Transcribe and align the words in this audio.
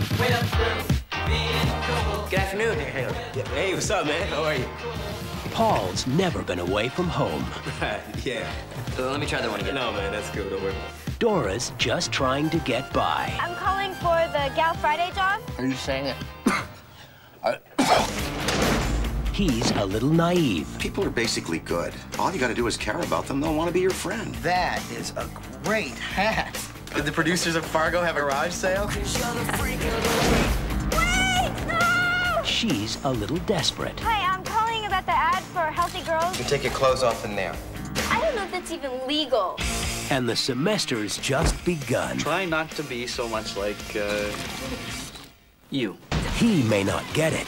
Good 0.00 0.32
afternoon. 2.38 2.78
Hey, 2.78 3.06
hey, 3.52 3.74
what's 3.74 3.90
up, 3.90 4.06
man? 4.06 4.26
How 4.28 4.44
are 4.44 4.54
you? 4.54 4.64
Paul's 5.50 6.06
never 6.06 6.42
been 6.42 6.60
away 6.60 6.88
from 6.88 7.06
home. 7.06 7.44
yeah. 8.24 8.50
Uh, 8.98 9.10
let 9.10 9.20
me 9.20 9.26
try 9.26 9.42
that 9.42 9.50
one 9.50 9.60
again. 9.60 9.74
No, 9.74 9.92
man, 9.92 10.10
that's 10.10 10.30
good. 10.30 10.48
Don't 10.48 10.62
worry. 10.62 10.74
Dora's 11.18 11.72
just 11.76 12.12
trying 12.12 12.48
to 12.48 12.58
get 12.60 12.90
by. 12.94 13.30
I'm 13.40 13.54
calling 13.56 13.92
for 13.96 14.16
the 14.32 14.50
Gal 14.56 14.72
Friday 14.74 15.10
job. 15.14 15.42
Are 15.58 15.66
you 15.66 15.74
saying 15.74 16.06
it? 16.06 16.16
He's 19.34 19.70
a 19.72 19.84
little 19.84 20.08
naive. 20.10 20.66
People 20.78 21.04
are 21.04 21.10
basically 21.10 21.58
good. 21.58 21.92
All 22.18 22.32
you 22.32 22.40
gotta 22.40 22.54
do 22.54 22.66
is 22.66 22.78
care 22.78 23.00
about 23.00 23.26
them. 23.26 23.40
They'll 23.40 23.54
want 23.54 23.68
to 23.68 23.74
be 23.74 23.80
your 23.80 23.90
friend. 23.90 24.34
That 24.36 24.82
is 24.92 25.10
a 25.10 25.28
great 25.62 25.98
hat. 25.98 26.58
Did 26.94 27.04
the 27.04 27.12
producers 27.12 27.54
of 27.54 27.64
Fargo 27.64 28.02
have 28.02 28.16
a 28.16 28.20
garage 28.20 28.52
sale? 28.52 28.88
Wait! 28.88 29.78
No! 31.68 32.42
She's 32.44 32.98
a 33.04 33.10
little 33.10 33.38
desperate. 33.38 33.98
Hi, 34.00 34.34
I'm 34.34 34.42
calling 34.44 34.84
about 34.86 35.06
the 35.06 35.16
ad 35.16 35.42
for 35.44 35.70
Healthy 35.70 36.02
Girls. 36.02 36.36
You 36.38 36.44
take 36.44 36.64
your 36.64 36.72
clothes 36.72 37.04
off 37.04 37.24
in 37.24 37.36
there. 37.36 37.54
I 38.10 38.20
don't 38.20 38.34
know 38.34 38.42
if 38.42 38.50
that's 38.50 38.72
even 38.72 39.06
legal. 39.06 39.56
And 40.10 40.28
the 40.28 40.34
semester's 40.34 41.16
just 41.18 41.64
begun. 41.64 42.18
Try 42.18 42.44
not 42.44 42.72
to 42.72 42.82
be 42.82 43.06
so 43.06 43.28
much 43.28 43.56
like, 43.56 43.76
uh, 43.94 44.28
you. 45.70 45.96
He 46.34 46.64
may 46.64 46.82
not 46.82 47.04
get 47.14 47.32
it. 47.32 47.46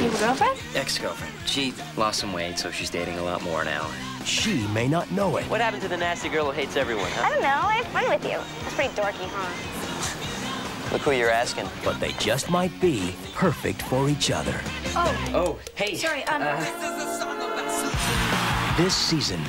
You 0.00 0.08
have 0.08 0.14
a 0.14 0.18
girlfriend? 0.18 0.58
Ex-girlfriend. 0.74 1.34
She 1.46 1.74
lost 1.98 2.18
some 2.20 2.32
weight, 2.32 2.58
so 2.58 2.70
she's 2.70 2.88
dating 2.88 3.18
a 3.18 3.22
lot 3.22 3.42
more 3.42 3.62
now. 3.62 3.90
She 4.24 4.66
may 4.68 4.86
not 4.88 5.10
know 5.10 5.36
it. 5.36 5.44
What 5.44 5.60
happened 5.60 5.82
to 5.82 5.88
the 5.88 5.96
nasty 5.96 6.28
girl 6.28 6.44
who 6.46 6.50
hates 6.52 6.76
everyone, 6.76 7.10
huh? 7.12 7.26
I 7.26 7.30
don't 7.30 7.42
know. 7.42 7.48
I 7.48 7.82
had 7.82 7.86
fun 7.86 8.08
with 8.08 8.24
you. 8.24 8.38
That's 8.62 8.74
pretty 8.74 8.90
dorky, 8.94 9.28
huh? 9.32 10.92
Look 10.92 11.02
who 11.02 11.12
you're 11.12 11.30
asking. 11.30 11.68
But 11.84 12.00
they 12.00 12.12
just 12.12 12.50
might 12.50 12.78
be 12.80 13.14
perfect 13.34 13.82
for 13.82 14.08
each 14.08 14.30
other. 14.30 14.60
Oh, 14.96 15.30
Oh, 15.34 15.58
hey. 15.74 15.94
sorry. 15.96 16.24
Um, 16.24 16.42
This 18.76 18.94
season, 18.94 19.40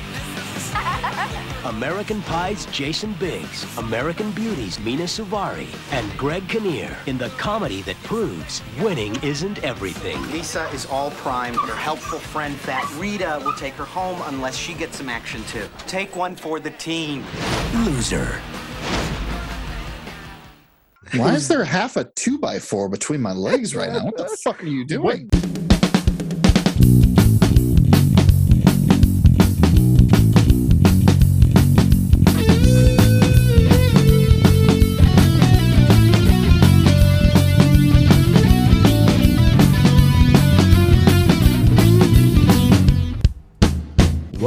American 1.64 2.22
Pie's 2.22 2.66
Jason 2.66 3.12
Biggs, 3.14 3.64
American 3.78 4.30
Beauty's 4.32 4.78
Mina 4.80 5.04
Suvari, 5.04 5.68
and 5.92 6.16
Greg 6.18 6.48
Kinnear 6.48 6.96
in 7.06 7.16
the 7.18 7.28
comedy 7.30 7.82
that 7.82 7.96
proves 8.02 8.62
winning 8.80 9.14
isn't 9.22 9.62
everything. 9.62 10.20
Lisa 10.32 10.68
is 10.70 10.86
all 10.86 11.12
primed. 11.12 11.56
Her 11.56 11.76
helpful 11.76 12.18
friend, 12.18 12.54
Fat 12.56 12.90
Rita, 12.96 13.40
will 13.44 13.54
take 13.54 13.74
her 13.74 13.84
home 13.84 14.20
unless 14.26 14.56
she 14.56 14.74
gets 14.74 14.98
some 14.98 15.08
action 15.08 15.44
too. 15.44 15.68
Take 15.86 16.16
one 16.16 16.34
for 16.34 16.58
the 16.58 16.70
team. 16.70 17.24
Loser. 17.84 18.40
Why 21.14 21.34
is 21.34 21.46
there 21.46 21.64
half 21.64 21.96
a 21.96 22.04
two 22.04 22.38
by 22.38 22.58
four 22.58 22.88
between 22.88 23.20
my 23.20 23.32
legs 23.32 23.76
right 23.76 23.92
now? 23.92 24.04
What 24.04 24.16
the 24.16 24.36
fuck 24.42 24.62
are 24.62 24.66
you 24.66 24.84
doing? 24.84 25.28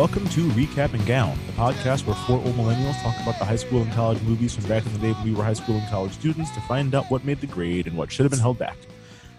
Welcome 0.05 0.29
to 0.29 0.47
Recap 0.49 0.93
and 0.93 1.03
Gown, 1.07 1.35
the 1.47 1.53
podcast 1.53 2.05
where 2.05 2.15
four 2.15 2.37
old 2.37 2.55
millennials 2.55 3.01
talk 3.01 3.19
about 3.23 3.39
the 3.39 3.45
high 3.45 3.55
school 3.55 3.81
and 3.81 3.91
college 3.93 4.21
movies 4.21 4.53
from 4.53 4.65
back 4.65 4.85
in 4.85 4.93
the 4.93 4.99
day 4.99 5.13
when 5.13 5.23
we 5.23 5.33
were 5.33 5.43
high 5.43 5.53
school 5.53 5.77
and 5.77 5.89
college 5.89 6.11
students 6.11 6.51
to 6.51 6.61
find 6.61 6.93
out 6.93 7.09
what 7.09 7.25
made 7.25 7.41
the 7.41 7.47
grade 7.47 7.87
and 7.87 7.97
what 7.97 8.11
should 8.11 8.23
have 8.23 8.29
been 8.29 8.39
held 8.39 8.59
back. 8.59 8.77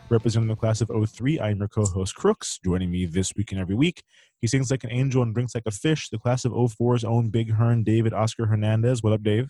Representing 0.08 0.48
the 0.48 0.56
class 0.56 0.80
of 0.80 0.90
03, 0.90 1.38
I 1.38 1.50
am 1.50 1.58
your 1.60 1.68
co-host 1.68 2.16
Crooks. 2.16 2.58
Joining 2.64 2.90
me 2.90 3.06
this 3.06 3.32
week 3.36 3.52
and 3.52 3.60
every 3.60 3.76
week, 3.76 4.02
he 4.40 4.48
sings 4.48 4.72
like 4.72 4.82
an 4.82 4.90
angel 4.90 5.22
and 5.22 5.32
drinks 5.32 5.54
like 5.54 5.66
a 5.66 5.70
fish. 5.70 6.08
The 6.08 6.18
class 6.18 6.44
of 6.44 6.50
04's 6.50 7.04
own 7.04 7.28
Big 7.28 7.52
Hearn, 7.52 7.84
David 7.84 8.12
Oscar 8.12 8.46
Hernandez. 8.46 9.04
What 9.04 9.12
up, 9.12 9.22
Dave? 9.22 9.48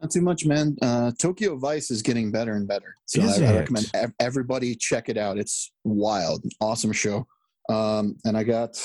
Not 0.00 0.10
too 0.10 0.22
much, 0.22 0.46
man. 0.46 0.74
Uh, 0.80 1.12
Tokyo 1.18 1.58
Vice 1.58 1.90
is 1.90 2.00
getting 2.00 2.32
better 2.32 2.54
and 2.54 2.66
better. 2.66 2.96
So 3.04 3.20
I, 3.20 3.26
I 3.26 3.56
recommend 3.58 3.92
everybody 4.18 4.74
check 4.74 5.10
it 5.10 5.18
out. 5.18 5.36
It's 5.36 5.70
wild, 5.84 6.46
awesome 6.62 6.92
show. 6.92 7.26
Um, 7.68 8.16
and 8.24 8.38
I 8.38 8.42
got 8.42 8.78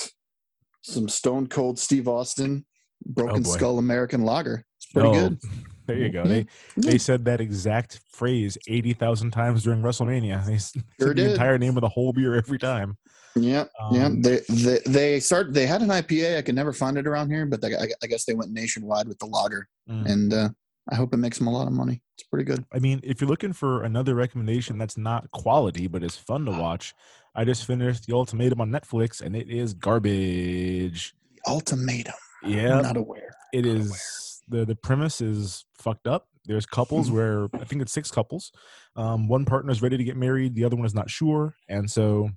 some 0.89 1.07
Stone 1.09 1.47
Cold 1.47 1.77
Steve 1.79 2.07
Austin, 2.07 2.66
Broken 3.05 3.44
boy. 3.44 3.50
Skull 3.51 3.79
American 3.79 4.23
Lager. 4.23 4.63
It's 4.77 4.85
pretty 4.91 5.09
Oh, 5.09 5.13
good. 5.29 5.39
There 5.85 5.97
you 5.97 6.09
go. 6.09 6.23
They 6.23 6.45
they 6.77 6.97
said 7.00 7.25
that 7.25 7.41
exact 7.41 8.00
phrase 8.11 8.57
eighty 8.67 8.94
thousand 8.94 9.31
times 9.31 9.63
during 9.63 9.81
WrestleMania. 9.81 10.45
They 10.45 10.57
Sure 10.57 11.09
said 11.09 11.16
the 11.17 11.31
entire 11.31 11.57
name 11.57 11.77
of 11.77 11.81
the 11.81 11.89
whole 11.89 12.13
beer 12.13 12.35
every 12.35 12.59
time. 12.59 12.97
Yeah, 13.35 13.66
yeah. 13.91 14.05
Um, 14.05 14.22
They, 14.22 14.41
they 14.50 14.79
they 14.85 15.19
start. 15.19 15.53
They 15.53 15.66
had 15.66 15.81
an 15.81 15.88
IPA. 15.88 16.38
I 16.38 16.41
could 16.44 16.53
never 16.55 16.73
find 16.73 16.97
it 16.97 17.07
around 17.07 17.31
here, 17.31 17.45
but 17.47 17.61
they, 17.61 17.75
I, 17.75 17.88
I 18.03 18.07
guess 18.07 18.25
they 18.25 18.33
went 18.35 18.51
nationwide 18.51 19.07
with 19.07 19.17
the 19.19 19.25
lager, 19.27 19.67
Mm. 19.89 20.06
and 20.11 20.33
uh, 20.33 20.50
I 20.91 20.95
hope 20.95 21.13
it 21.13 21.17
makes 21.17 21.38
them 21.39 21.47
a 21.47 21.51
lot 21.51 21.66
of 21.67 21.73
money. 21.73 22.01
It's 22.16 22.27
pretty 22.27 22.45
good. 22.45 22.63
I 22.73 22.77
mean, 22.79 23.00
if 23.03 23.19
you're 23.21 23.29
looking 23.29 23.53
for 23.53 23.83
another 23.83 24.13
recommendation 24.13 24.77
that's 24.77 24.97
not 24.97 25.29
quality 25.31 25.88
but 25.88 26.03
is 26.03 26.16
fun 26.16 26.45
to 26.45 26.51
watch, 26.51 26.94
I 27.39 27.45
just 27.45 27.63
finished 27.63 28.05
The 28.05 28.13
Ultimatum 28.13 28.59
on 28.59 28.69
Netflix 28.69 29.22
and 29.22 29.33
it 29.33 29.50
is 29.50 29.73
garbage. 29.73 31.16
Ultimatum. 31.47 32.13
Yeah, 32.44 32.75
I'm 32.79 32.83
not 32.83 32.97
aware. 32.97 33.33
it 33.53 33.66
is. 33.66 34.41
the 34.50 34.66
The 34.66 34.75
premise 34.75 35.22
is 35.22 35.63
fucked 35.73 36.05
up. 36.05 36.27
There's 36.44 36.66
couples 36.66 37.09
where 37.09 37.47
I 37.53 37.63
think 37.63 37.81
it's 37.81 37.94
six 37.94 38.11
couples. 38.11 38.51
Um, 38.97 39.29
one 39.29 39.45
partner 39.45 39.72
is 39.72 39.81
ready 39.81 39.95
to 39.95 40.03
get 40.03 40.17
married, 40.17 40.53
the 40.53 40.66
other 40.66 40.75
one 40.75 40.85
is 40.85 40.94
not 40.94 41.09
sure, 41.09 41.55
and 41.69 41.89
so 41.89 42.29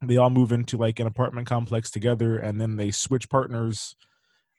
they 0.00 0.16
all 0.16 0.30
move 0.30 0.52
into 0.52 0.78
like 0.78 1.00
an 1.00 1.06
apartment 1.06 1.46
complex 1.46 1.90
together, 1.90 2.38
and 2.38 2.58
then 2.58 2.76
they 2.76 2.90
switch 2.90 3.28
partners 3.28 3.94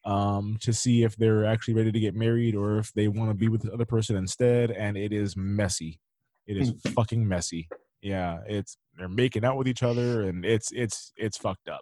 um 0.05 0.57
to 0.61 0.71
see 0.71 1.03
if 1.03 1.15
they're 1.15 1.45
actually 1.45 1.73
ready 1.73 1.91
to 1.91 1.99
get 1.99 2.13
married 2.13 2.55
or 2.55 2.77
if 2.77 2.93
they 2.93 3.07
want 3.07 3.31
to 3.31 3.33
be 3.33 3.49
with 3.49 3.63
the 3.63 3.73
other 3.73 3.83
person 3.85 4.15
instead 4.15 4.71
and 4.71 4.95
it 4.95 5.11
is 5.11 5.35
messy 5.35 5.99
it 6.47 6.55
is 6.55 6.71
fucking 6.95 7.27
messy 7.27 7.67
yeah 8.01 8.39
it's 8.47 8.77
they're 8.97 9.07
making 9.09 9.45
out 9.45 9.57
with 9.57 9.67
each 9.67 9.83
other 9.83 10.23
and 10.23 10.45
it's 10.45 10.71
it's 10.71 11.11
it's 11.15 11.37
fucked 11.37 11.69
up. 11.69 11.81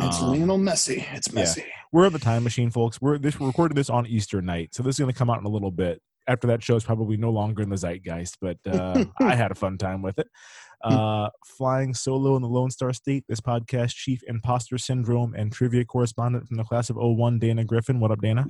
It's 0.00 0.22
Um, 0.22 0.30
Lionel 0.30 0.58
Messi. 0.58 1.04
It's 1.12 1.28
yeah. 1.32 1.64
We're 1.92 2.06
at 2.06 2.12
the 2.12 2.18
time 2.18 2.44
machine 2.44 2.70
folks. 2.70 3.00
We're 3.00 3.18
this 3.18 3.38
we're 3.40 3.48
recording 3.48 3.74
this 3.74 3.90
on 3.90 4.06
easter 4.06 4.40
night 4.40 4.74
so 4.74 4.82
this 4.82 4.96
is 4.96 5.00
going 5.00 5.12
to 5.12 5.18
come 5.18 5.30
out 5.30 5.40
in 5.40 5.46
a 5.46 5.50
little 5.50 5.70
bit. 5.70 6.00
After 6.26 6.46
that 6.46 6.62
show 6.62 6.76
is 6.76 6.84
probably 6.84 7.16
no 7.18 7.30
longer 7.30 7.62
in 7.62 7.68
the 7.68 7.76
zeitgeist 7.76 8.36
but 8.40 8.58
uh 8.70 9.04
i 9.20 9.34
had 9.34 9.50
a 9.50 9.54
fun 9.54 9.78
time 9.78 10.02
with 10.02 10.18
it. 10.18 10.28
Uh 10.82 11.28
flying 11.58 11.94
solo 11.94 12.36
in 12.36 12.42
the 12.42 12.48
lone 12.48 12.70
star 12.70 12.92
state 12.92 13.24
this 13.28 13.40
podcast 13.40 13.94
chief 13.94 14.20
imposter 14.26 14.78
syndrome 14.78 15.34
and 15.34 15.52
trivia 15.52 15.84
correspondent 15.84 16.46
from 16.46 16.56
the 16.56 16.64
class 16.64 16.88
of 16.90 16.96
01 16.96 17.38
dana 17.38 17.64
griffin. 17.64 18.00
What 18.00 18.10
up 18.10 18.20
dana? 18.20 18.46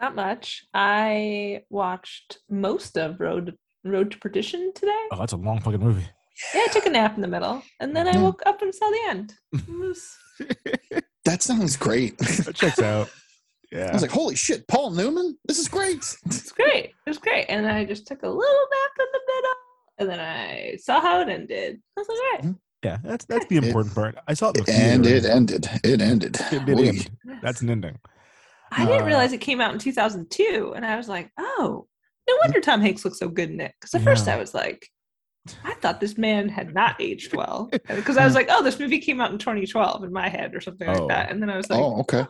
Not 0.00 0.14
much. 0.14 0.64
I 0.74 1.62
watched 1.70 2.38
most 2.50 2.98
of 2.98 3.18
Road 3.18 3.56
Road 3.90 4.10
to 4.12 4.18
Perdition 4.18 4.72
today. 4.74 5.04
oh 5.12 5.18
that's 5.18 5.32
a 5.32 5.36
long 5.36 5.60
fucking 5.60 5.80
movie 5.80 6.06
Yeah, 6.54 6.62
I 6.64 6.68
took 6.68 6.86
a 6.86 6.90
nap 6.90 7.14
in 7.16 7.22
the 7.22 7.28
middle, 7.28 7.62
and 7.80 7.94
then 7.96 8.06
I 8.08 8.18
woke 8.20 8.42
up 8.46 8.60
and 8.62 8.74
saw 8.74 8.88
the 8.90 9.00
end. 9.08 9.34
Was- 9.68 10.16
That 11.24 11.42
sounds 11.42 11.76
great. 11.76 12.16
that 12.18 12.54
checks 12.54 12.80
out 12.80 13.10
Yeah. 13.72 13.88
I 13.90 13.92
was 13.92 14.02
like, 14.02 14.12
holy 14.12 14.36
shit, 14.36 14.66
Paul 14.68 14.90
Newman, 14.90 15.36
this 15.46 15.58
is 15.58 15.66
great. 15.68 15.96
It's 16.26 16.52
great. 16.52 16.84
It 16.86 16.94
was 17.08 17.18
great. 17.18 17.46
And 17.48 17.66
I 17.66 17.84
just 17.84 18.06
took 18.06 18.22
a 18.22 18.28
little 18.28 18.66
nap 18.70 18.90
in 19.00 19.06
the 19.12 19.20
middle, 19.34 19.54
and 19.98 20.08
then 20.10 20.20
I 20.20 20.76
saw 20.80 21.00
how 21.00 21.20
it 21.22 21.28
ended. 21.28 21.80
I 21.96 22.00
was 22.00 22.08
like, 22.08 22.18
all 22.18 22.48
right. 22.50 22.56
Yeah, 22.84 22.98
that's 23.02 23.24
that's 23.24 23.46
the 23.46 23.56
important 23.56 23.92
part. 23.94 24.16
I 24.28 24.34
saw 24.34 24.50
it 24.50 24.58
in 24.58 24.64
the 24.64 24.72
and 24.72 25.06
it 25.06 25.24
ended. 25.24 25.68
It 25.82 26.00
ended. 26.00 26.36
It 26.52 26.64
did 26.66 26.78
Oy. 26.78 26.88
end. 26.88 27.10
That's 27.42 27.60
an 27.62 27.70
ending. 27.70 27.98
I 28.70 28.84
didn't 28.84 29.02
Uh, 29.02 29.06
realize 29.06 29.32
it 29.32 29.38
came 29.40 29.60
out 29.60 29.72
in 29.72 29.80
2002, 29.80 30.74
and 30.76 30.84
I 30.86 30.96
was 30.96 31.08
like, 31.08 31.32
oh, 31.38 31.88
no 32.28 32.36
wonder 32.42 32.60
Tom 32.60 32.80
Hanks 32.80 33.04
looks 33.04 33.18
so 33.18 33.28
good 33.28 33.50
in 33.50 33.60
it. 33.60 33.72
Because 33.80 33.94
at 33.94 34.02
first 34.02 34.28
I 34.28 34.36
was 34.36 34.54
like, 34.54 34.88
I 35.64 35.74
thought 35.74 36.00
this 36.00 36.18
man 36.18 36.48
had 36.48 36.74
not 36.74 36.96
aged 37.00 37.34
well. 37.34 37.70
Because 37.88 38.16
I 38.16 38.24
was 38.24 38.34
like, 38.34 38.48
oh, 38.50 38.62
this 38.62 38.78
movie 38.80 38.98
came 38.98 39.20
out 39.20 39.30
in 39.30 39.38
2012 39.38 40.02
in 40.04 40.12
my 40.12 40.28
head 40.28 40.54
or 40.54 40.60
something 40.60 40.88
Oh. 40.88 40.92
like 40.92 41.08
that. 41.08 41.30
And 41.30 41.40
then 41.40 41.50
I 41.50 41.56
was 41.56 41.70
like, 41.70 41.78
Oh, 41.80 42.00
okay. 42.00 42.26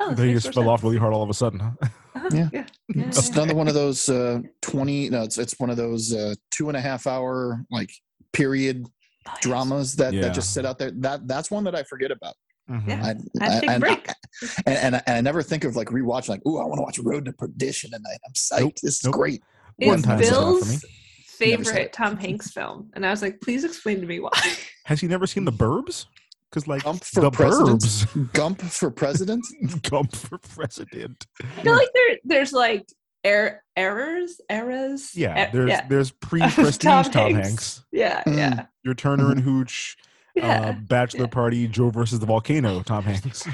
oh, 0.00 0.14
They 0.14 0.32
just 0.34 0.52
fell 0.52 0.68
off 0.68 0.82
really 0.82 0.98
hard 0.98 1.14
all 1.14 1.22
of 1.22 1.30
a 1.30 1.34
sudden, 1.34 1.60
huh? 1.60 1.70
Uh-huh, 2.16 2.28
Yeah. 2.32 2.48
yeah. 2.52 2.66
yeah, 2.94 3.06
It's 3.08 3.30
another 3.30 3.54
one 3.56 3.66
of 3.66 3.74
those 3.74 4.08
uh, 4.08 4.40
twenty. 4.62 5.10
No, 5.10 5.22
it's 5.24 5.36
it's 5.36 5.58
one 5.58 5.68
of 5.68 5.76
those 5.76 6.14
uh, 6.14 6.34
two 6.52 6.68
and 6.68 6.76
a 6.76 6.80
half 6.80 7.06
hour 7.08 7.64
like 7.72 7.90
period 8.32 8.86
Oh, 9.26 9.30
yes. 9.32 9.40
dramas 9.42 9.96
that, 9.96 10.12
Yeah. 10.12 10.20
that 10.22 10.34
just 10.34 10.52
sit 10.54 10.64
out 10.66 10.78
there. 10.78 10.90
That 10.92 11.26
that's 11.26 11.50
one 11.50 11.64
that 11.64 11.74
I 11.74 11.82
forget 11.82 12.10
about. 12.12 12.34
Mhm. 12.70 12.88
Yeah. 12.88 13.04
I, 13.04 13.44
I 13.44 13.50
had 13.50 13.60
to 13.60 13.66
take 13.66 13.70
and, 13.70 13.84
and, 14.66 14.76
and, 14.78 14.96
I, 14.96 15.02
and 15.06 15.16
I 15.16 15.20
never 15.20 15.42
think 15.42 15.64
of 15.64 15.76
like 15.76 15.88
rewatching 15.88 16.30
like, 16.30 16.46
ooh, 16.46 16.58
I 16.58 16.64
want 16.64 16.78
to 16.78 16.82
watch 16.82 16.98
Road 16.98 17.24
to 17.26 17.32
Perdition 17.32 17.90
tonight. 17.90 18.18
I'm 18.26 18.32
psyched. 18.32 18.60
Nope, 18.60 18.74
This 18.82 18.96
is 18.98 19.04
nope. 19.04 19.14
great. 19.14 19.42
One 19.76 19.98
It's 19.98 20.06
time 20.06 20.20
is 20.20 20.28
for 20.30 20.34
me. 20.34 20.40
Bill's 20.40 20.84
favorite. 21.26 21.92
Tom 21.92 22.16
Hanks 22.16 22.50
film. 22.52 22.90
And 22.94 23.04
I 23.04 23.10
was 23.10 23.20
like, 23.22 23.40
please 23.40 23.64
explain 23.64 24.00
to 24.00 24.06
me 24.06 24.20
why. 24.20 24.30
Has 24.84 25.00
he 25.00 25.08
never 25.08 25.26
seen 25.26 25.44
the 25.44 25.52
Burbs? 25.52 26.06
Because 26.50 26.68
like 26.68 26.84
Gump 26.84 27.02
for 27.04 27.20
the 27.22 27.30
president. 27.30 27.80
Burbs, 27.82 28.32
Gump 28.32 28.62
for 28.62 28.90
president. 28.90 29.44
Gump 29.82 30.14
for 30.14 30.38
president. 30.38 31.26
I 31.42 31.62
feel 31.62 31.74
like 31.74 31.88
there, 31.92 32.16
there's 32.24 32.52
like 32.52 32.86
er- 33.26 33.60
errors, 33.76 34.40
eras. 34.48 35.10
Yeah, 35.16 35.48
E- 35.48 35.50
there's 35.52 35.68
yeah. 35.70 35.86
there's 35.88 36.12
pre-prestige 36.12 36.76
Tom, 36.78 37.04
Tom 37.10 37.32
Hanks. 37.34 37.48
Hanks. 37.48 37.84
Yeah, 37.90 38.22
Mm. 38.24 38.36
yeah. 38.36 38.66
Your 38.84 38.94
Turner 38.94 39.32
and 39.32 39.40
Hooch, 39.40 39.96
uh, 40.36 40.40
Yeah. 40.40 40.72
Bachelor 40.72 41.20
yeah. 41.22 41.26
Party, 41.28 41.68
Joe 41.68 41.90
versus 41.90 42.18
the 42.20 42.26
Volcano, 42.26 42.82
Tom 42.82 43.02
Hanks. 43.04 43.44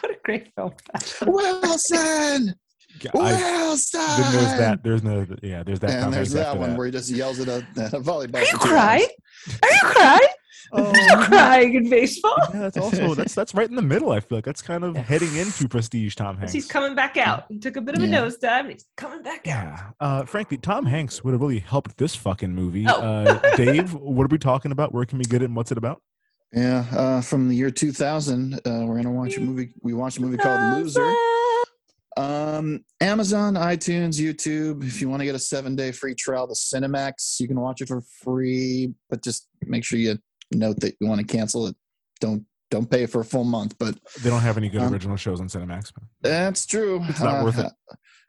What 0.00 0.10
a 0.10 0.16
great 0.24 0.52
film. 0.54 0.72
Wilson. 1.26 2.54
Yeah, 3.00 3.10
I, 3.14 3.32
Wilson. 3.62 4.00
then 4.00 4.32
there's 4.32 4.58
that. 4.58 4.82
There's 4.82 5.02
no. 5.02 5.26
Yeah, 5.42 5.62
there's 5.62 5.80
that. 5.80 5.90
Tom 5.90 6.04
And 6.04 6.12
there's 6.14 6.32
Hanks 6.32 6.48
that 6.50 6.58
one 6.58 6.70
that. 6.70 6.76
where 6.78 6.86
he 6.86 6.92
just 6.92 7.10
yells 7.10 7.38
at 7.40 7.48
a, 7.48 7.66
at 7.80 7.92
a 7.94 8.00
volleyball. 8.00 8.36
Are 8.36 8.44
you 8.44 8.58
crying? 8.58 9.06
Are 9.62 9.68
you 9.70 9.80
crying? 9.82 10.20
Oh, 10.70 10.92
You're 10.94 11.24
crying 11.24 11.74
in 11.76 11.88
baseball. 11.88 12.36
yeah, 12.52 12.60
that's 12.60 12.76
also 12.76 13.14
that's 13.14 13.34
that's 13.34 13.54
right 13.54 13.70
in 13.70 13.74
the 13.74 13.80
middle. 13.80 14.10
I 14.12 14.20
feel 14.20 14.36
like 14.36 14.44
that's 14.44 14.60
kind 14.60 14.84
of 14.84 14.94
Yeah. 14.96 15.00
heading 15.00 15.34
into 15.34 15.66
prestige 15.66 16.14
Tom 16.14 16.36
Hanks. 16.36 16.52
He's 16.52 16.66
coming 16.66 16.94
back 16.94 17.16
out. 17.16 17.44
He 17.48 17.58
took 17.58 17.76
a 17.76 17.80
bit 17.80 17.96
of 17.96 18.02
a 18.02 18.06
Yeah. 18.06 18.18
nosedive 18.20 18.60
and 18.60 18.72
he's 18.72 18.84
coming 18.94 19.22
back 19.22 19.48
out. 19.48 19.64
Yeah. 19.64 19.90
Uh, 19.98 20.24
frankly, 20.26 20.58
Tom 20.58 20.84
Hanks 20.84 21.24
would 21.24 21.30
have 21.32 21.40
really 21.40 21.60
helped 21.60 21.96
this 21.96 22.14
fucking 22.14 22.54
movie. 22.54 22.84
Oh. 22.86 22.92
Uh, 23.00 23.56
Dave, 23.56 23.94
what 23.94 24.24
are 24.24 24.28
we 24.28 24.36
talking 24.36 24.70
about? 24.70 24.92
Where 24.92 25.06
can 25.06 25.16
we 25.16 25.24
get 25.24 25.40
it 25.40 25.46
and 25.46 25.56
what's 25.56 25.72
it 25.72 25.78
about? 25.78 26.02
Yeah, 26.52 26.84
uh, 26.92 27.20
from 27.20 27.48
the 27.48 27.54
year 27.54 27.70
2000, 27.70 28.54
uh, 28.54 28.58
we're 28.86 28.96
gonna 28.96 29.12
watch 29.12 29.36
a 29.36 29.40
movie. 29.40 29.70
We 29.82 29.92
watched 29.92 30.18
a 30.18 30.22
movie 30.22 30.38
called 30.38 30.78
Loser. 30.78 31.12
Um, 32.16 32.84
Amazon, 33.00 33.54
iTunes, 33.54 34.18
YouTube. 34.18 34.82
If 34.84 35.00
you 35.00 35.08
want 35.08 35.20
to 35.20 35.24
get 35.26 35.34
a 35.34 35.38
seven-day 35.38 35.92
free 35.92 36.14
trial 36.14 36.48
to 36.48 36.54
Cinemax, 36.54 37.38
you 37.38 37.46
can 37.46 37.60
watch 37.60 37.80
it 37.80 37.88
for 37.88 38.00
free. 38.24 38.92
But 39.08 39.22
just 39.22 39.46
make 39.62 39.84
sure 39.84 39.98
you 39.98 40.18
note 40.52 40.80
that 40.80 40.96
you 41.00 41.06
want 41.06 41.20
to 41.20 41.26
cancel 41.26 41.66
it. 41.68 41.76
Don't 42.20 42.44
don't 42.70 42.90
pay 42.90 43.06
for 43.06 43.20
a 43.20 43.24
full 43.24 43.44
month. 43.44 43.76
But 43.78 43.98
They 44.22 44.30
don't 44.30 44.40
have 44.42 44.56
any 44.56 44.68
good 44.68 44.82
Um, 44.82 44.92
original 44.92 45.16
shows 45.16 45.40
on 45.40 45.48
Cinemax. 45.48 45.92
that's 46.22 46.66
true. 46.66 47.00
It's 47.08 47.20
not 47.20 47.44
worth 47.44 47.58
it. 47.58 47.70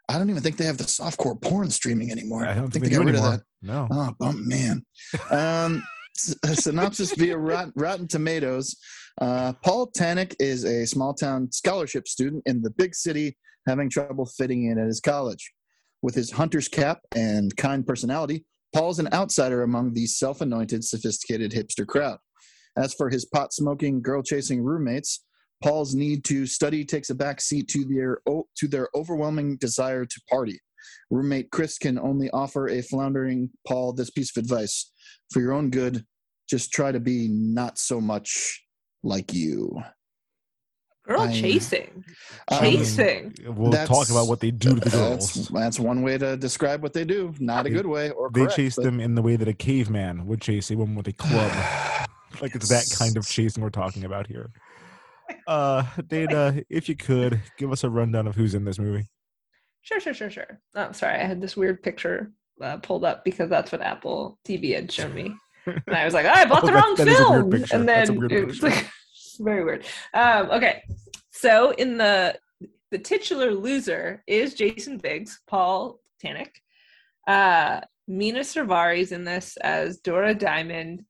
I 0.08 0.18
don't 0.18 0.30
even 0.30 0.42
think 0.44 0.58
they 0.58 0.66
have 0.66 0.78
the 0.78 0.84
softcore 0.86 1.40
porn 1.42 1.70
streaming 1.70 2.12
anymore. 2.12 2.46
I 2.46 2.54
don't 2.56 2.70
think, 2.72 2.84
they 2.86 2.90
they 2.90 2.96
got 2.96 3.02
do 3.02 3.08
rid 3.08 3.16
anymore. 3.16 3.34
of 3.36 3.40
that. 3.40 3.46
No. 3.62 3.88
Oh, 3.92 4.14
bum, 4.20 4.48
man. 4.48 4.86
Um, 5.32 5.84
synopsis 6.54 7.14
via 7.16 7.38
Rotten, 7.38 7.74
Rotten 7.76 8.08
Tomatoes. 8.08 8.76
Uh, 9.20 9.54
Paul 9.64 9.92
Tannek 9.92 10.36
is 10.40 10.64
a 10.64 10.86
small 10.86 11.14
town 11.14 11.52
scholarship 11.52 12.08
student 12.08 12.44
in 12.46 12.62
the 12.62 12.72
big 12.72 12.96
city 12.96 13.38
having 13.68 13.90
trouble 13.90 14.26
fitting 14.26 14.66
in 14.66 14.80
at 14.80 14.88
his 14.88 15.00
college. 15.00 15.52
With 16.02 16.16
his 16.16 16.32
hunter's 16.32 16.68
cap 16.68 17.00
and 17.16 17.56
kind 17.58 17.86
personality, 17.86 18.46
Paul's 18.74 19.00
an 19.00 19.10
outsider 19.14 19.64
among 19.64 19.94
the 19.94 20.06
self 20.06 20.42
anointed, 20.42 20.84
sophisticated 20.84 21.52
hipster 21.52 21.86
crowd. 21.86 22.20
As 22.78 22.94
for 22.94 23.10
his 23.10 23.26
pot 23.26 23.54
smoking, 23.54 24.02
girl 24.02 24.24
chasing 24.24 24.64
roommates, 24.64 25.26
Paul's 25.62 25.94
need 25.94 26.24
to 26.26 26.46
study 26.46 26.86
takes 26.86 27.10
a 27.10 27.16
back 27.16 27.42
seat 27.42 27.68
to 27.70 27.84
their, 27.86 28.20
to 28.58 28.68
their 28.68 28.88
overwhelming 28.96 29.58
desire 29.58 30.06
to 30.06 30.22
party. 30.30 30.60
Roommate 31.10 31.52
Chris 31.52 31.78
can 31.78 32.00
only 32.00 32.30
offer 32.30 32.70
a 32.70 32.82
floundering 32.82 33.50
Paul 33.68 33.94
this 33.94 34.10
piece 34.10 34.36
of 34.36 34.42
advice. 34.42 34.92
For 35.32 35.40
your 35.42 35.54
own 35.54 35.70
good, 35.70 36.06
just 36.50 36.72
try 36.72 36.92
to 36.92 37.00
be 37.00 37.28
not 37.30 37.78
so 37.78 38.02
much 38.02 38.64
like 39.04 39.34
you. 39.34 39.82
Girl 41.06 41.22
I- 41.22 41.32
chasing. 41.32 42.04
Um, 42.50 42.60
Chasing. 42.60 43.34
We'll 43.46 43.72
talk 43.72 44.10
about 44.10 44.28
what 44.28 44.40
they 44.40 44.52
do 44.52 44.76
to 44.76 44.80
the 44.80 44.90
girls. 44.90 45.48
that's 45.50 45.80
one 45.80 46.02
way 46.02 46.18
to 46.18 46.38
describe 46.38 46.82
what 46.84 46.94
they 46.94 47.06
do. 47.06 47.34
Not 47.40 47.66
a 47.66 47.70
good 47.70 47.86
way 47.88 48.10
or 48.12 48.30
They 48.32 48.42
correct, 48.42 48.56
chase 48.56 48.76
but- 48.76 48.84
them 48.86 49.00
in 49.00 49.16
the 49.16 49.22
way 49.22 49.36
that 49.36 49.48
a 49.48 49.54
caveman 49.54 50.26
would 50.28 50.42
chase 50.42 50.70
a 50.72 50.78
woman 50.78 50.96
with 50.96 51.08
a 51.08 51.14
club. 51.14 51.52
like 52.42 52.56
it's 52.56 52.70
that 52.70 52.86
kind 52.98 53.18
of 53.18 53.28
chasing 53.28 53.64
we're 53.64 53.70
talking 53.70 54.04
about 54.06 54.28
here. 54.28 54.52
Uh, 55.48 55.84
Dana, 56.08 56.62
if 56.70 56.90
you 56.90 56.96
could 56.96 57.42
give 57.58 57.72
us 57.72 57.84
a 57.84 57.90
rundown 57.90 58.28
of 58.28 58.36
who's 58.36 58.56
in 58.56 58.66
this 58.66 58.80
movie. 58.80 59.08
Sure, 59.82 60.00
sure, 60.00 60.14
sure, 60.14 60.30
sure. 60.30 60.60
Oh, 60.76 60.92
sorry. 60.92 61.16
I 61.20 61.24
had 61.26 61.42
this 61.42 61.56
weird 61.58 61.82
picture 61.82 62.32
uh, 62.62 62.78
pulled 62.78 63.04
up 63.06 63.24
because 63.26 63.50
that's 63.50 63.72
what 63.72 63.82
Apple 63.82 64.38
TV 64.48 64.74
had 64.76 64.92
shown 64.92 65.14
me. 65.14 65.34
And 65.66 65.96
I 65.96 66.04
was 66.06 66.16
like, 66.16 66.26
oh, 66.26 66.32
I 66.34 66.46
bought 66.46 66.64
Oh, 66.64 66.68
the 66.68 66.74
wrong 66.74 66.96
that 66.96 67.08
a 67.08 67.16
film. 67.16 67.54
And 67.72 67.88
then 67.88 68.32
it 68.32 68.48
was 68.48 68.64
like 68.64 68.90
very 69.40 69.64
weird. 69.64 69.86
Um, 70.16 70.50
okay. 70.50 70.82
So 71.30 71.72
in 71.72 71.98
the 71.98 72.40
the 72.90 72.98
titular 72.98 73.52
loser 73.54 74.24
is 74.26 74.56
Jason 74.56 74.98
Biggs, 74.98 75.40
Paul 75.48 76.00
Tannek. 76.24 76.50
Uh, 77.28 77.82
Mina 78.08 78.40
Suvari's 78.40 79.12
in 79.12 79.26
this 79.26 79.58
as 79.58 79.98
Dora 80.00 80.34
Diamond. 80.34 81.06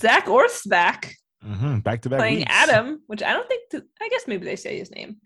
Zak 0.00 0.26
Orth's 0.28 0.64
back 0.66 1.14
Mm-hmm. 1.44 1.78
Back 1.80 2.02
to 2.02 2.08
back. 2.08 2.18
playing 2.18 2.38
weeks. 2.38 2.50
Adam, 2.52 3.02
which 3.08 3.22
I 3.22 3.32
don't 3.32 3.46
think. 3.48 3.70
th- 3.70 3.84
I 4.00 4.08
guess 4.08 4.26
maybe 4.26 4.44
they 4.46 4.56
say 4.56 4.78
his 4.78 4.90
name. 4.90 5.18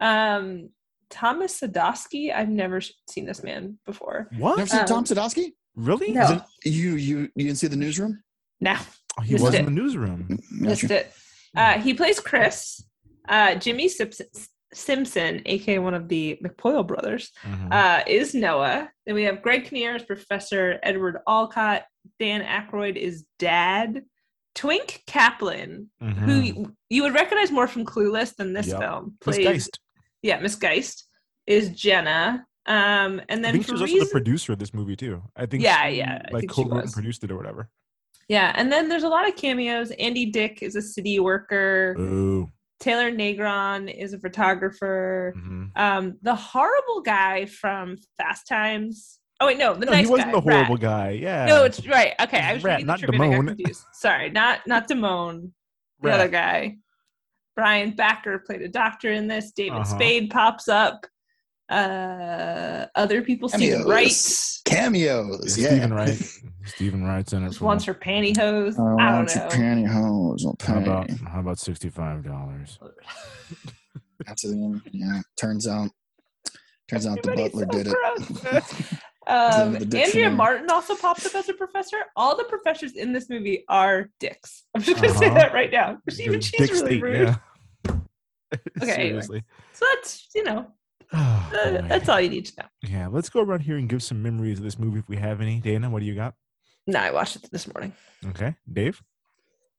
Um, 0.00 0.70
Thomas 1.10 1.60
Sadoski. 1.60 2.34
I've 2.34 2.48
never 2.48 2.80
seen 3.08 3.26
this 3.26 3.42
man 3.42 3.78
before. 3.86 4.28
What? 4.38 4.58
Never 4.58 4.68
seen 4.68 4.80
Um, 4.80 4.86
Tom 4.86 5.04
Sadoski? 5.04 5.52
Really? 5.74 6.12
No. 6.12 6.22
Isn't- 6.24 6.42
You 6.64 6.96
you 6.96 7.18
you 7.34 7.44
didn't 7.46 7.58
see 7.58 7.66
the 7.68 7.76
newsroom? 7.76 8.22
No. 8.60 8.76
Oh, 9.18 9.22
he 9.22 9.32
Missed 9.34 9.44
was 9.44 9.54
it. 9.54 9.58
in 9.60 9.64
the 9.66 9.70
newsroom. 9.70 10.38
missed 10.50 10.82
Gotcha. 10.82 11.00
it. 11.00 11.12
Uh, 11.54 11.78
he 11.80 11.94
plays 11.94 12.20
Chris. 12.20 12.82
Uh, 13.28 13.54
Jimmy 13.54 13.88
Simpson, 13.88 14.26
Simpson, 14.74 15.42
aka 15.46 15.78
one 15.78 15.94
of 15.94 16.08
the 16.08 16.38
McPoyle 16.44 16.86
brothers, 16.86 17.30
Mhm. 17.44 17.72
uh, 17.72 18.04
is 18.06 18.34
Noah. 18.34 18.90
Then 19.06 19.14
we 19.14 19.22
have 19.24 19.42
Greg 19.42 19.64
Kinnear 19.64 19.94
as 19.94 20.02
Professor 20.02 20.78
Edward 20.82 21.18
Alcott. 21.26 21.84
Dan 22.20 22.42
Aykroyd 22.42 22.96
is 22.96 23.24
Dad. 23.38 24.04
Twink 24.54 25.02
Caplan, 25.06 25.86
who 26.00 26.06
Mhm. 26.06 26.46
you, 26.46 26.76
you 26.88 27.02
would 27.02 27.14
recognize 27.14 27.50
more 27.50 27.66
from 27.68 27.84
Clueless 27.84 28.34
than 28.36 28.52
this 28.54 28.68
Yep. 28.68 28.80
film, 28.80 29.16
Miss 29.26 29.36
Geist. 29.38 29.80
yeah, 30.22 30.40
Miss 30.40 30.54
Geist 30.56 31.05
is 31.46 31.68
Jenna. 31.70 32.46
Um, 32.66 33.20
and 33.28 33.40
I 33.40 33.42
then 33.42 33.52
think 33.52 33.66
she 33.66 33.72
was 33.72 33.80
also 33.82 33.98
the 34.00 34.08
producer 34.10 34.52
of 34.52 34.58
this 34.58 34.74
movie 34.74 34.96
too. 34.96 35.22
I 35.36 35.46
think. 35.46 35.62
Yeah, 35.62 35.88
she, 35.88 35.98
yeah, 35.98 36.22
I 36.28 36.32
Like 36.34 36.48
co-wrote 36.48 36.82
and 36.84 36.92
produced 36.92 37.22
it 37.22 37.30
or 37.30 37.36
whatever. 37.36 37.70
yeah, 38.28 38.52
and 38.56 38.72
then 38.72 38.88
there's 38.88 39.04
a 39.04 39.08
lot 39.08 39.28
of 39.28 39.36
cameos. 39.36 39.92
Andy 39.92 40.26
Dick 40.26 40.62
is 40.62 40.74
a 40.74 40.82
city 40.82 41.20
worker. 41.20 41.94
Ooh. 41.98 42.50
Taylor 42.80 43.10
Negron 43.12 43.88
is 43.96 44.12
a 44.12 44.18
photographer. 44.18 45.32
Mhm. 45.36 45.70
Um, 45.76 46.18
the 46.22 46.34
horrible 46.34 47.00
guy 47.02 47.46
from 47.46 47.96
Fast 48.18 48.46
Times. 48.48 49.20
Oh 49.40 49.46
wait, 49.46 49.58
no, 49.58 49.74
the 49.74 49.86
No, 49.86 49.92
nice 49.92 50.06
he 50.06 50.10
wasn't 50.10 50.28
guy, 50.28 50.32
the 50.32 50.40
horrible 50.40 50.74
Rat. 50.74 50.80
guy. 50.82 51.10
Yeah. 51.10 51.46
No, 51.46 51.64
it's 51.64 51.86
right. 51.86 52.14
Okay, 52.20 52.40
I 52.40 52.54
was 52.54 52.64
Rat, 52.64 52.78
reading 52.80 52.86
the 52.86 52.92
not 52.92 53.00
Damone. 53.00 53.76
Sorry, 53.92 54.30
not 54.30 54.66
not 54.66 54.88
Damone. 54.88 55.52
The 56.00 56.08
Rat. 56.08 56.20
other 56.20 56.28
guy. 56.28 56.76
Brian 57.54 57.92
Backer 57.92 58.38
played 58.40 58.62
a 58.62 58.68
doctor 58.68 59.12
in 59.12 59.28
this. 59.28 59.52
David 59.52 59.72
Uh-huh. 59.78 59.84
Spade 59.84 60.30
pops 60.30 60.68
up. 60.68 61.06
Uh, 61.68 62.86
other 62.94 63.22
people, 63.22 63.48
Steven 63.48 63.84
Wright. 63.84 64.06
Cameos. 64.06 64.62
Cameos. 64.64 65.58
Yeah, 65.58 65.64
Yeah. 65.64 65.70
Steven 65.70 65.94
Wright. 65.94 66.22
Steven 66.64 67.04
Wright's 67.04 67.32
in 67.32 67.42
it. 67.44 67.46
Just 67.48 67.58
for- 67.58 67.64
wants 67.66 67.84
her 67.84 67.94
pantyhose. 67.94 68.78
I 68.78 69.08
I 69.08 69.12
don't 69.12 69.34
your 69.34 69.44
know. 69.44 69.50
pantyhose. 69.50 70.44
I'll 70.46 70.56
How 70.74 70.78
about 70.80 71.10
how 71.10 71.40
about 71.40 71.58
sixty 71.58 71.88
five 71.90 72.24
dollars? 72.24 72.78
That's 74.26 74.42
the 74.42 74.52
end. 74.52 74.82
Yeah. 74.92 75.20
Turns 75.36 75.66
out. 75.68 75.90
Turns 76.88 77.06
out 77.06 77.20
the 77.22 77.32
butler 77.32 77.66
so 77.70 77.78
did 77.78 77.86
it. 77.88 78.98
Um, 79.28 79.74
Andrea. 79.74 80.30
Martin 80.30 80.70
also 80.70 80.94
pops 80.94 81.26
up 81.26 81.34
as 81.34 81.48
a 81.48 81.54
professor. 81.54 81.96
All 82.14 82.36
the 82.36 82.44
professors 82.44 82.92
in 82.92 83.12
this 83.12 83.28
movie 83.28 83.64
are 83.68 84.08
dicks. 84.20 84.62
I'm 84.76 84.82
just 84.82 85.02
gonna 85.02 85.12
say 85.14 85.26
Uh-huh. 85.26 85.34
that 85.38 85.52
right 85.52 85.72
now. 85.72 85.98
Even 86.20 86.40
she's 86.40 86.70
really 86.70 86.86
State, 86.98 87.02
rude. 87.02 87.36
yeah. 87.88 87.96
Okay, 88.80 89.08
anyway. 89.10 89.42
So 89.72 89.84
that's 89.96 90.28
you 90.32 90.44
know 90.44 90.68
Oh, 91.12 91.52
Uh, 91.64 91.80
that's 91.88 92.08
all 92.08 92.20
you 92.20 92.28
need 92.28 92.46
to 92.46 92.52
know. 92.62 92.68
Yeah, 92.82 93.06
let's 93.08 93.28
go 93.28 93.40
around 93.40 93.60
here 93.60 93.76
and 93.76 93.88
give 93.88 94.02
some 94.02 94.22
memories 94.22 94.58
of 94.58 94.64
this 94.64 94.78
movie 94.78 94.98
if 94.98 95.08
we 95.08 95.16
have 95.16 95.40
any. 95.40 95.60
Dana, 95.60 95.88
what 95.90 96.00
do 96.00 96.06
you 96.06 96.14
got? 96.14 96.34
No, 96.86 96.98
I 97.00 97.10
watched 97.10 97.36
it 97.36 97.48
this 97.50 97.72
morning. 97.72 97.92
Okay, 98.26 98.54
Dave. 98.72 99.00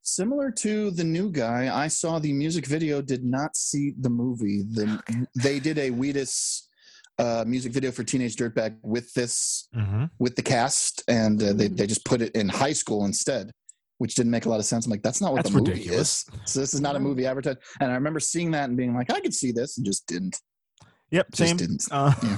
Similar 0.02 0.52
to 0.52 0.92
the 0.92 1.04
new 1.04 1.30
guy, 1.32 1.70
I 1.74 1.88
saw 1.90 2.18
the 2.20 2.32
music 2.32 2.66
video, 2.66 3.02
did 3.02 3.26
not 3.26 3.56
see 3.58 3.94
the 4.00 4.10
movie. 4.10 4.64
The, 4.64 5.02
They 5.36 5.60
did 5.60 5.78
a 5.78 5.90
Wheatus 5.92 6.68
uh, 7.20 7.44
music 7.46 7.74
video 7.74 7.92
for 7.92 8.04
Teenage 8.04 8.36
Dirtbag 8.38 8.78
with 8.84 9.14
this, 9.14 9.68
Mm-hmm. 9.76 10.06
with 10.20 10.36
the 10.38 10.42
cast, 10.44 11.04
and 11.10 11.42
uh, 11.44 11.52
they, 11.54 11.68
they 11.68 11.88
just 11.88 12.06
put 12.06 12.22
it 12.22 12.34
in 12.36 12.48
high 12.48 12.72
school 12.74 13.04
instead, 13.06 13.52
which 13.98 14.16
didn't 14.16 14.32
make 14.32 14.46
a 14.46 14.50
lot 14.50 14.60
of 14.60 14.66
sense. 14.66 14.86
I'm 14.86 14.92
like, 14.92 15.04
that's 15.04 15.20
not 15.20 15.34
what 15.34 15.44
That's 15.44 15.50
the 15.54 15.60
movie 15.60 15.72
ridiculous. 15.72 16.26
is. 16.46 16.54
So 16.54 16.60
this 16.62 16.74
is 16.74 16.80
not 16.80 16.96
a 16.96 17.00
movie 17.00 17.26
advertised. 17.26 17.60
And 17.82 17.92
I 17.92 17.96
remember 17.96 18.20
seeing 18.22 18.52
that 18.52 18.70
and 18.70 18.78
being 18.78 18.94
like, 18.96 19.12
I 19.12 19.20
could 19.20 19.34
see 19.34 19.52
this, 19.52 19.78
and 19.78 19.86
just 19.86 20.08
didn't. 20.08 20.40
Yep, 21.12 21.28
Just 21.32 21.50
same. 21.50 21.58
didn't. 21.58 21.84
Uh, 21.92 22.14
Yeah. 22.24 22.38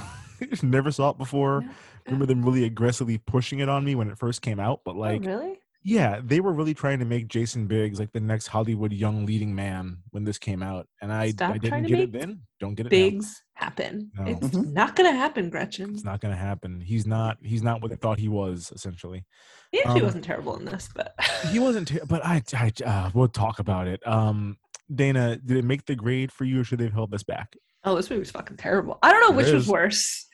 never 0.62 0.90
saw 0.90 1.10
it 1.10 1.18
before. 1.18 1.64
Remember 2.06 2.24
them 2.26 2.42
really 2.44 2.64
aggressively 2.64 3.18
pushing 3.18 3.58
it 3.58 3.68
on 3.68 3.84
me 3.84 3.94
when 3.94 4.08
it 4.08 4.18
first 4.18 4.40
came 4.42 4.58
out, 4.58 4.80
but 4.84 4.96
like, 4.96 5.22
oh, 5.24 5.28
really? 5.28 5.58
yeah, 5.84 6.20
they 6.24 6.40
were 6.40 6.52
really 6.52 6.72
trying 6.72 6.98
to 7.00 7.04
make 7.04 7.28
Jason 7.28 7.66
Biggs 7.66 7.98
like 8.00 8.12
the 8.12 8.20
next 8.20 8.46
Hollywood 8.46 8.90
young 8.92 9.26
leading 9.26 9.54
man 9.54 9.98
when 10.10 10.24
this 10.24 10.38
came 10.38 10.62
out, 10.62 10.88
and 11.02 11.12
I, 11.12 11.30
Stop 11.30 11.54
I 11.54 11.58
didn't 11.58 11.84
get 11.84 12.00
it 12.00 12.12
then. 12.12 12.40
Don't 12.58 12.74
get 12.74 12.90
it 12.90 13.12
now. 13.14 13.20
Happen. 13.54 14.10
No. 14.18 14.24
It's 14.24 14.48
Mhm. 14.48 14.72
not 14.72 14.96
gonna 14.96 15.12
happen, 15.12 15.50
Gretchen. 15.50 15.92
It's 15.92 16.02
not 16.04 16.20
going 16.22 16.32
to 16.34 16.40
happen. 16.40 16.80
He's 16.80 17.06
not. 17.06 17.36
He's 17.42 17.62
not 17.62 17.82
what 17.82 17.92
I 17.92 17.96
thought 17.96 18.18
he 18.18 18.28
was. 18.28 18.72
Essentially, 18.74 19.26
He 19.70 19.80
actually 19.80 20.00
um, 20.00 20.06
wasn't 20.06 20.24
terrible 20.24 20.56
in 20.56 20.64
this, 20.64 20.88
but 20.94 21.14
he 21.50 21.58
wasn't. 21.58 21.88
Ter- 21.88 22.06
but 22.06 22.24
I, 22.24 22.42
I, 22.54 22.72
uh, 22.86 23.10
we'll 23.12 23.28
talk 23.28 23.58
about 23.58 23.86
it. 23.86 24.00
Um, 24.08 24.56
Dana, 24.92 25.36
did 25.36 25.58
it 25.58 25.64
make 25.66 25.84
the 25.84 25.94
grade 25.94 26.32
for 26.32 26.44
you, 26.44 26.60
or 26.62 26.64
should 26.64 26.78
they 26.78 26.84
have 26.84 26.94
held 26.94 27.10
this 27.10 27.22
back? 27.22 27.54
Oh, 27.84 27.96
this 27.96 28.10
movie 28.10 28.20
was 28.20 28.30
fucking 28.30 28.56
terrible. 28.56 28.98
I 29.02 29.12
don't 29.12 29.20
know 29.22 29.38
It 29.38 29.44
which 29.44 29.52
was 29.52 29.66
worse. 29.68 30.26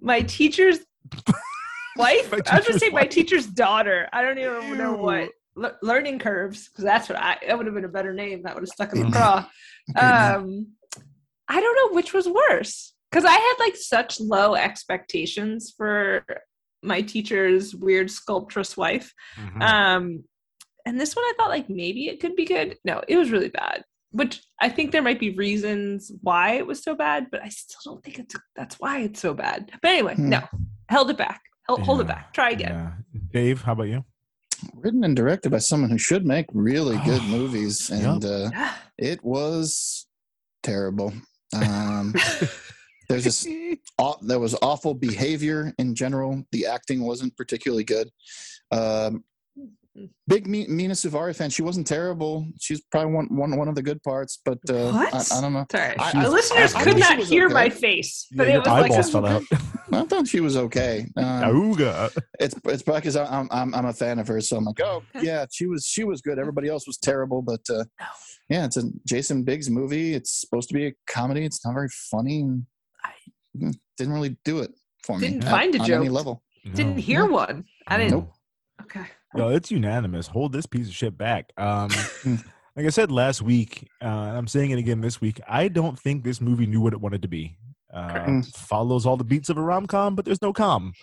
My 0.00 0.20
teacher's 0.22 0.78
wife. 1.96 1.96
My 1.96 2.06
I 2.06 2.10
was 2.10 2.30
gonna 2.30 2.60
teacher's 2.62 2.80
say 2.80 2.90
my 2.90 3.04
teacher's 3.06 3.46
daughter. 3.46 4.08
I 4.12 4.22
don't 4.22 4.38
even 4.38 4.76
know 4.78 4.92
what. 4.94 5.30
Le- 5.54 5.76
learning 5.82 6.18
curves, 6.18 6.68
because 6.68 6.84
that's 6.84 7.08
what 7.10 7.18
I. 7.18 7.36
That 7.46 7.56
would 7.58 7.66
have 7.66 7.74
been 7.74 7.84
a 7.84 7.88
better 7.88 8.14
name. 8.14 8.42
That 8.42 8.54
would 8.54 8.62
have 8.62 8.68
stuck 8.70 8.92
in 8.94 9.00
the 9.00 9.06
Mhm. 9.08 9.12
craw. 9.12 9.46
Um, 9.96 10.68
I 11.46 11.60
don't 11.60 11.76
know 11.76 11.94
which 11.94 12.14
was 12.14 12.26
worse 12.26 12.94
because 13.10 13.26
I 13.26 13.32
had 13.32 13.54
like 13.58 13.76
such 13.76 14.18
low 14.18 14.54
expectations 14.54 15.74
for 15.76 16.24
my 16.82 17.02
teacher's 17.02 17.74
weird 17.76 18.10
sculptress 18.10 18.76
wife. 18.78 19.12
Mhm. 19.36 19.62
Um, 19.62 20.24
and 20.86 20.98
this 20.98 21.14
one 21.14 21.24
I 21.26 21.34
thought 21.36 21.50
like 21.50 21.68
maybe 21.68 22.08
it 22.08 22.20
could 22.20 22.34
be 22.34 22.46
good. 22.46 22.78
No, 22.84 23.02
it 23.06 23.16
was 23.18 23.30
really 23.30 23.50
bad. 23.50 23.84
Which 24.12 24.42
I 24.60 24.68
think 24.68 24.92
there 24.92 25.02
might 25.02 25.18
be 25.18 25.30
reasons 25.30 26.12
why 26.22 26.52
it 26.54 26.66
was 26.66 26.82
so 26.82 26.94
bad, 26.94 27.26
but 27.30 27.42
I 27.42 27.48
still 27.48 27.94
don't 27.94 28.04
think 28.04 28.18
it's 28.18 28.34
that's 28.54 28.76
why 28.78 29.00
it's 29.00 29.20
so 29.20 29.34
bad. 29.34 29.70
But 29.82 29.90
anyway, 29.90 30.14
Hmm. 30.14 30.28
no, 30.28 30.42
held 30.88 31.10
it 31.10 31.16
back. 31.18 31.40
Hold, 31.68 31.80
hold 31.82 32.00
it 32.00 32.06
back. 32.06 32.32
Try 32.34 32.50
again. 32.50 32.72
Yeah. 32.72 33.20
Dave, 33.32 33.62
how 33.62 33.72
about 33.72 33.84
you? 33.88 34.04
Written 34.74 35.02
and 35.04 35.16
directed 35.16 35.50
by 35.50 35.58
someone 35.58 35.90
who 35.90 35.98
should 35.98 36.26
make 36.26 36.46
really 36.52 36.98
good 37.04 37.22
movies, 37.24 37.88
Yup. 37.90 38.00
and 38.00 38.24
uh, 38.24 38.50
Yeah. 38.52 38.74
it 38.98 39.24
was 39.24 40.06
terrible. 40.62 41.12
Um, 41.54 42.14
there's 43.08 43.24
this 43.24 43.46
aw- 43.98 44.18
there 44.22 44.38
was 44.40 44.54
awful 44.62 44.94
behavior 44.94 45.72
in 45.78 45.94
general. 45.94 46.44
The 46.52 46.66
acting 46.66 47.02
wasn't 47.02 47.36
particularly 47.36 47.84
good. 47.84 48.10
Um, 48.70 49.24
big 50.26 50.46
Mi- 50.46 50.66
Mina 50.68 50.94
Suvari 50.94 51.34
fan. 51.36 51.50
She 51.50 51.62
wasn't 51.62 51.86
terrible. 51.86 52.46
She's 52.60 52.80
probably 52.90 53.12
one 53.12 53.26
one 53.36 53.56
one 53.56 53.68
of 53.68 53.74
the 53.74 53.82
good 53.82 54.02
parts, 54.02 54.40
but 54.44 54.58
uh, 54.70 54.90
What? 54.92 55.14
I, 55.14 55.38
I 55.38 55.40
don't 55.40 55.52
know. 55.52 55.66
Sorry, 55.70 55.96
I- 55.98 56.12
the 56.12 56.18
I- 56.18 56.28
listeners 56.28 56.74
I- 56.74 56.80
I 56.80 56.84
could 56.84 56.98
thought 56.98 57.18
not 57.18 57.26
hear 57.26 57.44
okay. 57.46 57.54
my 57.54 57.68
face, 57.68 58.26
but 58.32 58.46
Yeah, 58.46 58.50
it 58.50 58.52
your 58.54 58.60
was 58.74 58.84
eyeballs 58.84 59.08
a- 59.08 59.12
fell 59.12 59.26
out. 59.26 59.42
I 59.92 60.04
thought 60.04 60.26
she 60.26 60.40
was 60.40 60.56
okay. 60.56 61.06
Um, 61.18 61.74
it's 62.40 62.54
it's 62.64 62.82
probably 62.82 63.00
because 63.00 63.16
I'm, 63.16 63.48
I'm 63.50 63.74
I'm 63.74 63.84
a 63.86 63.92
fan 63.92 64.18
of 64.18 64.26
hers, 64.28 64.48
so 64.48 64.56
I'm 64.56 64.64
like, 64.64 64.80
oh 64.80 65.02
yeah, 65.20 65.44
she 65.52 65.66
was 65.66 65.84
she 65.84 66.04
was 66.04 66.22
good. 66.22 66.38
Everybody 66.38 66.68
else 66.68 66.86
was 66.86 66.96
terrible, 66.96 67.42
but 67.42 67.60
uh, 67.68 67.84
No. 68.00 68.06
yeah, 68.48 68.64
it's 68.64 68.78
a 68.78 68.84
Jason 69.06 69.42
Biggs 69.44 69.68
movie. 69.68 70.14
It's 70.14 70.40
supposed 70.40 70.68
to 70.68 70.74
be 70.74 70.86
a 70.86 70.92
comedy. 71.06 71.44
It's 71.44 71.62
not 71.64 71.74
very 71.74 71.90
funny. 72.10 72.40
And 72.40 72.64
mm, 73.54 73.74
didn't 73.98 74.14
really 74.14 74.38
do 74.46 74.60
it 74.60 74.72
for 75.04 75.18
me. 75.18 75.28
Didn't 75.28 75.44
at- 75.44 75.50
find 75.50 75.74
a 75.74 75.78
on 75.80 75.90
any 75.90 76.06
joke. 76.06 76.14
level. 76.14 76.42
didn't 76.74 76.96
No. 76.96 77.02
hear 77.02 77.26
one. 77.26 77.64
I 77.86 77.98
didn't. 77.98 78.12
Nope. 78.12 78.32
Okay. 78.82 79.06
No, 79.34 79.48
it's 79.48 79.70
unanimous. 79.70 80.26
Hold 80.26 80.52
this 80.52 80.66
piece 80.66 80.88
of 80.88 80.94
shit 80.94 81.16
back. 81.16 81.52
Um, 81.56 81.90
like 82.76 82.86
I 82.86 82.90
said 82.90 83.10
last 83.10 83.42
week, 83.42 83.88
uh, 84.02 84.06
and 84.06 84.36
I'm 84.36 84.46
saying 84.46 84.70
it 84.70 84.78
again 84.78 85.00
this 85.00 85.20
week. 85.20 85.40
I 85.48 85.68
don't 85.68 85.98
think 85.98 86.22
this 86.22 86.40
movie 86.40 86.66
knew 86.66 86.80
what 86.80 86.92
it 86.92 87.00
wanted 87.00 87.22
to 87.22 87.28
be. 87.28 87.56
Uh, 87.92 88.40
follows 88.54 89.04
all 89.04 89.16
the 89.16 89.24
beats 89.24 89.50
of 89.50 89.58
a 89.58 89.62
rom 89.62 89.86
com, 89.86 90.14
but 90.14 90.24
there's 90.24 90.42
no 90.42 90.52
com. 90.52 90.92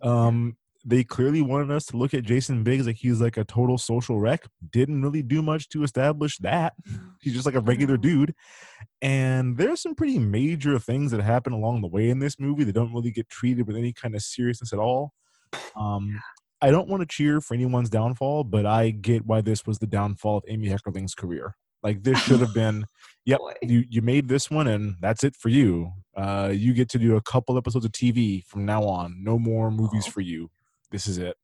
Um, 0.00 0.56
they 0.86 1.04
clearly 1.04 1.42
wanted 1.42 1.70
us 1.70 1.84
to 1.86 1.96
look 1.98 2.14
at 2.14 2.24
Jason 2.24 2.62
Biggs 2.62 2.86
like 2.86 2.96
he's 2.96 3.20
like 3.20 3.36
a 3.36 3.44
total 3.44 3.76
social 3.76 4.18
wreck. 4.20 4.46
Didn't 4.70 5.02
really 5.02 5.22
do 5.22 5.42
much 5.42 5.68
to 5.70 5.82
establish 5.82 6.38
that. 6.38 6.72
He's 7.20 7.34
just 7.34 7.44
like 7.44 7.54
a 7.54 7.60
regular 7.60 7.98
dude. 7.98 8.34
And 9.02 9.56
there's 9.56 9.82
some 9.82 9.94
pretty 9.94 10.18
major 10.18 10.78
things 10.78 11.10
that 11.10 11.22
happen 11.22 11.52
along 11.52 11.80
the 11.80 11.88
way 11.88 12.10
in 12.10 12.18
this 12.18 12.38
movie 12.38 12.64
that 12.64 12.74
don't 12.74 12.94
really 12.94 13.10
get 13.10 13.28
treated 13.28 13.66
with 13.66 13.76
any 13.76 13.92
kind 13.92 14.14
of 14.14 14.22
seriousness 14.22 14.72
at 14.72 14.78
all. 14.78 15.12
Um, 15.74 16.20
I 16.64 16.70
don't 16.70 16.88
want 16.88 17.00
to 17.02 17.06
cheer 17.06 17.40
for 17.40 17.54
anyone's 17.54 17.90
downfall, 17.90 18.44
but 18.44 18.64
I 18.66 18.90
get 18.90 19.26
why 19.26 19.40
this 19.42 19.66
was 19.66 19.78
the 19.78 19.86
downfall 19.86 20.38
of 20.38 20.44
Amy 20.48 20.68
Heckerling's 20.68 21.14
career. 21.14 21.56
Like 21.82 22.02
this 22.02 22.18
should 22.22 22.40
have 22.40 22.54
been, 22.54 22.86
yep, 23.26 23.38
Boy. 23.40 23.52
you 23.62 23.84
you 23.90 24.00
made 24.00 24.28
this 24.28 24.50
one, 24.50 24.66
and 24.66 24.96
that's 25.00 25.22
it 25.24 25.36
for 25.36 25.50
you. 25.50 25.92
Uh, 26.16 26.50
you 26.54 26.72
get 26.72 26.88
to 26.90 26.98
do 26.98 27.16
a 27.16 27.20
couple 27.20 27.58
episodes 27.58 27.84
of 27.84 27.92
TV 27.92 28.42
from 28.46 28.64
now 28.64 28.82
on. 28.84 29.22
No 29.22 29.38
more 29.38 29.70
movies 29.70 30.04
Oh. 30.08 30.10
for 30.12 30.20
you. 30.22 30.50
This 30.90 31.06
is 31.06 31.18
it. 31.18 31.36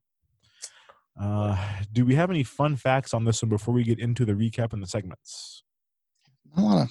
Uh, 1.21 1.57
do 1.93 2.07
we 2.07 2.15
have 2.15 2.31
any 2.31 2.43
fun 2.43 2.77
facts 2.77 3.12
on 3.12 3.25
this 3.25 3.43
one 3.43 3.50
before 3.50 3.75
we 3.75 3.85
get 3.85 3.99
into 3.99 4.25
the 4.25 4.33
recap 4.33 4.73
and 4.73 4.83
the 4.83 4.87
segments? 4.87 5.62
A 6.57 6.61
lot 6.62 6.83
of 6.85 6.91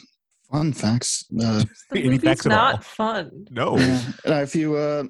fun 0.51 0.71
facts. 0.73 1.25
Uh, 1.41 1.63
The 1.91 1.99
Any 1.99 2.09
movie's 2.09 2.23
facts 2.23 2.45
at 2.45 2.51
all? 2.51 2.57
not 2.73 2.83
fun. 2.83 3.45
No. 3.49 3.77
yeah. 3.77 4.41
If 4.41 4.55
you 4.55 4.75
uh, 4.75 5.03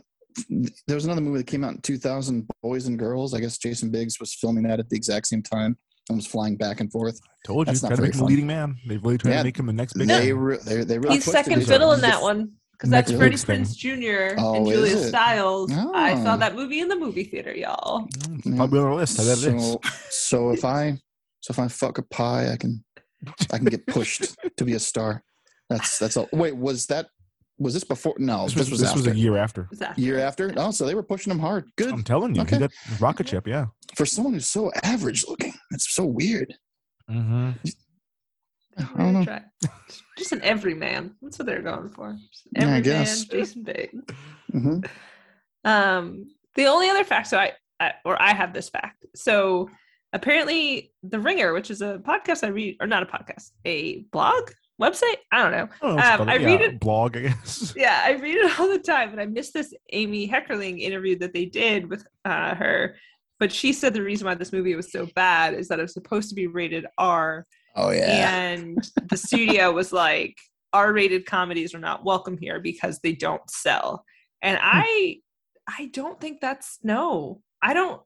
there 0.88 0.96
was 0.96 1.06
another 1.06 1.22
movie 1.22 1.40
that 1.40 1.48
came 1.48 1.64
out 1.64 1.74
in 1.76 1.82
2000, 1.82 2.48
Boys 2.62 2.88
and 2.88 2.98
Girls. 3.00 3.34
I 3.34 3.40
guess 3.40 3.58
Jason 3.58 3.90
Biggs 3.92 4.20
was 4.20 4.34
filming 4.34 4.64
that 4.64 4.80
at 4.80 4.90
the 4.90 4.96
exact 4.96 5.28
same 5.28 5.42
time 5.44 5.78
and 6.10 6.18
was 6.18 6.28
flying 6.28 6.56
back 6.56 6.80
and 6.80 6.92
forth. 6.92 7.20
Told 7.46 7.68
you, 7.68 7.74
That's 7.74 7.84
not 7.84 7.90
to 7.90 7.96
very 7.98 8.08
make 8.10 8.16
him 8.16 8.22
a 8.22 8.26
leading 8.26 8.48
man. 8.48 8.78
They 8.88 8.98
really 8.98 9.18
try 9.18 9.32
Yeah, 9.32 9.38
to 9.40 9.44
make 9.46 9.58
him 9.60 9.66
the 9.66 9.74
next 9.74 9.94
big 9.94 10.08
They, 10.08 10.28
thing. 10.28 10.38
re- 10.38 10.58
they, 10.66 10.84
they 10.84 11.00
really 11.00 11.16
He's 11.16 11.26
second 11.26 11.66
fiddle 11.66 11.92
a- 11.92 11.96
in 11.96 12.02
that 12.02 12.22
one 12.22 12.52
because 12.74 12.90
that's 12.90 13.12
Freddie 13.12 13.36
Prinze 13.36 13.76
thing. 13.82 14.00
Jr. 14.02 14.36
Oh, 14.38 14.56
and 14.56 14.66
Julia 14.68 14.96
it? 14.96 15.08
Stiles. 15.10 15.72
I 15.72 16.16
saw 16.24 16.36
Oh. 16.36 16.38
that 16.38 16.56
movie 16.56 16.80
in 16.80 16.88
the 16.88 16.96
movie 16.96 17.24
theater, 17.26 17.54
y'all. 17.54 18.08
Mm, 18.08 18.46
Yeah. 18.46 18.56
Probably 18.56 18.80
on 18.80 18.86
our 18.86 18.96
list. 18.96 19.20
I 19.20 19.24
bet 19.26 19.38
it 19.44 19.56
is. 19.56 19.64
So, 19.72 19.82
so 20.10 20.50
if 20.52 20.64
I 20.64 20.98
so 21.42 21.52
if 21.52 21.60
I 21.60 21.68
fuck 21.68 21.98
a 21.98 22.04
pie, 22.04 22.52
I 22.52 22.58
can 22.58 22.84
I 23.52 23.58
can 23.58 23.66
get 23.66 23.86
pushed 23.88 24.36
to 24.58 24.64
be 24.66 24.74
a 24.74 24.80
star. 24.80 25.24
That's 25.70 26.00
that's 26.00 26.16
all. 26.18 26.28
Wait, 26.34 26.56
was 26.56 26.86
that 26.88 27.08
was 27.60 27.74
this 27.74 27.84
before? 27.84 28.16
No, 28.18 28.46
This 28.46 28.54
this, 28.54 28.60
was, 28.60 28.72
was, 28.72 28.80
this 28.82 28.90
after. 28.90 29.00
was 29.00 29.08
a 29.08 29.20
year 29.20 29.38
after. 29.38 29.68
Was 29.70 29.82
Year 29.98 30.20
after? 30.20 30.54
Oh, 30.58 30.72
so 30.72 30.86
they 30.86 30.96
were 30.96 31.04
pushing 31.04 31.32
him 31.32 31.40
hard. 31.40 31.70
Good 31.78 31.92
I'm 31.94 32.04
telling 32.04 32.34
you, 32.36 32.42
Okay. 32.42 32.56
he 32.56 32.60
got 32.62 32.72
rocket 33.00 33.28
ship. 33.28 33.48
Yeah. 33.48 33.66
for 33.96 34.06
someone 34.06 34.34
who's 34.34 34.48
so 34.48 34.72
average 34.84 35.26
looking. 35.28 35.54
It's 35.72 35.94
so 35.94 36.06
weird. 36.06 36.54
Mm-hmm. 37.12 37.52
I 38.78 38.84
don't 38.98 39.14
know. 39.14 39.24
Try- 39.26 39.44
Just 40.18 40.32
an 40.32 40.42
everyman. 40.42 41.16
That's 41.22 41.38
what 41.38 41.46
they're 41.48 41.62
going 41.62 41.90
for. 41.90 42.18
Just 42.32 42.46
an 42.48 42.52
Yeah, 42.56 42.62
I 42.62 42.78
everyman, 42.78 42.84
guess. 43.04 43.24
Jason 43.26 43.64
Biggs. 43.64 44.00
hmm 44.52 44.80
Um, 45.66 46.30
the 46.56 46.66
only 46.66 46.90
other 46.90 47.04
fact, 47.04 47.28
so 47.28 47.38
I, 47.38 47.54
I 47.80 47.94
or 48.06 48.22
I 48.22 48.34
have 48.34 48.54
this 48.54 48.70
fact. 48.70 49.06
So 49.16 49.70
apparently, 50.14 50.94
The 51.04 51.20
Ringer, 51.20 51.54
which 51.54 51.70
is 51.72 51.82
a 51.82 52.00
podcast 52.00 52.44
I 52.46 52.50
read, 52.52 52.78
or 52.80 52.88
not 52.88 53.04
a 53.04 53.06
podcast, 53.06 53.52
a 53.66 54.02
blog 54.12 54.52
website. 54.80 55.18
I 55.32 55.44
don't 55.44 55.52
know. 55.52 55.88
Um, 55.98 56.30
I 56.30 56.36
read 56.36 56.62
it. 56.62 56.80
blog, 56.80 57.18
I 57.18 57.22
guess. 57.22 57.74
Yeah, 57.78 58.02
I 58.04 58.12
read 58.14 58.36
it 58.36 58.60
all 58.60 58.68
the 58.70 58.80
time, 58.80 59.12
and 59.12 59.20
I 59.22 59.26
missed 59.26 59.54
this 59.54 59.74
Amy 59.92 60.28
Heckerling 60.28 60.80
interview 60.80 61.18
that 61.20 61.34
they 61.34 61.46
did 61.46 61.90
with 61.90 62.06
uh, 62.26 62.56
her. 62.56 62.96
But 63.40 63.52
she 63.52 63.72
said 63.74 63.94
the 63.94 64.02
reason 64.04 64.26
why 64.28 64.36
this 64.36 64.52
movie 64.52 64.76
was 64.76 64.92
so 64.92 65.08
bad 65.16 65.54
is 65.54 65.68
that 65.70 65.80
it 65.80 65.84
was 65.84 65.94
supposed 65.94 66.30
to 66.30 66.36
be 66.36 66.48
rated 66.48 66.86
R, 66.98 67.46
Oh 67.76 67.92
yeah. 67.92 68.38
and 68.50 68.78
the 69.10 69.18
studio 69.28 69.72
was 69.72 69.94
like, 69.94 70.36
R-rated 70.74 71.26
comedies 71.26 71.74
are 71.74 71.80
not 71.80 72.04
welcome 72.04 72.38
here 72.38 72.60
because 72.60 73.00
they 73.00 73.14
don't 73.14 73.50
sell. 73.50 74.04
And 74.42 74.58
Hmm. 74.58 74.66
I, 74.66 75.16
I 75.68 75.90
don't 75.94 76.20
think 76.20 76.42
that's 76.42 76.80
no. 76.84 77.42
I 77.62 77.74
don't. 77.74 78.02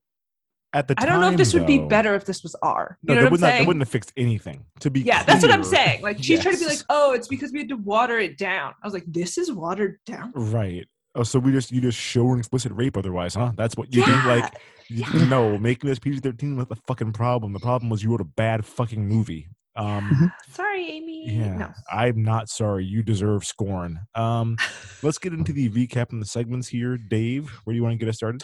At 0.73 0.87
the 0.87 0.95
I 0.97 1.05
don't 1.05 1.21
know 1.21 1.29
if 1.29 1.37
this 1.37 1.53
would 1.53 1.67
be 1.67 1.77
better 1.79 2.15
if 2.15 2.25
this 2.25 2.41
was 2.43 2.55
R. 2.63 2.97
No, 3.03 3.13
You 3.13 3.15
know 3.15 3.21
they 3.21 3.23
what 3.25 3.27
I'm 3.27 3.31
would 3.33 3.41
not. 3.41 3.47
They 3.47 3.53
saying? 3.57 3.67
wouldn't 3.67 3.81
have 3.83 3.89
fixed 3.89 4.11
anything. 4.17 4.65
To 4.79 4.89
be 4.89 5.01
Yeah, 5.01 5.23
that's 5.23 5.43
what 5.43 5.51
I'm 5.51 5.63
saying. 5.63 6.01
Like 6.01 6.17
she's 6.21 6.41
trying 6.41 6.55
to 6.55 6.59
be 6.59 6.65
like, 6.65 6.79
oh, 6.89 7.13
it's 7.13 7.27
because 7.27 7.51
we 7.51 7.59
had 7.59 7.69
to 7.69 7.77
water 7.77 8.17
it 8.19 8.37
down. 8.37 8.73
I 8.81 8.87
was 8.87 8.93
like, 8.93 9.05
this 9.07 9.37
is 9.37 9.51
watered 9.51 9.99
down. 10.05 10.31
Right. 10.35 10.87
Oh, 11.15 11.21
so 11.23 11.37
we 11.37 11.51
just 11.51 11.71
you 11.71 11.79
just 11.79 11.97
show 11.99 12.31
an 12.31 12.39
explicit 12.39 12.71
rape 12.73 12.97
otherwise, 12.97 13.35
huh? 13.35 13.51
That's 13.55 13.77
what 13.77 13.93
you 13.93 14.01
Yeah. 14.01 14.21
do. 14.23 14.27
Like, 14.27 14.53
y- 14.89 15.25
no, 15.27 15.59
making 15.59 15.87
this 15.89 15.99
PG 15.99 16.21
thirteen 16.21 16.55
was 16.57 16.65
the 16.67 16.75
fucking 16.87 17.13
problem. 17.13 17.53
The 17.53 17.59
problem 17.59 17.89
was 17.91 18.01
you 18.03 18.09
wrote 18.09 18.21
a 18.21 18.25
bad 18.25 18.65
fucking 18.65 19.07
movie. 19.07 19.47
Um, 19.75 20.31
Sorry, 20.49 20.87
Amy. 20.89 21.29
yeah, 21.31 21.57
No. 21.57 21.73
I'm 21.91 22.21
not 22.23 22.47
sorry. 22.49 22.85
You 22.85 23.01
deserve 23.03 23.43
scorn. 23.43 23.99
Um, 24.15 24.55
let's 25.01 25.17
get 25.17 25.33
into 25.33 25.51
the 25.53 25.69
recap 25.69 26.11
and 26.11 26.21
the 26.21 26.25
segments 26.27 26.67
here. 26.67 26.95
Dave, 26.97 27.49
where 27.63 27.73
do 27.73 27.77
you 27.77 27.83
want 27.83 27.93
to 27.93 27.97
get 27.97 28.07
us 28.09 28.15
started? 28.17 28.43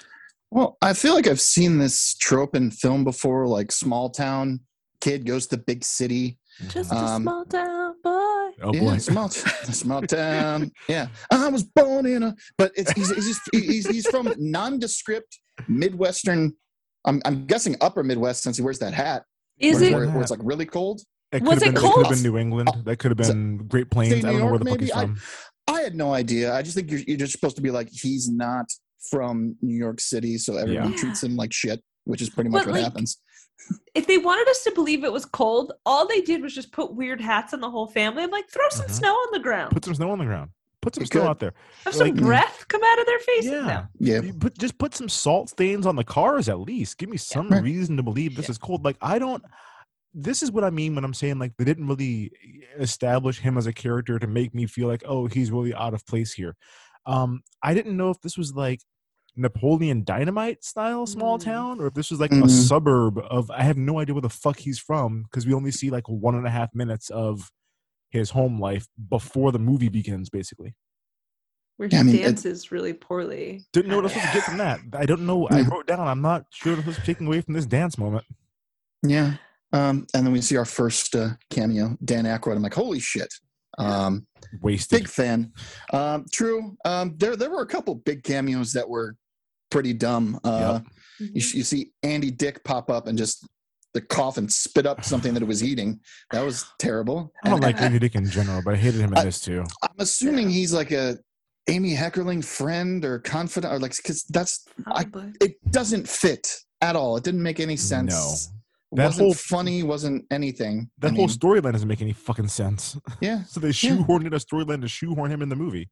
Well, 0.52 0.78
I 0.82 0.94
feel 0.94 1.14
like 1.14 1.28
I've 1.28 1.42
seen 1.42 1.78
this 1.78 2.16
trope 2.16 2.56
in 2.56 2.72
film 2.72 3.04
before, 3.04 3.48
like 3.48 3.72
small 3.72 4.10
town 4.10 4.62
kid 5.02 5.26
goes 5.26 5.48
to 5.48 5.58
big 5.58 5.84
city. 5.84 6.38
Just 6.70 6.92
Um, 6.92 7.04
a 7.04 7.18
small 7.22 7.46
town 7.46 7.94
boy. 8.04 8.10
Oh 8.62 8.72
yeah, 8.74 8.80
boy, 8.82 8.98
small, 8.98 9.30
small 9.30 10.02
town. 10.02 10.72
Yeah, 10.88 11.08
I 11.32 11.48
was 11.50 11.64
born 11.64 12.06
in 12.06 12.24
a, 12.24 12.36
but 12.58 12.72
it's 12.76 12.92
he's 12.92 13.10
he's 13.14 13.28
just, 13.28 13.42
he's, 13.54 13.88
he's 13.88 14.08
from 14.08 14.34
nondescript 14.38 15.40
Midwestern. 15.68 16.54
I'm 17.06 17.22
I'm 17.26 17.46
guessing 17.46 17.76
Upper 17.80 18.04
Midwest 18.04 18.44
since 18.44 18.58
he 18.58 18.64
wears 18.64 18.80
that 18.80 18.94
hat. 18.94 19.24
Is 19.60 19.80
where, 19.80 19.90
it? 19.90 19.94
where, 19.94 20.10
where 20.10 20.22
it's 20.22 20.32
like 20.32 20.42
really 20.44 20.66
cold. 20.66 21.02
it 21.32 21.42
Was 21.44 21.60
could 21.60 21.68
have 21.68 21.76
it 21.76 21.82
been, 21.82 21.86
it 21.86 21.94
could 21.94 22.06
have 22.08 22.16
been 22.16 22.24
New 22.24 22.38
England. 22.38 22.70
That 22.86 22.98
could 23.00 23.12
have 23.12 23.20
Is 23.22 23.30
it- 23.30 23.34
been 23.34 23.58
Great 23.68 23.90
Plains. 23.92 24.14
I 24.14 24.16
New 24.16 24.22
don't 24.24 24.40
know 24.40 24.46
where 24.46 24.54
York, 24.56 24.64
the 24.64 24.70
fuck 24.72 24.80
he's 24.82 24.96
maybe? 24.96 25.12
I- 25.68 25.72
I 25.72 25.82
had 25.82 25.96
no 25.96 26.14
idea. 26.14 26.54
I 26.56 26.64
just 26.64 26.76
think 26.76 26.90
you're, 26.90 27.02
you're 27.02 27.18
just 27.18 27.32
supposed 27.32 27.56
to 27.58 27.62
be 27.62 27.70
like 27.70 27.90
he's 27.92 28.28
not 28.28 28.66
from 29.10 29.56
New 29.62 29.76
York 29.78 30.00
City, 30.00 30.38
so 30.38 30.58
everyone 30.58 30.92
Yeah. 30.92 30.98
treats 30.98 31.24
him 31.24 31.36
like 31.36 31.54
shit, 31.54 31.82
which 32.06 32.22
is 32.22 32.30
pretty 32.30 32.50
much 32.50 32.66
But, 32.66 32.72
what 32.72 32.76
like, 32.76 32.84
happens. 32.84 33.18
If 33.94 34.08
they 34.08 34.18
wanted 34.18 34.48
us 34.50 34.64
to 34.64 34.72
believe 34.72 35.04
it 35.04 35.12
was 35.12 35.26
cold, 35.26 35.74
all 35.86 36.08
they 36.08 36.22
did 36.22 36.42
was 36.42 36.56
just 36.56 36.72
put 36.72 36.94
weird 36.96 37.20
hats 37.22 37.54
on 37.54 37.60
the 37.60 37.70
whole 37.70 37.88
family. 37.88 38.24
I'm 38.24 38.32
like, 38.32 38.50
throw 38.50 38.68
some 38.70 38.88
Mhm. 38.88 38.92
snow 38.92 39.14
on 39.14 39.28
the 39.34 39.40
ground. 39.40 39.72
Put 39.74 39.84
some 39.86 39.94
snow 39.94 40.12
on 40.12 40.18
the 40.20 40.26
ground. 40.26 40.52
Put 40.82 40.96
some 40.96 41.02
You 41.04 41.08
snow 41.08 41.22
could. 41.22 41.30
out 41.30 41.40
there. 41.40 41.54
Have 41.84 41.94
some 41.94 42.08
like- 42.08 42.16
breath 42.16 42.66
come 42.70 42.82
out 42.84 43.00
of 43.00 43.06
their 43.06 43.20
faces. 43.20 43.52
Yeah. 43.52 43.62
No. 43.68 43.88
Yeah, 44.00 44.32
put 44.40 44.58
just 44.58 44.78
put 44.78 44.96
some 44.96 45.10
salt 45.10 45.50
stains 45.50 45.86
on 45.86 45.98
the 45.98 46.06
cars 46.06 46.48
at 46.50 46.60
least. 46.62 46.98
Give 46.98 47.10
me 47.10 47.18
some 47.18 47.50
Right. 47.50 47.62
reason 47.62 47.98
to 47.98 48.04
believe 48.04 48.36
this 48.38 48.50
is 48.50 48.58
cold. 48.58 48.86
Like 48.86 48.98
I 49.02 49.20
don't. 49.20 49.44
This 50.14 50.42
is 50.42 50.52
what 50.52 50.64
I 50.64 50.70
mean 50.72 50.96
when 50.96 51.04
I'm 51.04 51.14
saying 51.14 51.38
like 51.38 51.52
they 51.58 51.66
didn't 51.66 51.88
really 51.88 52.32
establish 52.80 53.40
him 53.40 53.58
as 53.58 53.68
a 53.68 53.74
character 53.74 54.18
to 54.20 54.26
make 54.28 54.56
me 54.56 54.66
feel 54.66 54.88
like 54.88 55.04
oh 55.06 55.28
he's 55.28 55.52
really 55.52 55.74
out 55.74 55.94
of 55.94 56.06
place 56.08 56.32
here. 56.34 56.56
Um, 57.06 57.42
I 57.64 57.74
didn't 57.74 57.96
know 57.98 58.10
if 58.10 58.20
this 58.22 58.38
was 58.38 58.54
like 58.54 58.82
Napoleon 59.36 60.04
Dynamite 60.04 60.64
style 60.64 61.06
small 61.06 61.38
Mm. 61.40 61.44
town 61.44 61.80
or 61.80 61.88
if 61.88 61.94
this 61.94 62.12
was 62.12 62.20
like 62.20 62.32
a 62.32 62.36
Mhm. 62.36 62.50
suburb 62.50 63.20
of 63.30 63.50
I 63.52 63.64
have 63.64 63.78
no 63.78 64.00
idea 64.00 64.14
where 64.14 64.22
the 64.22 64.30
fuck 64.30 64.58
he's 64.60 64.80
from 64.80 65.24
because 65.24 65.46
we 65.48 65.54
only 65.54 65.72
see 65.72 65.90
like 65.90 66.08
one 66.10 66.36
and 66.36 66.46
a 66.46 66.50
half 66.50 66.74
minutes 66.76 67.10
of 67.10 67.52
his 68.10 68.32
home 68.32 68.60
life 68.60 68.88
before 69.10 69.52
the 69.52 69.60
movie 69.60 69.88
begins 69.90 70.30
basically. 70.30 70.76
Where 71.78 71.88
Yeah, 71.88 71.98
he 71.98 72.00
I 72.00 72.04
mean, 72.04 72.16
it- 72.16 72.24
dances 72.24 72.72
really 72.72 72.92
poorly. 72.94 73.66
Didn't 73.72 73.90
know 73.90 73.98
what 73.98 74.06
I 74.06 74.08
was 74.08 74.14
supposed 74.14 74.32
to 74.34 74.38
get 74.40 74.44
from 74.46 74.58
that. 74.58 74.80
I 74.94 75.06
don't 75.06 75.26
know. 75.26 75.48
I 75.48 75.62
wrote 75.62 75.88
down. 75.88 76.06
I'm 76.08 76.22
not 76.22 76.46
sure 76.52 76.76
what 76.76 76.84
I 76.84 76.88
was 76.88 76.98
taking 76.98 77.28
away 77.28 77.40
from 77.42 77.54
this 77.54 77.66
dance 77.66 77.98
moment. 77.98 78.26
yeah. 79.04 79.36
Um, 79.72 80.08
and 80.16 80.26
then 80.26 80.34
we 80.34 80.42
see 80.42 80.58
our 80.58 80.66
first 80.66 81.16
uh, 81.16 81.36
cameo, 81.52 81.96
Dan 82.04 82.26
Aykroyd. 82.26 82.56
I'm 82.56 82.64
like, 82.64 82.74
holy 82.74 83.00
shit. 83.00 83.32
Um, 83.80 84.28
Wasted. 84.62 85.00
big 85.00 85.08
fan. 85.10 85.52
Um, 85.94 86.26
true. 86.32 86.78
Um, 86.86 87.16
there 87.18 87.36
there 87.36 87.50
were 87.50 87.62
a 87.62 87.68
couple 87.68 87.96
big 87.96 88.24
cameos 88.24 88.74
that 88.74 88.88
were 88.88 89.16
pretty 89.72 89.94
dumb. 89.94 90.40
Uh, 90.44 90.80
Mm-hmm. 91.22 91.26
you, 91.36 91.42
you 91.58 91.64
see 91.64 91.92
Andy 92.02 92.32
Dick 92.32 92.64
pop 92.64 92.90
up 92.90 93.08
and 93.08 93.18
just 93.18 93.46
the 93.94 94.00
cough 94.00 94.38
and 94.38 94.50
spit 94.50 94.86
up 94.86 95.04
something 95.04 95.34
that 95.34 95.44
it 95.44 95.48
was 95.48 95.62
eating. 95.62 96.00
That 96.32 96.46
was 96.46 96.66
terrible. 96.80 97.34
I 97.44 97.50
don't 97.50 97.56
And 97.56 97.64
like 97.66 97.82
Andy 97.82 98.00
Dick 98.00 98.16
in 98.16 98.30
general, 98.30 98.62
but 98.64 98.76
I 98.76 98.78
hated 98.78 99.02
him 99.02 99.12
in 99.12 99.18
I- 99.18 99.26
this 99.26 99.42
too. 99.42 99.66
I'm 99.84 99.90
assuming 100.00 100.50
he's 100.50 100.72
like 100.72 100.92
a 100.92 101.18
Amy 101.68 101.94
Heckerling 101.94 102.42
friend 102.44 103.04
or 103.04 103.20
confidant 103.20 103.74
or 103.74 103.80
like 103.80 103.96
because 103.98 104.24
that's 104.30 104.66
I, 104.88 105.06
it 105.42 105.56
doesn't 105.72 106.08
fit 106.08 106.56
at 106.80 106.96
all. 106.96 107.18
It 107.18 107.26
didn't 107.26 107.44
make 107.44 107.60
any 107.60 107.76
sense. 107.76 108.50
No. 108.92 108.96
It 108.96 108.98
That 109.04 109.06
wasn't 109.10 109.26
whole- 109.26 109.34
funny. 109.36 109.84
Wasn't 109.84 110.26
anything. 110.32 110.90
That 111.00 111.08
I 111.12 111.16
whole 111.16 111.28
mean, 111.28 111.30
storyline 111.30 111.74
doesn't 111.74 111.88
make 111.88 112.02
any 112.02 112.14
fucking 112.14 112.48
sense. 112.48 112.98
yeah. 113.22 113.44
So 113.44 113.60
they 113.60 113.70
shoehorned 113.70 114.26
in 114.26 114.34
a 114.34 114.38
storyline 114.38 114.82
to 114.82 114.88
shoehorn 114.88 115.32
him 115.32 115.42
in 115.42 115.50
the 115.50 115.56
movie. 115.56 115.90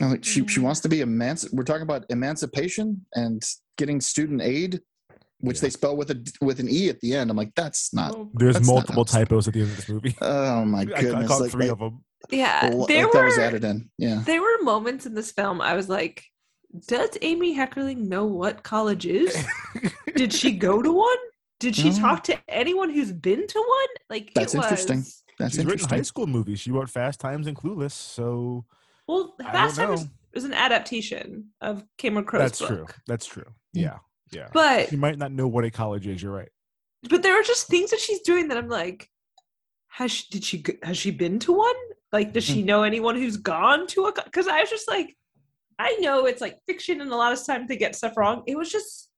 I'm 0.00 0.10
Like 0.10 0.24
she 0.24 0.46
she 0.48 0.60
wants 0.60 0.80
to 0.80 0.88
be 0.88 0.98
emanci- 0.98 1.52
We're 1.52 1.64
talking 1.64 1.82
about 1.82 2.06
emancipation 2.10 3.04
and 3.14 3.42
getting 3.76 4.00
student 4.00 4.40
aid, 4.42 4.80
which 5.40 5.56
Yeah. 5.58 5.62
they 5.62 5.70
spell 5.70 5.96
with 5.96 6.10
a 6.10 6.32
with 6.40 6.58
an 6.60 6.68
e 6.68 6.88
at 6.88 7.00
the 7.00 7.14
end. 7.14 7.30
I'm 7.30 7.36
like, 7.36 7.54
that's 7.54 7.92
not. 7.94 8.14
Oh. 8.16 8.30
There's 8.34 8.54
That's 8.54 8.66
multiple 8.66 8.94
how 8.96 9.00
it's- 9.02 9.14
typos 9.14 9.48
at 9.48 9.54
the 9.54 9.60
end 9.60 9.70
of 9.70 9.76
this 9.76 9.88
movie. 9.88 10.16
Oh 10.22 10.64
my 10.64 10.78
I, 10.80 10.82
I 10.82 10.84
goodness! 11.02 11.28
caught 11.28 11.40
like, 11.42 11.50
three 11.52 11.64
like, 11.66 11.72
of 11.72 11.78
them. 11.78 12.04
Yeah, 12.30 12.70
like 12.74 12.88
there 12.88 13.06
that 13.12 13.24
was 13.24 13.36
were 13.36 13.42
added 13.42 13.64
in. 13.64 13.90
Yeah. 13.98 14.22
there 14.26 14.40
were 14.42 14.62
moments 14.62 15.06
in 15.06 15.14
this 15.14 15.32
film 15.32 15.60
I 15.60 15.74
was 15.74 15.88
like, 15.88 16.22
does 16.86 17.10
Amy 17.22 17.56
Heckerling 17.56 18.08
know 18.08 18.26
what 18.26 18.62
college 18.62 19.06
is? 19.06 19.36
Did 20.16 20.32
she 20.32 20.52
go 20.52 20.82
to 20.82 20.92
one? 20.92 21.16
Did 21.60 21.76
she 21.76 21.90
No. 21.90 21.98
talk 21.98 22.24
to 22.24 22.38
anyone 22.48 22.90
who's 22.90 23.12
been 23.12 23.46
to 23.46 23.58
one? 23.58 23.88
Like 24.08 24.32
That's 24.34 24.54
it 24.54 24.58
was, 24.58 24.66
interesting. 24.66 25.04
That's 25.38 25.52
She's 25.54 25.60
interesting. 25.60 25.88
high 25.98 26.02
school 26.02 26.26
movies. 26.26 26.58
She 26.60 26.70
wrote 26.72 26.90
Fast 26.90 27.20
Times 27.20 27.46
and 27.46 27.56
Clueless. 27.56 27.92
So 27.92 28.64
Well, 29.06 29.34
Fast 29.40 29.76
don't 29.76 29.96
Time 29.96 30.10
was, 30.34 30.44
an 30.44 30.52
adaptation 30.54 31.50
of 31.60 31.84
Cameron 31.98 32.24
Crowe's 32.24 32.42
that's 32.42 32.58
book. 32.58 32.68
true. 32.68 32.86
That's 33.06 33.26
true. 33.26 33.46
Yeah. 33.72 33.98
Yeah. 34.32 34.48
But 34.52 34.90
you 34.92 34.98
might 34.98 35.18
not 35.18 35.32
know 35.32 35.46
what 35.48 35.64
a 35.64 35.70
college 35.70 36.06
is. 36.06 36.22
You're 36.22 36.32
right. 36.32 36.48
but 37.08 37.22
there 37.22 37.38
are 37.38 37.42
just 37.42 37.66
things 37.68 37.90
that 37.90 38.00
she's 38.00 38.20
doing 38.20 38.48
that 38.48 38.58
I'm 38.58 38.68
like, 38.68 39.08
has 39.88 40.10
she 40.12 40.24
did 40.30 40.44
she 40.44 40.62
g- 40.62 40.78
has 40.82 40.96
she 40.98 41.10
been 41.10 41.38
to 41.40 41.52
one? 41.52 41.74
Like, 42.12 42.32
does 42.32 42.46
Hmm. 42.46 42.54
she 42.54 42.62
know 42.62 42.82
anyone 42.84 43.16
who's 43.16 43.36
gone 43.36 43.86
to 43.88 44.06
a? 44.06 44.12
Because 44.24 44.48
I 44.48 44.60
was 44.60 44.70
just 44.70 44.88
like, 44.88 45.16
I 45.78 45.96
know 46.00 46.26
it's 46.26 46.40
like 46.40 46.58
fiction, 46.66 47.00
and 47.00 47.10
a 47.10 47.16
lot 47.16 47.32
of 47.32 47.44
times 47.44 47.68
they 47.68 47.76
get 47.76 47.96
stuff 47.96 48.16
wrong. 48.16 48.42
It 48.46 48.56
was 48.56 48.70
just 48.70 49.09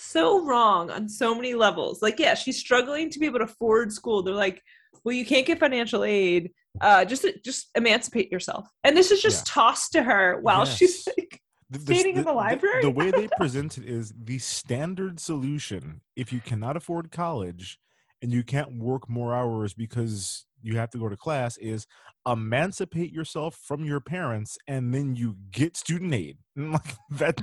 so 0.00 0.44
wrong 0.44 0.90
on 0.90 1.08
so 1.08 1.34
many 1.34 1.54
levels. 1.54 2.02
Like, 2.02 2.18
yeah, 2.18 2.34
she's 2.34 2.58
struggling 2.58 3.10
to 3.10 3.18
be 3.18 3.26
able 3.26 3.38
to 3.40 3.44
afford 3.44 3.92
school. 3.92 4.22
They're 4.22 4.34
like, 4.34 4.62
well, 5.04 5.14
you 5.14 5.24
can't 5.24 5.46
get 5.46 5.58
financial 5.58 6.04
aid. 6.04 6.52
Uh, 6.80 7.04
just 7.04 7.26
just 7.44 7.68
emancipate 7.74 8.30
yourself. 8.30 8.68
And 8.84 8.96
this 8.96 9.10
is 9.10 9.20
just 9.20 9.46
tossed 9.46 9.92
to 9.92 10.02
her 10.02 10.38
while 10.40 10.64
she's 10.64 11.04
Yes. 11.06 11.14
like, 11.18 11.40
The- 11.70 11.78
the- 11.78 11.94
Standing 11.94 12.16
in 12.16 12.24
the 12.24 12.30
The, 12.30 12.32
library? 12.32 12.82
the 12.82 12.90
way 12.90 13.10
they 13.10 13.28
present 13.36 13.78
it 13.78 13.84
is 13.84 14.12
the 14.16 14.38
standard 14.38 15.20
solution. 15.20 16.00
If 16.16 16.32
you 16.32 16.40
cannot 16.40 16.76
afford 16.76 17.10
college 17.12 17.78
and 18.22 18.32
you 18.32 18.42
can't 18.42 18.78
work 18.78 19.08
more 19.08 19.34
hours 19.34 19.72
because 19.74 20.46
you 20.62 20.76
have 20.76 20.90
to 20.90 20.98
go 20.98 21.08
to 21.08 21.16
class, 21.16 21.56
is 21.58 21.86
emancipate 22.26 23.12
yourself 23.12 23.56
from 23.64 23.84
your 23.84 24.00
parents 24.00 24.58
and 24.68 24.92
then 24.94 25.14
you 25.16 25.36
get 25.50 25.76
student 25.76 26.14
aid. 26.14 26.38
Like 26.56 26.94
that, 27.10 27.40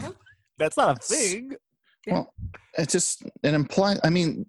that's 0.58 0.78
not 0.78 0.98
a 0.98 1.00
thing. 1.00 1.56
Well, 2.14 2.34
it's 2.78 2.94
just 2.94 3.24
an 3.44 3.56
implied. 3.56 4.00
I 4.04 4.10
mean, 4.10 4.46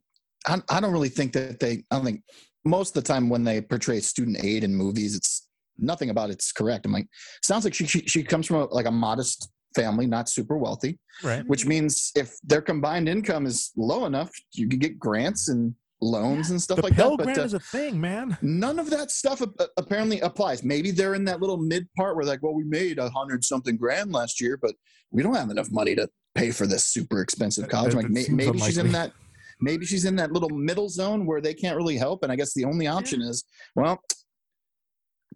I, 0.47 0.61
I 0.71 0.81
don't 0.81 0.93
really 0.93 1.09
think 1.09 1.33
that 1.33 1.61
they. 1.61 1.85
I 1.91 1.97
don't 1.97 2.05
think 2.05 2.23
most 2.65 2.97
of 2.97 3.03
the 3.03 3.07
time 3.13 3.29
when 3.29 3.45
they 3.45 3.61
portray 3.61 4.01
student 4.01 4.43
aid 4.43 4.65
in 4.65 4.75
movies, 4.75 5.17
it's 5.17 5.49
nothing 5.79 6.11
about 6.11 6.31
it's 6.31 6.53
correct. 6.53 6.87
I'm 6.87 6.93
like, 6.93 7.09
sounds 7.43 7.65
like 7.65 7.75
she 7.75 7.87
she, 7.87 8.01
she 8.01 8.23
comes 8.23 8.47
from 8.47 8.57
a, 8.57 8.65
like 8.67 8.87
a 8.87 8.91
modest 8.91 9.51
family, 9.75 10.07
not 10.07 10.29
super 10.29 10.57
wealthy, 10.57 10.99
Right. 11.23 11.47
which 11.47 11.67
means 11.67 12.11
if 12.17 12.37
their 12.43 12.63
combined 12.63 13.09
income 13.09 13.47
is 13.47 13.71
low 13.77 14.07
enough, 14.07 14.31
you 14.53 14.69
can 14.69 14.79
get 14.79 14.99
grants 14.99 15.49
and 15.49 15.75
loans 16.01 16.51
and 16.51 16.61
stuff 16.63 16.77
The 16.77 16.83
like 16.85 16.95
Pell 16.95 17.11
that. 17.17 17.19
But 17.19 17.25
Grant 17.25 17.39
uh, 17.41 17.43
is 17.45 17.55
a 17.55 17.61
thing, 17.61 18.01
man. 18.01 18.37
none 18.43 18.79
of 18.79 18.89
that 18.91 19.11
stuff 19.11 19.41
a- 19.41 19.51
a- 19.59 19.69
apparently 19.77 20.21
applies. 20.21 20.63
Maybe 20.63 20.91
they're 20.91 21.15
in 21.15 21.25
that 21.25 21.41
little 21.41 21.57
mid 21.57 21.89
part 21.97 22.17
where 22.17 22.25
like, 22.25 22.43
well, 22.43 22.55
we 22.55 22.65
made 22.65 22.99
a 22.99 23.11
hundred 23.11 23.45
something 23.45 23.77
grand 23.77 24.13
last 24.13 24.41
year, 24.41 24.57
but 24.57 24.75
we 25.11 25.23
don't 25.23 25.35
have 25.35 25.51
enough 25.51 25.71
money 25.71 25.95
to 25.97 26.09
pay 26.35 26.51
for 26.51 26.67
this 26.67 26.85
super 26.85 27.21
expensive 27.21 27.69
college. 27.69 27.93
that- 27.93 27.97
like 27.97 28.07
that 28.07 28.13
may, 28.13 28.23
seems 28.23 28.37
maybe 28.37 28.59
she's 28.61 28.79
in 28.79 28.93
that. 28.93 29.13
Maybe 29.61 29.85
she's 29.87 30.05
in 30.05 30.15
that 30.17 30.31
little 30.31 30.51
middle 30.51 30.89
zone 30.89 31.27
where 31.27 31.41
they 31.41 31.53
can't 31.53 31.77
really 31.77 31.97
help, 31.97 32.23
and 32.23 32.31
I 32.31 32.37
guess 32.37 32.55
the 32.55 32.65
only 32.65 32.87
option 32.87 33.21
is, 33.21 33.43
well, 33.75 34.01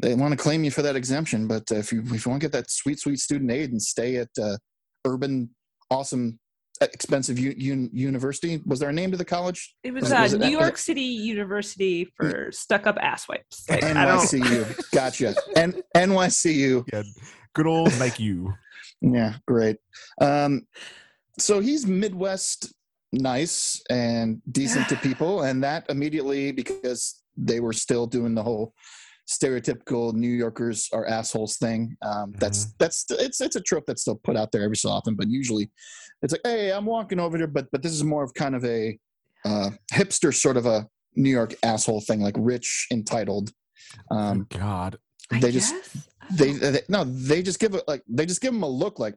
they 0.01 0.14
want 0.14 0.31
to 0.33 0.37
claim 0.37 0.62
you 0.62 0.70
for 0.70 0.83
that 0.83 0.94
exemption, 0.94 1.48
but 1.48 1.64
if 1.72 1.92
you 1.92 2.03
if 2.03 2.25
you 2.25 2.31
want 2.31 2.40
to 2.40 2.44
get 2.48 2.53
that 2.53 2.70
sweet 2.70 3.01
sweet 3.01 3.18
student 3.18 3.51
aid 3.51 3.70
and 3.72 3.83
stay 3.83 4.16
at 4.16 4.29
uh, 4.40 4.57
urban, 5.05 5.51
awesome, 5.90 6.38
expensive 6.81 7.39
u- 7.39 7.73
un- 7.73 7.91
university, 7.93 8.61
was 8.67 8.81
there 8.81 8.89
a 8.89 8.93
name 8.93 9.11
to 9.13 9.17
the 9.17 9.25
college? 9.25 9.75
it 9.85 9.93
was 9.93 10.03
Was- 10.05 10.13
uh, 10.13 10.19
was 10.23 10.33
it 10.35 10.39
New 10.41 10.47
at- 10.47 10.53
York 10.53 10.79
City 10.79 11.03
University 11.03 12.05
for 12.17 12.51
stuck 12.51 12.87
up 12.87 12.97
asswipes. 12.97 13.69
Like, 13.69 13.81
NYCU. 13.83 14.91
gotcha. 14.93 15.35
And 15.57 15.83
NYCU. 15.97 16.85
Yeah. 16.93 17.03
Good 17.55 17.67
old 17.67 17.97
like 17.99 18.19
you. 18.19 18.53
Yeah, 19.01 19.35
great. 19.47 19.77
Um, 20.21 20.63
so 21.39 21.61
he's 21.61 21.87
Midwest 21.87 22.73
nice 23.13 23.83
and 23.91 24.41
decent 24.51 24.89
to 24.89 24.97
people, 25.03 25.43
and 25.43 25.63
that 25.63 25.85
immediately 25.91 26.53
because 26.53 27.23
they 27.37 27.61
were 27.61 27.73
still 27.73 28.07
doing 28.07 28.35
the 28.35 28.43
whole 28.43 28.75
stereotypical 29.29 30.13
New 30.13 30.29
Yorkers 30.29 30.89
are 30.93 31.07
assholes 31.07 31.57
thing. 31.57 31.97
Um, 32.03 32.33
that's 32.39 32.73
that's 32.79 33.07
it's 33.11 33.41
it's 33.41 33.57
a 33.57 33.61
trope 33.61 33.85
that's 33.87 34.03
still 34.03 34.21
put 34.23 34.37
out 34.37 34.53
there 34.53 34.63
every 34.63 34.77
so 34.77 34.91
often, 34.91 35.15
but 35.15 35.29
usually 35.29 35.71
it's 36.23 36.33
like, 36.33 36.43
hey, 36.45 36.73
I'm 36.73 36.87
walking 36.87 37.21
over 37.21 37.37
here, 37.37 37.47
but 37.47 37.67
but 37.73 37.83
this 37.83 37.93
is 37.93 38.05
more 38.05 38.23
of 38.23 38.35
kind 38.35 38.55
of 38.55 38.65
a 38.65 38.99
uh, 39.45 39.71
hipster 39.93 40.35
sort 40.35 40.57
of 40.57 40.67
a 40.67 40.87
New 41.15 41.31
York 41.31 41.55
asshole 41.63 42.01
thing, 42.01 42.21
like 42.21 42.35
rich, 42.39 42.87
entitled. 42.91 43.51
Um, 44.11 44.47
God. 44.51 44.99
I 45.31 45.41
they 45.41 45.53
just 45.53 45.75
they, 46.31 46.53
they 46.53 46.81
no 46.89 47.05
they 47.05 47.43
just 47.43 47.59
give 47.59 47.75
it 47.75 47.85
like 47.87 48.03
they 48.09 48.27
just 48.27 48.41
give 48.41 48.53
them 48.53 48.63
a 48.63 48.69
look 48.69 48.99
like 48.99 49.15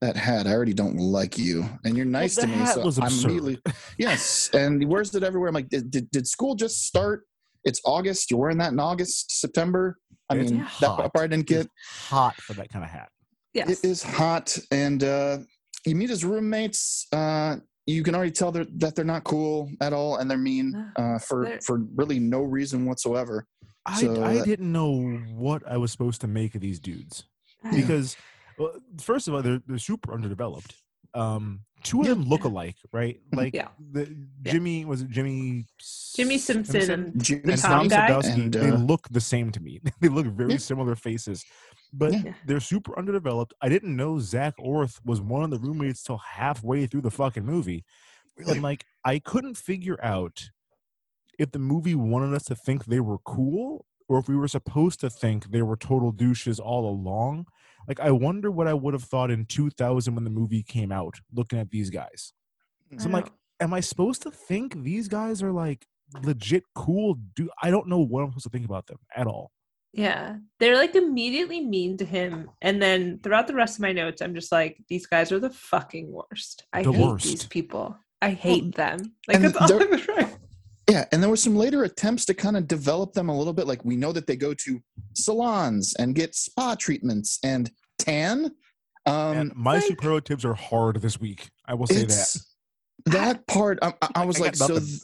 that 0.00 0.16
hat 0.16 0.46
i 0.46 0.52
already 0.52 0.74
don't 0.74 0.96
like 0.96 1.38
you 1.38 1.64
and 1.84 1.96
you're 1.96 2.06
nice 2.06 2.34
the 2.34 2.42
to 2.42 2.46
me 2.48 2.54
hat 2.54 2.74
so 2.74 2.82
was 2.82 2.98
i'm 2.98 3.06
absurd. 3.06 3.30
immediately 3.30 3.58
yes 3.98 4.50
and 4.52 4.80
he 4.80 4.86
wears 4.86 5.14
it 5.14 5.22
everywhere 5.22 5.48
i'm 5.48 5.54
like 5.54 5.68
did, 5.68 5.90
did, 5.90 6.10
did 6.10 6.26
school 6.26 6.54
just 6.54 6.84
start 6.86 7.24
it's 7.64 7.80
August. 7.84 8.30
You're 8.30 8.40
wearing 8.40 8.58
that 8.58 8.72
in 8.72 8.80
August, 8.80 9.40
September. 9.40 9.98
I 10.30 10.36
It's 10.36 10.50
mean, 10.50 10.60
hot. 10.60 10.98
that 10.98 11.12
part 11.14 11.24
I 11.24 11.26
didn't 11.28 11.46
get. 11.46 11.68
hot 11.86 12.34
for 12.36 12.54
that 12.54 12.70
kind 12.70 12.84
of 12.84 12.90
hat. 12.90 13.08
Yes. 13.52 13.68
It 13.84 13.88
is 13.88 14.02
hot, 14.02 14.56
and 14.70 15.04
uh, 15.04 15.38
you 15.86 15.94
meet 15.94 16.10
his 16.10 16.24
roommates. 16.24 17.06
Uh, 17.12 17.56
you 17.86 18.02
can 18.02 18.14
already 18.14 18.30
tell 18.32 18.50
they're, 18.50 18.66
that 18.78 18.96
they're 18.96 19.04
not 19.04 19.24
cool 19.24 19.70
at 19.80 19.92
all, 19.92 20.16
and 20.16 20.30
they're 20.30 20.38
mean 20.38 20.90
uh, 20.96 21.18
for 21.18 21.44
They're- 21.44 21.60
for 21.60 21.78
really 21.94 22.18
no 22.18 22.40
reason 22.42 22.86
whatsoever. 22.86 23.46
I, 23.86 24.00
So, 24.00 24.22
I 24.22 24.38
uh, 24.38 24.44
didn't 24.44 24.72
know 24.72 24.98
what 25.34 25.62
I 25.70 25.76
was 25.76 25.92
supposed 25.92 26.22
to 26.22 26.26
make 26.26 26.54
of 26.54 26.62
these 26.62 26.80
dudes 26.80 27.24
Yeah. 27.62 27.72
because, 27.72 28.16
well, 28.58 28.72
first 28.98 29.28
of 29.28 29.34
all, 29.34 29.42
they're, 29.42 29.60
they're 29.66 29.76
super 29.76 30.14
underdeveloped. 30.14 30.74
Um, 31.14 31.60
two 31.84 32.00
of 32.00 32.08
them 32.08 32.24
look 32.24 32.44
alike, 32.44 32.76
right? 32.92 33.20
Like 33.32 33.54
Yeah. 33.54 33.68
the 33.92 34.14
Jimmy 34.42 34.84
was 34.84 35.02
it 35.02 35.10
Jimmy 35.10 35.66
Jimmy 36.16 36.38
Simpson 36.38 36.90
and 36.90 37.22
Jimmy 37.24 37.42
the 37.44 37.52
and 37.52 37.60
Tom 37.60 37.70
Tom 37.70 37.88
guy. 37.88 38.08
Sadoski, 38.10 38.34
And, 38.44 38.52
they 38.52 38.70
uh, 38.70 38.76
look 38.78 39.08
the 39.10 39.20
same 39.20 39.50
to 39.52 39.60
me. 39.60 39.80
they 40.00 40.08
look 40.08 40.26
very 40.26 40.52
Yeah. 40.52 40.58
similar 40.58 40.96
faces, 40.96 41.44
but 41.92 42.12
Yeah. 42.12 42.34
they're 42.46 42.60
super 42.60 42.98
underdeveloped. 42.98 43.54
I 43.60 43.68
didn't 43.68 43.94
know 43.96 44.18
Zak 44.18 44.54
Orth 44.58 45.00
was 45.04 45.20
one 45.20 45.42
of 45.44 45.50
the 45.50 45.58
roommates 45.58 46.02
till 46.02 46.18
halfway 46.18 46.86
through 46.86 47.02
the 47.02 47.10
fucking 47.10 47.44
movie, 47.44 47.84
and 48.38 48.62
like 48.62 48.84
I 49.04 49.18
couldn't 49.20 49.56
figure 49.56 49.98
out 50.02 50.50
if 51.38 51.50
the 51.52 51.58
movie 51.58 51.94
wanted 51.96 52.34
us 52.34 52.44
to 52.44 52.54
think 52.54 52.84
they 52.86 53.00
were 53.00 53.18
cool 53.18 53.86
or 54.08 54.18
if 54.18 54.28
we 54.28 54.36
were 54.36 54.48
supposed 54.48 55.00
to 55.00 55.10
think 55.10 55.50
they 55.50 55.62
were 55.62 55.76
total 55.76 56.12
douches 56.12 56.58
all 56.60 56.88
along. 56.88 57.46
Like 57.88 58.00
I 58.00 58.10
wonder 58.10 58.50
what 58.50 58.66
I 58.68 58.74
would 58.74 58.94
have 58.94 59.04
thought 59.04 59.30
in 59.30 59.44
2000 59.46 60.14
when 60.14 60.24
the 60.24 60.30
movie 60.30 60.62
came 60.62 60.90
out, 60.92 61.20
looking 61.32 61.58
at 61.58 61.70
these 61.70 61.90
guys. 61.90 62.32
Mm. 62.92 63.00
So 63.00 63.06
I'm 63.06 63.12
like, 63.12 63.30
am 63.60 63.74
I 63.74 63.80
supposed 63.80 64.22
to 64.22 64.30
think 64.30 64.82
these 64.82 65.08
guys 65.08 65.42
are 65.42 65.52
like 65.52 65.86
legit 66.22 66.64
cool? 66.74 67.14
Do 67.34 67.48
I 67.62 67.70
don't 67.70 67.88
know 67.88 68.00
what 68.00 68.22
I'm 68.22 68.30
supposed 68.30 68.44
to 68.44 68.50
think 68.50 68.64
about 68.66 68.86
them 68.86 68.98
at 69.14 69.26
all. 69.26 69.50
Yeah. 69.92 70.36
They're 70.58 70.76
like 70.76 70.96
immediately 70.96 71.60
mean 71.64 71.96
to 71.98 72.04
him. 72.04 72.50
And 72.62 72.82
then 72.82 73.20
throughout 73.22 73.46
the 73.46 73.54
rest 73.54 73.76
of 73.76 73.82
my 73.82 73.92
notes, 73.92 74.22
I'm 74.22 74.34
just 74.34 74.50
like, 74.50 74.82
these 74.88 75.06
guys 75.06 75.30
are 75.30 75.38
the 75.38 75.50
fucking 75.50 76.10
worst. 76.10 76.64
I 76.72 76.82
The 76.82 76.92
hate 76.92 77.06
worst. 77.06 77.24
these 77.26 77.46
people. 77.46 77.96
I 78.20 78.30
hate 78.30 78.74
them. 78.74 78.98
Like 79.28 79.36
and 79.36 79.44
that's 79.44 79.56
all 79.56 79.78
they're- 79.78 79.86
I 79.86 79.90
was 79.90 80.08
right. 80.08 80.36
Yeah, 80.90 81.06
and 81.12 81.22
there 81.22 81.30
were 81.30 81.36
some 81.36 81.56
later 81.56 81.84
attempts 81.84 82.24
to 82.26 82.34
kind 82.34 82.56
of 82.56 82.68
develop 82.68 83.14
them 83.14 83.28
a 83.30 83.36
little 83.36 83.52
bit. 83.54 83.66
Like 83.66 83.84
we 83.84 83.96
know 83.96 84.12
that 84.12 84.26
they 84.26 84.36
go 84.36 84.52
to 84.54 84.82
salons 85.14 85.94
and 85.98 86.14
get 86.14 86.34
spa 86.34 86.74
treatments 86.74 87.38
and 87.42 87.70
tan. 87.98 88.46
Um, 89.06 89.36
And 89.36 89.52
my 89.54 89.74
like- 89.76 89.84
superlatives 89.84 90.44
are 90.44 90.54
hard 90.54 91.00
this 91.00 91.18
week. 91.20 91.48
I 91.66 91.74
will 91.74 91.86
say 91.86 92.04
that. 92.04 92.36
that 93.06 93.46
part. 93.46 93.78
I, 93.82 93.94
I- 94.02 94.08
I 94.16 94.24
was 94.26 94.40
I 94.40 94.44
like, 94.44 94.56
so, 94.56 94.78
th- 94.78 95.00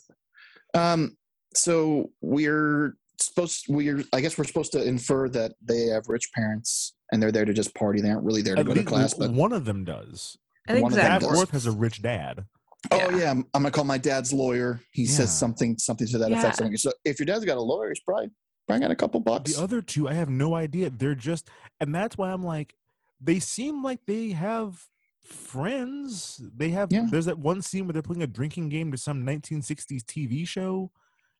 um, 0.74 1.16
so 1.54 2.10
we're 2.20 2.96
supposed. 3.20 3.64
We're. 3.68 4.04
I 4.12 4.20
guess 4.20 4.36
we're 4.38 4.44
supposed 4.44 4.72
to 4.72 4.82
infer 4.86 5.28
that 5.30 5.52
they 5.62 5.86
have 5.86 6.08
rich 6.08 6.30
parents 6.34 6.94
and 7.12 7.22
they're 7.22 7.32
there 7.32 7.44
to 7.46 7.52
just 7.54 7.74
party. 7.74 8.00
They 8.00 8.10
aren't 8.10 8.24
really 8.24 8.42
there 8.42 8.54
to 8.54 8.60
At 8.60 8.66
go 8.66 8.74
to 8.74 8.84
class. 8.84 9.14
But 9.14 9.30
one 9.32 9.52
of 9.52 9.64
them 9.64 9.84
does. 9.84 10.36
I 10.68 10.72
think 10.74 10.82
one 10.84 10.92
of 10.92 10.96
Zach 10.96 11.22
Zach 11.22 11.48
has 11.50 11.66
a 11.66 11.72
rich 11.72 12.02
dad. 12.02 12.44
Oh 12.90 13.10
yeah, 13.16 13.30
I'm, 13.30 13.38
I'm 13.54 13.62
gonna 13.62 13.70
call 13.70 13.84
my 13.84 13.98
dad's 13.98 14.32
lawyer. 14.32 14.80
He 14.92 15.02
Yeah. 15.04 15.10
says 15.10 15.36
something 15.36 15.76
something 15.78 16.06
to 16.08 16.18
that 16.18 16.30
Yeah. 16.30 16.38
effect. 16.38 16.56
Something. 16.56 16.76
So 16.76 16.92
if 17.04 17.18
your 17.18 17.26
dad's 17.26 17.44
got 17.44 17.56
a 17.58 17.60
lawyer, 17.62 17.88
he's 17.90 18.00
probably 18.00 18.30
probably 18.66 18.82
got 18.82 18.90
a 18.90 18.96
couple 18.96 19.20
bucks. 19.20 19.54
The 19.54 19.62
other 19.62 19.82
two, 19.82 20.08
I 20.08 20.14
have 20.14 20.28
no 20.30 20.54
idea. 20.54 20.90
They're 20.90 21.14
just, 21.16 21.48
and 21.80 21.92
that's 21.94 22.16
why 22.16 22.30
I'm 22.30 22.44
like, 22.44 22.74
they 23.20 23.38
seem 23.40 23.82
like 23.82 24.00
they 24.06 24.30
have 24.30 24.80
friends. 25.22 26.40
They 26.56 26.70
have. 26.70 26.92
Yeah. 26.92 27.06
There's 27.10 27.26
that 27.26 27.38
one 27.38 27.62
scene 27.62 27.86
where 27.86 27.92
they're 27.92 28.02
playing 28.02 28.22
a 28.22 28.26
drinking 28.26 28.68
game 28.68 28.90
to 28.92 28.98
some 28.98 29.24
1960s 29.24 30.02
TV 30.04 30.46
show. 30.46 30.90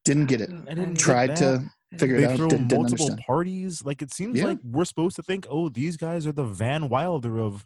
Didn't 0.04 0.26
get 0.26 0.40
it. 0.40 0.50
I 0.50 0.74
didn't 0.74 0.94
get 0.94 0.98
Tried 0.98 1.30
that. 1.36 1.36
to 1.90 1.98
figure 1.98 2.16
it 2.16 2.20
They 2.20 2.26
out. 2.26 2.36
throw 2.36 2.48
Didn't, 2.48 2.68
didn't 2.68 2.82
multiple 2.82 3.06
understand. 3.06 3.26
parties. 3.26 3.84
Like 3.84 4.02
it 4.02 4.12
seems 4.12 4.38
Yeah. 4.38 4.46
like 4.46 4.58
we're 4.64 4.84
supposed 4.84 5.16
to 5.16 5.22
think, 5.22 5.46
oh, 5.50 5.68
these 5.68 5.96
guys 5.96 6.26
are 6.26 6.32
the 6.32 6.44
Van 6.44 6.88
Wilder 6.88 7.38
of 7.38 7.64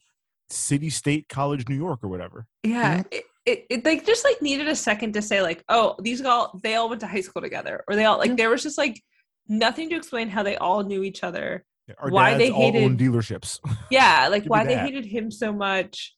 city, 0.51 0.91
state, 0.91 1.29
college, 1.29 1.69
New 1.69 1.77
York, 1.77 2.01
or 2.03 2.09
whatever. 2.09 2.47
Yeah. 2.63 3.03
It, 3.11 3.25
it, 3.47 3.67
it 3.71 3.85
like 3.85 4.07
just 4.07 4.25
like 4.25 4.41
needed 4.41 4.69
a 4.69 4.77
second 4.77 5.13
to 5.15 5.23
say 5.23 5.43
like, 5.43 5.63
oh, 5.69 5.97
these 6.01 6.23
all 6.25 6.59
they 6.63 6.75
all 6.77 6.89
went 6.89 7.01
to 7.03 7.07
high 7.07 7.21
school 7.21 7.43
together. 7.43 7.85
Or 7.89 7.95
they 7.97 8.05
all 8.05 8.19
like 8.19 8.31
Yeah. 8.31 8.37
there 8.37 8.51
was 8.51 8.63
just 8.63 8.79
like 8.79 9.03
nothing 9.49 9.91
to 9.91 9.97
explain 9.97 10.29
how 10.31 10.43
they 10.43 10.57
all 10.57 10.83
knew 10.83 11.03
each 11.03 11.23
other. 11.23 11.65
Our 11.99 12.09
Why 12.11 12.35
they 12.39 12.51
hated- 12.51 12.99
dealerships. 12.99 13.59
Yeah, 13.91 14.29
like 14.31 14.45
why 14.47 14.65
they 14.65 14.77
hated 14.77 15.05
him 15.05 15.31
so 15.31 15.53
much. 15.53 16.15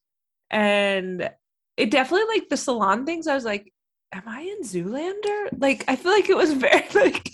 And 0.50 1.28
it 1.76 1.90
definitely 1.90 2.28
like 2.38 2.48
the 2.48 2.56
salon 2.56 3.04
things, 3.04 3.26
I 3.26 3.34
was 3.34 3.44
like, 3.44 3.72
Am 4.12 4.22
I 4.26 4.42
in 4.42 4.62
Zoolander? 4.62 5.48
Like 5.58 5.84
I 5.88 5.96
feel 5.96 6.12
like 6.12 6.30
it 6.30 6.36
was 6.36 6.52
very 6.66 6.86
like 6.94 7.28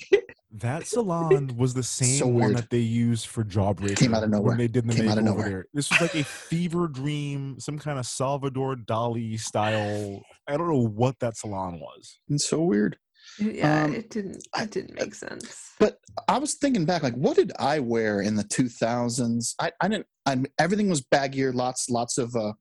That 0.62 0.87
salon 0.87 1.55
was 1.57 1.75
the 1.75 1.83
same 1.83 2.18
So 2.18 2.27
one 2.27 2.35
weird. 2.37 2.57
that 2.57 2.70
they 2.70 2.79
used 2.79 3.27
for 3.27 3.44
Jawbreaker. 3.44 3.96
Came 3.96 4.14
out 4.14 4.25
of 4.25 4.31
nowhere. 4.31 4.48
When 4.51 4.59
they 4.59 4.68
did 4.68 4.87
the 4.88 4.94
Came 4.94 5.09
out 5.09 5.18
of 5.18 5.25
makeover 5.25 5.27
nowhere. 5.27 5.48
there. 5.51 5.66
This 5.75 5.90
was 5.90 6.01
like 6.01 6.14
a 6.14 6.25
fever 6.25 6.88
dream, 6.88 7.61
some 7.61 7.79
kind 7.79 7.98
of 7.98 8.07
Salvador 8.07 8.77
Dali 8.77 9.38
style. 9.38 10.22
I 10.48 10.57
don't 10.57 10.68
know 10.68 10.87
what 10.88 11.18
that 11.20 11.37
salon 11.37 11.79
was. 11.81 12.18
It's 12.29 12.48
so 12.48 12.62
weird. 12.62 12.96
Yeah, 13.38 13.85
Um, 13.85 13.94
it 13.94 14.11
didn't 14.11 14.44
it 14.59 14.70
didn't 14.70 14.94
make 14.94 15.14
sense. 15.14 15.72
But 15.79 15.98
I 16.29 16.38
was 16.38 16.55
thinking 16.55 16.85
back, 16.85 17.03
like, 17.03 17.14
what 17.14 17.37
did 17.37 17.53
I 17.59 17.79
wear 17.79 18.20
in 18.20 18.35
the 18.35 18.42
2000s? 18.44 19.55
I, 19.61 19.70
I 19.81 19.88
didn't. 19.88 20.07
I, 20.27 20.42
everything 20.59 20.88
was 20.88 21.03
baggier. 21.03 21.55
Lots, 21.55 21.88
lots 21.88 22.18
of, 22.18 22.35
uh, 22.35 22.53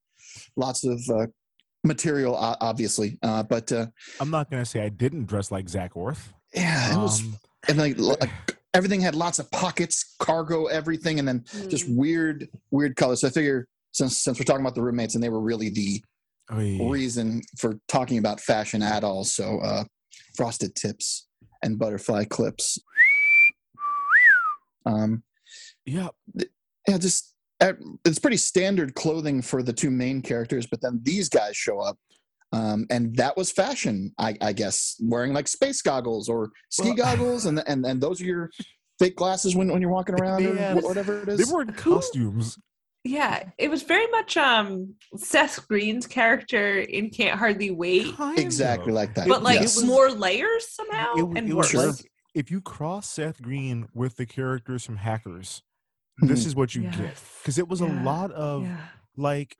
lots 0.55 0.83
of 0.83 0.99
uh, 1.09 1.27
material, 1.83 2.35
obviously. 2.35 3.17
Uh, 3.23 3.43
but 3.43 3.71
uh, 3.71 3.87
I'm 4.19 4.29
not 4.29 4.49
gonna 4.51 4.65
say 4.65 4.81
I 4.83 4.89
didn't 4.89 5.25
dress 5.25 5.51
like 5.51 5.67
Zak 5.67 5.95
Orth. 5.95 6.31
yeah, 6.53 6.93
it 6.93 6.97
was, 6.97 7.21
Um, 7.21 7.35
and 7.67 7.77
like, 7.77 7.97
like 7.97 8.29
everything 8.73 9.01
had 9.01 9.15
lots 9.15 9.39
of 9.39 9.49
pockets, 9.51 10.15
cargo, 10.19 10.65
everything, 10.65 11.19
and 11.19 11.27
then 11.27 11.43
just 11.69 11.87
Mm. 11.87 11.95
weird, 11.95 12.49
weird 12.71 12.95
colors. 12.95 13.21
So 13.21 13.27
I 13.27 13.31
figure 13.31 13.67
since 13.91 14.17
since 14.17 14.39
we're 14.39 14.45
talking 14.45 14.61
about 14.61 14.75
the 14.75 14.81
roommates, 14.81 15.15
and 15.15 15.23
they 15.23 15.29
were 15.29 15.41
really 15.41 15.69
the 15.69 16.03
oy. 16.53 16.89
reason 16.89 17.41
for 17.57 17.79
talking 17.87 18.17
about 18.17 18.39
fashion 18.39 18.81
at 18.81 19.03
all. 19.03 19.23
So 19.23 19.59
uh, 19.59 19.83
frosted 20.35 20.75
tips 20.75 21.27
and 21.63 21.77
butterfly 21.77 22.25
clips. 22.25 22.79
Um, 24.85 25.23
yeah, 25.85 26.09
yeah, 26.87 26.97
just 26.97 27.35
uh, 27.59 27.73
it's 28.05 28.17
pretty 28.19 28.37
standard 28.37 28.95
clothing 28.95 29.41
for 29.41 29.61
the 29.61 29.73
two 29.73 29.91
main 29.91 30.21
characters, 30.21 30.65
but 30.65 30.81
then 30.81 30.99
these 31.03 31.29
guys 31.29 31.55
show 31.55 31.79
up, 31.79 31.99
um, 32.51 32.85
and 32.89 33.15
that 33.17 33.37
was 33.37 33.51
fashion, 33.51 34.13
I, 34.17 34.35
I 34.41 34.53
guess, 34.53 34.95
wearing 35.01 35.33
like 35.33 35.47
space 35.47 35.81
goggles 35.81 36.27
or 36.29 36.51
ski 36.69 36.89
Well- 36.89 36.95
goggles, 37.05 37.45
and 37.45 37.63
and 37.67 37.85
and 37.85 38.01
those 38.01 38.21
are 38.21 38.25
your 38.25 38.49
fake 38.99 39.15
glasses 39.15 39.55
when, 39.55 39.69
when 39.71 39.81
you're 39.81 39.91
walking 39.91 40.15
around 40.15 40.45
or 40.45 40.53
Yeah. 40.55 40.73
wh- 40.75 40.83
whatever 40.83 41.21
it 41.23 41.29
is. 41.29 41.37
they 41.47 41.53
were 41.53 41.61
in 41.63 41.73
costumes. 41.73 42.57
Yeah, 43.03 43.49
it 43.57 43.71
was 43.71 43.81
very 43.81 44.05
much 44.07 44.37
um 44.37 44.93
Seth 45.17 45.67
Green's 45.67 46.05
character 46.05 46.79
in 46.81 47.09
Can't 47.09 47.39
Hardly 47.39 47.71
Wait, 47.71 48.15
Kind 48.15 48.37
exactly 48.37 48.89
of. 48.91 48.95
like 48.95 49.15
that. 49.15 49.27
but 49.27 49.41
like 49.41 49.59
yes. 49.61 49.81
more 49.83 50.11
layers 50.11 50.67
somehow 50.69 51.13
It, 51.15 51.19
w- 51.21 51.35
and 51.37 51.49
it 51.49 51.53
worse. 51.55 51.73
was 51.73 52.01
like 52.01 52.11
if 52.35 52.51
you 52.51 52.61
cross 52.61 53.09
Seth 53.09 53.41
Green 53.41 53.87
with 53.95 54.17
the 54.17 54.25
characters 54.27 54.85
from 54.85 54.97
Hackers, 54.97 55.63
this 56.19 56.43
Mhm. 56.43 56.47
is 56.47 56.55
what 56.55 56.75
you 56.75 56.83
get 56.83 57.15
because 57.41 57.57
it 57.57 57.67
was 57.67 57.81
a 57.81 57.87
lot 57.87 58.31
of 58.33 58.63
yeah. 58.65 58.77
like 59.17 59.47
th- 59.49 59.57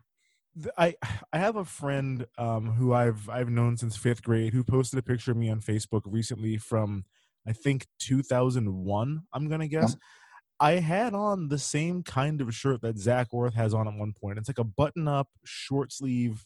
I 0.78 0.96
I 1.32 1.38
have 1.38 1.56
a 1.56 1.66
friend 1.66 2.26
um, 2.38 2.72
who 2.72 2.94
I've 2.94 3.30
I've 3.30 3.50
known 3.50 3.78
since 3.78 3.96
fifth 3.96 4.24
grade 4.24 4.54
who 4.54 4.64
posted 4.64 5.00
a 5.00 5.04
picture 5.04 5.32
of 5.32 5.38
me 5.38 5.50
on 5.50 5.62
Facebook 5.62 6.02
recently 6.06 6.58
from 6.58 7.06
I 7.48 7.54
think 7.54 7.88
2001. 8.00 9.24
I'm 9.34 9.50
gonna 9.50 9.68
guess. 9.68 9.96
I 10.60 10.74
had 10.74 11.16
on 11.16 11.48
the 11.48 11.58
same 11.58 12.04
kind 12.04 12.40
of 12.40 12.54
shirt 12.54 12.82
that 12.82 13.00
Zak 13.00 13.30
Orth 13.34 13.56
has 13.56 13.74
on 13.74 13.88
at 13.88 13.96
one 13.96 14.14
point. 14.14 14.38
It's 14.38 14.48
like 14.48 14.60
a 14.60 14.64
button-up, 14.64 15.28
short 15.44 15.92
sleeve, 15.92 16.46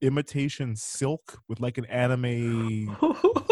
imitation 0.00 0.74
silk 0.74 1.38
with 1.48 1.60
like 1.60 1.76
an 1.76 1.84
anime 1.84 2.96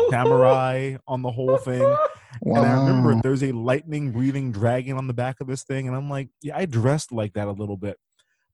samurai 0.09 0.97
on 1.07 1.21
the 1.21 1.31
whole 1.31 1.59
thing. 1.59 1.97
And 2.43 2.59
I 2.59 2.81
remember 2.81 3.21
there's 3.23 3.43
a 3.43 3.53
lightning 3.53 4.11
breathing 4.13 4.53
dragon 4.53 4.97
on 4.97 5.07
the 5.07 5.13
back 5.13 5.37
of 5.41 5.47
this 5.47 5.65
thing, 5.65 5.87
and 5.87 5.95
I'm 5.95 6.09
like, 6.09 6.31
yeah, 6.41 6.57
I 6.57 6.65
dressed 6.65 7.13
like 7.13 7.35
that 7.35 7.49
a 7.49 7.53
little 7.53 7.77
bit. 7.77 7.99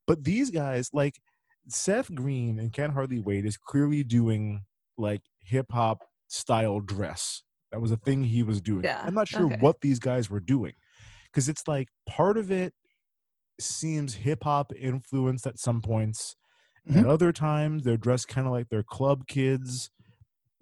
But 0.06 0.24
these 0.24 0.50
guys, 0.50 0.90
like 0.92 1.20
Seth 1.68 2.14
Green 2.14 2.58
and 2.58 2.72
Can't 2.72 2.92
Hardly 2.92 3.18
Wait, 3.18 3.44
is 3.44 3.56
clearly 3.56 4.04
doing 4.04 4.62
like 4.96 5.22
hip 5.42 5.66
hop 5.70 6.04
style 6.28 6.80
dress. 6.80 7.42
That 7.72 7.80
was 7.80 7.90
a 7.90 7.96
thing 7.96 8.24
he 8.24 8.42
was 8.42 8.60
doing. 8.60 8.84
Yeah, 8.84 9.02
I'm 9.04 9.14
not 9.14 9.28
sure 9.28 9.46
okay. 9.46 9.56
what 9.60 9.80
these 9.80 9.98
guys 9.98 10.30
were 10.30 10.40
doing 10.40 10.72
because 11.36 11.48
it's 11.48 11.68
like 11.68 11.88
part 12.08 12.38
of 12.38 12.50
it 12.50 12.72
seems 13.60 14.14
hip 14.14 14.44
hop 14.44 14.72
influenced 14.78 15.46
at 15.46 15.58
some 15.58 15.82
points. 15.82 16.36
Mm-hmm. 16.88 17.00
At 17.00 17.06
other 17.06 17.32
times, 17.32 17.82
they're 17.82 17.96
dressed 17.96 18.28
kind 18.28 18.46
of 18.46 18.52
like 18.52 18.68
they're 18.68 18.82
club 18.84 19.26
kids. 19.26 19.90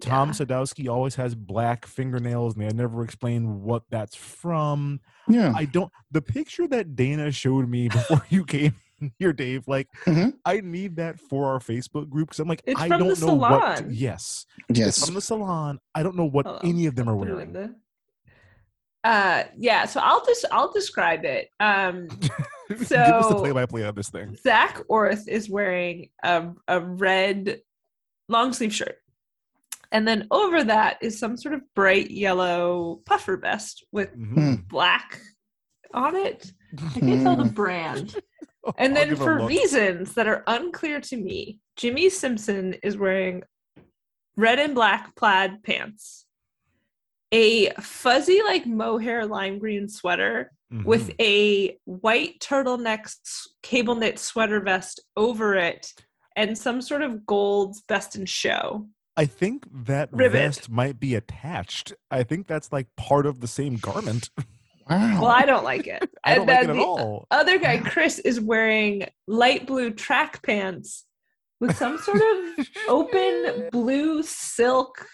Tom 0.01 0.31
Sadoski 0.31 0.89
always 0.89 1.15
has 1.15 1.35
black 1.35 1.85
fingernails, 1.85 2.55
and 2.55 2.63
they 2.63 2.73
never 2.73 3.03
explain 3.03 3.61
what 3.61 3.83
that's 3.89 4.15
from. 4.15 4.99
Yeah. 5.29 5.53
I 5.55 5.65
don't. 5.65 5.91
The 6.11 6.21
picture 6.21 6.67
that 6.67 6.95
Dana 6.95 7.31
showed 7.31 7.69
me 7.69 7.87
before 7.89 8.25
you 8.29 8.43
came 8.43 8.75
here, 9.19 9.33
Dave, 9.33 9.67
like 9.67 9.87
Mhm. 10.05 10.33
I 10.45 10.61
need 10.61 10.95
that 10.97 11.19
for 11.19 11.45
our 11.51 11.59
Facebook 11.59 12.09
group 12.09 12.29
because 12.29 12.39
I'm 12.39 12.47
like, 12.47 12.61
It's 12.65 12.79
I 12.79 12.87
from 12.87 12.99
don't 12.99 13.19
the 13.19 13.25
know 13.25 13.33
what. 13.35 13.77
To, 13.77 13.93
yes, 13.93 14.45
Yes. 14.69 14.97
it's 14.97 15.05
from 15.05 15.15
the 15.15 15.21
salon. 15.21 15.79
I 15.93 16.03
don't 16.03 16.15
know 16.15 16.25
what 16.25 16.45
Hold 16.45 16.59
any 16.63 16.85
of 16.85 16.95
them 16.95 17.09
are 17.09 17.15
Put 17.17 17.27
it 17.27 17.31
in 17.31 17.35
wearing. 17.35 17.53
the- 17.53 17.75
Uh, 19.03 19.43
yeah. 19.57 19.85
So 19.85 19.99
I'll 20.01 20.25
just 20.25 20.45
I'll 20.51 20.71
describe 20.71 21.25
it. 21.25 21.49
Um, 21.59 22.07
Give 22.69 22.81
us 22.81 22.89
the 22.89 23.21
So- 23.29 23.39
play-by-play 23.39 23.83
of 23.83 23.93
this 23.95 24.09
thing. 24.09 24.35
Zak 24.41 24.81
Orth 24.89 25.27
is 25.27 25.47
wearing 25.49 26.09
a, 26.23 26.49
a 26.67 26.79
red 26.79 27.61
long 28.27 28.53
sleeve 28.53 28.73
shirt. 28.73 28.97
And 29.91 30.07
then 30.07 30.27
over 30.31 30.63
that 30.63 30.97
is 31.01 31.19
some 31.19 31.37
sort 31.37 31.53
of 31.53 31.61
bright 31.75 32.09
yellow 32.09 33.01
puffer 33.05 33.37
vest 33.37 33.85
with 33.91 34.09
Mhm. 34.17 34.67
black 34.67 35.21
on 35.93 36.15
it. 36.15 36.51
I 36.95 36.99
can't 36.99 37.21
tell 37.21 37.35
the 37.35 37.45
brand. 37.51 38.15
And 38.77 38.95
then 38.95 39.09
give 39.09 39.19
it 39.19 39.21
a 39.21 39.25
for 39.25 39.45
reasons 39.45 40.13
that 40.13 40.27
are 40.27 40.43
unclear 40.47 40.99
to 41.01 41.17
me, 41.17 41.59
Jimmy 41.75 42.09
Simpson 42.09 42.73
is 42.83 42.97
wearing 42.97 43.43
red 44.37 44.59
and 44.59 44.73
black 44.75 45.15
plaid 45.15 45.63
pants, 45.63 46.25
a 47.31 47.69
fuzzy 47.79 48.41
like 48.43 48.65
mohair 48.65 49.25
lime 49.25 49.59
green 49.59 49.87
sweater 49.87 50.51
with 50.83 51.09
Mhm. 51.09 51.15
a 51.21 51.77
white 51.85 52.39
turtleneck 52.39 53.13
cable 53.61 53.95
knit 53.95 54.17
sweater 54.19 54.59
vest 54.59 54.99
over 55.15 55.55
it, 55.55 55.93
and 56.35 56.57
some 56.57 56.81
sort 56.81 57.01
of 57.01 57.25
gold 57.25 57.75
best 57.87 58.15
in 58.15 58.25
show. 58.25 58.87
I 59.15 59.25
think 59.25 59.65
that 59.85 60.09
Rivet. 60.11 60.33
vest 60.41 60.69
might 60.69 60.99
be 60.99 61.15
attached. 61.15 61.93
I 62.11 62.23
think 62.23 62.47
that's 62.47 62.71
like 62.73 62.87
part 62.97 63.25
of 63.25 63.39
the 63.39 63.47
same 63.47 63.75
garment. 63.77 64.29
Wow. 64.89 65.21
Well, 65.21 65.31
I 65.31 65.45
don't 65.45 65.63
like 65.63 65.87
it. 65.87 66.07
I 66.23 66.35
don't 66.35 66.41
And 66.41 66.47
like 66.49 66.59
then 66.61 66.69
it 66.69 66.73
at 66.73 66.75
the 66.75 66.83
all. 66.85 67.27
Other 67.31 67.57
guy, 67.57 67.77
Chris, 67.85 68.19
is 68.19 68.39
wearing 68.39 69.07
light 69.27 69.65
blue 69.67 69.91
track 69.91 70.41
pants 70.43 71.05
with 71.59 71.75
some 71.77 71.97
sort 71.97 72.21
of 72.21 72.67
open 72.87 73.69
blue 73.71 74.21
silk 74.23 75.05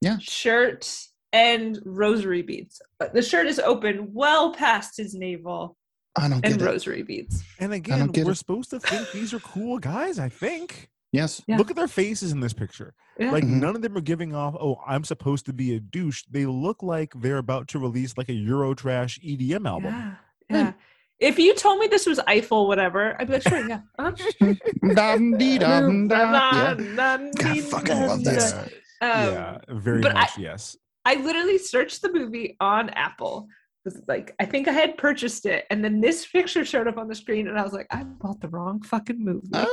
Yeah. 0.00 0.18
shirt 0.20 0.92
and 1.32 1.80
rosary 1.84 2.42
beads. 2.42 2.80
The 3.12 3.22
shirt 3.22 3.46
is 3.46 3.58
open 3.58 4.12
well 4.12 4.52
past 4.54 4.96
his 4.96 5.14
navel 5.14 5.76
I 6.16 6.28
don't 6.28 6.44
and 6.44 6.58
get 6.58 6.62
it. 6.62 6.64
rosary 6.64 7.02
beads. 7.02 7.42
And 7.58 7.72
again, 7.72 8.10
we're 8.14 8.30
it. 8.32 8.36
supposed 8.36 8.70
to 8.70 8.78
think 8.80 9.10
these 9.12 9.34
are 9.34 9.40
cool 9.40 9.78
guys, 9.78 10.18
I 10.18 10.28
think. 10.28 10.88
Yes. 11.14 11.42
Yeah. 11.46 11.56
Look 11.58 11.70
at 11.70 11.76
their 11.76 11.88
faces 11.88 12.32
in 12.32 12.40
this 12.40 12.52
picture. 12.52 12.94
Yeah. 13.18 13.30
Like 13.30 13.44
Mhm. 13.44 13.60
none 13.60 13.76
of 13.76 13.82
them 13.82 13.96
are 13.96 14.00
giving 14.00 14.34
off, 14.34 14.54
oh, 14.60 14.78
I'm 14.86 15.04
supposed 15.04 15.46
to 15.46 15.52
be 15.52 15.74
a 15.76 15.80
douche. 15.80 16.24
They 16.30 16.46
look 16.46 16.82
like 16.82 17.12
they're 17.16 17.38
about 17.38 17.68
to 17.68 17.78
release 17.78 18.18
like 18.18 18.28
a 18.28 18.32
Eurotrash 18.32 19.18
EDM 19.22 19.66
album. 19.66 19.94
Yeah. 19.94 20.14
Yeah. 20.50 20.72
If 21.20 21.38
you 21.38 21.54
told 21.54 21.78
me 21.78 21.86
this 21.86 22.06
was 22.06 22.18
Eiffel, 22.26 22.66
whatever, 22.66 23.14
I'd 23.20 23.28
be 23.28 23.34
like, 23.34 23.42
sure, 23.42 23.66
yeah. 23.68 23.80
Uh-huh. 23.98 24.54
Dum 24.94 25.38
dee 25.38 25.58
dum 25.58 26.08
da. 26.08 26.16
Yeah. 26.16 26.74
God, 26.96 27.30
God, 27.36 27.60
fucking 27.60 28.00
love 28.06 28.24
that. 28.24 28.40
song. 28.42 28.64
Um, 29.00 29.10
yeah, 29.32 29.58
very 29.68 30.00
but 30.00 30.12
I- 30.16 30.20
much, 30.22 30.38
yes. 30.38 30.76
I 31.04 31.14
literally 31.16 31.58
searched 31.58 32.02
the 32.02 32.12
movie 32.12 32.56
on 32.60 32.90
Apple. 32.90 33.46
'Cause, 33.84 34.00
Like 34.08 34.34
I 34.40 34.46
think 34.46 34.66
I 34.66 34.72
had 34.72 34.96
purchased 34.96 35.44
it, 35.44 35.66
and 35.70 35.84
then 35.84 36.00
this 36.00 36.24
picture 36.26 36.64
showed 36.64 36.88
up 36.88 36.96
on 36.96 37.06
the 37.06 37.14
screen, 37.14 37.48
and 37.48 37.58
I 37.58 37.62
was 37.62 37.74
like, 37.74 37.86
I 37.90 38.02
bought 38.04 38.40
the 38.40 38.48
wrong 38.48 38.80
fucking 38.82 39.22
movie. 39.22 39.46
Ah. 39.52 39.66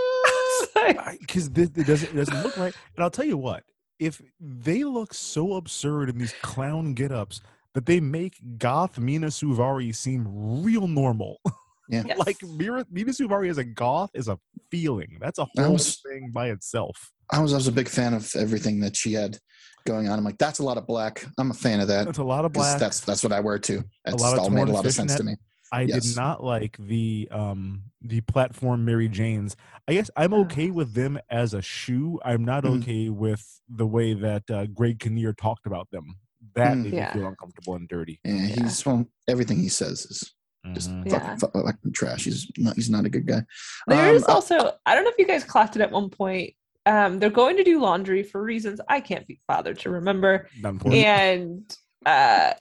Because 1.19 1.47
it 1.47 1.53
doesn't, 1.73 2.09
it 2.09 2.15
doesn't 2.15 2.43
look 2.43 2.57
right. 2.57 2.73
And 2.95 3.03
I'll 3.03 3.09
tell 3.11 3.25
you 3.25 3.37
what, 3.37 3.63
if 3.99 4.21
they 4.39 4.83
look 4.83 5.13
so 5.13 5.53
absurd 5.55 6.09
in 6.09 6.17
these 6.17 6.33
clown 6.41 6.93
get-ups 6.93 7.41
that 7.73 7.85
they 7.85 7.99
make 7.99 8.35
goth 8.57 8.97
Mina 8.99 9.27
Suvari 9.27 9.95
seem 9.95 10.25
real 10.63 10.87
normal. 10.87 11.39
Yeah. 11.45 11.51
Yes. 12.07 12.17
like 12.19 12.37
Mira, 12.43 12.85
Mina 12.89 13.11
Suvari 13.11 13.49
as 13.49 13.57
a 13.57 13.65
goth 13.65 14.11
is 14.13 14.29
a 14.29 14.39
feeling. 14.71 15.17
That's 15.19 15.39
a 15.39 15.47
whole 15.57 15.73
was- 15.73 15.99
thing 15.99 16.31
by 16.33 16.49
itself. 16.51 17.11
I 17.33 17.39
was 17.41 17.51
I 17.51 17.57
was 17.57 17.67
a 17.67 17.71
big 17.73 17.89
fan 17.89 18.13
of 18.13 18.31
everything 18.33 18.79
that 18.79 18.95
she 18.95 19.11
had 19.11 19.37
going 19.85 20.07
on. 20.07 20.17
I'm 20.17 20.23
like, 20.23 20.37
that's 20.37 20.59
a 20.59 20.63
lot 20.63 20.77
of 20.77 20.87
black. 20.87 21.25
I'm 21.37 21.51
a 21.51 21.53
fan 21.53 21.81
of 21.81 21.89
that. 21.89 22.05
That's 22.05 22.17
a 22.19 22.23
lot 22.23 22.45
of 22.45 22.53
'cause 22.53 22.61
black. 22.63 22.79
That's 22.79 23.01
that's 23.01 23.23
what 23.23 23.33
I 23.33 23.41
wear 23.41 23.59
too. 23.59 23.83
That's 24.05 24.21
lot 24.21 24.33
of 24.33 24.39
all 24.39 24.49
made 24.49 24.69
a 24.69 24.71
lot 24.71 24.85
of 24.85 24.93
sense 24.93 25.15
to 25.15 25.23
me. 25.25 25.35
I 25.71 25.81
Yes. 25.83 26.03
did 26.03 26.15
not 26.17 26.43
like 26.43 26.77
the 26.77 27.27
um 27.31 27.83
the 28.01 28.21
platform 28.21 28.83
Mary 28.83 29.07
Janes. 29.07 29.55
I 29.87 29.93
guess 29.93 30.09
I'm 30.15 30.33
Oh. 30.33 30.41
okay 30.41 30.71
with 30.71 30.93
them 30.93 31.19
as 31.29 31.53
a 31.53 31.61
shoe. 31.61 32.19
I'm 32.25 32.43
not 32.43 32.63
Mhm. 32.63 32.81
okay 32.81 33.09
with 33.09 33.61
the 33.69 33.85
way 33.87 34.13
that 34.13 34.49
uh, 34.49 34.65
Greg 34.67 34.99
Kinnear 34.99 35.33
talked 35.33 35.65
about 35.67 35.89
them. 35.91 36.15
That 36.55 36.75
Mm. 36.77 36.83
made 36.83 36.93
Yeah. 36.93 37.07
me 37.13 37.19
feel 37.21 37.27
uncomfortable 37.27 37.75
and 37.75 37.87
dirty. 37.87 38.19
Yeah, 38.23 38.47
he's 38.47 38.85
well, 38.85 39.05
everything 39.27 39.59
he 39.59 39.69
says 39.69 40.05
is 40.05 40.33
just 40.73 40.89
Mhm. 40.89 41.05
Yeah. 41.11 41.35
fucking, 41.37 41.61
fu- 41.61 41.65
fucking 41.67 41.93
trash. 41.93 42.23
He's 42.25 42.51
not 42.57 42.75
he's 42.75 42.89
not 42.89 43.05
a 43.05 43.09
good 43.09 43.25
guy. 43.27 43.43
There 43.87 44.13
is 44.15 44.23
Um, 44.23 44.31
uh, 44.31 44.33
also 44.33 44.71
I 44.85 44.95
don't 44.95 45.03
know 45.03 45.11
if 45.11 45.17
you 45.19 45.27
guys 45.27 45.43
clocked 45.43 45.75
it 45.75 45.81
at 45.81 45.91
one 45.91 46.09
point. 46.09 46.53
Um, 46.87 47.19
they're 47.19 47.29
going 47.29 47.57
to 47.57 47.63
do 47.63 47.79
laundry 47.79 48.23
for 48.23 48.41
reasons 48.43 48.81
I 48.89 49.01
can't 49.01 49.27
be 49.27 49.39
bothered 49.47 49.77
to 49.81 49.91
remember, 49.91 50.49
and 50.91 51.77
uh, 52.07 52.53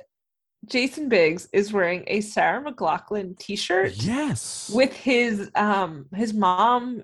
Jason 0.66 1.08
Biggs 1.08 1.48
is 1.52 1.72
wearing 1.72 2.04
a 2.06 2.20
Sarah 2.20 2.62
McLachlan 2.62 3.38
T-shirt 3.38 3.92
Yes. 3.96 4.70
with 4.74 4.92
his 4.92 5.50
um 5.54 6.06
his 6.14 6.32
mom 6.34 7.02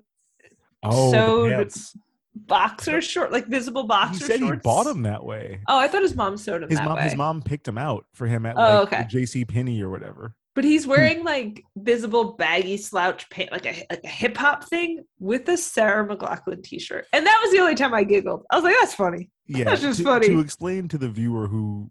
oh, 0.82 1.10
sewed 1.12 1.52
pants. 1.52 1.96
boxer 2.34 3.00
short, 3.00 3.32
like 3.32 3.46
visible 3.46 3.84
boxer. 3.84 4.18
He 4.18 4.24
said 4.24 4.38
shorts. 4.40 4.54
he 4.56 4.60
bought 4.62 4.84
them 4.84 5.02
that 5.02 5.24
way. 5.24 5.60
Oh, 5.68 5.78
I 5.78 5.88
thought 5.88 6.02
his 6.02 6.14
mom 6.14 6.36
sewed 6.36 6.62
him 6.62 6.68
His 6.68 6.78
that 6.78 6.84
mom, 6.84 6.96
way. 6.96 7.02
his 7.04 7.14
mom 7.16 7.42
picked 7.42 7.66
him 7.66 7.78
out 7.78 8.04
for 8.12 8.26
him 8.26 8.44
at 8.46 8.56
Oh, 8.56 8.80
like 8.80 8.92
okay. 8.92 9.06
J.C. 9.08 9.44
Penney 9.44 9.82
or 9.82 9.90
whatever. 9.90 10.34
But 10.54 10.64
he's 10.64 10.86
wearing 10.86 11.22
like 11.22 11.62
visible 11.76 12.32
baggy 12.32 12.78
slouch 12.78 13.28
pant, 13.28 13.52
like 13.52 13.66
a 13.66 13.84
like 13.90 14.00
a 14.04 14.08
hip 14.08 14.36
hop 14.38 14.64
thing 14.64 15.04
with 15.18 15.46
a 15.50 15.56
Sarah 15.58 16.06
McLachlan 16.08 16.62
T-shirt, 16.62 17.06
and 17.12 17.26
that 17.26 17.40
was 17.42 17.52
the 17.52 17.58
only 17.58 17.74
time 17.74 17.92
I 17.92 18.04
giggled. 18.04 18.42
I 18.50 18.56
was 18.56 18.64
like, 18.64 18.74
"That's 18.80 18.94
funny." 18.94 19.30
Yeah, 19.48 19.62
That's 19.64 19.80
just 19.82 19.98
to, 19.98 20.04
funny. 20.04 20.26
to 20.26 20.40
explain 20.40 20.88
to 20.88 20.98
the 20.98 21.08
viewer 21.08 21.46
who 21.46 21.88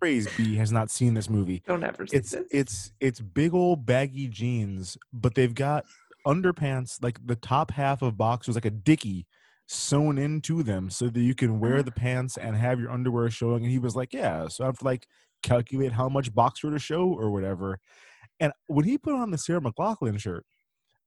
praise 0.00 0.28
be 0.36 0.56
has 0.56 0.72
not 0.72 0.90
seen 0.90 1.14
this 1.14 1.28
movie. 1.28 1.62
Don't 1.66 1.84
ever 1.84 2.06
see 2.06 2.16
it's 2.16 2.30
this. 2.30 2.46
it's 2.50 2.92
it's 3.00 3.20
big 3.20 3.54
old 3.54 3.86
baggy 3.86 4.28
jeans, 4.28 4.96
but 5.12 5.34
they've 5.34 5.54
got 5.54 5.84
underpants 6.26 7.02
like 7.02 7.24
the 7.26 7.36
top 7.36 7.70
half 7.70 8.02
of 8.02 8.16
boxers 8.16 8.54
like 8.54 8.64
a 8.64 8.70
dicky 8.70 9.26
sewn 9.66 10.18
into 10.18 10.62
them 10.62 10.90
so 10.90 11.08
that 11.08 11.20
you 11.20 11.34
can 11.34 11.60
wear 11.60 11.74
uh-huh. 11.74 11.82
the 11.82 11.92
pants 11.92 12.36
and 12.36 12.56
have 12.56 12.80
your 12.80 12.90
underwear 12.90 13.30
showing. 13.30 13.62
And 13.62 13.70
he 13.70 13.78
was 13.78 13.94
like, 13.94 14.12
"Yeah, 14.12 14.48
so 14.48 14.64
I 14.64 14.66
have 14.66 14.78
to 14.78 14.84
like 14.84 15.06
calculate 15.42 15.92
how 15.92 16.08
much 16.08 16.34
boxer 16.34 16.70
to 16.70 16.78
show 16.78 17.04
or 17.08 17.30
whatever." 17.30 17.78
And 18.40 18.52
when 18.66 18.84
he 18.84 18.98
put 18.98 19.14
on 19.14 19.30
the 19.30 19.38
Sarah 19.38 19.60
McLachlan 19.60 20.18
shirt, 20.18 20.44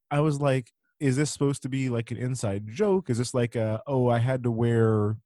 I 0.09 0.19
was 0.21 0.39
like, 0.39 0.71
"Is 0.99 1.15
this 1.17 1.31
supposed 1.31 1.63
to 1.63 1.69
be 1.69 1.89
like 1.89 2.11
an 2.11 2.17
inside 2.17 2.67
joke? 2.67 3.09
Is 3.09 3.17
this 3.17 3.33
like 3.33 3.55
a 3.55 3.81
oh 3.87 4.09
I 4.09 4.19
had 4.19 4.43
to 4.43 4.51
wear 4.51 5.17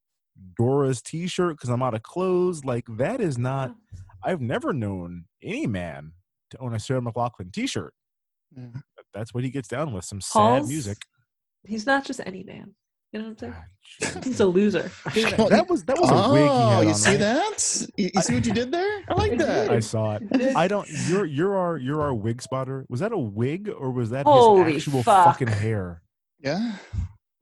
Dora's 0.58 1.02
T-shirt 1.02 1.56
because 1.58 1.70
I'm 1.70 1.82
out 1.84 1.94
of 1.94 2.04
clothes?" 2.04 2.64
Like 2.66 2.86
that 2.98 3.22
is 3.22 3.38
not. 3.38 3.72
Oh. 3.72 4.00
I've 4.24 4.42
never 4.42 4.74
known 4.74 5.26
any 5.44 5.68
man 5.68 6.14
to 6.52 6.58
own 6.60 6.74
a 6.74 6.80
Sarah 6.80 7.02
McLachlan 7.02 7.54
T-shirt. 7.54 7.94
Mm. 8.58 8.72
Yeah. 8.74 8.82
But 8.96 9.06
That's 9.14 9.34
what 9.34 9.44
he 9.44 9.50
gets 9.50 9.68
down 9.68 9.94
with. 9.94 10.06
Some 10.06 10.22
sad 10.22 10.34
Paul's- 10.40 10.68
music. 10.70 10.98
He's 11.64 11.86
not 11.86 12.06
just 12.06 12.22
any 12.26 12.44
man. 12.44 12.76
You 13.12 13.22
know 13.22 13.30
what 13.30 13.44
I'm 13.44 13.54
saying? 14.02 14.24
He's 14.26 14.40
a 14.42 14.46
loser. 14.46 14.92
Well, 15.38 15.48
that 15.50 15.70
was 15.70 15.84
that 15.86 15.98
was 15.98 16.10
a 16.10 16.34
wig 16.34 16.50
Oh, 16.52 16.82
you 16.82 16.90
on, 16.90 16.96
see 16.96 17.12
right? 17.12 17.20
that? 17.20 17.88
You, 17.98 18.10
you 18.14 18.22
see 18.22 18.34
what 18.36 18.46
you 18.46 18.54
did 18.54 18.72
there? 18.72 19.04
I 19.08 19.14
like 19.14 19.38
that. 19.38 19.70
I 19.72 19.80
saw 19.80 20.18
it. 20.20 20.56
I 20.56 20.68
don't. 20.68 20.86
You're 21.08 21.26
you're 21.26 21.56
our 21.56 21.78
you're 21.78 22.02
our 22.02 22.14
wig 22.14 22.42
spotter. 22.42 22.86
Was 22.90 23.00
that 23.00 23.14
a 23.14 23.18
wig 23.18 23.70
or 23.70 23.92
was 23.92 24.10
that 24.10 24.26
Holy 24.26 24.74
his 24.74 24.86
actual 24.88 25.04
fuck. 25.04 25.26
fucking 25.28 25.48
hair? 25.48 26.02
Yeah. 26.40 26.74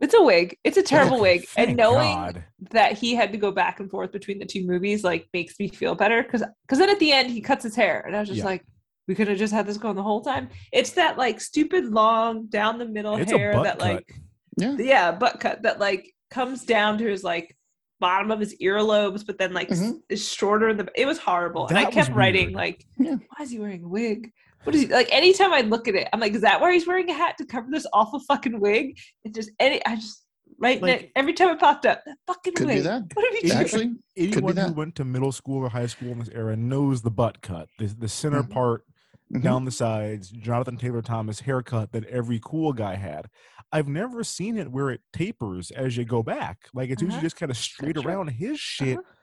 It's 0.03 0.13
a 0.13 0.21
wig. 0.21 0.57
It's 0.65 0.77
a 0.77 0.83
terrible 0.83 1.19
wig. 1.19 1.45
And 1.57 1.77
knowing 1.77 2.15
God. 2.15 2.43
that 2.71 2.97
he 2.97 3.15
had 3.15 3.31
to 3.31 3.37
go 3.37 3.51
back 3.51 3.79
and 3.79 3.89
forth 3.89 4.11
between 4.11 4.37
the 4.37 4.45
two 4.45 4.65
movies 4.67 5.03
like 5.03 5.27
makes 5.33 5.57
me 5.59 5.69
feel 5.69 5.95
better 5.95 6.21
because 6.21 6.43
because 6.65 6.77
then 6.79 6.89
at 6.89 6.99
the 6.99 7.11
end 7.13 7.31
he 7.31 7.39
cuts 7.41 7.63
his 7.63 7.75
hair 7.75 8.03
and 8.05 8.15
I 8.15 8.19
was 8.19 8.27
just 8.27 8.39
Yeah. 8.39 8.45
like 8.45 8.65
we 9.07 9.15
could 9.15 9.27
have 9.29 9.37
just 9.37 9.53
had 9.53 9.65
this 9.65 9.77
going 9.77 9.95
the 9.95 10.03
whole 10.03 10.21
time. 10.21 10.49
It's 10.71 10.91
that 10.91 11.17
like 11.17 11.39
stupid 11.41 11.85
long 11.85 12.47
down 12.47 12.77
the 12.79 12.85
middle 12.85 13.15
It's 13.15 13.31
hair 13.31 13.53
that 13.63 13.79
cut. 13.79 13.81
like 13.87 14.13
Yeah. 14.57 14.75
yeah 14.77 15.11
butt 15.13 15.39
cut 15.39 15.61
that 15.63 15.79
like 15.79 16.11
comes 16.29 16.65
down 16.65 16.97
to 16.97 17.05
his 17.09 17.23
like 17.23 17.55
bottom 18.01 18.29
of 18.31 18.39
his 18.41 18.55
earlobes 18.61 19.25
but 19.25 19.37
then 19.37 19.53
like 19.53 19.69
Mhm. 19.69 19.99
is 20.09 20.27
shorter 20.27 20.67
in 20.67 20.75
the 20.77 20.87
it 20.95 21.05
was 21.05 21.17
horrible 21.19 21.67
and 21.67 21.77
I 21.77 21.85
kept 21.85 22.11
writing 22.11 22.51
like 22.51 22.83
Yeah. 22.97 23.15
why 23.29 23.43
is 23.43 23.51
he 23.51 23.59
wearing 23.59 23.83
a 23.85 23.87
wig? 23.87 24.33
What 24.63 24.76
is 24.76 24.82
he 24.84 24.88
like? 24.88 25.10
Anytime 25.12 25.54
I 25.54 25.62
look 25.62 25.88
at 25.88 25.95
it, 25.95 26.08
I'm 26.13 26.19
like, 26.19 26.34
is 26.34 26.41
that 26.41 26.62
why 26.62 26.73
he's 26.73 26.88
wearing 26.88 27.10
a 27.10 27.13
hat 27.13 27.38
to 27.39 27.45
cover 27.45 27.67
this 27.69 27.86
awful 27.93 28.19
fucking 28.21 28.60
wig? 28.60 28.97
It 29.23 29.34
just 29.34 29.52
any 29.60 29.84
I 29.86 29.95
just 29.95 30.26
right 30.60 30.82
Like- 30.82 31.02
ne- 31.02 31.12
every 31.15 31.34
time 31.34 31.49
it 31.49 31.60
popped 31.60 31.86
up, 31.86 32.02
that 32.06 32.17
fucking 32.28 32.54
Could 32.54 32.67
be 32.67 32.76
wig. 32.76 32.84
that. 32.84 33.04
What 33.13 33.26
are 33.26 33.34
you 33.36 33.39
It- 33.43 33.47
done? 33.49 33.58
Actually, 33.58 33.86
could 33.89 33.97
be 34.15 34.23
Anyone 34.38 34.58
who 34.58 34.73
went 34.73 34.95
to 34.95 35.04
middle 35.06 35.32
school 35.32 35.63
or 35.65 35.69
high 35.69 35.88
school 35.88 36.10
in 36.12 36.19
this 36.19 36.30
era 36.30 36.56
knows 36.56 37.02
the 37.02 37.12
butt 37.12 37.41
cut, 37.41 37.67
the 37.80 37.88
the 37.88 38.08
center 38.08 38.43
Mhm. 38.43 38.49
part 38.52 38.86
Mhm. 39.34 39.41
down 39.41 39.65
the 39.65 39.71
sides, 39.71 40.30
Jonathan 40.30 40.78
Taylor 40.78 41.02
Thomas 41.02 41.41
haircut 41.41 41.91
that 41.91 42.06
every 42.06 42.39
cool 42.43 42.71
guy 42.73 42.95
had. 42.95 43.30
I've 43.71 43.88
never 43.88 44.23
seen 44.23 44.58
it 44.58 44.71
where 44.71 44.91
it 44.91 45.02
tapers 45.12 45.71
as 45.71 45.97
you 45.97 46.06
go 46.06 46.21
back. 46.21 46.67
Like 46.73 46.89
it's 46.91 47.02
usually 47.02 47.17
Uh-huh. 47.17 47.26
just 47.26 47.36
kind 47.38 47.49
of 47.49 47.58
straight 47.58 47.95
That's 47.95 48.06
right. 48.06 48.13
around. 48.15 48.28
His 48.30 48.60
shit 48.60 48.99
Uh-huh. 48.99 49.13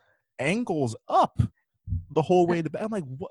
angles 0.41 0.97
up 1.09 1.41
the 2.11 2.23
whole 2.23 2.47
way 2.49 2.61
to 2.63 2.69
back. 2.71 2.83
I'm 2.83 2.91
like, 2.91 3.05
what, 3.05 3.31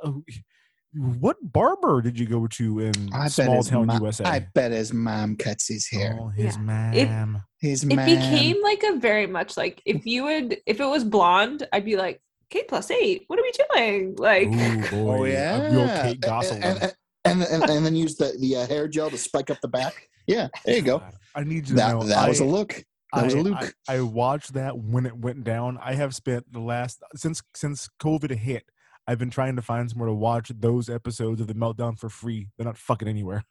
what 0.94 1.38
barber 1.42 2.02
did 2.02 2.18
you 2.20 2.26
go 2.26 2.48
to 2.48 2.80
in 2.80 2.94
I 3.14 3.28
small 3.28 3.62
town 3.64 3.88
mom, 3.88 4.02
USA? 4.02 4.24
I 4.26 4.40
bet 4.54 4.72
his 4.72 4.92
mom 4.94 5.36
cuts 5.36 5.68
his 5.68 5.88
hair. 5.90 6.18
Oh, 6.20 6.30
his 6.30 6.56
Yeah. 6.58 6.92
It- 6.94 7.10
ma'am. 7.10 7.44
His 7.62 7.84
It 7.84 7.94
man. 7.96 8.06
became 8.06 8.62
like 8.64 8.84
a 8.84 8.96
very 8.98 9.28
much 9.28 9.58
like 9.58 9.82
if 9.86 10.06
you 10.06 10.24
would 10.24 10.58
if 10.66 10.80
it 10.80 10.86
was 10.86 11.04
blonde, 11.04 11.68
I'd 11.74 11.86
be 11.86 11.98
like, 11.98 12.22
Kate 12.50 12.68
plus 12.68 12.90
eight. 12.90 13.26
What 13.28 13.38
are 13.38 13.44
we 13.44 13.52
doing? 13.76 14.16
Like, 14.18 14.48
Ooh, 14.48 14.90
boy, 15.04 15.18
oh 15.20 15.24
yeah, 15.26 15.58
a 15.58 15.72
real 15.72 16.02
Kate 16.02 16.22
Gosselin. 16.22 16.64
and, 16.64 16.82
and, 16.82 16.94
and, 17.26 17.44
and, 17.44 17.70
and 17.70 17.86
then 17.86 17.96
use 17.96 18.16
the 18.16 18.34
the 18.40 18.56
uh, 18.56 18.68
hair 18.68 18.88
gel 18.88 19.10
to 19.10 19.18
spike 19.18 19.50
up 19.50 19.60
the 19.62 19.68
back. 19.68 20.08
Yeah, 20.26 20.48
there 20.66 20.76
you 20.78 20.82
go. 20.82 21.04
I 21.36 21.44
need 21.44 21.56
you 21.56 21.62
to 21.64 21.74
That 21.76 21.92
know 21.94 22.04
that 22.04 22.28
was 22.30 22.40
a 22.40 22.46
look. 22.46 22.82
That 23.14 23.26
was 23.26 23.34
a 23.34 23.38
I- 23.40 23.42
Luke. 23.42 23.74
I, 23.88 23.96
I 23.96 24.02
watched 24.02 24.54
that 24.54 24.78
when 24.78 25.06
it 25.06 25.18
went 25.18 25.44
down. 25.44 25.78
I 25.84 25.94
have 25.96 26.16
spent 26.16 26.52
the 26.54 26.60
last 26.62 27.02
since 27.16 27.42
since 27.56 27.90
COVID 28.02 28.32
hit. 28.38 28.64
I've 29.10 29.18
been 29.18 29.32
trying 29.32 29.56
to 29.56 29.64
find 29.64 29.90
somewhere 29.90 30.08
to 30.08 30.14
watch 30.14 30.52
those 30.60 30.88
episodes 30.88 31.42
of 31.42 31.48
the 31.48 31.56
meltdown 31.56 31.98
for 31.98 32.10
free. 32.10 32.48
They're 32.56 32.66
not 32.68 32.78
fucking 32.78 33.08
anywhere. 33.08 33.44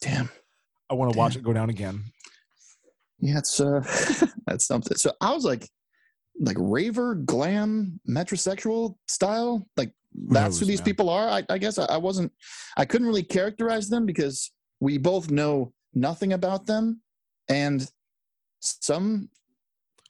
Damn. 0.00 0.30
I 0.88 0.94
want 0.94 1.12
to 1.12 1.18
watch 1.18 1.34
it 1.34 1.42
go 1.42 1.52
down 1.52 1.68
again. 1.68 2.04
Yeah, 3.18 3.38
it's 3.38 3.58
uh, 3.60 3.82
that's 4.46 4.68
something. 4.68 4.96
So 4.96 5.12
I 5.20 5.34
was 5.34 5.44
like, 5.44 5.68
like 6.38 6.56
raver, 6.60 7.16
glam, 7.16 8.00
metrosexual 8.08 8.94
style. 9.08 9.66
Like 9.76 9.90
that's 10.28 10.60
who 10.60 10.66
knows, 10.66 10.68
these 10.68 10.78
man? 10.78 10.84
people 10.84 11.10
are. 11.10 11.28
I, 11.28 11.42
I 11.50 11.58
guess 11.58 11.76
I, 11.76 11.86
I 11.86 11.96
wasn't. 11.96 12.30
I 12.76 12.84
couldn't 12.84 13.08
really 13.08 13.24
characterize 13.24 13.88
them 13.88 14.06
because 14.06 14.52
we 14.78 14.96
both 14.96 15.28
know 15.28 15.72
nothing 15.92 16.34
about 16.34 16.66
them, 16.66 17.02
and 17.48 17.84
some 18.60 19.28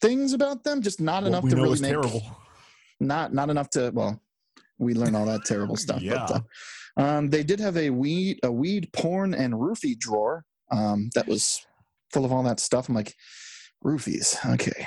things 0.03 0.35
about 0.35 0.63
them, 0.63 0.83
just 0.83 1.01
not 1.01 1.23
What 1.23 1.29
enough 1.29 1.49
to 1.49 1.57
really 1.57 1.81
make. 1.81 1.91
terrible. 1.91 2.23
Not 3.01 3.33
not 3.33 3.49
enough 3.49 3.71
to. 3.71 3.93
Well, 3.95 4.21
we 4.81 4.95
learn 4.95 5.15
all 5.15 5.27
that 5.27 5.45
terrible 5.45 5.77
stuff. 5.87 6.01
Yeah. 6.03 6.27
But, 6.29 6.43
uh, 6.99 7.03
um, 7.03 7.31
they 7.31 7.43
did 7.45 7.61
have 7.61 7.77
a 7.77 7.91
weed, 7.91 8.41
a 8.43 8.51
weed, 8.51 8.91
porn, 8.93 9.33
and 9.35 9.55
roofie 9.55 9.97
drawer 9.99 10.45
um, 10.73 11.11
that 11.15 11.27
was 11.29 11.65
full 12.13 12.25
of 12.25 12.33
all 12.33 12.43
that 12.43 12.59
stuff. 12.61 12.89
I'm 12.89 12.95
like, 12.97 13.15
roofies. 13.85 14.37
Okay. 14.55 14.87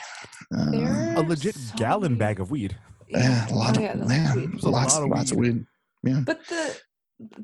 Uh, 0.55 1.21
A 1.21 1.23
legit 1.25 1.55
so 1.55 1.75
gallon 1.77 2.11
many- 2.13 2.19
bag 2.19 2.39
of 2.39 2.51
weed. 2.51 2.75
yeah, 3.07 3.47
a 3.49 3.53
lot 3.53 3.77
Oh, 3.77 3.79
of 3.79 3.81
yeah, 3.81 3.95
that's 3.95 4.35
yeah, 4.35 4.45
a 4.63 4.69
lots, 4.69 4.95
lot 4.95 5.03
of 5.03 5.09
lots 5.09 5.31
of 5.31 5.37
weed. 5.37 5.53
weed. 6.03 6.11
Yeah. 6.11 6.21
But 6.25 6.45
the 6.47 6.77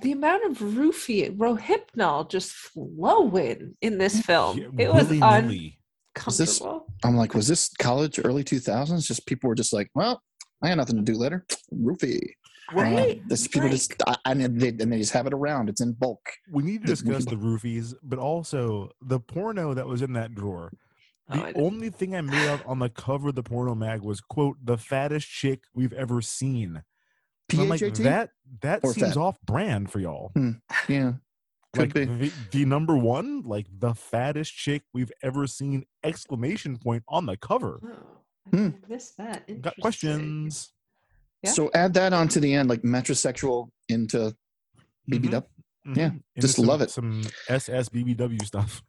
the 0.02 0.12
amount 0.12 0.44
of 0.46 0.58
roofie 0.60 1.36
rohypnol 1.38 2.30
just 2.30 2.52
flowing 2.52 3.76
in 3.82 3.98
this 3.98 4.20
film, 4.22 4.58
Yeah, 4.58 4.68
it 4.78 4.94
was 4.94 5.08
willy-nilly. 5.10 5.80
Was 6.26 6.38
this- 6.38 6.62
I'm 7.04 7.16
like, 7.16 7.34
was 7.34 7.48
this 7.48 7.70
college 7.80 8.20
early 8.24 8.44
2000s? 8.44 9.06
Just 9.08 9.26
people 9.26 9.48
were 9.48 9.56
just 9.56 9.72
like, 9.72 9.90
well, 9.96 10.22
I 10.62 10.68
got 10.70 10.78
nothing 10.78 10.98
to 10.98 11.02
do 11.02 11.18
later. 11.18 11.46
Roofie. 11.74 12.20
Uh, 12.72 12.82
Right? 12.82 13.22
this 13.28 13.48
people 13.48 13.70
just, 13.70 13.94
I, 14.08 14.16
I, 14.26 14.32
and, 14.32 14.60
they, 14.62 14.70
and 14.70 14.92
they 14.94 14.98
just 14.98 15.14
have 15.14 15.28
it 15.28 15.34
around. 15.34 15.70
It's 15.70 15.82
in 15.82 15.94
bulk. 15.94 16.20
We 16.52 16.64
need 16.64 16.82
to 16.82 16.88
discuss 16.88 17.26
the 17.26 17.36
roofies, 17.36 17.94
but 18.04 18.20
also 18.20 18.92
the 19.02 19.20
porno 19.20 19.74
that 19.74 19.88
was 19.88 20.02
in 20.02 20.14
that 20.14 20.36
drawer. 20.36 20.72
Oh, 21.32 21.36
The 21.36 21.42
I 21.44 21.46
didn't- 21.54 21.64
only 21.66 21.90
thing 21.90 22.16
I 22.16 22.22
made 22.22 22.48
out 22.48 22.66
on 22.66 22.80
the 22.80 22.90
cover 22.90 23.30
of 23.30 23.36
the 23.36 23.44
porno 23.44 23.76
mag 23.76 24.02
was 24.02 24.22
quote 24.22 24.58
the 24.64 24.78
fattest 24.78 25.28
chick 25.28 25.62
we've 25.74 25.94
ever 25.94 26.22
seen. 26.22 26.84
And 27.52 27.62
I'm 27.62 27.70
like 27.70 27.80
that 27.80 28.30
that 28.62 28.82
Or 28.84 28.94
seems 28.94 29.10
fat? 29.14 29.18
off 29.18 29.42
brand 29.42 29.92
for 29.92 30.00
y'all. 30.00 30.32
Yeah. 30.88 31.14
Could 31.74 31.96
like. 31.96 32.08
The, 32.20 32.32
the 32.52 32.66
number 32.66 32.96
one, 32.98 33.42
like 33.44 33.68
the 33.72 33.94
fattest 33.94 34.54
chick 34.56 34.84
we've 34.94 35.12
ever 35.22 35.46
seen! 35.46 35.86
Exclamation 36.04 36.78
point 36.78 37.04
on 37.08 37.26
the 37.28 37.38
cover. 37.38 37.80
Oh, 37.84 38.16
Hmm. 38.58 38.68
I 38.68 38.74
missed 38.92 39.18
that. 39.18 39.62
Got 39.62 39.78
questions? 39.80 40.72
Yeah. 41.44 41.52
So 41.52 41.70
add 41.74 41.94
that 41.94 42.12
onto 42.14 42.40
the 42.40 42.54
end, 42.54 42.70
like 42.70 42.82
metrosexual 42.82 43.70
into 43.88 44.36
BBW. 45.10 45.20
Mhm, 45.28 45.32
Dub. 45.32 45.46
mhm. 45.88 45.98
Yeah, 45.98 46.06
Into 46.06 46.22
just 46.40 46.56
some- 46.58 46.66
love 46.66 46.82
it. 46.82 46.90
Some 46.92 47.22
SSBBW 47.48 48.46
stuff. 48.46 48.82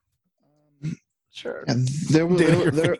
Sure. 1.32 1.62
And 1.68 1.86
there 2.10 2.26
was 2.26 2.40
there, 2.40 2.70
there, 2.72 2.96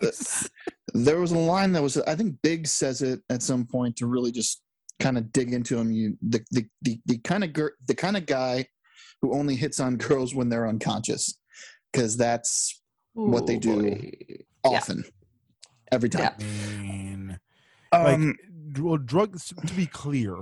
there 0.95 1.21
was 1.21 1.33
a 1.33 1.39
line 1.39 1.73
that 1.73 1.83
was 1.83 1.97
I 1.97 2.15
think 2.15 2.37
Big 2.43 2.69
says 2.69 3.03
it 3.03 3.21
at 3.29 3.43
some 3.43 3.67
point 3.67 3.97
to 3.97 4.07
really 4.07 4.31
just 4.31 4.63
kind 5.01 5.19
of 5.19 5.33
dig 5.33 5.53
into 5.53 5.77
him. 5.77 5.91
You 5.91 6.17
the 6.23 6.41
the 6.53 6.65
the, 6.83 7.01
the 7.07 7.19
kind 7.19 7.43
of 7.43 7.53
gir- 7.53 7.75
the 7.89 7.95
kind 7.97 8.17
of 8.17 8.27
guy 8.27 8.67
who 9.21 9.35
only 9.35 9.57
hits 9.57 9.81
on 9.81 9.97
girls 9.97 10.33
when 10.33 10.49
they're 10.49 10.69
unconscious 10.69 11.39
because 11.93 12.17
that's 12.17 12.81
what 13.15 13.49
they 13.49 13.59
do 13.59 13.83
boy. 13.83 14.13
Yeah. 14.29 14.37
often 14.79 15.05
every 15.91 16.09
time. 16.09 16.31
I 16.39 16.79
mean, 16.79 17.41
like, 17.93 18.37
Well, 18.79 18.97
drugs. 18.99 19.53
To 19.67 19.75
be 19.75 19.87
clear, 19.87 20.37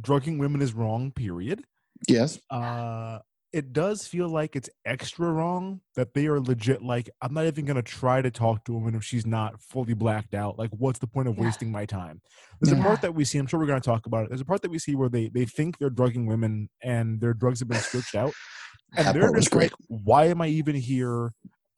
drugging 0.00 0.38
women 0.38 0.62
is 0.62 0.72
wrong. 0.72 1.12
Period. 1.12 1.64
yes. 2.08 2.38
uh 2.50 3.18
it 3.52 3.72
does 3.72 4.04
feel 4.04 4.28
like 4.28 4.56
it's 4.56 4.68
extra 4.84 5.30
wrong 5.30 5.80
that 5.94 6.12
they 6.12 6.26
are 6.26 6.40
legit 6.40 6.82
like 6.82 7.08
i'm 7.22 7.32
not 7.32 7.44
even 7.46 7.64
going 7.64 7.76
to 7.76 7.82
try 7.84 8.20
to 8.20 8.28
talk 8.28 8.64
to 8.64 8.72
a 8.72 8.74
woman 8.76 8.96
if 8.96 9.04
she's 9.04 9.24
not 9.24 9.60
fully 9.62 9.94
blacked 9.94 10.34
out 10.34 10.58
like 10.58 10.70
what's 10.76 10.98
the 10.98 11.06
point 11.06 11.28
of 11.28 11.36
Yeah. 11.38 11.44
wasting 11.44 11.70
my 11.70 11.86
time 11.86 12.20
there's 12.60 12.76
a 12.76 12.82
part 12.82 13.00
that 13.02 13.14
we 13.14 13.24
see 13.24 13.38
i'm 13.38 13.46
sure 13.46 13.60
we're 13.60 13.66
going 13.66 13.80
to 13.80 13.86
talk 13.88 14.06
about 14.06 14.24
it 14.24 14.30
there's 14.30 14.40
a 14.40 14.44
part 14.44 14.62
that 14.62 14.72
we 14.72 14.80
see 14.80 14.96
where 14.96 15.08
they 15.08 15.28
they 15.32 15.44
think 15.44 15.78
they're 15.78 15.88
drugging 15.88 16.26
women 16.26 16.68
and 16.82 17.20
their 17.20 17.32
drugs 17.32 17.60
have 17.60 17.68
been 17.68 17.78
switched 17.78 18.16
out 18.16 18.32
and 18.96 19.06
That 19.06 19.14
they're 19.14 19.32
just 19.32 19.52
great. 19.52 19.70
like 19.70 19.78
why 19.88 20.24
am 20.26 20.40
i 20.40 20.48
even 20.48 20.74
here 20.74 21.30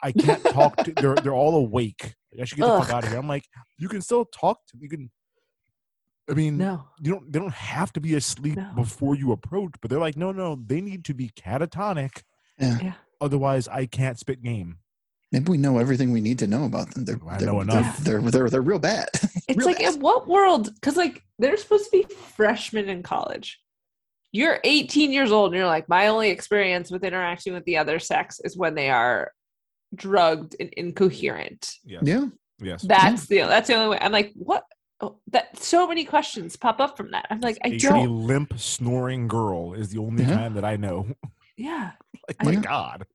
i 0.03 0.13
can't 0.13 0.43
talk 0.45 0.77
to 0.85 0.93
they're 0.97 1.17
they're 1.17 1.35
all 1.35 1.57
awake 1.57 2.15
i 2.41 2.47
should 2.47 2.57
get 2.57 2.67
the 2.69 2.81
fuck 2.81 2.91
out 2.91 3.05
of 3.05 3.11
here 3.11 3.19
i'm 3.19 3.29
like 3.29 3.45
you 3.79 3.91
can 3.91 4.01
still 4.01 4.25
talk 4.25 4.61
to 4.69 4.79
you 4.81 4.89
can 4.89 5.11
i 6.29 6.35
mean 6.35 6.57
No. 6.59 6.85
you 7.01 7.13
don't 7.13 7.33
they 7.33 7.39
don't 7.39 7.53
have 7.55 7.93
to 7.95 8.01
be 8.01 8.15
asleep 8.15 8.57
No. 8.57 8.71
before 8.75 9.15
you 9.15 9.33
approach 9.33 9.73
but 9.81 9.91
they're 9.91 10.01
like 10.01 10.17
no 10.17 10.33
no 10.33 10.57
they 10.67 10.81
need 10.81 11.05
to 11.07 11.15
be 11.15 11.31
catatonic 11.31 12.23
Yeah. 12.59 12.79
Yeah. 12.83 12.93
otherwise 13.21 13.69
i 13.69 13.87
can't 13.87 14.19
spit 14.19 14.43
game 14.43 14.79
Maybe 15.33 15.51
we 15.51 15.59
know 15.59 15.79
everything 15.79 16.13
we 16.13 16.21
need 16.21 16.39
to 16.39 16.47
know 16.47 16.65
about 16.67 16.95
them. 16.95 17.05
They're, 17.05 17.19
oh, 17.21 17.29
I 17.29 17.37
they're, 17.39 17.49
know 17.49 17.65
they're- 17.65 17.79
enough. 17.79 17.99
They're, 17.99 18.21
they're, 18.21 18.49
they're, 18.49 18.63
real 18.63 18.79
bad. 18.79 19.09
It's 19.49 19.59
Real 19.59 19.67
like 19.67 19.79
bad. 19.81 19.95
in 19.97 20.01
what 20.01 20.29
world? 20.29 20.73
Because 20.73 20.97
like 20.97 21.25
they're 21.41 21.57
supposed 21.57 21.87
to 21.87 21.91
be 21.91 22.15
freshmen 22.15 22.89
in 22.89 23.03
college. 23.03 23.59
You're 24.31 24.61
18 24.63 25.11
years 25.11 25.33
old, 25.33 25.51
and 25.51 25.57
you're 25.59 25.67
like, 25.67 25.89
my 25.89 26.07
only 26.07 26.31
experience 26.31 26.93
with 26.93 27.03
interacting 27.03 27.55
with 27.55 27.65
the 27.65 27.77
other 27.77 27.99
sex 27.99 28.41
is 28.45 28.57
when 28.57 28.77
they 28.77 28.89
are 28.89 29.33
drugged 29.97 30.55
and 30.61 30.71
incoherent. 30.77 31.73
yes 31.85 32.03
yeah. 32.05 32.27
yes 32.61 32.83
That's 32.83 33.27
the 33.27 33.39
that's 33.39 33.67
the 33.67 33.75
only 33.75 33.89
way. 33.97 33.99
I'm 34.01 34.13
like, 34.13 34.33
what? 34.35 34.63
Oh, 35.01 35.19
that 35.29 35.59
so 35.63 35.87
many 35.87 36.05
questions 36.05 36.57
pop 36.57 36.81
up 36.81 36.97
from 36.97 37.11
that. 37.11 37.27
I'm 37.31 37.41
like, 37.41 37.59
I 37.65 37.69
a, 37.69 37.73
a 37.75 37.79
don't. 37.79 38.27
limp 38.27 38.59
snoring 38.59 39.29
girl 39.29 39.75
is 39.75 39.91
the 39.91 39.99
only 40.01 40.25
Yeah. 40.25 40.35
time 40.37 40.55
that 40.55 40.65
i 40.65 40.77
know 40.77 41.07
Yeah. 41.59 41.93
like 42.29 42.43
my 42.45 42.53
Yeah. 42.53 42.61
god 42.61 43.07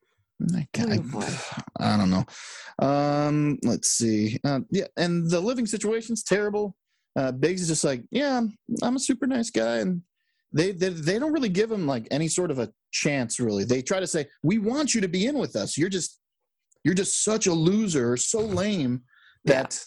I, 0.56 0.68
ca- 0.74 0.86
Oh. 1.14 1.62
I, 1.80 1.94
I 1.94 1.98
don't 1.98 2.10
know. 2.10 2.26
Um, 2.80 3.60
let's 3.64 3.92
see. 3.92 4.40
Uh, 4.44 4.62
yeah, 4.72 4.88
and 4.98 5.30
the 5.30 5.40
living 5.40 5.68
situation's 5.68 6.24
terrible. 6.24 6.76
Uh, 7.16 7.32
Biggs 7.32 7.62
is 7.62 7.68
just 7.68 7.84
like, 7.84 8.04
yeah, 8.10 8.38
I'm, 8.40 8.58
I'm 8.82 8.96
a 8.96 9.00
super 9.00 9.28
nice 9.28 9.52
guy, 9.52 9.78
and 9.78 10.02
they, 10.52 10.72
they 10.72 10.90
they 10.90 11.20
don't 11.20 11.32
really 11.32 11.48
give 11.50 11.72
him 11.72 11.86
like 11.86 12.08
any 12.10 12.28
sort 12.28 12.50
of 12.50 12.58
a 12.58 12.72
chance. 12.92 13.40
Really, 13.40 13.66
they 13.66 13.84
try 13.84 14.00
to 14.00 14.08
say, 14.08 14.26
we 14.42 14.58
want 14.58 14.96
you 14.96 15.02
to 15.02 15.08
be 15.08 15.28
in 15.28 15.38
with 15.38 15.56
us. 15.56 15.78
You're 15.78 15.90
just 15.90 16.20
you're 16.84 16.96
just 16.96 17.24
such 17.24 17.46
a 17.46 17.54
loser, 17.54 18.18
so 18.18 18.40
lame 18.40 19.04
Yeah. 19.46 19.62
that. 19.62 19.80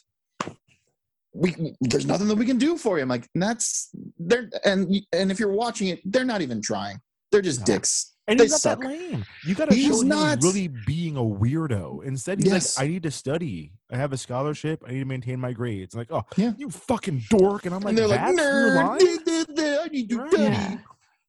We, 1.35 1.75
there's 1.81 2.07
nothing 2.07 2.29
that 2.29 2.37
we 2.37 2.47
can 2.47 2.59
do 2.59 2.77
for 2.79 2.97
you. 2.97 3.03
I'm 3.03 3.09
like, 3.09 3.29
that's 3.35 3.91
they're 4.19 4.49
and 4.65 4.95
and 5.13 5.31
if 5.33 5.41
you're 5.41 5.53
watching 5.53 5.89
it, 5.89 6.01
they're 6.05 6.25
not 6.25 6.43
even 6.43 6.63
trying. 6.63 6.99
They're 7.33 7.43
just 7.43 7.61
No. 7.61 7.67
dicks. 7.67 8.13
and 8.29 8.39
They 8.39 8.45
he's 8.45 8.53
not 8.53 8.61
suck. 8.61 8.81
that 8.81 8.87
lame 8.89 9.25
you 9.45 9.55
gotta 9.57 9.75
He's 9.75 9.87
show 9.89 10.01
him 10.03 10.09
not. 10.09 10.39
really 10.43 10.69
being 10.87 11.17
a 11.17 11.21
weirdo 11.21 12.05
instead 12.05 12.39
he's 12.39 12.53
Yes. 12.53 12.79
like 12.79 12.85
i 12.87 12.89
need 12.89 13.03
to 13.03 13.11
study 13.11 13.73
i 13.93 13.97
have 13.99 14.13
a 14.15 14.17
scholarship 14.17 14.83
i 14.87 14.93
need 14.93 15.01
to 15.01 15.05
maintain 15.05 15.39
my 15.41 15.53
grades 15.53 15.95
like 15.95 16.11
oh 16.11 16.23
Yeah. 16.37 16.53
you 16.57 16.71
fucking 16.71 17.25
dork 17.29 17.67
and 17.67 17.75
i'm 17.75 17.83
like 17.83 17.91
and 17.91 17.99
they're 17.99 18.07
like, 18.07 18.21
that's 18.21 18.39
your 18.39 18.71
nerd, 18.71 19.85
I 19.85 19.89
need 19.89 20.09
to 20.09 20.19
Right. 20.19 20.31
study. 20.33 20.45
Yeah. 20.45 20.77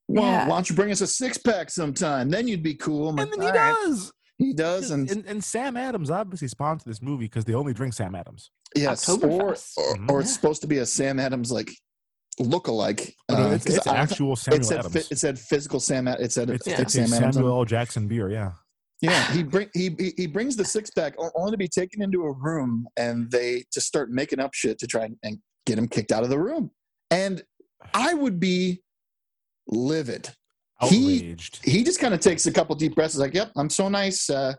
Well, 0.07 0.23
Yeah. 0.23 0.47
why 0.47 0.55
don't 0.55 0.69
you 0.69 0.75
bring 0.75 0.91
us 0.91 1.01
a 1.01 1.07
six 1.07 1.37
pack 1.37 1.69
sometime? 1.71 2.29
Then 2.29 2.47
you'd 2.47 2.61
be 2.63 2.75
cool. 2.75 3.09
I'm 3.09 3.17
and 3.19 3.31
like, 3.31 3.39
then 3.39 3.41
he 3.41 3.59
"All 3.59 3.65
right." 3.73 3.85
does 3.87 4.13
He 4.37 4.53
does, 4.53 4.91
and, 4.91 5.09
and, 5.09 5.25
and 5.25 5.43
Sam 5.43 5.77
Adams 5.77 6.11
obviously 6.11 6.47
sponsored 6.49 6.89
this 6.91 7.01
movie 7.01 7.25
because 7.25 7.45
they 7.45 7.53
only 7.53 7.73
drink 7.73 7.93
Sam 7.93 8.15
Adams. 8.15 8.51
yes, 8.75 9.07
or, 9.07 9.17
Oktoberfest. 9.17 9.77
or, 9.77 9.95
Mhm. 9.95 10.09
or 10.09 10.19
it's 10.21 10.33
supposed 10.33 10.61
to 10.61 10.67
be 10.67 10.79
a 10.79 10.85
Sam 10.85 11.19
Adams 11.19 11.51
like 11.51 11.71
lookalike. 12.41 13.13
No, 13.31 13.35
uh, 13.37 13.51
it's, 13.51 13.63
'cause 13.65 13.77
it's 13.77 13.87
I- 13.87 13.95
actual 13.95 14.35
Samuel 14.35 14.61
it 14.61 14.65
said, 14.65 14.79
Adams. 14.79 14.93
fi- 14.93 15.13
it 15.13 15.17
said 15.17 15.39
physical 15.39 15.79
Sam. 15.79 16.07
Ad- 16.09 16.19
It 16.19 16.33
said 16.33 16.49
it's, 16.49 16.67
it's, 16.67 16.77
Yeah. 16.77 16.81
it's 16.81 16.93
Sam 16.93 17.13
a 17.13 17.15
Adams. 17.15 17.35
Samuel 17.35 17.59
L. 17.59 17.65
Jackson 17.65 18.07
beer. 18.09 18.29
Yeah. 18.29 18.51
Yeah, 19.01 19.31
he 19.33 19.43
bring 19.43 19.69
he 19.73 19.93
he- 19.99 20.13
he 20.17 20.25
brings 20.27 20.55
the 20.55 20.65
six 20.65 20.89
pack 20.89 21.15
only 21.35 21.51
to 21.51 21.57
be 21.57 21.67
taken 21.67 22.01
into 22.01 22.23
a 22.23 22.31
room, 22.33 22.87
and 22.97 23.29
they 23.31 23.63
just 23.73 23.87
start 23.87 24.09
making 24.09 24.39
up 24.39 24.53
shit 24.53 24.79
to 24.79 24.87
try 24.87 25.05
and, 25.05 25.17
and 25.23 25.37
get 25.65 25.77
him 25.77 25.87
kicked 25.87 26.11
out 26.11 26.23
of 26.23 26.29
the 26.29 26.39
room. 26.39 26.71
And 27.11 27.43
I 27.93 28.13
would 28.13 28.39
be 28.39 28.81
livid. 29.67 30.33
He 30.83 31.17
Outraged. 31.31 31.63
he 31.63 31.83
just 31.83 31.99
kind 32.01 32.13
of 32.13 32.19
takes 32.19 32.45
a 32.47 32.51
couple 32.51 32.75
deep 32.75 32.95
breaths. 32.95 33.13
He's 33.13 33.21
like, 33.21 33.33
"Yep, 33.33 33.51
I'm 33.55 33.69
so 33.69 33.87
nice. 33.87 34.29
Uh, 34.29 34.53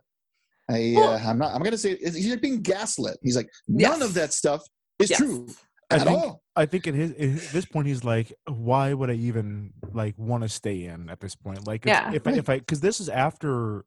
I 0.71 0.95
Well- 0.97 1.13
uh, 1.13 1.19
I'm 1.19 1.39
not. 1.39 1.55
I'm 1.55 1.63
gonna 1.63 1.77
say 1.79 1.97
he's 1.97 2.29
like 2.31 2.41
being 2.41 2.63
gaslit. 2.63 3.19
He's 3.23 3.37
like, 3.37 3.49
none 3.69 4.01
Yes. 4.01 4.03
of 4.09 4.15
that 4.15 4.33
stuff 4.33 4.63
is 4.99 5.11
Yes. 5.11 5.19
true 5.19 5.47
I 5.91 5.97
at 5.97 6.03
think- 6.05 6.19
all. 6.19 6.43
I 6.57 6.65
think 6.65 6.87
at, 6.87 6.95
his, 6.95 7.11
at 7.13 7.53
this 7.53 7.67
point 7.67 7.87
he's 7.87 8.03
like, 8.03 8.33
why 8.49 8.95
would 8.95 9.11
I 9.11 9.15
even 9.15 9.75
like 9.93 10.15
want 10.19 10.43
to 10.43 10.49
stay 10.49 10.85
in 10.85 11.11
at 11.11 11.21
this 11.21 11.35
point? 11.37 11.67
Like, 11.67 11.85
Yeah. 11.85 12.11
if 12.15 12.27
I, 12.27 12.33
if 12.33 12.49
I 12.49 12.59
because 12.61 12.81
this 12.81 12.99
is 12.99 13.11
after 13.11 13.85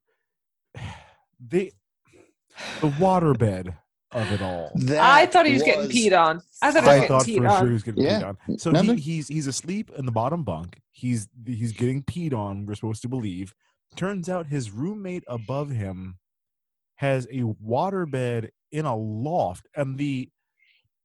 the 1.40 1.74
the 2.82 2.90
waterbed 2.90 3.76
of 4.12 4.32
it 4.32 4.41
all. 4.41 4.72
I 4.99 5.26
thought 5.28 5.45
he 5.45 5.53
was, 5.53 5.64
getting 5.64 5.89
peed 5.89 6.18
on. 6.20 6.41
I 6.62 6.72
thought 6.72 6.84
he 6.84 6.89
was 6.89 7.03
I 7.03 7.07
thought 7.07 7.26
peed 7.26 7.38
for 7.38 7.47
on. 7.47 7.60
sure 7.60 7.68
he 7.68 7.74
was 7.74 7.84
getting 7.84 8.03
Yeah. 8.03 8.22
peed 8.22 8.36
on. 8.49 8.57
So 8.60 8.72
he, 8.74 8.95
he's 8.95 9.28
he's 9.28 9.47
asleep 9.47 9.91
in 9.97 10.05
the 10.05 10.12
bottom 10.12 10.43
bunk. 10.43 10.82
He's 10.91 11.28
he's 11.45 11.72
getting 11.74 12.03
peed 12.03 12.34
on. 12.34 12.66
We're 12.66 12.76
supposed 12.76 13.01
to 13.03 13.07
believe. 13.10 13.53
Turns 13.95 14.30
out 14.30 14.47
his 14.47 14.72
roommate 14.72 15.24
above 15.28 15.70
him 15.70 16.18
has 16.95 17.26
a 17.32 17.41
waterbed 17.66 18.49
in 18.72 18.86
a 18.86 18.95
loft, 18.95 19.68
and 19.76 19.97
the 19.97 20.30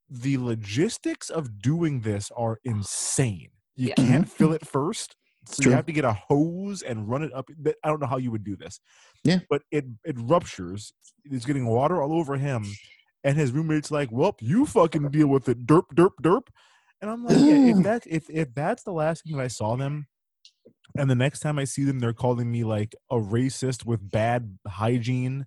the 0.09 0.37
logistics 0.37 1.29
of 1.29 1.61
doing 1.61 2.01
this 2.01 2.31
are 2.35 2.59
insane. 2.63 3.49
You 3.75 3.89
Yeah. 3.89 3.95
can't 3.95 4.29
fill 4.29 4.53
it 4.53 4.65
first, 4.65 5.15
so 5.47 5.63
True. 5.63 5.71
you 5.71 5.75
have 5.75 5.85
to 5.85 5.93
get 5.93 6.05
a 6.05 6.13
hose 6.13 6.81
and 6.81 7.07
run 7.07 7.23
it 7.23 7.33
up. 7.33 7.49
I 7.83 7.87
don't 7.89 8.01
know 8.01 8.07
how 8.07 8.17
you 8.17 8.31
would 8.31 8.43
do 8.43 8.55
this. 8.55 8.79
Yeah. 9.23 9.39
but 9.49 9.63
it 9.71 9.85
it 10.03 10.15
ruptures. 10.19 10.93
It's 11.25 11.45
getting 11.45 11.65
water 11.65 12.01
all 12.01 12.13
over 12.13 12.37
him, 12.37 12.65
and 13.23 13.37
his 13.37 13.51
roommate's 13.51 13.91
like, 13.91 14.09
"Well, 14.11 14.35
you 14.39 14.65
fucking 14.65 15.09
deal 15.09 15.27
with 15.27 15.49
it, 15.49 15.65
derp, 15.65 15.85
derp, 15.95 16.11
derp." 16.21 16.47
And 17.01 17.11
I'm 17.11 17.23
like, 17.25 17.37
yeah, 17.37 17.77
if 17.77 17.83
that 17.83 18.03
if 18.07 18.29
if 18.29 18.53
that's 18.53 18.83
the 18.83 18.91
last 18.91 19.23
thing 19.23 19.37
that 19.37 19.43
I 19.43 19.47
saw 19.47 19.75
them, 19.75 20.07
and 20.97 21.09
the 21.09 21.15
next 21.15 21.41
time 21.41 21.59
I 21.59 21.65
see 21.65 21.83
them, 21.83 21.99
they're 21.99 22.13
calling 22.13 22.51
me 22.51 22.63
like 22.63 22.95
a 23.11 23.15
racist 23.15 23.85
with 23.85 24.09
bad 24.11 24.57
hygiene. 24.67 25.45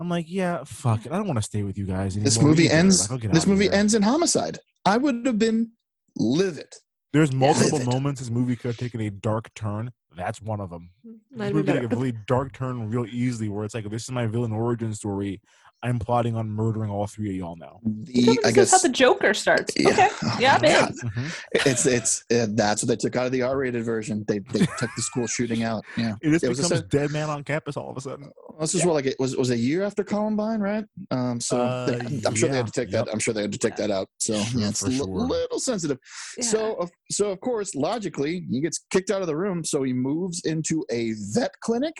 I'm 0.00 0.08
like, 0.08 0.26
yeah, 0.28 0.64
fuck 0.64 1.06
it. 1.06 1.12
I 1.12 1.16
don't 1.16 1.26
want 1.26 1.38
to 1.38 1.42
stay 1.42 1.62
with 1.62 1.78
you 1.78 1.86
guys. 1.86 2.14
This 2.16 2.40
movie 2.40 2.64
either. 2.64 2.74
ends. 2.74 3.08
This 3.08 3.46
movie 3.46 3.70
ends 3.70 3.94
in 3.94 4.02
homicide. 4.02 4.58
I 4.84 4.96
would 4.96 5.24
have 5.26 5.38
been 5.38 5.72
livid. 6.16 6.72
There's 7.14 7.32
multiple 7.46 7.78
moments 7.84 8.20
this 8.20 8.28
movie 8.28 8.56
could 8.56 8.70
have 8.70 8.76
taken 8.76 9.00
a 9.00 9.08
dark 9.08 9.54
turn. 9.54 9.92
That's 10.16 10.42
one 10.42 10.60
of 10.60 10.68
them. 10.68 10.90
This 11.04 11.14
Might 11.34 11.54
movie 11.54 11.66
be 11.66 11.72
could 11.72 11.82
take 11.82 11.92
a 11.92 11.96
really 11.96 12.12
dark 12.26 12.52
turn 12.52 12.90
real 12.90 13.06
easily, 13.06 13.48
where 13.48 13.64
it's 13.64 13.72
like, 13.74 13.88
this 13.88 14.02
is 14.02 14.10
my 14.10 14.26
villain 14.26 14.50
origin 14.50 14.92
story. 14.94 15.40
I'm 15.84 15.98
plotting 15.98 16.34
on 16.34 16.48
murdering 16.48 16.90
all 16.90 17.06
three 17.06 17.28
of 17.30 17.36
y'all 17.36 17.56
now. 17.56 17.78
The 17.84 18.22
This 18.24 18.38
I 18.44 18.48
is 18.48 18.54
guess 18.54 18.70
how 18.72 18.78
the 18.78 18.88
Joker 18.88 19.34
starts. 19.34 19.72
Yeah. 19.76 19.90
Okay. 19.90 20.08
Oh 20.22 20.36
Yeah, 20.40 20.52
my 20.52 20.56
I'm 20.56 20.64
in. 20.64 20.70
God. 20.80 20.92
Mhm. 21.12 21.42
it's 21.66 21.86
it's 21.86 22.24
uh, 22.34 22.46
that's 22.54 22.82
what 22.82 22.88
they 22.88 22.96
took 22.96 23.16
out 23.16 23.26
of 23.26 23.32
the 23.32 23.42
R-rated 23.42 23.84
version. 23.84 24.24
They 24.26 24.38
they 24.38 24.60
took 24.78 24.90
the 24.96 25.02
school 25.02 25.26
shooting 25.26 25.62
out. 25.62 25.84
Yeah, 25.96 26.14
It 26.22 26.30
just 26.30 26.44
It 26.44 26.48
was 26.48 26.58
a 26.60 26.62
becomes 26.62 26.80
sen- 26.80 26.88
dead 26.88 27.10
man 27.12 27.28
on 27.28 27.44
campus 27.44 27.76
all 27.76 27.90
of 27.90 27.96
a 27.96 28.00
sudden. 28.00 28.30
this 28.58 28.74
is 28.74 28.84
what 28.86 28.94
like 28.94 29.06
it 29.06 29.16
was 29.18 29.36
was 29.36 29.50
a 29.50 29.56
year 29.58 29.82
after 29.84 30.02
Columbine, 30.02 30.60
right? 30.60 30.84
Um, 31.10 31.38
so 31.40 31.60
Uh, 31.60 31.86
they- 31.86 32.22
I'm 32.26 32.34
sure 32.34 32.48
they 32.48 32.56
had 32.56 32.66
to 32.72 32.80
yeah, 32.80 32.84
take 32.84 32.90
that. 32.92 33.08
I'm 33.12 33.18
sure 33.18 33.34
they 33.34 33.42
had 33.42 33.52
to 33.52 33.58
take 33.58 33.76
that 33.76 33.90
out. 33.90 34.08
So 34.18 34.32
yeah, 34.56 34.70
it's 34.70 34.80
for 34.80 34.86
a 34.86 34.88
li- 34.88 34.96
sure. 34.96 35.06
little 35.06 35.60
sensitive. 35.60 35.98
Yeah. 36.38 36.44
So 36.44 36.74
of 36.76 36.90
so 37.10 37.30
of 37.30 37.40
course, 37.40 37.74
logically, 37.74 38.46
he 38.50 38.60
gets 38.62 38.84
kicked 38.90 39.10
out 39.10 39.20
of 39.20 39.26
the 39.26 39.36
room. 39.36 39.62
So 39.64 39.82
he 39.82 39.92
moves 39.92 40.40
into 40.46 40.84
a 40.90 41.12
vet 41.34 41.52
clinic. 41.60 41.94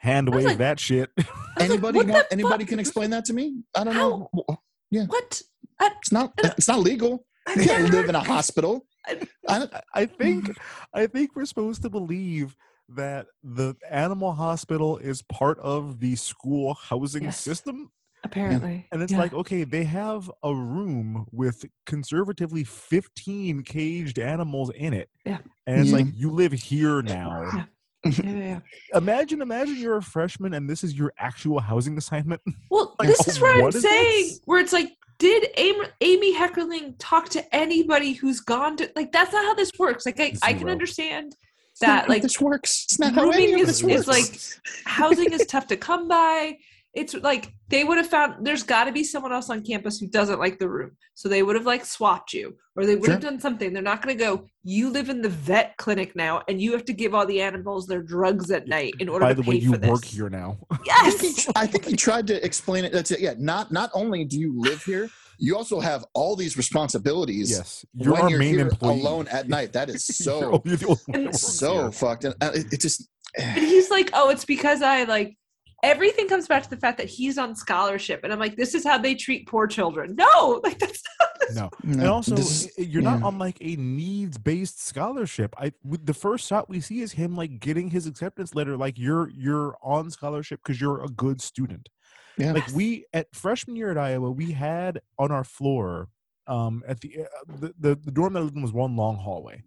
Hand 0.00 0.28
I 0.30 0.36
wave 0.36 0.44
like- 0.46 0.58
that 0.58 0.80
shit. 0.80 1.10
I 1.18 1.22
was 1.22 1.26
like, 1.58 1.70
Anybody 1.70 2.00
want, 2.10 2.26
anybody 2.30 2.64
can 2.64 2.78
explain 2.78 3.10
that 3.10 3.24
to 3.26 3.32
me? 3.34 3.62
I 3.76 3.84
don't 3.84 3.94
How? 3.94 4.30
know. 4.32 5.06
What? 5.06 5.42
I, 5.78 5.90
It's 5.98 6.10
not. 6.12 6.32
It's 6.38 6.68
not 6.68 6.80
legal. 6.80 7.24
I 7.46 7.52
You 7.54 7.62
can't 7.64 7.82
never- 7.84 7.96
live 7.96 8.08
in 8.08 8.14
a 8.14 8.20
hospital. 8.24 8.86
I- 9.06 9.20
I 9.48 9.56
I- 9.72 9.80
I 9.94 10.06
think 10.06 10.50
I 10.94 11.06
think 11.06 11.36
we're 11.36 11.44
supposed 11.46 11.82
to 11.82 11.90
believe 11.90 12.56
that 12.88 13.26
the 13.44 13.74
animal 13.90 14.32
hospital 14.32 14.96
is 14.98 15.22
part 15.22 15.58
of 15.60 16.00
the 16.00 16.16
school 16.16 16.74
housing 16.74 17.24
Yes. 17.24 17.38
system. 17.40 17.90
Apparently. 18.24 18.86
And 18.92 19.00
it's 19.02 19.12
Yeah. 19.12 19.18
like, 19.20 19.32
okay, 19.32 19.64
they 19.64 19.84
have 19.84 20.30
a 20.42 20.54
room 20.54 21.26
with 21.32 21.64
conservatively 21.86 22.64
15 22.64 23.62
caged 23.62 24.18
animals 24.18 24.70
in 24.74 24.92
it. 24.92 25.08
Yeah. 25.24 25.38
And 25.66 25.80
it's 25.80 25.90
Yeah. 25.90 25.96
like, 25.98 26.06
you 26.14 26.30
live 26.30 26.52
here 26.52 27.00
now. 27.00 27.66
Yeah. 28.04 28.10
Yeah, 28.24 28.30
yeah, 28.30 28.38
yeah. 28.38 28.60
Imagine, 28.98 29.42
imagine 29.42 29.76
you're 29.76 29.98
a 29.98 30.02
freshman 30.02 30.54
and 30.54 30.68
this 30.68 30.82
is 30.84 30.94
your 30.94 31.12
actual 31.18 31.60
housing 31.60 31.98
assignment. 31.98 32.40
Well, 32.70 32.94
Like, 32.98 33.08
this 33.08 33.28
is 33.28 33.40
where 33.40 33.54
I'm 33.54 33.60
what 33.62 33.74
is 33.74 33.82
saying, 33.82 34.22
this? 34.28 34.40
where 34.46 34.58
it's 34.60 34.72
like, 34.72 34.92
did 35.18 35.48
Amy, 35.58 35.84
Amy 36.00 36.34
Heckerling 36.34 36.94
talk 36.98 37.28
to 37.30 37.54
anybody 37.54 38.14
who's 38.14 38.40
gone 38.40 38.76
to 38.78 38.90
like? 38.96 39.12
That's 39.12 39.32
not 39.32 39.44
how 39.44 39.54
this 39.54 39.70
works. 39.78 40.06
Like, 40.06 40.18
I, 40.18 40.32
I 40.42 40.52
can 40.52 40.60
Zero. 40.60 40.72
understand 40.72 41.36
it's 41.72 41.82
not 41.82 41.86
that 41.88 42.02
how 42.04 42.08
like 42.08 42.22
this 42.22 42.40
works. 42.40 42.84
It's 42.84 42.98
not 42.98 43.12
how 43.12 43.28
any 43.30 43.52
of 43.52 43.60
is, 43.60 43.66
this 43.66 43.82
is 43.82 44.06
works. 44.06 44.58
like 44.64 44.86
housing 44.86 45.30
is 45.32 45.44
tough 45.46 45.66
to 45.66 45.76
come 45.76 46.08
by. 46.08 46.56
It's 46.92 47.14
like 47.14 47.52
they 47.68 47.84
would 47.84 47.98
have 47.98 48.08
found 48.08 48.44
there's 48.44 48.64
got 48.64 48.84
to 48.84 48.92
be 48.92 49.04
someone 49.04 49.32
else 49.32 49.48
on 49.48 49.62
campus 49.62 50.00
who 50.00 50.08
doesn't 50.08 50.40
like 50.40 50.58
the 50.58 50.68
room, 50.68 50.90
so 51.14 51.28
they 51.28 51.42
would 51.44 51.54
have 51.54 51.64
like 51.66 51.84
swapped 51.84 52.32
you, 52.32 52.56
or 52.74 52.84
they 52.84 52.96
would 52.96 53.08
have 53.10 53.22
Sure. 53.22 53.30
done 53.30 53.38
something. 53.40 53.72
They're 53.72 53.80
not 53.82 54.02
going 54.02 54.16
to 54.18 54.24
go. 54.24 54.46
You 54.64 54.90
live 54.90 55.08
in 55.08 55.22
the 55.22 55.28
vet 55.28 55.76
clinic 55.76 56.16
now, 56.16 56.42
and 56.48 56.60
you 56.60 56.72
have 56.72 56.84
to 56.86 56.92
give 56.92 57.14
all 57.14 57.26
the 57.26 57.40
animals 57.42 57.86
their 57.86 58.02
drugs 58.02 58.50
at 58.50 58.66
night 58.66 58.94
in 58.98 59.08
order 59.08 59.32
to 59.32 59.34
be. 59.34 59.34
By 59.34 59.34
to 59.34 59.36
the 59.36 59.42
pay 59.44 59.50
way, 59.50 59.56
you 59.62 59.76
this. 59.76 59.88
work 59.90 60.04
here 60.04 60.28
now. 60.28 60.58
I 60.90 61.10
think, 61.10 61.36
Yes. 61.36 61.44
he, 61.46 61.52
I 61.54 61.66
think 61.68 61.84
he 61.84 61.94
tried 61.96 62.26
to 62.26 62.44
explain 62.44 62.84
it. 62.84 62.92
That's 62.92 63.12
it. 63.12 63.20
Yeah. 63.20 63.34
Not 63.38 63.70
not 63.70 63.90
only 63.94 64.24
do 64.24 64.38
you 64.40 64.60
live 64.60 64.82
here, 64.82 65.08
you 65.38 65.56
also 65.56 65.78
have 65.78 66.04
all 66.12 66.34
these 66.34 66.56
responsibilities. 66.56 67.52
yes. 67.52 67.84
You're 67.94 68.14
when 68.14 68.22
our 68.22 68.30
you're 68.30 68.38
main 68.40 68.54
here 68.54 68.68
employee. 68.68 69.00
alone 69.00 69.28
at 69.28 69.48
night, 69.48 69.72
that 69.74 69.88
is 69.90 70.04
so 70.24 70.60
you're 70.64 70.76
the 70.76 70.86
only 70.86 70.96
one 70.96 70.98
that 71.06 71.14
And 71.14 71.24
works 71.26 71.40
so 71.40 71.82
here. 71.82 71.92
fucked. 71.92 72.24
And 72.24 72.34
uh, 72.40 72.50
it, 72.52 72.72
it 72.72 72.80
just 72.80 73.08
And 73.38 73.58
he's 73.64 73.90
like, 73.90 74.10
"Oh, 74.12 74.30
it's 74.30 74.44
because 74.44 74.82
I 74.82 75.04
like." 75.04 75.36
Everything 75.82 76.28
comes 76.28 76.46
back 76.46 76.62
to 76.62 76.70
the 76.70 76.76
fact 76.76 76.98
that 76.98 77.08
he's 77.08 77.38
on 77.38 77.54
scholarship, 77.56 78.20
and 78.22 78.32
I'm 78.32 78.38
like, 78.38 78.56
"This 78.56 78.74
is 78.74 78.84
how 78.84 78.98
they 78.98 79.14
treat 79.14 79.46
poor 79.48 79.66
children." 79.66 80.14
No, 80.14 80.60
like 80.64 80.78
that's 80.78 81.02
not. 81.18 81.28
No. 81.52 81.70
no, 81.82 81.92
and 82.00 82.08
also 82.08 82.36
this 82.36 82.70
you're 82.78 83.02
not 83.02 83.22
on 83.22 83.38
like 83.38 83.56
a 83.60 83.74
needs 83.76 84.38
based 84.38 84.86
scholarship 84.86 85.52
i 85.58 85.72
with 85.82 86.06
the 86.06 86.14
first 86.14 86.46
shot 86.46 86.68
we 86.68 86.80
see 86.80 87.00
is 87.00 87.10
him 87.10 87.36
like 87.36 87.58
getting 87.58 87.90
his 87.90 88.06
acceptance 88.06 88.54
letter 88.54 88.76
like 88.76 88.96
you're 88.98 89.30
you're 89.30 89.76
on 89.82 90.10
scholarship 90.12 90.60
because 90.62 90.80
you're 90.80 91.02
a 91.02 91.08
good 91.08 91.40
student 91.40 91.88
Yeah. 92.36 92.52
like 92.52 92.68
we 92.72 93.04
at 93.12 93.34
freshman 93.34 93.74
year 93.74 93.90
at 93.90 93.98
iowa 93.98 94.30
we 94.30 94.52
had 94.52 95.00
on 95.18 95.32
our 95.32 95.42
floor 95.42 96.08
um 96.46 96.84
at 96.86 97.00
the 97.00 97.22
uh, 97.22 97.56
the, 97.58 97.74
the, 97.80 97.94
the 97.96 98.10
dorm 98.12 98.34
that 98.34 98.40
I 98.40 98.42
lived 98.42 98.56
in 98.56 98.62
was 98.62 98.72
one 98.72 98.94
long 98.94 99.16
hallway 99.16 99.60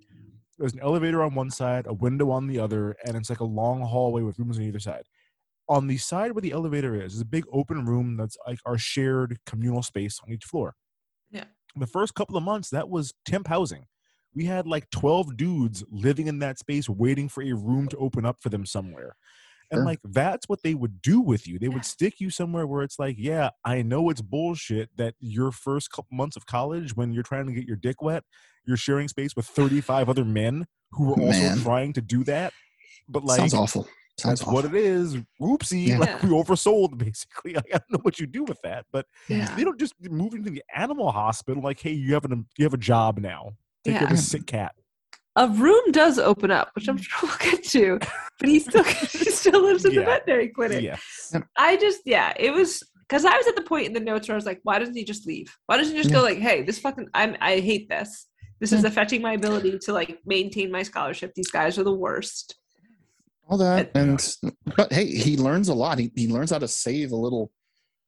there's 0.58 0.74
an 0.74 0.80
elevator 0.80 1.22
on 1.22 1.36
one 1.36 1.50
side 1.50 1.86
a 1.88 1.94
window 1.94 2.30
on 2.32 2.48
the 2.48 2.60
other 2.60 2.96
and 3.06 3.18
it's 3.18 3.30
like 3.30 3.42
a 3.42 3.46
long 3.46 3.82
hallway 3.82 4.22
with 4.22 4.40
rooms 4.40 4.58
on 4.58 4.64
either 4.64 4.80
side 4.80 5.04
on 5.70 5.88
the 5.88 5.98
side 5.98 6.32
where 6.34 6.42
the 6.42 6.52
elevator 6.52 6.96
is 7.02 7.14
is 7.16 7.22
a 7.22 7.26
big 7.26 7.46
open 7.52 7.86
room 7.86 8.18
that's 8.18 8.38
like 8.48 8.60
our 8.66 8.78
shared 8.78 9.38
communal 9.46 9.82
space 9.84 10.20
on 10.26 10.32
each 10.34 10.44
floor 10.46 10.76
Yeah. 11.32 11.46
the 11.76 11.88
first 11.88 12.14
couple 12.16 12.38
of 12.38 12.44
months 12.44 12.70
that 12.72 12.90
was 12.90 13.14
temp 13.26 13.48
housing 13.48 13.86
we 14.36 14.46
had 14.46 14.66
like 14.68 14.90
12 14.90 15.38
dudes 15.38 15.84
living 15.92 16.28
in 16.28 16.40
that 16.40 16.58
space 16.60 16.90
waiting 16.90 17.30
for 17.30 17.44
a 17.44 17.54
room 17.54 17.88
to 17.90 17.98
open 17.98 18.26
up 18.26 18.38
for 18.42 18.50
them 18.50 18.66
somewhere 18.66 19.16
and 19.72 19.80
Sure. 19.80 19.86
like 19.86 20.00
that's 20.04 20.50
what 20.50 20.62
they 20.64 20.74
would 20.76 21.02
do 21.02 21.22
with 21.22 21.48
you 21.48 21.58
they 21.60 21.70
would 21.70 21.86
stick 21.86 22.20
you 22.20 22.30
somewhere 22.30 22.68
where 22.68 22.84
it's 22.84 23.00
like 23.00 23.16
yeah 23.18 23.50
i 23.64 23.82
know 23.82 24.10
it's 24.10 24.22
bullshit 24.22 24.90
that 24.98 25.16
your 25.20 25.52
first 25.52 25.92
couple 25.92 26.10
months 26.16 26.36
of 26.36 26.46
college 26.46 26.96
when 26.96 27.14
you're 27.14 27.24
trying 27.24 27.48
to 27.48 27.54
get 27.54 27.66
your 27.66 27.78
dick 27.78 28.02
wet 28.02 28.24
you're 28.66 28.78
sharing 28.78 29.08
space 29.08 29.36
with 29.36 29.46
35 29.46 30.10
other 30.10 30.26
men 30.26 30.66
who 30.92 31.10
are 31.14 31.20
also 31.20 31.40
Man. 31.40 31.58
trying 31.60 31.94
to 31.94 32.02
do 32.02 32.24
that 32.26 32.54
but 33.08 33.24
like 33.24 33.38
sounds 33.40 33.54
awful. 33.54 33.88
Sounds 34.18 34.40
that's 34.40 34.48
awful. 34.48 34.54
what 34.54 34.66
it 34.66 34.76
is. 34.76 35.18
Whoopsie. 35.42 35.88
Yeah. 35.88 35.98
Like 35.98 36.22
we 36.22 36.30
oversold 36.30 36.98
basically. 36.98 37.58
I 37.58 37.62
don't 37.72 37.92
know 37.92 38.00
what 38.04 38.20
you 38.20 38.28
do 38.28 38.44
with 38.44 38.62
that, 38.64 38.86
but 38.92 39.08
Yeah. 39.28 39.54
they 39.56 39.64
don't 39.64 39.80
just 39.80 39.96
move 40.02 40.34
into 40.34 40.52
the 40.52 40.64
animal 40.76 41.12
hospital 41.12 41.64
like, 41.64 41.80
hey, 41.80 41.94
you 41.94 42.14
have 42.14 42.26
an 42.26 42.46
you 42.58 42.66
have 42.66 42.74
a 42.74 42.78
job 42.78 43.18
now. 43.20 43.54
Take 43.84 43.96
care 43.96 44.04
of 44.04 44.12
Yeah. 44.12 44.18
a 44.18 44.20
sick 44.20 44.46
cat. 44.46 44.76
A 45.36 45.48
room 45.48 45.92
does 45.92 46.20
open 46.20 46.52
up, 46.52 46.70
which 46.76 46.88
I'm 46.88 46.98
mm. 46.98 47.04
sure 47.04 47.30
we'll 47.30 47.52
get 47.52 47.64
to, 47.70 48.00
but 48.40 48.50
he 48.50 48.60
still 48.60 48.84
he 48.84 49.32
still 49.32 49.64
lives 49.64 49.84
in 49.84 49.96
the 49.96 50.04
veterinary 50.04 50.50
clinic. 50.50 50.84
Yes. 50.84 51.36
I 51.58 51.78
just 51.78 52.02
yeah, 52.06 52.34
it 52.38 52.54
was 52.54 52.84
because 53.00 53.26
I 53.26 53.36
was 53.36 53.48
at 53.48 53.56
the 53.56 53.64
point 53.64 53.88
in 53.88 53.94
the 53.94 54.00
notes 54.00 54.28
where 54.28 54.36
I 54.36 54.38
was 54.38 54.46
like, 54.46 54.60
why 54.62 54.78
doesn't 54.78 54.96
he 54.96 55.04
just 55.04 55.26
leave? 55.26 55.56
Why 55.66 55.78
doesn't 55.78 55.96
he 55.96 56.02
just 56.04 56.14
go 56.14 56.22
like, 56.22 56.38
hey, 56.38 56.62
this 56.62 56.78
fucking 56.78 57.10
I'm 57.16 57.36
I 57.42 57.60
hate 57.62 57.90
this. 57.90 58.28
This 58.60 58.72
is 58.72 58.84
mm. 58.84 58.86
affecting 58.86 59.24
my 59.24 59.34
ability 59.34 59.80
to 59.80 59.92
like 59.92 60.20
maintain 60.24 60.72
my 60.72 60.84
scholarship. 60.84 61.34
These 61.36 61.50
guys 61.50 61.80
are 61.80 61.84
the 61.84 61.92
worst. 61.92 62.56
All 63.54 63.58
that 63.60 63.92
and 63.94 64.36
but 64.76 64.92
hey 64.92 65.06
he 65.06 65.38
learns 65.38 65.70
a 65.70 65.74
lot 65.74 66.00
he, 66.00 66.12
he 66.16 66.28
learns 66.28 66.50
how 66.50 66.58
to 66.58 66.68
save 66.68 67.12
a 67.12 67.16
little 67.16 67.52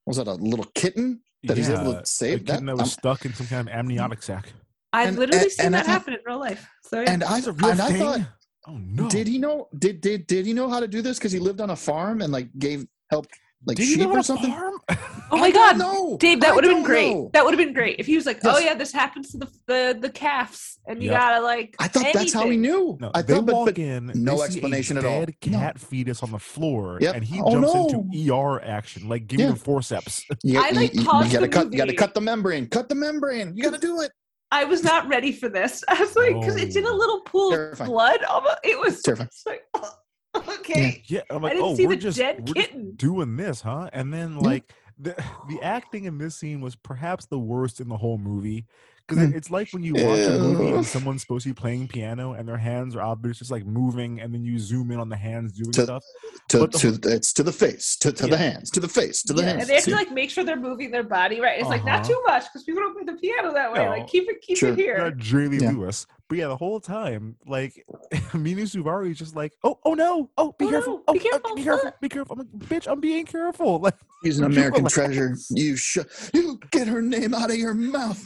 was 0.08 0.18
that 0.18 0.28
a 0.28 0.34
little 0.34 0.66
kitten 0.74 1.22
that 1.44 1.56
he's 1.58 1.70
able 1.70 1.94
to 1.94 2.06
save 2.06 2.42
a 2.42 2.44
kitten 2.44 2.66
that 2.66 2.74
was 2.74 2.82
I'm- 2.82 2.90
stuck 3.00 3.26
in 3.26 3.34
some 3.36 3.46
kind 3.48 3.68
of 3.70 3.74
amniotic 3.76 4.24
sac. 4.24 4.52
I've 4.92 5.10
And- 5.10 5.18
literally 5.20 5.44
and- 5.44 5.52
seen 5.52 5.66
and 5.68 5.74
that 5.76 5.88
I- 5.88 5.92
happen 5.92 6.14
in 6.16 6.20
real 6.26 6.40
life. 6.40 6.68
So 6.84 7.02
yeah. 7.02 7.12
and 7.12 7.24
i 7.24 7.36
That's 7.36 7.48
a 7.48 7.52
real 7.54 7.70
and 7.72 7.82
i 7.82 7.92
thought 8.00 8.20
oh 8.68 8.78
no. 8.78 9.08
did 9.10 9.28
he 9.28 9.38
know 9.38 9.68
did 9.78 10.02
did 10.02 10.26
did 10.26 10.46
he 10.48 10.54
know 10.54 10.68
how 10.70 10.80
to 10.80 10.88
do 10.88 11.02
this 11.04 11.18
because 11.20 11.32
he 11.32 11.40
lived 11.40 11.62
on 11.62 11.70
a 11.70 11.76
farm 11.76 12.22
and 12.22 12.32
like 12.34 12.50
gave 12.58 12.86
help 13.12 13.28
like 13.68 13.78
Did 13.78 13.84
he 13.86 13.94
sheep 13.94 14.02
know 14.04 14.12
or 14.18 14.24
something 14.24 14.52
farm? 14.52 14.80
oh 15.32 15.38
my 15.38 15.52
god, 15.52 15.78
don't 15.78 15.80
know. 15.80 16.18
Dave, 16.18 16.42
that 16.42 16.54
would 16.56 16.64
have 16.64 16.74
been 16.74 16.84
great. 16.84 17.12
know. 17.14 17.30
That 17.34 17.44
would 17.46 17.54
have 17.58 17.66
been 17.66 17.74
great 17.74 18.00
if 18.00 18.06
he 18.06 18.16
was 18.16 18.26
like, 18.26 18.40
"Oh 18.44 18.60
yeah, 18.60 18.74
this 18.76 18.92
happens 18.92 19.32
to 19.32 19.38
the 19.38 19.48
the, 19.68 19.98
the 20.00 20.10
calves, 20.10 20.80
and 20.88 21.02
you 21.02 21.12
Yep. 21.12 21.20
gotta 21.20 21.42
like." 21.44 21.76
i 21.80 21.88
thought 21.88 22.08
that's 22.14 22.34
how 22.34 22.50
he 22.50 22.58
knew 22.58 22.98
No, 23.00 23.12
i 23.16 23.22
they 23.22 23.36
thought 23.36 23.46
walk 23.46 23.66
but 23.68 23.78
in, 23.80 24.12
no 24.16 24.32
they 24.34 24.38
see 24.38 24.42
a 24.42 24.46
explanation 24.46 24.98
at 24.98 25.06
all. 25.06 25.20
Dead 25.26 25.36
No. 25.48 25.58
cat 25.60 25.80
fetus 25.80 26.22
on 26.24 26.32
the 26.32 26.40
floor, 26.40 26.98
Yep. 27.02 27.16
and 27.16 27.24
he 27.24 27.42
Oh, 27.42 27.52
jumps 27.52 27.74
no. 27.74 27.88
into 27.88 28.34
ER 28.34 28.62
action. 28.64 29.08
Like, 29.10 29.28
give 29.28 29.40
Yeah. 29.40 29.48
me 29.48 29.54
the 29.54 29.60
forceps. 29.60 30.24
you, 30.44 30.60
I, 30.60 30.70
like, 30.72 30.94
you- 30.94 31.02
you 31.02 31.06
paused 31.08 31.32
gotta 31.32 31.46
the 31.46 31.52
cut 31.52 31.72
you 31.72 31.78
gotta 31.78 31.94
cut 31.96 32.14
the 32.14 32.22
membrane 32.22 32.68
cut 32.68 32.90
the 32.90 32.96
membrane 32.96 33.56
you 33.56 33.64
gotta 33.64 33.78
do 33.80 34.02
it 34.02 34.12
I 34.52 34.64
was 34.64 34.84
not 34.84 35.08
ready 35.10 35.32
for 35.34 35.50
this. 35.50 35.84
I 35.90 36.00
was 36.00 36.16
like, 36.16 36.34
because 36.40 36.56
it's 36.56 36.76
in 36.76 36.86
a 36.86 36.92
little 36.94 37.22
pool 37.22 37.50
Terrifying. 37.52 37.90
of 37.90 37.94
blood. 37.94 38.24
Almost, 38.24 38.58
it 38.64 38.80
was 38.80 39.02
Terrifying. 39.02 39.28
just 39.30 39.46
like, 39.48 39.64
oh, 39.74 39.92
okay. 40.60 41.04
Yeah, 41.08 41.22
I'm 41.32 41.42
like, 41.42 41.54
didn't 41.54 41.66
oh, 41.66 41.76
see 41.76 41.88
we're 41.88 41.96
the 41.96 42.02
just 42.04 42.18
dead 42.20 42.38
we're 42.48 42.54
just 42.54 42.68
kitten. 42.70 42.94
doing 42.96 43.38
this, 43.38 43.62
huh? 43.62 43.90
And 43.92 44.14
then 44.14 44.34
Yeah. 44.34 44.48
like 44.48 44.72
the 44.98 45.16
the 45.50 45.62
acting 45.64 46.06
in 46.06 46.18
this 46.18 46.36
scene 46.36 46.62
was 46.62 46.76
perhaps 46.76 47.26
the 47.26 47.40
worst 47.40 47.80
in 47.80 47.90
the 47.90 47.98
whole 47.98 48.18
movie 48.18 48.66
because 49.08 49.34
it's 49.34 49.52
like 49.52 49.72
when 49.72 49.84
you 49.84 49.94
watch 49.94 50.20
a 50.20 50.38
movie 50.40 50.70
and 50.72 50.86
someone's 50.86 51.22
supposed 51.22 51.44
to 51.44 51.50
be 51.50 51.54
playing 51.54 51.88
piano 51.88 52.34
and 52.34 52.48
their 52.48 52.58
hands 52.58 52.96
are 52.96 53.02
obviously 53.02 53.40
just 53.40 53.52
like 53.52 53.66
moving 53.66 54.20
and 54.22 54.34
then 54.34 54.44
you 54.44 54.58
zoom 54.58 54.90
in 54.92 55.00
on 55.00 55.10
the 55.10 55.16
hands 55.16 55.54
doing 55.54 55.72
To- 55.74 55.84
stuff. 55.84 56.04
To, 56.50 56.60
But 56.60 56.72
the 56.74 56.78
to 57.00 57.10
it's 57.16 57.34
to 57.34 57.44
the 57.44 57.52
face, 57.52 57.96
to, 57.98 58.12
to 58.12 58.24
Yeah. 58.26 58.30
the 58.32 58.38
hands, 58.38 58.72
to 58.72 58.80
the 58.80 58.88
face, 58.88 59.22
to 59.24 59.34
the 59.34 59.42
Yeah, 59.42 59.50
hands. 59.50 59.62
and 59.62 59.70
they 59.70 59.76
have 59.76 59.84
to 59.86 59.92
like 59.96 60.12
make 60.12 60.30
sure 60.30 60.44
they're 60.44 60.56
moving 60.56 60.92
their 60.92 61.04
body 61.04 61.40
right. 61.42 61.60
It's 61.60 61.70
like 61.70 61.86
not 61.86 62.00
Uh-huh. 62.02 62.10
too 62.10 62.24
much 62.28 62.44
because 62.46 62.64
people 62.64 62.82
don't 62.82 62.94
play 62.96 63.04
the 63.14 63.20
piano 63.20 63.54
that 63.54 63.72
way. 63.72 63.84
No. 63.84 63.90
Like 63.92 64.08
keep 64.08 64.30
it, 64.30 64.42
keep 64.42 64.58
Sure. 64.58 64.70
it 64.70 64.78
here. 64.78 64.98
Not 64.98 65.18
Jerry 65.18 65.48
Lee 65.50 65.60
Yeah. 65.60 65.72
Lewis, 65.72 66.06
but 66.28 66.38
yeah, 66.38 66.48
the 66.48 66.58
whole 66.58 66.80
time, 66.80 67.36
like 67.46 67.86
Mina 68.34 68.64
Suvari 68.64 69.12
is 69.12 69.18
just 69.18 69.36
like, 69.36 69.54
oh, 69.64 69.80
oh 69.86 69.94
no, 69.94 70.30
oh, 70.38 70.54
be 70.58 70.66
Oh, 70.66 70.70
careful, 70.70 70.94
no, 70.98 71.04
oh, 71.08 71.14
be 71.14 71.20
uh, 71.20 71.24
careful, 71.24 71.56
be 71.56 71.64
careful, 71.64 71.88
uh." 71.88 71.92
be 72.02 72.10
careful. 72.10 72.34
I'm 72.34 72.40
like, 72.40 72.70
bitch, 72.70 72.92
I'm 72.92 73.00
being 73.00 73.26
careful. 73.26 73.80
Like, 73.86 73.96
He's 74.24 74.40
an 74.40 74.46
American 74.52 74.86
treasure. 74.86 75.36
You 75.52 75.76
should 75.76 76.08
you 76.34 76.60
get 76.72 76.88
her 76.88 77.02
name 77.02 77.34
out 77.36 77.52
of 77.52 77.58
your 77.58 77.74
mouth. 77.76 78.24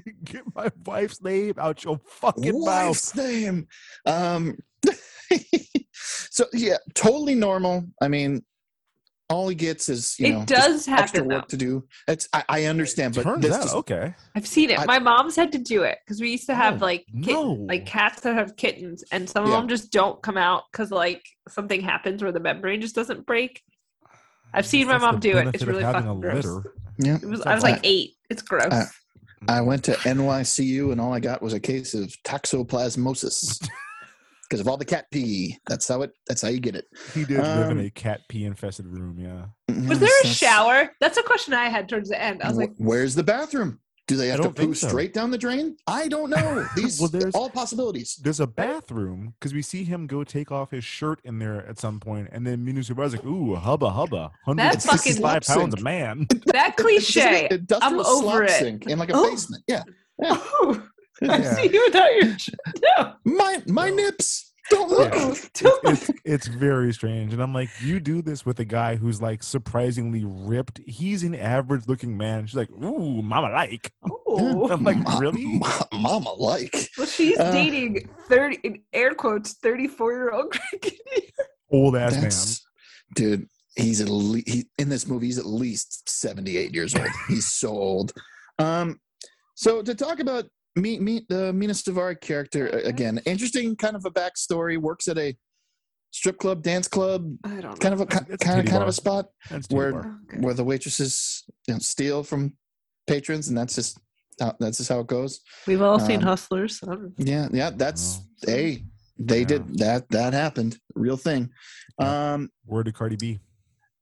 get 0.24 0.42
my 0.54 0.70
wife's 0.86 1.22
name 1.22 1.54
out 1.58 1.84
your 1.84 2.00
fucking 2.06 2.52
mouth. 2.64 2.88
Wife's 2.88 3.14
name. 3.14 3.66
Um, 4.06 4.56
so 5.92 6.44
yeah, 6.52 6.76
totally 6.94 7.34
normal. 7.34 7.84
I 8.00 8.08
mean, 8.08 8.44
all 9.28 9.48
he 9.48 9.54
gets 9.54 9.88
is 9.88 10.16
you 10.18 10.26
It 10.26 10.30
know 10.32 10.44
does 10.44 10.86
just 10.86 10.88
extra 10.88 11.24
work 11.24 11.42
though. 11.48 11.48
to 11.48 11.56
do. 11.56 11.84
It's 12.06 12.28
I, 12.32 12.44
I 12.48 12.64
understand, 12.64 13.14
but 13.14 13.22
Turns 13.22 13.42
this 13.42 13.52
out, 13.54 13.62
just, 13.62 13.74
okay. 13.76 14.14
I've 14.34 14.46
seen 14.46 14.70
it. 14.70 14.78
I- 14.78 14.84
My 14.84 14.98
mom's 14.98 15.36
had 15.36 15.52
to 15.52 15.58
do 15.58 15.82
it 15.84 15.98
because 16.04 16.20
we 16.20 16.30
used 16.30 16.46
to 16.46 16.54
have 16.54 16.82
Oh, 16.82 16.86
like 16.86 17.06
kitten, 17.22 17.34
no. 17.34 17.52
like 17.68 17.86
cats 17.86 18.20
that 18.22 18.34
have 18.34 18.56
kittens, 18.56 19.04
and 19.12 19.28
some 19.28 19.44
of 19.44 19.50
them 19.50 19.68
just 19.68 19.90
don't 19.90 20.20
come 20.22 20.36
out 20.36 20.64
because 20.70 20.90
like 20.90 21.24
something 21.48 21.80
happens 21.80 22.22
where 22.22 22.32
the 22.32 22.40
membrane 22.40 22.80
just 22.80 22.94
doesn't 22.94 23.24
break. 23.26 23.62
I've 24.54 24.66
seen 24.66 24.86
my 24.86 24.98
mom 24.98 25.18
do 25.18 25.38
it. 25.38 25.48
It's 25.54 25.62
of 25.62 25.68
really 25.68 25.82
having 25.82 26.02
fucking 26.02 26.18
a 26.18 26.20
gross. 26.20 26.44
litter. 26.44 26.74
yeah. 26.98 27.16
It 27.22 27.24
was. 27.26 27.40
I 27.42 27.54
was 27.54 27.62
like 27.62 27.80
eight. 27.84 28.10
It's 28.28 28.42
gross. 28.42 28.90
I 29.48 29.60
went 29.60 29.84
to 29.84 29.92
NYCU 29.92 30.92
and 30.92 31.00
all 31.00 31.12
I 31.12 31.20
got 31.20 31.42
was 31.42 31.52
a 31.52 31.60
case 31.60 31.94
of 31.94 32.14
toxoplasmosis 32.24 33.68
because 34.48 34.60
of 34.60 34.68
all 34.68 34.76
the 34.76 34.84
cat 34.84 35.06
pee. 35.10 35.58
That's 35.66 35.88
how 35.88 36.02
it. 36.02 36.12
That's 36.26 36.42
how 36.42 36.48
you 36.48 36.60
get 36.60 36.76
it. 36.76 36.86
He 37.14 37.24
did 37.24 37.38
live 37.38 37.70
in 37.70 37.78
Um, 37.78 37.84
a 37.84 37.90
cat 37.90 38.20
pee 38.28 38.44
infested 38.44 38.86
room. 38.86 39.18
Yeah, 39.18 39.46
was 39.88 39.98
there 39.98 40.10
a 40.24 40.26
shower? 40.26 40.90
That's 41.00 41.18
a 41.18 41.22
question 41.22 41.54
I 41.54 41.68
had 41.68 41.88
towards 41.88 42.08
the 42.08 42.22
end. 42.22 42.42
I 42.42 42.48
was 42.48 42.58
like, 42.58 42.72
Where's 42.76 43.14
the 43.14 43.24
bathroom? 43.24 43.80
Do 44.08 44.16
they 44.16 44.28
have 44.28 44.38
to 44.38 44.42
don't 44.44 44.56
poo 44.56 44.74
so. 44.74 44.88
straight 44.88 45.14
down 45.14 45.30
the 45.30 45.38
drain? 45.38 45.76
I 45.86 46.08
don't 46.08 46.28
know. 46.36 46.66
These 46.76 46.98
Well, 47.00 47.08
there's- 47.08 47.34
all 47.34 47.48
possibilities. 47.48 48.18
there's 48.22 48.40
a 48.40 48.46
bathroom 48.46 49.34
because 49.38 49.54
we 49.54 49.62
see 49.62 49.84
him 49.84 50.06
go 50.06 50.24
take 50.24 50.50
off 50.50 50.70
his 50.72 50.84
shirt 50.84 51.20
in 51.24 51.38
there 51.38 51.64
at 51.68 51.78
some 51.78 52.00
point, 52.00 52.28
and 52.32 52.46
then 52.46 52.64
Mina 52.64 52.80
Suvari's 52.82 53.12
like, 53.14 53.24
"Ooh, 53.24 53.54
hubba 53.54 53.90
hubba, 53.90 54.32
That 54.46 54.82
165 54.82 55.22
pounds 55.42 55.46
Sink. 55.46 55.72
of 55.74 55.82
man." 55.82 56.26
that 56.46 56.76
cliche. 56.76 57.48
I'm 57.80 58.00
over 58.00 58.42
it. 58.42 58.50
sink 58.50 58.86
in 58.86 58.98
like 58.98 59.10
a 59.10 59.14
Oh. 59.14 59.30
basement. 59.30 59.62
Yeah. 59.68 59.82
Oh, 60.22 60.82
I 61.22 61.38
Yeah. 61.38 61.54
see 61.54 61.70
you 61.72 61.82
without 61.86 62.14
your. 62.16 62.36
No. 62.98 63.12
My 63.24 63.62
my 63.68 63.90
nips. 63.90 64.51
Don't 64.70 64.90
look. 64.90 65.12
Yeah. 65.14 65.34
Don't- 65.54 65.84
it's, 65.84 66.10
it's 66.24 66.46
very 66.46 66.92
strange. 66.92 67.32
And 67.32 67.42
I'm 67.42 67.52
like, 67.52 67.68
you 67.80 67.98
do 68.00 68.22
this 68.22 68.46
with 68.46 68.60
a 68.60 68.64
guy 68.64 68.96
who's 68.96 69.20
like 69.20 69.42
surprisingly 69.42 70.24
ripped. 70.24 70.80
He's 70.86 71.22
an 71.24 71.34
average 71.34 71.88
looking 71.88 72.16
man. 72.16 72.46
She's 72.46 72.56
like, 72.56 72.70
ooh, 72.70 73.22
mama 73.22 73.50
like. 73.50 73.92
Oh. 74.26 74.68
I'm 74.70 74.84
like, 74.84 74.98
Ma- 74.98 75.18
really? 75.18 75.44
ma- 75.58 75.86
mama 75.92 76.32
like. 76.34 76.88
Well, 76.96 77.06
she's 77.06 77.38
Uh, 77.38 77.50
dating 77.50 78.08
thirty 78.28 78.58
in 78.62 78.80
air 78.92 79.14
quotes 79.14 79.54
thirty 79.54 79.88
four 79.88 80.12
year 80.12 80.30
old 80.30 80.52
Greg 80.52 80.92
Old 81.70 81.96
ass 81.96 82.12
man. 82.12 82.22
That's, 82.22 82.64
dude. 83.14 83.48
He's 83.74 84.00
at 84.02 84.08
least 84.10 84.48
he, 84.48 84.64
in 84.78 84.88
this 84.90 85.06
movie. 85.06 85.26
He's 85.26 85.38
at 85.38 85.46
least 85.46 86.08
seventy 86.08 86.56
eight 86.58 86.74
years 86.74 86.94
old. 86.94 87.08
He's 87.28 87.50
so 87.50 87.70
old. 87.70 88.12
Um. 88.58 89.00
So 89.54 89.80
to 89.82 89.94
talk 89.94 90.20
about 90.20 90.44
me, 90.76 90.98
me, 90.98 91.26
the 91.28 91.52
Mina 91.52 91.72
Suvari 91.72 92.20
character 92.20 92.66
again, 92.68 93.20
interesting 93.26 93.76
kind 93.76 93.96
of 93.96 94.04
a 94.04 94.10
backstory. 94.10 94.78
Works 94.78 95.08
at 95.08 95.18
a 95.18 95.36
strip 96.10 96.38
club, 96.38 96.62
dance 96.62 96.88
club, 96.88 97.36
I 97.44 97.48
don't 97.50 97.62
know. 97.62 97.74
kind 97.76 97.94
of 97.94 98.00
a 98.00 98.04
It's- 98.04 98.24
it's 98.28 98.44
kind 98.44 98.58
of 98.60 98.64
titty 98.66 98.70
kind 98.70 98.82
of 98.82 98.88
a 98.88 98.92
spot 98.92 99.26
where. 99.70 100.18
Okay. 100.28 100.38
where 100.40 100.54
the 100.54 100.64
waitresses 100.64 101.44
you 101.68 101.74
know, 101.74 101.80
steal 101.80 102.22
from 102.22 102.56
patrons, 103.06 103.48
and 103.48 103.56
that's 103.56 103.74
just 103.74 103.98
how, 104.40 104.54
that's 104.60 104.78
just 104.78 104.88
how 104.88 105.00
it 105.00 105.06
goes. 105.06 105.40
We've 105.66 105.82
all 105.82 105.98
seen 105.98 106.18
Um, 106.20 106.22
Hustlers. 106.28 106.78
so 106.78 107.10
Yeah, 107.18 107.48
yeah, 107.52 107.70
that's 107.70 108.18
Oh. 108.46 108.50
hey, 108.50 108.84
they 109.18 109.40
Yeah. 109.40 109.46
did 109.46 109.78
that. 109.78 110.08
That 110.10 110.32
happened, 110.32 110.78
real 110.94 111.16
thing. 111.16 111.50
Yeah. 112.00 112.34
Um, 112.34 112.50
Word 112.66 112.86
to 112.86 112.92
Cardi 112.92 113.16
B. 113.16 113.40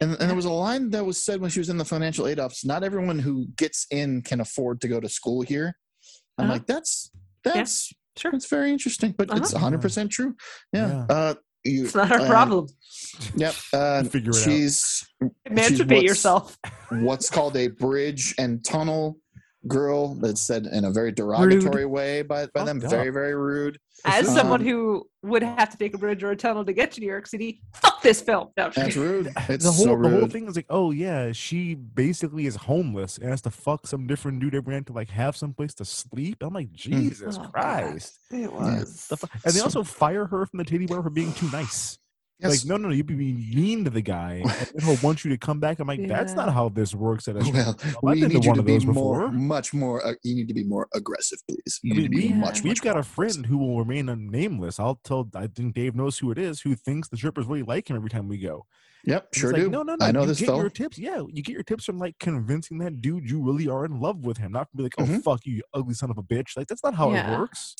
and, 0.01 0.13
and 0.13 0.29
there 0.31 0.37
was 0.37 0.45
a 0.47 0.51
line 0.51 0.91
that 0.91 1.05
was 1.05 1.23
said 1.23 1.41
when 1.41 1.51
she 1.51 1.59
was 1.61 1.69
in 1.69 1.77
the 1.79 1.85
financial 1.85 2.27
aid 2.27 2.39
office. 2.39 2.65
Not 2.65 2.83
everyone 2.85 3.19
who 3.19 3.47
gets 3.57 3.87
in 3.91 4.23
can 4.23 4.41
afford 4.41 4.81
to 4.83 4.89
go 4.89 4.99
to 5.01 5.09
school 5.09 5.43
here. 5.43 5.77
I'm 6.41 6.45
Uh-huh. 6.45 6.53
like, 6.55 6.67
that's 6.67 7.11
that's 7.45 7.93
Sure. 8.17 8.33
that's 8.33 8.49
very 8.49 8.71
interesting, 8.73 9.15
but 9.17 9.29
it's 9.31 9.55
Uh-huh. 9.55 9.65
100 9.65 9.81
percent 9.81 10.11
true. 10.11 10.35
Yeah. 10.73 10.89
Yeah. 10.89 11.15
Uh, 11.17 11.35
you, 11.65 11.85
It's 11.85 11.95
not 11.95 12.11
our 12.11 12.21
uh, 12.21 12.27
problem. 12.27 12.67
Yep. 13.37 13.55
Uh, 13.73 14.03
Figure 14.05 14.31
it 14.31 14.37
out. 14.37 14.43
she's 14.43 15.07
Emancipate 15.45 15.89
what's- 15.99 16.03
yourself. 16.09 16.59
what's 16.91 17.29
called 17.31 17.57
a 17.57 17.69
bridge 17.69 18.35
and 18.39 18.65
tunnel 18.65 19.19
girl 19.69 20.15
that's 20.15 20.41
said 20.41 20.67
in 20.67 20.85
a 20.85 20.91
very 20.91 21.13
derogatory 21.13 21.85
way 21.85 22.23
by, 22.23 22.47
by 22.47 22.65
them 22.65 22.81
Fucked 22.81 22.91
very 22.93 23.11
very 23.11 23.35
rude 23.35 23.79
As 24.07 24.27
Um, 24.29 24.35
someone 24.35 24.61
who 24.63 25.07
would 25.23 25.43
have 25.43 25.69
to 25.69 25.77
take 25.77 25.93
a 25.93 25.99
bridge 25.99 26.23
or 26.23 26.31
a 26.31 26.37
tunnel 26.37 26.65
to 26.65 26.73
get 26.73 26.93
to 26.93 27.01
New 27.01 27.07
York 27.07 27.27
City, 27.27 27.61
fuck 27.75 28.01
this 28.01 28.23
film. 28.23 28.49
No, 28.57 28.71
that's 28.71 28.77
kidding. 28.95 29.03
rude 29.03 29.27
it's 29.51 29.65
the 29.65 29.71
whole 29.71 29.85
so 29.85 29.97
the 30.01 30.09
whole 30.09 30.27
thing 30.29 30.49
is 30.49 30.57
like, 30.57 30.65
oh 30.71 30.93
yeah, 30.93 31.33
she 31.33 31.75
basically 31.75 32.47
is 32.47 32.57
homeless 32.57 33.19
and 33.19 33.29
has 33.29 33.43
to 33.43 33.51
fuck 33.51 33.87
some 33.87 34.07
different 34.07 34.41
dude 34.41 34.55
every 34.55 34.75
night 34.75 34.87
to 34.87 34.95
like 34.95 35.11
have 35.11 35.37
some 35.37 35.53
place 35.53 35.75
to 35.75 35.85
sleep. 35.85 36.39
I'm 36.43 36.55
like, 36.55 36.73
Jesus 36.73 37.37
Oh, 37.39 37.43
God. 37.43 37.53
Christ. 37.53 38.19
It 38.31 38.51
was. 38.51 39.09
The 39.09 39.19
fu- 39.19 39.27
and 39.45 39.53
they 39.53 39.61
also 39.61 39.83
fire 39.83 40.25
her 40.25 40.47
from 40.47 40.57
the 40.57 40.65
titty 40.65 40.87
bar 40.87 41.03
for 41.03 41.11
being 41.11 41.35
too 41.35 41.51
nice. 41.51 41.99
Yes. 42.43 42.51
Like, 42.65 42.69
no, 42.69 42.77
no, 42.79 42.89
no, 42.89 42.95
you'd 42.95 43.07
be 43.07 43.15
mean 43.15 43.85
to 43.85 43.91
the 43.91 44.01
guy, 44.01 44.43
and 44.45 44.83
he'll 44.83 44.97
want 45.03 45.25
you 45.25 45.31
to 45.31 45.37
come 45.37 45.61
back. 45.61 45.79
I'm 45.79 45.87
like, 45.87 46.07
that's 46.09 46.33
not 46.33 46.53
how 46.53 46.71
this 46.71 46.95
works 46.95 47.29
at 47.29 47.37
a 47.37 47.45
strip 47.45 47.55
well. 47.55 47.77
I've 47.81 47.97
we 48.03 48.21
been 48.21 48.31
need 48.31 48.45
you 48.45 48.51
one 48.51 48.55
to 48.57 48.61
of 48.61 48.67
be 48.67 48.73
those 48.75 48.87
more 48.87 49.29
before. 49.29 49.33
much 49.33 49.75
more 49.75 50.07
uh, 50.07 50.15
you 50.23 50.35
need 50.35 50.49
to 50.49 50.55
be 50.55 50.65
more 50.65 50.89
aggressive 50.95 51.39
please 51.49 51.81
you 51.83 51.93
I 51.93 51.97
need 51.99 52.03
to 52.05 52.09
be 52.09 52.29
we, 52.29 52.33
much 52.35 52.63
we've 52.63 52.71
much 52.71 52.83
got 52.83 52.97
a 52.97 53.03
friend 53.03 53.45
who 53.45 53.59
will 53.59 53.79
remain 53.79 54.07
nameless. 54.31 54.81
I'll 54.81 54.99
tell. 55.05 55.29
I 55.35 55.49
think 55.49 55.75
Dave 55.75 55.95
knows 55.95 56.19
who 56.19 56.31
it 56.31 56.39
is. 56.39 56.61
Who 56.63 56.75
thinks 56.75 57.09
the 57.09 57.17
strippers 57.19 57.47
really 57.47 57.63
like 57.63 57.91
him 57.91 57.97
every 57.97 58.11
time 58.11 58.27
we 58.29 58.39
go. 58.39 58.65
yep 59.05 59.29
And 59.33 59.41
sure 59.41 59.53
like, 59.53 59.63
do 59.63 59.71
No, 59.71 59.83
no, 59.83 59.97
no. 59.97 60.07
i 60.07 60.11
know 60.11 60.23
you 60.23 60.27
this 60.29 60.41
get 60.41 60.47
fella 60.47 60.61
your 60.61 60.71
tips. 60.71 60.97
Yeah, 60.99 61.23
you 61.29 61.43
get 61.43 61.53
your 61.53 61.63
tips 61.63 61.85
from 61.85 61.99
like 61.99 62.15
convincing 62.21 62.79
that 62.79 63.01
dude 63.03 63.29
you 63.29 63.43
really 63.43 63.69
are 63.69 63.85
in 63.85 64.01
love 64.01 64.25
with 64.25 64.39
him. 64.39 64.53
Not 64.53 64.71
to 64.71 64.77
be 64.79 64.83
like, 64.85 64.95
oh 64.99 65.05
Mhm. 65.05 65.23
fuck 65.23 65.45
you, 65.45 65.57
you 65.57 65.63
ugly 65.75 65.93
son 65.95 66.11
of 66.11 66.17
a 66.17 66.23
bitch. 66.23 66.57
Like 66.57 66.69
that's 66.69 66.83
not 66.83 66.95
how 66.95 67.13
Yeah. 67.13 67.35
it 67.35 67.39
works. 67.39 67.77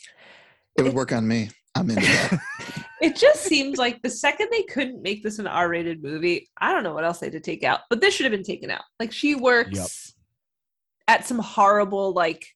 it 0.77 0.83
would 0.83 0.95
work 0.95 1.13
on 1.13 1.27
me 1.27 1.51
i'm 1.75 1.91
into 1.91 2.03
that 2.03 2.41
It 3.01 3.17
just 3.17 3.45
seems 3.45 3.79
like 3.79 4.03
the 4.03 4.11
second 4.11 4.49
they 4.51 4.63
couldn't 4.65 5.01
make 5.01 5.23
this 5.23 5.39
an 5.39 5.47
R-rated 5.47 6.03
movie, 6.03 6.51
I 6.59 6.73
don't 6.73 6.83
know 6.83 6.93
what 6.93 7.05
else 7.05 7.19
they 7.19 7.27
had 7.27 7.33
to 7.33 7.41
take 7.41 7.65
out, 7.65 7.81
but 7.89 8.01
this 8.01 8.15
should 8.15 8.25
have 8.25 8.33
been 8.33 8.45
taken 8.45 8.71
out. 8.71 8.83
Like 8.99 9.11
she 9.11 9.35
works 9.35 10.15
at 11.09 11.27
some 11.27 11.39
horrible 11.39 12.13
like 12.13 12.47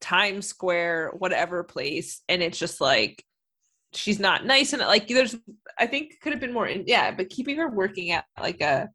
Times 0.00 0.46
Square 0.48 1.12
whatever 1.18 1.62
place, 1.62 2.20
and 2.28 2.42
it's 2.42 2.58
just 2.58 2.80
like 2.80 3.24
she's 3.94 4.18
not 4.18 4.44
nice 4.44 4.72
and 4.72 4.82
like 4.82 5.06
there's 5.06 5.36
I 5.78 5.86
think 5.86 6.18
could 6.20 6.32
have 6.32 6.40
been 6.40 6.52
more 6.52 6.66
in 6.66 6.84
yeah, 6.88 7.12
but 7.12 7.28
keeping 7.28 7.58
her 7.58 7.68
working 7.68 8.10
at 8.10 8.24
like 8.40 8.60
a 8.60 8.90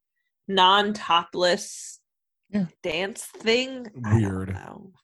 non-topless 0.50 2.02
Yeah. 2.50 2.66
dance 2.82 3.24
thing 3.24 3.88
Weird. 3.94 4.56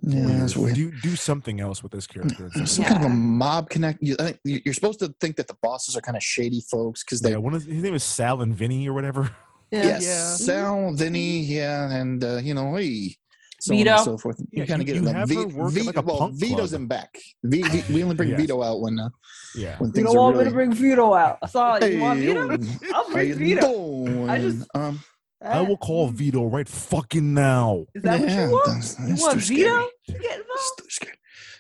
yeah 0.02 0.26
that's 0.39 0.56
weird 0.56 0.76
Do 0.76 0.91
do 1.02 1.16
something 1.18 1.60
else 1.60 1.84
with 1.84 1.91
this 1.91 2.08
character. 2.08 2.50
It's 2.56 2.72
some 2.72 2.84
like, 2.86 2.94
kind 2.94 3.06
of 3.06 3.12
a 3.12 3.14
mob 3.14 3.70
connect. 3.70 4.02
You, 4.02 4.16
I 4.18 4.24
think 4.24 4.39
you- 4.46 4.62
you're 4.64 4.74
supposed 4.74 5.00
to 5.00 5.14
think 5.20 5.36
that 5.36 5.48
the 5.50 5.58
bosses 5.62 5.98
are 5.98 6.02
kind 6.02 6.16
of 6.16 6.24
shady 6.24 6.62
folks 6.72 7.04
because 7.04 7.20
they 7.20 7.32
yeah, 7.32 7.38
one 7.38 7.54
of 7.54 7.66
his 7.66 7.84
name 7.84 7.96
is 7.96 8.04
Sal 8.04 8.41
and 8.41 8.56
Vinny 8.56 8.88
or 8.88 8.94
whatever. 8.94 9.30
Yeah. 9.72 9.84
Yes, 9.86 10.06
Yeah. 10.06 10.46
Sal, 10.46 10.94
Vinny, 10.94 11.39
yeah, 11.39 11.91
and 11.91 12.24
uh, 12.24 12.36
you 12.38 12.54
know, 12.54 12.76
hey, 12.76 13.16
so 13.60 13.74
on 13.74 13.78
Vito. 13.80 13.91
and 13.96 14.02
so 14.02 14.18
forth. 14.20 14.39
You 14.39 14.48
Yeah, 14.52 14.66
kind 14.68 14.82
of 14.82 14.86
get 14.86 14.96
you 14.98 15.02
that. 15.02 15.16
have 15.16 15.30
her 15.32 15.48
work 15.48 15.76
at, 15.76 15.86
like, 15.86 15.98
a 15.98 16.02
well, 16.02 16.18
punk 16.20 16.36
Vito's 16.36 16.70
club. 16.70 16.82
in 16.82 16.88
back. 16.88 17.18
V, 17.44 17.64
v, 17.64 17.94
we 17.94 18.04
only 18.04 18.14
bring 18.14 18.30
Yes. 18.34 18.39
Vito 18.41 18.62
out 18.62 18.82
when 18.82 19.00
uh, 19.00 19.10
Yeah. 19.56 19.80
when 19.80 19.89
You 19.89 19.94
things 19.96 20.06
don't 20.10 20.16
are 20.16 20.20
want 20.20 20.34
really. 20.36 20.46
me 20.46 20.52
to 20.52 20.56
bring 20.56 20.74
Vito 20.74 21.14
out. 21.16 21.39
I 21.41 21.48
saw 21.48 21.76
it. 21.78 21.91
You 21.91 22.02
want 22.02 22.20
Vito? 22.20 22.58
I'll 22.94 23.12
bring 23.12 23.34
Vito. 23.34 23.62
doing? 23.62 24.30
I 24.30 24.38
just- 24.39 24.68
um, 24.76 25.00
I 25.44 25.62
will 25.62 25.78
call 25.78 26.10
mm. 26.10 26.14
Vito 26.14 26.46
right 26.46 26.68
fucking 26.68 27.34
now. 27.34 27.86
Is 27.94 28.04
that 28.04 28.22
yeah, 28.22 28.26
what 28.26 28.50
you 28.50 28.52
want? 28.52 28.66
that's- 28.68 28.98
You 29.00 29.16
want 29.24 29.34
too 29.34 29.56
Vito 29.56 29.70
scary. 29.70 29.88
to 30.08 30.14
get 30.14 30.39
involved? 30.39 30.50
It's 30.56 30.76
too 30.78 30.86
scary. 30.89 31.18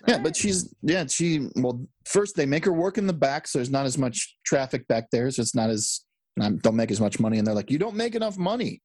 Yeah, 0.07 0.17
but 0.19 0.35
she's 0.35 0.73
yeah 0.81 1.05
she 1.07 1.47
well 1.55 1.85
first 2.05 2.35
they 2.35 2.45
make 2.45 2.65
her 2.65 2.73
work 2.73 2.97
in 2.97 3.07
the 3.07 3.13
back 3.13 3.47
so 3.47 3.59
there's 3.59 3.69
not 3.69 3.85
as 3.85 3.97
much 3.97 4.35
traffic 4.45 4.85
back 4.89 5.09
there 5.11 5.31
so 5.31 5.41
it's 5.41 5.55
not 5.55 5.69
as 5.69 6.01
not, 6.35 6.59
don't 6.59 6.75
make 6.75 6.91
as 6.91 6.99
much 6.99 7.21
money 7.21 7.37
and 7.37 7.47
they're 7.47 7.55
like 7.55 7.71
you 7.71 7.77
don't 7.79 7.95
make 7.95 8.13
enough 8.13 8.37
money. 8.37 8.81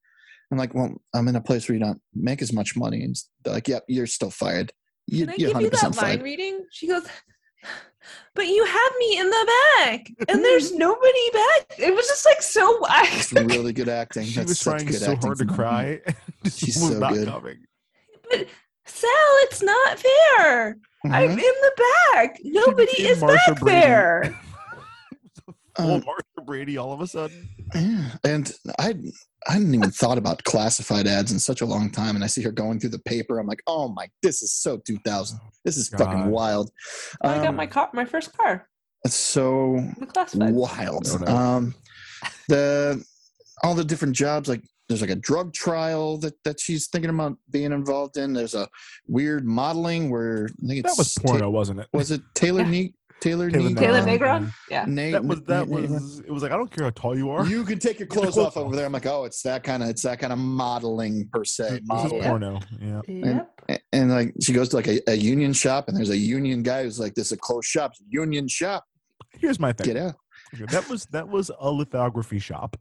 I'm 0.53 0.59
like 0.59 0.75
well 0.75 0.95
I'm 1.15 1.27
in 1.27 1.35
a 1.35 1.41
place 1.41 1.69
where 1.69 1.75
you 1.77 1.85
don't 1.85 2.01
make 2.15 2.41
as 2.41 2.53
much 2.53 2.77
money 2.77 3.03
and 3.03 3.17
they're 3.45 3.55
like 3.55 3.67
yep 3.67 3.83
you're 3.89 4.07
still 4.07 4.31
fired. 4.31 4.71
You, 5.09 5.25
Can 5.27 5.31
I 5.31 5.37
you're 5.39 5.53
give 5.55 5.63
you 5.63 5.71
100% 5.71 5.71
that 5.71 5.83
line 5.83 5.93
fired. 5.95 6.23
reading? 6.23 6.65
She 6.71 6.87
goes, 6.87 7.05
but 8.35 8.47
you 8.47 8.65
have 8.65 8.93
me 8.99 9.19
in 9.19 9.29
the 9.31 9.53
back, 9.77 10.11
and 10.29 10.45
there's 10.45 10.73
nobody 10.77 11.31
back. 11.33 11.79
It 11.79 11.95
was 11.95 12.07
just 12.07 12.25
like 12.27 12.43
so. 12.43 12.81
It's 12.91 13.33
really 13.33 13.73
good 13.73 13.89
acting. 14.01 14.25
She 14.25 14.35
That's 14.37 14.49
was 14.51 14.61
trying 14.61 14.87
good 14.87 14.97
so 15.01 15.17
hard 15.17 15.39
to 15.39 15.47
cry. 15.47 16.01
Just 16.45 16.59
She's 16.61 16.81
so 16.81 16.99
not 16.99 17.13
good. 17.15 17.29
coming. 17.29 17.59
But 18.31 18.47
Sal, 18.85 19.11
it's 19.43 19.63
not 19.63 19.99
fair. 19.99 20.77
I'm 21.05 21.31
in 21.31 21.37
the 21.39 21.73
back. 22.13 22.39
Nobody 22.45 23.03
is 23.03 23.21
Marsha 23.23 23.47
back 23.49 23.61
Brady. 23.61 23.81
there. 23.81 24.41
Full 25.77 25.93
Um, 25.95 26.03
Marsha 26.03 26.45
Brady 26.47 26.77
all 26.77 26.93
of 26.93 27.01
a 27.01 27.07
sudden. 27.07 27.49
Yeah, 27.75 28.11
and 28.25 28.53
I 28.79 28.95
I 29.49 29.53
hadn't 29.53 29.75
even 29.75 29.91
thought 29.91 30.19
about 30.19 30.43
classified 30.45 31.07
ads 31.07 31.33
in 31.33 31.39
such 31.39 31.61
a 31.61 31.67
long 31.67 31.91
time, 31.91 32.15
and 32.17 32.25
I 32.25 32.27
see 32.27 32.43
her 32.43 32.51
going 32.53 32.81
through 32.81 32.91
the 32.91 32.99
paper. 33.01 33.39
I'm 33.39 33.47
like, 33.47 33.63
oh 33.67 33.89
my, 33.89 34.09
this 34.23 34.43
is 34.43 34.53
so 34.53 34.79
2000. 34.79 35.39
This 35.65 35.77
is 35.77 35.89
fucking 35.91 36.23
God. 36.25 36.31
wild. 36.31 36.71
I 37.23 37.37
got 37.39 37.47
Um, 37.49 37.57
my 37.57 37.67
car, 37.67 37.89
my 37.93 38.05
first 38.05 38.37
car. 38.37 38.69
It's 39.05 39.15
so 39.15 39.81
wild. 40.53 41.07
No, 41.07 41.17
no. 41.19 41.37
Um, 41.37 41.75
the 42.49 43.05
all 43.63 43.75
the 43.75 43.85
different 43.85 44.15
jobs, 44.17 44.49
like 44.49 44.63
there's 44.89 45.01
like 45.01 45.11
a 45.11 45.15
drug 45.17 45.53
trial 45.53 46.17
that 46.19 46.35
that 46.45 46.59
she's 46.61 46.89
thinking 46.89 47.11
about 47.11 47.37
being 47.51 47.73
involved 47.73 48.17
in. 48.17 48.33
There's 48.33 48.55
a 48.55 48.69
weird 49.07 49.45
modeling 49.47 50.11
where 50.11 50.49
I 50.65 50.67
think 50.67 50.81
it's 50.85 50.97
That 50.97 50.99
was 50.99 51.15
Ta- 51.15 51.23
porno, 51.25 51.51
wasn't 51.51 51.81
it? 51.81 51.89
was 51.93 52.11
it 52.11 52.23
Taylor 52.35 52.63
Yeah. 52.63 52.71
Ne- 53.25 53.31
Taylor 53.31 53.51
Taylor 53.51 53.69
Ne- 53.71 53.75
Taylor 53.75 54.01
Negron. 54.03 54.53
Yeah. 54.71 54.85
Na- 54.87 55.11
That 55.13 55.25
was 55.25 55.43
that 55.43 55.69
Na- 55.69 55.77
Na- 55.79 55.83
was. 55.93 56.19
It 56.21 56.31
was 56.31 56.43
like 56.43 56.53
I 56.53 56.57
don't 56.57 56.71
care 56.71 56.85
how 56.85 56.91
tall 56.91 57.17
you 57.17 57.31
are. 57.31 57.47
You 57.47 57.65
can 57.65 57.79
take 57.79 57.99
your 57.99 58.07
clothes 58.15 58.35
clothes 58.35 58.39
off 58.39 58.57
over 58.57 58.77
there. 58.77 58.87
I'm 58.87 58.93
like, 58.93 59.07
oh, 59.07 59.25
it's 59.25 59.43
that 59.43 59.63
kind 59.65 59.83
of 59.83 59.89
it's 59.89 60.03
that 60.03 60.19
kind 60.19 60.33
of 60.33 60.39
modeling 60.39 61.29
per 61.33 61.45
se. 61.45 61.81
This 61.85 62.05
is 62.13 62.25
porno. 62.25 62.61
Yeah. 62.81 63.01
Yep. 63.09 63.61
And, 63.69 63.81
and 63.93 64.11
like 64.11 64.35
she 64.43 64.53
goes 64.53 64.69
to 64.71 64.77
like 64.77 64.89
a, 64.89 65.01
a 65.11 65.15
union 65.15 65.53
shop, 65.53 65.89
and 65.89 65.97
there's 65.97 66.11
a 66.11 66.17
union 66.17 66.63
guy 66.63 66.85
who's 66.85 66.99
like, 67.01 67.15
"This 67.15 67.27
is 67.27 67.33
a 67.33 67.37
closed 67.37 67.67
shop, 67.69 67.93
It's 67.93 68.01
a 68.01 68.05
union 68.09 68.49
shop. 68.49 68.85
Here's 69.33 69.59
my 69.61 69.73
thing. 69.73 69.87
Get 69.87 69.97
out." 69.97 70.15
That 70.71 70.89
was 70.89 71.05
that 71.07 71.29
was 71.29 71.51
a 71.61 71.71
lithography 71.71 72.39
shop. 72.39 72.77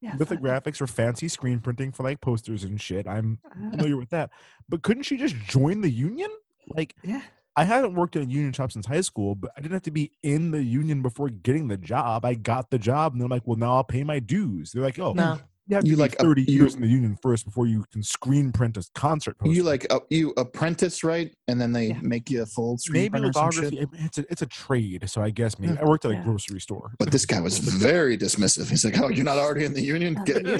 Yeah. 0.00 0.12
Lithographics 0.16 0.80
or 0.80 0.86
fancy 0.86 1.28
screen 1.28 1.58
printing 1.60 1.90
for 1.92 2.02
like 2.02 2.20
posters 2.20 2.64
and 2.64 2.80
shit. 2.80 3.06
I'm 3.06 3.38
Uh, 3.44 3.70
familiar 3.70 3.96
with 3.96 4.10
that. 4.10 4.30
But 4.68 4.82
couldn't 4.82 5.04
she 5.04 5.16
just 5.16 5.36
join 5.46 5.80
the 5.80 5.90
union? 5.90 6.30
Like 6.68 6.94
yeah. 7.04 7.22
I 7.56 7.64
haven't 7.64 7.94
worked 7.94 8.16
in 8.16 8.22
a 8.22 8.26
union 8.26 8.52
shop 8.52 8.70
since 8.72 8.86
high 8.86 9.00
school, 9.00 9.34
but 9.34 9.50
I 9.56 9.60
didn't 9.60 9.72
have 9.74 9.82
to 9.82 9.90
be 9.90 10.12
in 10.22 10.50
the 10.50 10.62
union 10.62 11.00
before 11.02 11.30
getting 11.30 11.68
the 11.68 11.76
job. 11.78 12.24
I 12.24 12.34
got 12.34 12.70
the 12.70 12.78
job, 12.78 13.12
and 13.12 13.20
they're 13.20 13.28
like, 13.28 13.46
"Well, 13.46 13.56
now 13.56 13.74
I'll 13.76 13.84
pay 13.84 14.04
my 14.04 14.18
dues." 14.18 14.72
They're 14.72 14.82
like, 14.82 14.98
"Oh, 14.98 15.14
No. 15.14 15.38
you 15.68 15.74
have 15.74 15.84
to 15.84 15.90
You 15.90 15.96
be 15.96 16.00
like 16.02 16.14
a- 16.20 16.22
30 16.22 16.42
you- 16.42 16.58
years 16.58 16.74
in 16.74 16.82
the 16.82 16.86
union 16.86 17.16
first 17.22 17.44
before 17.46 17.66
you 17.66 17.84
can 17.90 18.02
screen 18.02 18.52
print 18.52 18.76
a 18.76 18.86
concert 18.94 19.38
poster." 19.38 19.54
You 19.54 19.62
like 19.62 19.86
uh, 19.90 20.00
you 20.10 20.34
apprentice, 20.36 21.02
right? 21.02 21.32
And 21.48 21.58
then 21.58 21.72
they 21.72 21.88
Yeah. 21.88 21.98
make 22.02 22.30
you 22.30 22.42
a 22.42 22.46
full 22.46 22.76
screen 22.76 23.02
maybe 23.04 23.10
printer 23.12 23.28
or 23.28 23.32
some 23.32 23.46
lithography. 23.46 23.76
shit. 23.76 23.88
it- 23.94 24.00
It's 24.04 24.18
a 24.18 24.24
it's 24.32 24.42
a 24.42 24.46
trade, 24.46 25.08
so 25.08 25.22
I 25.22 25.30
guess 25.30 25.58
maybe 25.58 25.78
I 25.78 25.84
worked 25.84 26.04
at 26.04 26.10
a 26.10 26.14
Yeah. 26.14 26.24
grocery 26.24 26.60
store. 26.60 26.92
But 26.98 27.10
this 27.10 27.24
guy 27.24 27.40
was 27.40 27.58
very 27.88 28.18
dismissive. 28.18 28.68
He's 28.68 28.84
like, 28.84 29.00
"Oh, 29.00 29.08
you're 29.08 29.24
not 29.24 29.38
already 29.38 29.64
in 29.64 29.72
the 29.72 29.82
union? 29.82 30.14
Get 30.26 30.44
the 30.44 30.58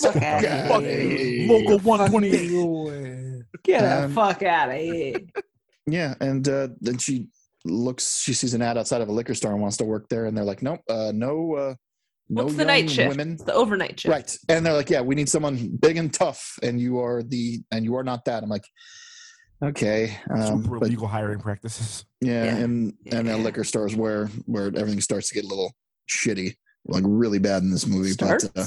fuck 0.00 0.16
out 0.22 0.44
of 0.44 0.82
here. 0.82 0.98
here." 0.98 1.48
Local 1.52 1.78
128. 1.80 3.44
Get 3.64 3.82
Um, 3.84 4.08
the 4.08 4.14
fuck 4.14 4.42
out 4.42 4.70
of 4.70 4.76
here. 4.76 5.20
Yeah, 5.90 6.14
and 6.20 6.46
uh, 6.48 6.68
then 6.80 6.98
she 6.98 7.28
looks. 7.64 8.20
She 8.20 8.34
sees 8.34 8.54
an 8.54 8.62
ad 8.62 8.76
outside 8.78 9.00
of 9.00 9.08
a 9.08 9.12
liquor 9.12 9.34
store 9.34 9.52
and 9.52 9.60
wants 9.60 9.76
to 9.78 9.84
work 9.84 10.08
there. 10.08 10.26
And 10.26 10.36
they're 10.36 10.44
like, 10.44 10.62
"Nope, 10.62 10.80
uh, 10.88 11.12
no, 11.14 11.54
uh, 11.54 11.74
no 12.28 12.44
What's 12.44 12.54
the 12.56 12.58
young 12.58 12.66
night 12.66 12.90
shift? 12.90 13.08
women." 13.08 13.32
It's 13.34 13.44
the 13.44 13.54
overnight 13.54 14.00
shift. 14.00 14.12
Right. 14.12 14.36
And 14.48 14.64
they're 14.66 14.74
like, 14.74 14.90
yeah, 14.90 15.00
we 15.00 15.14
need 15.14 15.28
someone 15.28 15.76
big 15.80 15.96
and 15.96 16.12
tough, 16.12 16.58
and 16.62 16.80
you 16.80 16.98
are 17.00 17.22
the, 17.22 17.60
and 17.72 17.84
you 17.84 17.96
are 17.96 18.04
not 18.04 18.24
that. 18.26 18.42
I'm 18.42 18.50
like, 18.50 18.64
okay. 19.64 20.16
Um, 20.30 20.62
Super 20.62 20.78
but 20.78 20.86
illegal 20.88 21.06
hiring 21.08 21.40
practices. 21.40 22.04
yeah, 22.20 22.44
Yeah. 22.44 22.56
and 22.56 22.92
and 23.10 23.26
Yeah. 23.26 23.32
then 23.34 23.42
liquor 23.44 23.64
stores 23.64 23.96
where 23.96 24.26
where 24.46 24.66
everything 24.66 25.00
starts 25.00 25.28
to 25.28 25.34
get 25.34 25.44
a 25.44 25.48
little 25.48 25.72
shitty, 26.10 26.54
like 26.86 27.04
really 27.06 27.38
bad 27.38 27.62
in 27.62 27.70
this 27.70 27.86
movie. 27.86 28.10
Starts? 28.10 28.48
But 28.48 28.60
uh, 28.62 28.66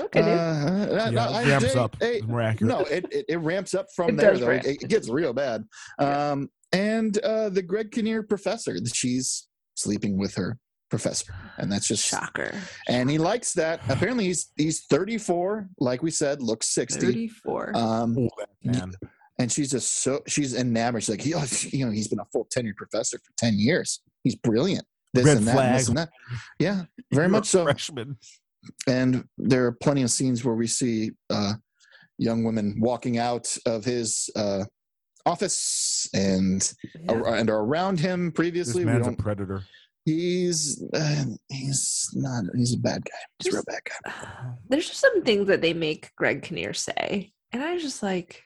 okay, 0.00 0.20
dude. 0.20 0.28
uh, 0.28 1.10
Yeah, 1.12 1.28
I- 1.28 1.44
ramps 1.48 1.72
hey, 1.74 1.78
up. 1.78 1.96
hey, 2.00 2.16
It's 2.18 2.26
more 2.26 2.40
accurate. 2.40 2.68
no, 2.68 2.80
it, 2.84 3.04
it, 3.10 3.24
it 3.28 3.36
ramps 3.38 3.74
up 3.74 3.86
from 3.94 4.10
It 4.10 4.16
there 4.18 4.36
though. 4.36 4.48
ramp. 4.48 4.64
It, 4.64 4.82
it 4.82 4.88
gets 4.88 5.08
real 5.08 5.32
bad. 5.32 5.64
Um, 5.98 6.48
and 6.72 7.16
uh, 7.18 7.48
the 7.48 7.62
Greg 7.62 7.90
Kinnear 7.92 8.22
professor, 8.22 8.76
she's 8.92 9.48
sleeping 9.74 10.18
with 10.18 10.34
her 10.34 10.58
professor, 10.90 11.34
and 11.58 11.70
that's 11.70 11.86
just 11.88 12.04
Shocker. 12.06 12.52
and 12.88 13.08
he 13.10 13.18
likes 13.18 13.52
that. 13.54 13.80
Apparently, 13.88 14.24
he's 14.26 14.50
he's 14.56 14.84
34, 14.86 15.68
like 15.78 16.02
we 16.02 16.10
said, 16.10 16.42
looks 16.42 16.68
60. 16.70 17.00
34. 17.00 17.72
Um, 17.76 18.16
Oh, 18.18 18.28
man. 18.64 18.92
and 19.38 19.50
she's 19.52 19.70
just 19.70 20.02
so 20.02 20.20
she's 20.26 20.54
enamored. 20.54 21.02
She's 21.04 21.10
like, 21.10 21.20
he, 21.22 21.30
you 21.78 21.86
know, 21.86 21.92
he's 21.92 22.08
been 22.08 22.20
a 22.20 22.24
full 22.32 22.46
tenured 22.54 22.76
professor 22.76 23.18
for 23.18 23.32
10 23.38 23.54
years. 23.58 24.00
He's 24.24 24.34
brilliant. 24.34 24.84
This 25.14 25.24
Red 25.24 25.38
and 25.38 25.46
that, 25.46 25.56
and 25.58 25.74
this 25.78 25.88
and 25.88 25.96
that. 25.96 26.10
Yeah, 26.58 26.74
very 26.74 26.86
You're 27.12 27.24
a 27.24 27.28
much 27.30 27.46
so. 27.46 27.64
Freshman. 27.64 28.18
And 28.86 29.24
there 29.38 29.66
are 29.66 29.72
plenty 29.72 30.02
of 30.02 30.10
scenes 30.10 30.44
where 30.44 30.54
we 30.54 30.66
see 30.66 31.12
uh, 31.30 31.54
young 32.18 32.44
women 32.44 32.76
walking 32.80 33.18
out 33.18 33.56
of 33.66 33.84
his 33.84 34.28
uh, 34.36 34.64
office 35.26 36.08
and 36.14 36.72
Yeah. 36.94 37.12
ar- 37.12 37.34
and 37.36 37.50
are 37.50 37.60
around 37.60 38.00
him 38.00 38.32
previously. 38.32 38.84
We 38.84 38.90
man's 38.90 39.06
a 39.06 39.10
don't, 39.10 39.16
predator. 39.18 39.62
he's 40.04 40.82
uh, 40.94 41.24
he's 41.48 42.08
not 42.14 42.44
he's 42.56 42.74
a 42.74 42.78
bad 42.78 43.04
guy. 43.04 43.18
He's 43.42 43.52
a 43.52 43.56
real 43.56 43.64
bad 43.66 43.80
guy. 43.84 44.12
There's 44.68 44.88
just 44.88 45.00
some 45.00 45.22
things 45.22 45.46
that 45.48 45.60
they 45.60 45.74
make 45.74 46.14
Greg 46.16 46.42
Kinnear 46.42 46.72
say, 46.74 47.32
and 47.52 47.62
I 47.62 47.74
was 47.74 47.82
just 47.82 48.02
like, 48.02 48.42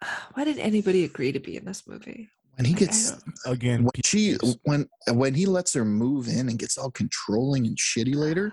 why 0.34 0.44
did 0.44 0.58
anybody 0.58 1.04
agree 1.04 1.32
to 1.32 1.40
be 1.40 1.56
in 1.56 1.64
this 1.64 1.86
movie? 1.86 2.28
When 2.56 2.64
he 2.64 2.72
gets 2.74 3.14
Again, 3.46 3.84
when 3.84 3.90
she 4.04 4.36
when 4.64 4.88
when 5.12 5.34
he 5.34 5.46
lets 5.46 5.74
her 5.74 5.84
move 5.84 6.26
in 6.28 6.48
and 6.48 6.58
gets 6.58 6.76
all 6.76 6.90
controlling 6.90 7.66
and 7.66 7.76
shitty 7.76 8.14
later 8.16 8.52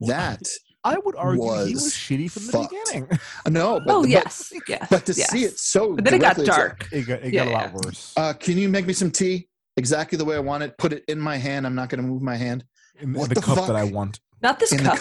that 0.00 0.42
I 0.84 0.98
would 0.98 1.16
argue 1.16 1.42
he 1.66 1.74
was 1.74 1.82
was 1.84 1.92
shitty 1.94 2.30
from 2.30 2.46
the 2.46 2.52
fucked. 2.52 2.70
beginning. 2.84 3.08
no 3.48 3.80
but, 3.80 3.94
oh 3.94 4.02
but- 4.02 4.10
yes, 4.10 4.52
yes. 4.68 4.86
but 4.90 5.04
to 5.06 5.12
yes. 5.14 5.30
see 5.30 5.44
it 5.44 5.58
so 5.58 5.94
but 5.94 6.04
then 6.04 6.14
it 6.14 6.20
got 6.20 6.36
directly, 6.36 6.44
it's 6.44 6.48
like, 6.48 6.58
dark. 6.58 6.92
It 6.92 7.02
got, 7.06 7.22
it 7.22 7.32
Yeah, 7.32 7.44
got 7.44 7.50
a 7.50 7.54
lot 7.54 7.62
yeah. 7.70 7.80
worse. 7.86 8.12
uh 8.16 8.32
can 8.34 8.56
you 8.58 8.68
make 8.68 8.86
me 8.86 8.92
some 8.92 9.10
tea 9.10 9.48
exactly 9.76 10.16
the 10.18 10.24
way 10.24 10.36
i 10.36 10.38
want 10.38 10.62
it 10.62 10.76
put 10.78 10.92
it 10.92 11.02
in 11.08 11.18
my 11.18 11.36
hand 11.36 11.66
i'm 11.66 11.74
not 11.74 11.88
going 11.88 12.00
to 12.02 12.06
move 12.06 12.22
my 12.22 12.36
hand 12.36 12.64
in 13.00 13.12
what 13.12 13.28
the, 13.30 13.34
the 13.36 13.40
cup 13.42 13.66
that 13.66 13.76
I 13.76 13.84
fuck? 13.86 13.94
want. 13.94 14.20
Not 14.42 14.58
this 14.58 14.72
in 14.72 14.78
cup. 14.78 14.98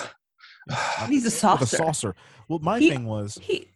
cu- 0.69 1.05
He's 1.07 1.25
a 1.25 1.31
saucer. 1.41 1.63
a 1.63 1.67
saucer. 1.67 2.15
Well, 2.49 2.59
my 2.59 2.79
He- 2.79 2.89
thing 2.89 3.05
was 3.05 3.37
He 3.41 3.67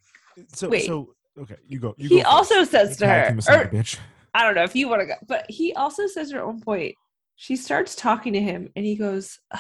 so 0.54 0.68
wait. 0.70 0.86
so 0.88 1.14
okay, 1.40 1.56
you 1.68 1.80
go. 1.80 1.94
You 1.98 2.10
he 2.10 2.16
go 2.18 2.24
first. 2.24 2.34
also 2.34 2.64
says 2.66 2.98
to 2.98 3.08
her, 3.08 3.28
team 3.30 3.38
us 3.38 3.48
like 3.48 3.68
or 3.68 3.70
bitch. 3.78 3.98
I 4.34 4.44
don't 4.44 4.56
know 4.56 4.64
if 4.64 4.76
you 4.76 4.88
want 4.90 5.02
to 5.02 5.06
go, 5.06 5.14
but 5.28 5.46
he 5.50 5.74
also 5.74 6.08
says 6.08 6.34
at 6.34 6.46
one 6.46 6.60
point, 6.62 6.96
she 7.36 7.56
starts 7.56 7.96
talking 7.96 8.34
to 8.34 8.42
him 8.42 8.70
and 8.76 8.86
he 8.86 8.96
goes, 8.96 9.40
"Ugh, 9.54 9.60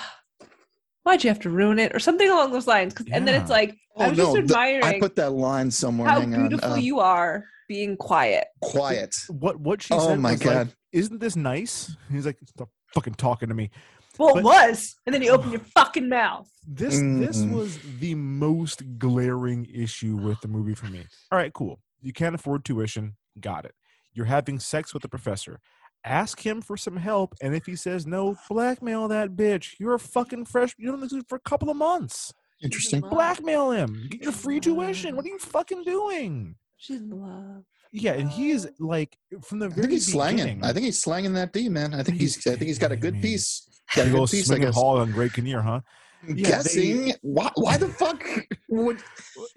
Why'd 1.04 1.24
you 1.24 1.30
have 1.30 1.39
to 1.41 1.50
ruin 1.50 1.80
it? 1.80 1.95
Or 1.95 2.00
something 2.00 2.30
along 2.30 2.52
those 2.52 2.68
lines. 2.68 2.93
'Cause- 2.93 3.08
And 3.12 3.28
then 3.28 3.36
it's 3.41 3.50
Yeah. 3.50 3.56
like, 3.56 3.70
I 3.97 4.06
oh 4.06 4.10
was 4.10 4.18
no 4.18 4.24
just 4.24 4.34
the- 4.36 4.39
admiring 4.54 4.84
i 4.84 5.00
put 5.00 5.16
that 5.18 5.32
line 5.32 5.70
somewhere 5.72 6.08
how 6.10 6.20
hang 6.22 6.34
on 6.34 6.39
beautiful 6.47 6.72
uh, 6.74 6.76
you 6.78 7.00
are 7.00 7.45
being 7.68 7.97
quiet. 7.97 8.47
quiet 8.62 9.14
What 9.30 9.60
what 9.60 9.82
she 9.82 9.93
oh 9.93 10.08
said 10.08 10.20
my 10.20 10.32
was 10.32 10.45
like, 10.45 10.54
god 10.54 10.74
isn't 10.91 11.20
this 11.20 11.36
nice? 11.36 11.95
He's 12.12 12.26
like, 12.26 12.38
stop 12.47 12.70
fucking 12.95 13.14
talking 13.16 13.50
to 13.50 13.54
me. 13.56 13.70
Well, 14.18 14.34
But- 14.34 14.39
it 14.39 14.43
was. 14.43 14.95
And 15.06 15.14
then 15.14 15.22
you 15.22 15.30
open 15.32 15.52
your 15.56 15.60
fucking 15.62 16.10
mouth. 16.10 16.50
This 16.68 16.95
this 16.95 17.38
Mm-mm. 17.38 17.52
was 17.52 17.78
the 18.00 18.16
most 18.16 18.97
glaring 19.00 19.66
issue 19.74 20.16
with 20.18 20.41
the 20.41 20.47
movie 20.47 20.74
for 20.76 20.88
me. 20.88 21.06
All 21.32 21.38
right, 21.38 21.54
cool. 21.54 21.80
You 22.02 22.12
can't 22.14 22.34
afford 22.36 22.66
tuition. 22.66 23.18
Got 23.39 23.66
it. 23.66 23.76
You're 24.14 24.26
having 24.26 24.60
sex 24.60 24.93
with 24.93 25.04
the 25.04 25.10
professor. 25.10 25.60
Ask 26.06 26.39
him 26.45 26.62
for 26.62 26.78
some 26.78 26.95
help, 26.95 27.36
and 27.41 27.54
if 27.54 27.66
he 27.66 27.76
says 27.76 28.08
no, 28.08 28.38
blackmail 28.50 29.08
that 29.10 29.32
bitch. 29.32 29.76
You're 29.80 29.95
a 29.95 30.00
fucking 30.00 30.45
fresh. 30.45 30.74
You 30.78 30.91
don't 30.91 31.10
do 31.10 31.18
it 31.18 31.28
for 31.28 31.36
a 31.36 31.41
couple 31.41 31.70
of 31.70 31.76
months. 31.76 32.34
interesting 32.64 33.02
Blackmail 33.02 33.72
him. 33.72 34.08
Get 34.10 34.24
your 34.24 34.32
free 34.32 34.60
tuition. 34.60 35.16
What 35.16 35.26
are 35.26 35.30
you 35.30 35.39
fucking 35.39 35.84
doing? 35.84 36.56
She's 36.78 37.02
in 37.02 37.10
love. 37.10 37.64
Yeah, 37.91 38.14
and 38.14 38.30
he's 38.30 38.68
like 38.80 39.18
from 39.43 39.60
the 39.60 39.68
very. 39.68 39.80
i 39.80 39.82
think 39.82 39.91
he's 39.93 40.12
slanging 40.12 40.64
i 40.64 40.72
think 40.72 40.86
he's 40.86 41.02
slanging 41.02 41.34
that 41.34 41.52
d 41.52 41.70
man 41.70 41.93
i 41.95 42.04
think 42.04 42.20
he's, 42.20 42.36
He's 42.36 42.45
i 42.45 42.52
think 42.52 42.68
he's 42.68 42.78
got 42.78 42.91
a 42.91 42.95
good 42.95 43.16
kidding 43.16 43.22
me. 43.22 43.30
piece 43.30 43.68
got 43.95 44.06
a 44.06 44.12
good 44.12 44.30
piece 44.30 44.45
i 44.45 44.54
swinging 44.54 44.68
guess 44.68 44.76
hall 44.76 45.00
on 45.00 45.12
Greg 45.12 45.34
Kinnear, 45.34 45.62
huh? 45.62 45.82
Yeah, 46.28 46.34
they- 46.34 46.41
guessing 46.41 47.13
why, 47.22 47.49
why 47.55 47.78
the 47.78 47.88
fuck 47.88 48.24
would 48.70 48.99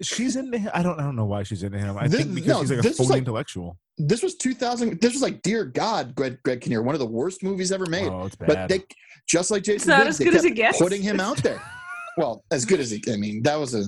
She's 0.01 0.35
into 0.37 0.57
him. 0.57 0.71
I 0.73 0.81
don't. 0.81 0.99
I 0.99 1.03
don't 1.03 1.15
know 1.15 1.25
why 1.25 1.43
she's 1.43 1.61
into 1.63 1.77
him. 1.77 1.97
I 1.97 2.07
This- 2.07 2.21
think 2.21 2.35
because 2.35 2.47
no, 2.49 2.61
he's 2.61 2.69
like 2.71 2.79
a 2.79 2.81
this 2.81 2.97
was 2.99 3.07
phony 3.07 3.09
like- 3.09 3.17
intellectual. 3.19 3.77
this 3.97 4.23
was 4.23 4.35
2000 4.35 4.99
this 5.01 5.13
was 5.13 5.21
like 5.21 5.41
dear 5.43 5.65
god 5.65 6.15
greg, 6.15 6.37
greg 6.43 6.61
kinnear 6.61 6.81
one 6.81 6.95
of 6.95 6.99
the 6.99 7.05
worst 7.05 7.43
movies 7.43 7.71
ever 7.71 7.85
made 7.85 8.07
Oh, 8.07 8.25
it's 8.25 8.35
bad. 8.35 8.47
but 8.47 8.69
they 8.69 8.81
just 9.27 9.51
like 9.51 9.61
jason 9.63 9.89
not 9.89 10.05
Biggs, 10.05 10.19
as 10.19 10.25
good 10.25 10.35
as 10.35 10.41
kept 10.41 10.51
it 10.51 10.55
gets. 10.55 10.77
putting 10.79 11.01
him 11.03 11.19
out 11.19 11.37
there 11.43 11.61
well 12.17 12.43
as 12.49 12.65
good 12.65 12.79
as 12.79 12.89
he 12.89 13.03
i 13.13 13.17
mean 13.17 13.43
that 13.43 13.55
was 13.59 13.75
a 13.75 13.83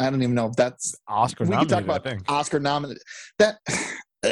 i 0.00 0.10
don't 0.10 0.20
even 0.20 0.34
know 0.34 0.46
if 0.48 0.56
that's 0.56 0.96
Oscar 1.06 1.44
we 1.44 1.56
can 1.56 1.68
talk 1.68 1.84
about 1.84 2.04
oscar 2.28 2.58
nominated 2.58 3.00
that 3.38 3.58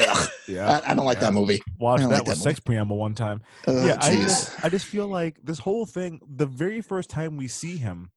ugh, 0.08 0.28
Yeah, 0.48 0.80
I, 0.84 0.92
I 0.92 0.94
don't 0.94 1.04
like 1.04 1.18
yeah. 1.18 1.24
that 1.24 1.32
movie 1.32 1.62
watched 1.78 2.00
I 2.00 2.02
don't 2.02 2.10
that 2.10 2.18
like 2.18 2.28
with 2.28 2.36
that 2.36 2.42
sex 2.42 2.60
preamble 2.60 2.96
one 2.96 3.14
time. 3.14 3.42
oh, 3.66 3.86
yeah, 3.86 3.96
I 4.00 4.14
just, 4.14 4.64
I 4.64 4.68
just 4.68 4.86
feel 4.86 5.08
like 5.08 5.38
this 5.42 5.58
whole 5.58 5.86
thing. 5.86 6.20
The 6.36 6.46
very 6.46 6.80
first 6.80 7.10
time 7.10 7.36
we 7.36 7.48
see 7.48 7.76
him, 7.76 8.10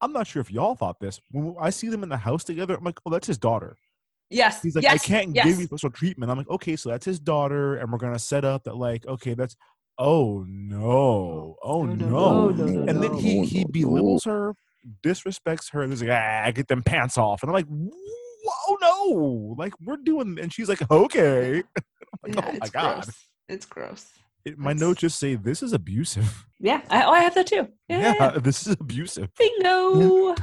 I'm 0.00 0.12
not 0.12 0.26
sure 0.26 0.40
if 0.40 0.50
y'all 0.50 0.74
thought 0.74 1.00
this. 1.00 1.20
When 1.30 1.54
I 1.60 1.70
see 1.70 1.88
them 1.88 2.02
in 2.02 2.08
the 2.08 2.16
house 2.16 2.44
together, 2.44 2.74
I'm 2.74 2.84
like, 2.84 2.98
oh, 3.06 3.10
that's 3.10 3.26
his 3.26 3.38
daughter. 3.38 3.76
Yes. 4.30 4.62
He's 4.62 4.74
like, 4.74 4.84
yes, 4.84 4.94
I 4.94 5.06
can't 5.06 5.34
yes. 5.34 5.46
give 5.46 5.60
you 5.60 5.66
special 5.66 5.90
treatment. 5.90 6.30
I'm 6.30 6.38
like, 6.38 6.50
okay, 6.50 6.76
so 6.76 6.90
that's 6.90 7.04
his 7.04 7.20
daughter, 7.20 7.76
and 7.76 7.90
we're 7.90 7.98
gonna 7.98 8.18
set 8.18 8.44
up 8.44 8.64
that 8.64 8.76
like, 8.76 9.06
okay, 9.06 9.34
that's 9.34 9.56
oh 9.98 10.44
no, 10.48 11.56
oh 11.62 11.84
no, 11.84 11.94
no, 11.94 12.48
no, 12.50 12.64
no, 12.64 12.88
and 12.88 13.02
then 13.02 13.14
he 13.14 13.44
he 13.44 13.64
belittles 13.64 14.24
her, 14.24 14.54
disrespects 15.04 15.70
her, 15.72 15.82
and 15.82 15.92
he's 15.92 16.02
like, 16.02 16.10
ah, 16.10 16.50
get 16.52 16.68
them 16.68 16.82
pants 16.82 17.16
off, 17.16 17.42
and 17.42 17.50
I'm 17.50 17.54
like, 17.54 17.68
oh 18.68 18.76
no, 18.80 19.54
like 19.62 19.72
we're 19.80 19.96
doing, 19.96 20.38
and 20.40 20.52
she's 20.52 20.68
like, 20.68 20.88
okay, 20.90 21.62
like, 22.22 22.34
Yeah, 22.34 22.40
oh 22.46 22.52
my 22.52 22.58
it's 22.58 22.70
god, 22.70 23.02
gross. 23.04 23.16
It's 23.48 23.66
gross. 23.66 24.06
It- 24.44 24.58
my 24.58 24.72
notes 24.74 25.00
just 25.00 25.18
say 25.18 25.36
this 25.36 25.62
is 25.62 25.72
abusive. 25.72 26.44
Yeah. 26.60 26.80
I, 26.88 27.02
oh, 27.04 27.10
I 27.10 27.20
have 27.20 27.34
that 27.34 27.46
too. 27.46 27.68
Yeah. 27.88 27.98
Yeah, 27.98 28.14
yeah, 28.18 28.32
yeah. 28.32 28.38
this 28.38 28.66
is 28.66 28.74
abusive. 28.80 29.28
Bingo. 29.38 30.34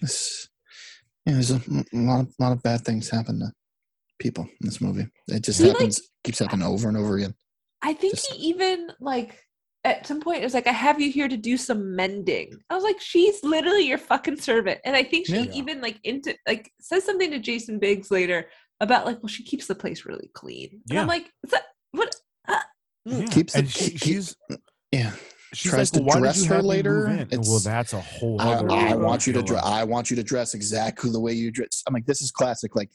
This- 0.00 0.48
yeah, 1.26 1.34
there's 1.34 1.50
a 1.52 1.60
lot 1.92 2.20
of, 2.20 2.34
lot 2.40 2.52
of 2.52 2.62
bad 2.62 2.80
things 2.84 3.08
happen 3.08 3.38
to 3.38 3.52
people 4.18 4.44
in 4.44 4.66
this 4.66 4.80
movie. 4.80 5.06
It 5.28 5.44
just 5.44 5.58
See, 5.58 5.68
like- 5.68 5.74
happens, 5.76 6.00
keeps 6.24 6.40
happening 6.40 6.66
over 6.66 6.88
and 6.88 6.96
over 6.96 7.16
again. 7.16 7.34
I 7.82 7.92
think 7.92 8.18
he 8.18 8.48
even 8.48 8.90
like 9.00 9.43
at 9.84 10.06
some 10.06 10.20
point 10.20 10.40
it 10.40 10.44
was 10.44 10.54
like, 10.54 10.66
I 10.66 10.72
have 10.72 11.00
you 11.00 11.12
here 11.12 11.28
to 11.28 11.36
do 11.36 11.56
some 11.56 11.94
mending. 11.94 12.58
I 12.70 12.74
was 12.74 12.84
like, 12.84 13.00
she's 13.00 13.42
literally 13.44 13.86
your 13.86 13.98
fucking 13.98 14.38
servant. 14.38 14.80
And 14.84 14.96
I 14.96 15.02
think 15.02 15.26
she 15.26 15.36
Yeah. 15.44 15.52
even 15.54 15.80
like 15.82 15.98
into 16.04 16.34
like 16.48 16.72
says 16.80 17.04
something 17.04 17.30
to 17.30 17.38
Jason 17.38 17.78
Biggs 17.78 18.10
later 18.10 18.48
about 18.80 19.04
like, 19.06 19.22
well, 19.22 19.28
she 19.28 19.44
keeps 19.44 19.66
the 19.66 19.74
place 19.74 20.06
really 20.06 20.30
clean. 20.34 20.80
And 20.90 20.98
I'm 21.00 21.06
like, 21.06 21.30
that 21.50 21.64
what 21.92 22.16
uh, 22.48 22.54
mm. 23.08 23.20
Yeah. 23.20 23.26
Keeps 23.26 23.52
the- 23.52 23.66
she, 23.66 23.90
keep- 23.90 23.98
she's 24.00 24.36
Yeah, 24.90 25.12
she 25.52 25.68
tries 25.68 25.92
like, 25.92 26.00
to 26.02 26.06
well, 26.08 26.18
dress 26.18 26.44
her 26.46 26.62
later. 26.62 27.06
move 27.08 27.28
well, 27.46 27.58
that's 27.58 27.92
a 27.92 28.00
whole 28.00 28.40
I, 28.40 28.54
other. 28.54 28.70
I 28.72 28.92
uh, 28.92 28.96
want 28.98 29.26
you 29.26 29.32
to 29.34 29.42
dress. 29.42 29.62
I 29.64 29.84
want 29.84 30.08
you 30.10 30.16
to 30.16 30.22
dress 30.22 30.54
exactly 30.54 31.10
the 31.10 31.20
way 31.20 31.32
you 31.34 31.50
dress. 31.50 31.82
I'm 31.86 31.92
like, 31.94 32.06
this 32.06 32.22
is 32.22 32.30
classic. 32.30 32.74
Like, 32.74 32.90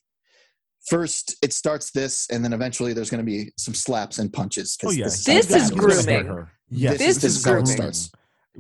first 0.88 1.36
it 1.44 1.54
starts 1.54 1.92
this, 1.92 2.28
and 2.32 2.44
then 2.44 2.54
eventually 2.54 2.94
there's 2.94 3.10
going 3.10 3.24
to 3.24 3.30
be 3.32 3.52
some 3.58 3.74
slaps 3.74 4.20
and 4.20 4.32
punches. 4.34 4.76
'cause 4.76 4.90
Oh 4.90 4.92
yeah, 4.92 5.06
this 5.06 5.20
is, 5.20 5.26
This 5.26 5.50
how 5.52 5.58
is 5.58 5.70
bad 5.70 5.72
it 5.72 6.26
grooming. 6.28 6.48
Yes, 6.70 6.98
This, 6.98 7.18
This 7.18 7.36
is 7.38 7.44
grooming. 7.44 7.66
starts. 7.66 8.12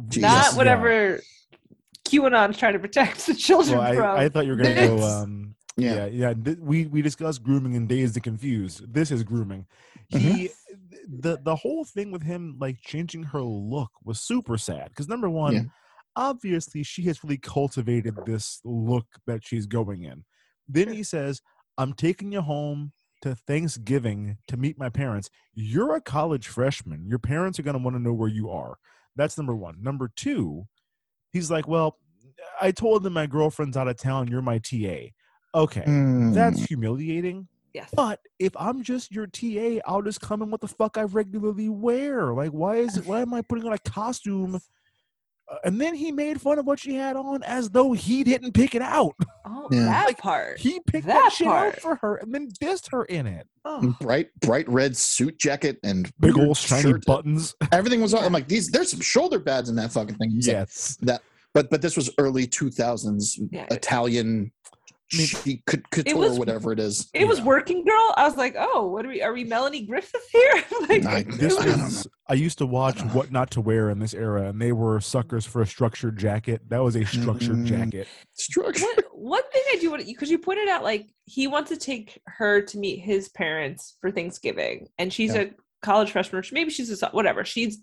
Jesus. 0.08 0.22
not 0.22 0.52
Yeah. 0.52 0.58
whatever 0.58 1.22
QAnon's 2.06 2.58
trying 2.58 2.74
to 2.74 2.80
protect 2.80 3.26
the 3.26 3.34
children 3.34 3.78
Well, 3.78 3.94
from. 3.96 4.06
I, 4.20 4.24
I 4.26 4.30
thought 4.30 4.46
you 4.46 4.52
were 4.52 4.58
gonna 4.58 4.76
go. 4.88 5.02
Um, 5.04 5.56
Yeah. 5.78 5.94
yeah, 5.96 6.06
yeah. 6.08 6.34
th- 6.34 6.58
we 6.60 6.86
we 6.88 7.02
discussed 7.02 7.44
grooming 7.44 7.74
in 7.74 7.88
Dazed 7.88 8.16
and 8.16 8.24
Confused. 8.24 8.92
This 8.94 9.12
is 9.12 9.24
grooming. 9.24 9.66
Mm-hmm. 10.14 10.28
He, 10.32 10.50
the 11.08 11.40
the 11.44 11.56
whole 11.56 11.86
thing 11.86 12.12
with 12.12 12.24
him 12.24 12.56
like 12.60 12.78
changing 12.82 13.24
her 13.24 13.42
look 13.42 13.92
was 14.04 14.20
super 14.22 14.58
sad 14.58 14.90
because 14.90 15.08
number 15.08 15.30
one, 15.30 15.54
Yeah. 15.54 15.62
obviously 16.16 16.84
she 16.84 17.04
has 17.04 17.24
really 17.24 17.38
cultivated 17.38 18.16
this 18.26 18.60
look 18.64 19.06
that 19.28 19.44
she's 19.46 19.66
going 19.66 20.04
in. 20.04 20.24
Then 20.68 20.92
he 20.94 21.04
says, 21.04 21.42
"I'm 21.78 21.94
taking 21.94 22.32
you 22.32 22.42
home." 22.42 22.92
To 23.24 23.36
Thanksgiving 23.36 24.38
to 24.48 24.56
meet 24.56 24.78
my 24.80 24.88
parents. 24.90 25.30
You're 25.54 25.96
a 25.96 26.02
college 26.02 26.48
freshman. 26.48 27.06
Your 27.06 27.20
parents 27.20 27.60
are 27.60 27.64
going 27.64 27.78
to 27.78 27.84
want 27.84 27.96
to 27.98 28.02
know 28.02 28.14
where 28.14 28.30
you 28.30 28.50
are. 28.50 28.78
That's 29.16 29.38
number 29.38 29.56
one. 29.56 29.76
Number 29.82 30.10
two, 30.16 30.68
he's 31.34 31.52
like, 31.52 31.68
Well, 31.68 31.98
I 32.62 32.72
told 32.72 33.04
them 33.04 33.14
my 33.14 33.28
girlfriend's 33.28 33.76
out 33.76 33.90
of 33.90 33.98
town. 33.98 34.30
You're 34.30 34.42
my 34.42 34.60
TA. 34.60 35.12
Okay, 35.54 35.84
that's 35.86 36.60
Mm. 36.62 36.68
humiliating. 36.68 37.48
yes. 37.74 37.90
But 37.94 38.20
if 38.40 38.54
I'm 38.56 38.84
just 38.84 39.12
your 39.12 39.28
TA, 39.28 39.82
I'll 39.86 40.02
just 40.02 40.22
come 40.22 40.42
in 40.42 40.50
what 40.52 40.62
the 40.62 40.68
fuck 40.70 40.98
I 40.98 41.04
regularly 41.04 41.68
wear. 41.70 42.34
Like, 42.34 42.52
why 42.52 42.76
is 42.78 42.96
it? 42.98 43.06
Why 43.06 43.22
am 43.22 43.34
I 43.34 43.42
putting 43.42 43.66
on 43.66 43.74
a 43.74 43.80
costume? 43.80 44.60
And 45.64 45.80
then 45.82 45.96
he 45.96 46.12
made 46.12 46.40
fun 46.40 46.60
of 46.60 46.66
what 46.68 46.80
she 46.80 46.94
had 46.96 47.16
on 47.16 47.42
as 47.44 47.70
though 47.72 47.94
he 47.94 48.24
didn't 48.24 48.54
pick 48.54 48.76
it 48.76 48.82
out. 48.82 49.16
Oh, 49.46 49.68
Yeah. 49.72 49.86
that 49.86 50.06
Like, 50.08 50.18
part. 50.20 50.60
He 50.60 50.80
picked 50.86 51.08
That 51.08 51.24
that, 51.24 51.34
shit 51.34 51.48
part. 51.48 51.74
out 51.76 51.80
for 51.82 51.96
her 51.98 52.16
and 52.18 52.34
then 52.34 52.50
dissed 52.62 52.92
her 52.92 53.06
in 53.06 53.26
it. 53.28 53.48
Oh. 53.66 53.96
bright, 54.00 54.30
bright 54.42 54.68
red 54.70 54.96
suit 54.96 55.38
jacket 55.40 55.78
and 55.84 56.12
Big 56.20 56.38
old 56.38 56.56
shiny 56.58 56.84
shirt. 56.92 57.06
buttons. 57.06 57.56
Everything 57.72 58.00
was. 58.02 58.14
on. 58.14 58.24
I'm 58.24 58.34
like, 58.34 58.48
these. 58.48 58.70
There's 58.70 58.92
some 58.92 59.02
shoulder 59.02 59.40
pads 59.40 59.70
in 59.70 59.76
that 59.78 59.92
fucking 59.92 60.16
thing. 60.16 60.32
He's 60.32 60.48
like, 60.48 60.56
Yes. 60.58 60.98
that. 61.02 61.22
But 61.54 61.70
but 61.72 61.82
this 61.82 61.98
was 61.98 62.12
early 62.20 62.46
2000s 62.48 63.40
Yeah. 63.52 63.66
Italian. 63.72 64.52
I 65.12 65.18
mean, 65.18 65.28
chic 65.28 65.66
couture, 65.66 66.16
was- 66.18 66.38
whatever 66.38 66.72
it 66.72 66.80
is. 66.80 67.10
It 67.14 67.28
was 67.28 67.40
Yeah. 67.40 67.46
working 67.46 67.84
girl. 67.84 68.14
I 68.16 68.28
was 68.28 68.38
like, 68.38 68.56
oh, 68.58 68.88
what 68.88 69.06
are 69.06 69.10
we? 69.10 69.22
Are 69.22 69.34
we 69.34 69.44
Melanie 69.44 69.86
Griffith 69.86 70.28
here? 70.32 70.64
like, 70.90 71.06
I- 71.06 71.24
This 71.24 71.58
I 71.58 71.66
was- 71.66 72.04
don't 72.04 72.14
I 72.28 72.34
used 72.36 72.60
to 72.60 72.68
watch 72.68 73.02
What 73.06 73.32
Not 73.32 73.50
to 73.52 73.62
Wear 73.62 73.90
in 73.90 73.98
this 74.00 74.14
era, 74.14 74.50
and 74.50 74.62
they 74.62 74.72
were 74.72 75.00
suckers 75.02 75.46
for 75.48 75.62
a 75.64 75.66
structured 75.68 76.18
jacket. 76.20 76.62
That 76.70 76.84
was 76.84 76.96
a 76.96 77.04
structured 77.06 77.58
Mhm. 77.58 77.66
jacket. 77.66 78.08
Structure. 78.34 78.86
one, 78.86 79.04
one 79.14 79.44
thing 79.52 79.64
I 79.74 79.78
do 79.80 79.90
want 79.90 80.06
because 80.06 80.30
you 80.30 80.38
pointed 80.38 80.70
out 80.70 80.84
like 80.84 81.08
he 81.26 81.48
wants 81.48 81.70
to 81.72 81.78
take 81.78 82.20
her 82.26 82.62
to 82.62 82.78
meet 82.78 83.00
his 83.00 83.30
parents 83.30 83.98
for 84.02 84.12
Thanksgiving, 84.12 84.90
and 85.00 85.12
she's 85.12 85.34
Yeah. 85.34 85.42
a 85.42 85.50
college 85.82 86.12
freshman. 86.12 86.44
Maybe 86.52 86.70
she's 86.70 87.02
a 87.02 87.08
whatever. 87.10 87.44
She's, 87.44 87.80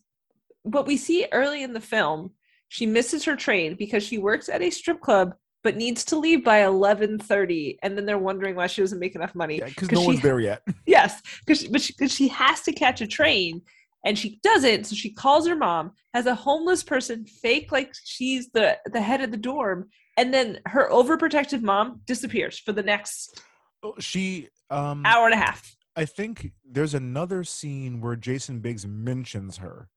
but 0.64 0.86
we 0.86 0.96
see 0.96 1.26
early 1.32 1.62
in 1.64 1.72
the 1.72 1.80
film 1.80 2.30
she 2.68 2.84
misses 2.86 3.24
her 3.24 3.36
train 3.36 3.74
because 3.76 4.02
she 4.02 4.18
works 4.18 4.48
at 4.48 4.60
a 4.62 4.70
strip 4.70 5.00
club 5.00 5.34
but 5.66 5.76
needs 5.76 6.04
to 6.04 6.16
leave 6.16 6.44
by 6.44 6.64
eleven 6.64 7.18
thirty, 7.18 7.76
and 7.82 7.98
then 7.98 8.06
they're 8.06 8.18
wondering 8.18 8.54
why 8.54 8.68
she 8.68 8.82
doesn't 8.82 9.00
make 9.00 9.16
enough 9.16 9.34
money 9.34 9.60
Because 9.60 9.90
no 9.90 10.00
she- 10.02 10.06
one's 10.06 10.22
there 10.22 10.38
yet. 10.38 10.62
Yes, 10.86 11.20
because 11.44 11.66
but 11.66 11.80
she, 11.80 11.92
cause 11.94 12.12
she 12.12 12.28
has 12.28 12.60
to 12.62 12.72
catch 12.72 13.00
a 13.00 13.06
train 13.08 13.60
and 14.04 14.16
she 14.16 14.38
doesn't. 14.44 14.84
So 14.84 14.94
she 14.94 15.10
calls 15.12 15.48
her 15.48 15.56
mom, 15.56 15.90
has 16.14 16.26
a 16.26 16.34
homeless 16.36 16.84
person 16.84 17.26
fake 17.26 17.72
like 17.72 17.92
she's 18.04 18.48
the 18.50 18.78
the 18.92 19.00
head 19.00 19.20
of 19.22 19.32
the 19.32 19.36
dorm, 19.36 19.88
and 20.16 20.32
then 20.32 20.60
her 20.66 20.88
overprotective 20.88 21.62
mom 21.62 22.00
disappears 22.06 22.56
for 22.60 22.70
the 22.72 22.84
next 22.84 23.42
Oh, 23.82 23.94
She 23.98 24.48
um 24.70 25.04
hour 25.04 25.24
and 25.24 25.34
a 25.34 25.38
half. 25.38 25.74
I 25.96 26.04
think 26.04 26.52
there's 26.64 26.94
another 26.94 27.42
scene 27.42 28.00
where 28.00 28.14
Jason 28.14 28.60
Biggs 28.60 28.86
mentions 28.86 29.56
her, 29.56 29.88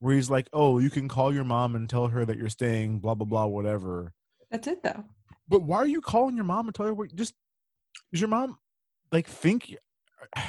where 0.00 0.14
he's 0.14 0.30
like, 0.30 0.48
"Oh, 0.54 0.78
you 0.78 0.88
can 0.88 1.06
call 1.06 1.34
your 1.34 1.44
mom 1.44 1.74
and 1.76 1.86
tell 1.86 2.06
her 2.08 2.24
that 2.24 2.38
you're 2.38 2.48
staying, 2.48 3.00
blah 3.00 3.14
blah 3.14 3.26
blah, 3.26 3.44
whatever." 3.44 4.14
That's 4.50 4.66
it 4.66 4.82
though. 4.82 5.04
But 5.48 5.62
why 5.62 5.78
are 5.78 5.86
you 5.86 6.00
calling 6.00 6.36
your 6.36 6.44
mom 6.44 6.66
and 6.66 6.74
tell 6.74 6.86
her 6.86 6.94
what? 6.94 7.14
Just 7.14 7.34
does 8.12 8.20
your 8.20 8.28
mom 8.28 8.58
like 9.12 9.26
think? 9.26 9.76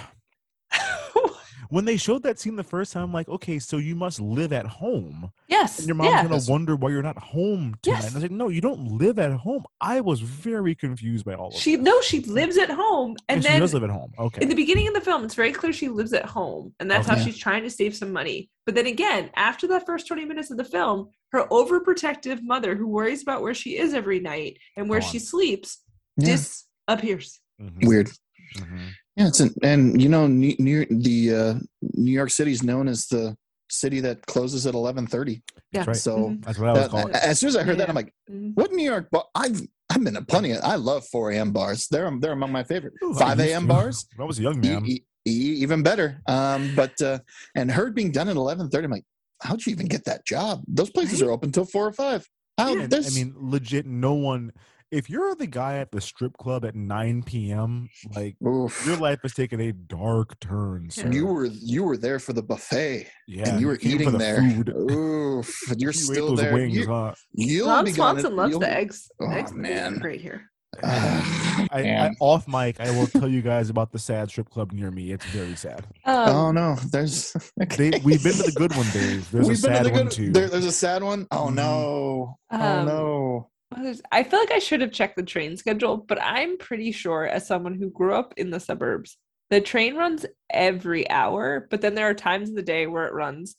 when 1.69 1.85
they 1.85 1.97
showed 1.97 2.23
that 2.23 2.39
scene 2.39 2.55
the 2.55 2.63
first 2.63 2.93
time, 2.93 3.03
I'm 3.03 3.13
like, 3.13 3.29
okay, 3.29 3.59
so 3.59 3.77
you 3.77 3.95
must 3.95 4.19
live 4.19 4.51
at 4.53 4.65
home, 4.65 5.31
yes, 5.47 5.79
and 5.79 5.87
your 5.87 5.95
mom's 5.95 6.09
yeah. 6.11 6.23
gonna 6.23 6.41
wonder 6.47 6.75
why 6.75 6.89
you're 6.89 7.01
not 7.03 7.17
home 7.17 7.75
tonight. 7.81 7.97
Yes. 7.97 8.05
And 8.07 8.13
I 8.13 8.17
was 8.17 8.23
like, 8.23 8.31
no, 8.31 8.49
you 8.49 8.59
don't 8.61 8.97
live 8.97 9.19
at 9.19 9.31
home. 9.31 9.63
I 9.79 10.01
was 10.01 10.19
very 10.21 10.73
confused 10.75 11.25
by 11.25 11.35
all 11.35 11.49
of 11.49 11.53
She 11.55 11.75
this. 11.75 11.85
no, 11.85 12.01
she 12.01 12.21
lives 12.21 12.57
at 12.57 12.69
home, 12.71 13.15
and 13.27 13.37
And 13.37 13.43
she 13.43 13.49
then 13.49 13.59
does 13.59 13.73
live 13.73 13.83
at 13.83 13.89
home. 13.91 14.11
Okay, 14.17 14.41
in 14.41 14.49
the 14.49 14.55
beginning 14.55 14.87
of 14.87 14.93
the 14.93 15.01
film, 15.01 15.23
it's 15.23 15.35
very 15.35 15.51
clear 15.51 15.71
she 15.71 15.89
lives 15.89 16.13
at 16.13 16.25
home, 16.25 16.73
and 16.79 16.89
that's 16.89 17.07
how 17.07 17.15
she's 17.17 17.37
trying 17.37 17.63
to 17.63 17.69
save 17.69 17.95
some 17.95 18.11
money. 18.11 18.49
But 18.65 18.75
then 18.75 18.87
again, 18.87 19.29
after 19.35 19.67
that 19.67 19.85
first 19.85 20.07
20 20.07 20.25
minutes 20.25 20.51
of 20.51 20.57
the 20.57 20.63
film, 20.63 21.09
her 21.31 21.45
overprotective 21.47 22.41
mother, 22.43 22.75
who 22.75 22.87
worries 22.87 23.21
about 23.21 23.41
where 23.41 23.53
she 23.53 23.77
is 23.77 23.93
every 23.93 24.19
night 24.19 24.57
and 24.75 24.89
where 24.89 25.01
she 25.01 25.19
sleeps, 25.19 25.83
Yeah. 26.17 26.35
disappears. 26.35 27.39
Mhm, 27.61 27.85
Weird. 27.87 28.09
mhm. 28.57 28.89
Yeah, 29.19 29.27
it's 29.27 29.41
an, 29.41 29.53
and 29.61 30.01
you 30.01 30.07
know, 30.07 30.27
New, 30.27 30.55
New 30.59 30.85
the 30.89 31.35
uh, 31.35 31.53
New 31.93 32.11
York 32.11 32.29
City 32.29 32.53
is 32.53 32.63
known 32.63 32.87
as 32.87 33.05
the 33.07 33.35
city 33.69 33.99
that 33.99 34.25
closes 34.25 34.65
at 34.65 34.73
11:30. 34.73 35.33
Yeah. 35.73 35.83
That's 35.83 35.87
right. 35.87 35.95
So 35.97 36.17
Mhm. 36.17 36.45
That's 36.45 36.57
what 36.57 36.69
I 36.69 36.71
was 36.71 36.81
that- 36.83 36.89
calling. 36.89 37.13
as 37.13 37.37
soon 37.39 37.49
as 37.49 37.57
I 37.57 37.63
heard 37.63 37.77
that, 37.79 37.89
I'm 37.89 37.95
like, 37.95 38.13
Mhm. 38.31 38.55
what 38.55 38.71
New 38.71 38.83
York? 38.85 39.09
Bar? 39.11 39.25
I've 39.35 39.61
I've 39.89 40.03
been 40.03 40.13
to 40.13 40.21
plenty. 40.21 40.51
Of, 40.51 40.63
I 40.63 40.75
love 40.75 41.05
4 41.07 41.31
a.m. 41.31 41.51
bars. 41.51 41.87
They're 41.91 42.09
they're 42.21 42.31
among 42.31 42.53
my 42.53 42.63
favorite. 42.63 42.93
Ooh, 43.03 43.13
Five 43.13 43.39
a.m. 43.41 43.67
bars. 43.67 44.05
When 44.15 44.23
I 44.23 44.27
was 44.27 44.39
a 44.39 44.43
young 44.43 44.61
man. 44.61 44.85
e- 44.85 45.03
e- 45.27 45.55
even 45.63 45.83
better. 45.83 46.21
Um, 46.25 46.73
but 46.75 46.99
uh, 47.01 47.19
and 47.55 47.69
heard 47.69 47.93
being 47.95 48.11
done 48.13 48.29
at 48.29 48.37
11:30. 48.37 48.85
I'm 48.85 48.91
like, 48.91 49.05
how'd 49.41 49.65
you 49.65 49.73
even 49.73 49.87
get 49.87 50.05
that 50.05 50.25
job? 50.25 50.63
Those 50.65 50.91
places 50.91 51.21
are 51.21 51.29
open 51.29 51.51
till 51.51 51.65
four 51.65 51.85
or 51.85 51.91
five. 51.93 52.25
How? 52.57 52.71
And, 52.77 52.93
I 52.93 53.09
mean, 53.09 53.33
legit, 53.35 53.85
no 53.85 54.13
one. 54.13 54.53
If 54.91 55.07
you're 55.09 55.35
the 55.35 55.45
guy 55.45 55.77
at 55.77 55.91
the 55.91 56.01
strip 56.01 56.35
club 56.37 56.65
at 56.65 56.73
9 56.75 57.21
p.m., 57.23 57.89
like 58.15 58.35
oof. 58.45 58.83
your 58.87 58.97
life 58.97 59.19
has 59.21 59.33
taken 59.35 59.61
a 59.61 59.71
dark 59.71 60.39
turn. 60.39 60.89
Sir. 60.89 61.11
you 61.11 61.27
were 61.27 61.45
you 61.45 61.83
were 61.83 61.95
there 61.97 62.17
for 62.17 62.33
the 62.33 62.41
buffet 62.41 63.07
yeah, 63.27 63.49
and 63.49 63.61
you 63.61 63.67
were 63.67 63.77
eating 63.81 64.11
the 64.11 64.17
there. 64.17 64.37
Food. 64.41 64.69
Oof, 64.75 65.61
and 65.71 65.79
you're 65.79 65.91
You 65.91 65.99
ate 65.99 66.03
still 66.05 66.29
those 66.29 66.39
there. 66.39 66.53
Wings, 66.53 66.75
you, 66.75 66.87
huh? 66.87 67.13
you'll 67.33 67.67
Tom 67.67 67.85
be 67.85 67.91
going. 67.91 68.15
Swanson 68.17 68.35
loves 68.35 68.49
you'll- 68.51 68.59
the 68.61 68.71
eggs. 68.75 69.11
Oh, 69.21 69.29
eggs 69.29 69.53
man. 69.53 69.99
great 69.99 70.21
here. 70.21 70.49
Ah, 70.83 71.67
I, 71.71 71.81
I, 71.83 72.11
off 72.19 72.47
mic, 72.47 72.79
I 72.79 72.89
will 72.91 73.07
tell 73.07 73.27
you 73.27 73.41
guys 73.41 73.69
about 73.69 73.91
the 73.91 73.97
sad 73.99 74.29
strip 74.29 74.49
club 74.49 74.71
near 74.71 74.89
me. 74.91 75.11
It's 75.11 75.25
very 75.25 75.55
sad. 75.55 75.85
Um, 76.05 76.29
oh 76.29 76.51
no, 76.51 76.75
there's. 76.91 77.35
They, 77.77 77.91
we've 78.03 78.23
been 78.23 78.33
to 78.33 78.43
the 78.43 78.53
good 78.55 78.75
one, 78.75 78.87
Dave. 78.91 79.29
There's 79.31 79.47
We've 79.47 79.57
a 79.57 79.61
sad 79.61 79.85
the 79.85 79.91
one 79.91 80.03
good- 80.05 80.11
too. 80.11 80.31
there- 80.31 80.49
there's 80.49 80.65
a 80.65 80.71
sad 80.71 81.03
one. 81.03 81.27
Oh 81.31 81.47
Mhm. 81.47 81.53
no! 81.55 82.37
oh 82.51 82.79
Um, 82.79 82.85
no! 82.87 83.49
Others- 83.79 84.01
I 84.11 84.23
feel 84.23 84.39
like 84.39 84.51
I 84.51 84.59
should 84.59 84.81
have 84.81 84.91
checked 84.91 85.15
the 85.15 85.23
train 85.23 85.55
schedule, 85.57 85.97
but 85.97 86.21
I'm 86.21 86.57
pretty 86.57 86.91
sure, 86.91 87.25
as 87.25 87.47
someone 87.47 87.75
who 87.75 87.89
grew 87.89 88.13
up 88.13 88.33
in 88.37 88.49
the 88.49 88.59
suburbs, 88.59 89.17
the 89.49 89.61
train 89.61 89.95
runs 89.95 90.25
every 90.49 91.09
hour, 91.09 91.67
but 91.69 91.81
then 91.81 91.95
there 91.95 92.09
are 92.09 92.13
times 92.13 92.49
in 92.49 92.55
the 92.55 92.61
day 92.61 92.87
where 92.87 93.07
it 93.07 93.13
runs 93.13 93.55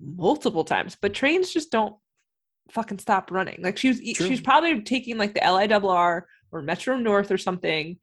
multiple 0.00 0.64
times. 0.64 0.96
But 1.00 1.14
trains 1.14 1.52
just 1.52 1.70
don't 1.70 1.94
fucking 2.70 2.98
stop 2.98 3.30
running. 3.30 3.60
Like 3.62 3.76
she 3.76 3.88
was, 3.88 4.00
True. 4.00 4.26
she's 4.26 4.40
probably 4.40 4.80
taking 4.82 5.18
like 5.18 5.34
the 5.34 5.40
LIRR 5.40 6.22
or 6.50 6.62
Metro 6.62 6.96
North 6.96 7.30
or 7.30 7.38
something 7.38 7.98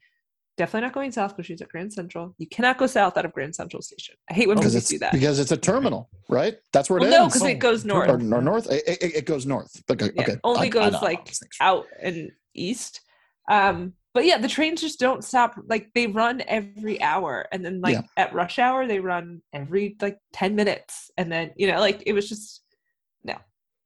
definitely 0.58 0.88
not 0.88 0.94
going 0.94 1.12
south 1.12 1.32
because 1.36 1.46
she's 1.48 1.62
at 1.62 1.70
Grand 1.70 1.92
Central. 1.94 2.36
You 2.38 2.48
cannot 2.48 2.78
go 2.78 2.88
south 2.88 3.18
out 3.18 3.26
of 3.26 3.34
Grand 3.34 3.56
Central 3.56 3.82
Station. 3.82 4.16
I 4.30 4.34
hate 4.34 4.48
when 4.48 4.58
it's 4.60 4.88
do 4.88 5.00
that. 5.00 5.12
because 5.14 5.40
it's 5.40 5.52
a 5.52 5.58
terminal, 5.58 6.10
right? 6.30 6.56
That's 6.74 6.90
where 6.90 6.98
it 6.98 7.02
Well, 7.02 7.12
no, 7.12 7.24
ends. 7.24 7.34
because 7.36 7.48
it 7.50 7.60
goes 7.60 7.86
north. 7.86 8.10
or, 8.10 8.16
or 8.16 8.42
north. 8.42 8.70
It, 8.72 8.84
it, 8.88 9.16
it 9.16 9.26
goes 9.26 9.46
north. 9.46 9.72
Okay, 9.90 10.10
Yeah, 10.16 10.22
okay. 10.24 10.36
only 10.44 10.60
I- 10.62 10.64
I 10.66 10.70
goes 10.70 10.94
all 10.96 11.02
like 11.02 11.32
out 11.62 11.86
and 12.02 12.32
east. 12.54 13.02
Um, 13.50 13.94
but 14.14 14.26
yeah, 14.26 14.38
the 14.38 14.48
trains 14.50 14.82
just 14.82 15.00
don't 15.00 15.24
stop. 15.24 15.56
Like 15.68 15.90
they 15.96 16.06
run 16.08 16.44
every 16.48 17.02
hour, 17.02 17.48
and 17.54 17.64
then 17.64 17.80
like 17.82 17.94
Yeah. 17.96 18.02
at 18.18 18.34
rush 18.34 18.60
hour 18.60 18.86
they 18.86 19.00
run 19.00 19.42
every 19.54 19.96
like 20.02 20.18
ten 20.34 20.54
minutes, 20.56 21.10
and 21.18 21.32
then 21.32 21.52
you 21.56 21.68
know 21.72 21.80
like 21.80 22.04
it 22.06 22.12
was 22.14 22.28
just 22.28 22.62
no, 22.62 22.71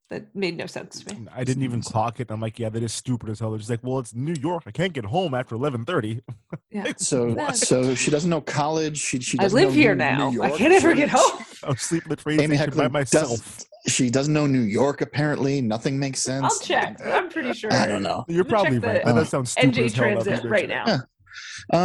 that 0.10 0.36
made 0.36 0.56
no 0.58 0.66
sense 0.68 1.04
to 1.04 1.16
me. 1.16 1.28
I 1.36 1.44
didn't 1.44 1.64
even 1.64 1.82
clock 1.82 2.20
it. 2.20 2.30
I'm 2.30 2.40
like, 2.40 2.60
yeah, 2.60 2.70
that 2.70 2.84
is 2.84 2.94
stupid 2.94 3.30
as 3.30 3.40
hell. 3.40 3.50
They're 3.50 3.58
just 3.58 3.70
like, 3.72 3.80
well, 3.84 3.98
it's 4.00 4.14
New 4.14 4.36
York. 4.40 4.64
I 4.68 4.72
can't 4.72 4.94
get 4.94 5.06
home 5.06 5.34
after 5.34 5.56
11:30. 5.56 6.22
Yeah, 6.72 6.92
So 6.98 7.34
What? 7.34 7.56
so 7.58 7.96
she 7.96 8.12
doesn't 8.12 8.30
know 8.30 8.42
college. 8.42 8.98
She 8.98 9.20
she 9.20 9.40
I 9.40 9.44
doesn't 9.44 9.56
live 9.58 9.70
know 9.70 9.76
here 9.76 9.96
New- 9.96 10.00
now. 10.04 10.30
New 10.30 10.42
I 10.44 10.48
York. 10.48 10.60
can't 10.60 10.74
ever 10.74 10.94
get 10.94 11.10
home. 11.10 11.46
I'm 11.64 11.78
sleeping 11.78 12.12
at 12.12 12.18
the 12.18 12.24
train 12.24 12.42
Amy 12.42 12.58
station 12.58 12.78
by 12.78 12.88
myself. 12.90 13.30
does, 13.30 13.66
she 13.94 14.10
doesn't 14.10 14.34
know 14.34 14.46
New 14.46 14.60
York. 14.62 15.02
Apparently, 15.02 15.62
nothing 15.62 15.98
makes 15.98 16.20
sense. 16.20 16.44
I'll 16.44 16.60
check. 16.60 17.00
I'm 17.06 17.30
pretty 17.30 17.54
sure. 17.54 17.72
I 17.74 17.86
don't 17.88 18.04
know. 18.04 18.26
You're 18.28 18.44
Let 18.44 18.46
me 18.46 18.50
probably 18.52 18.78
the 18.80 18.88
right. 18.88 19.06
That 19.06 19.16
does 19.16 19.30
sound 19.30 19.48
stupid 19.48 19.74
NJ 19.76 19.86
as 19.86 19.94
hell. 19.94 20.04
though, 20.16 20.24
Transit 20.24 20.50
right 20.52 20.68
now. 20.70 20.84
Yeah. 20.86 21.00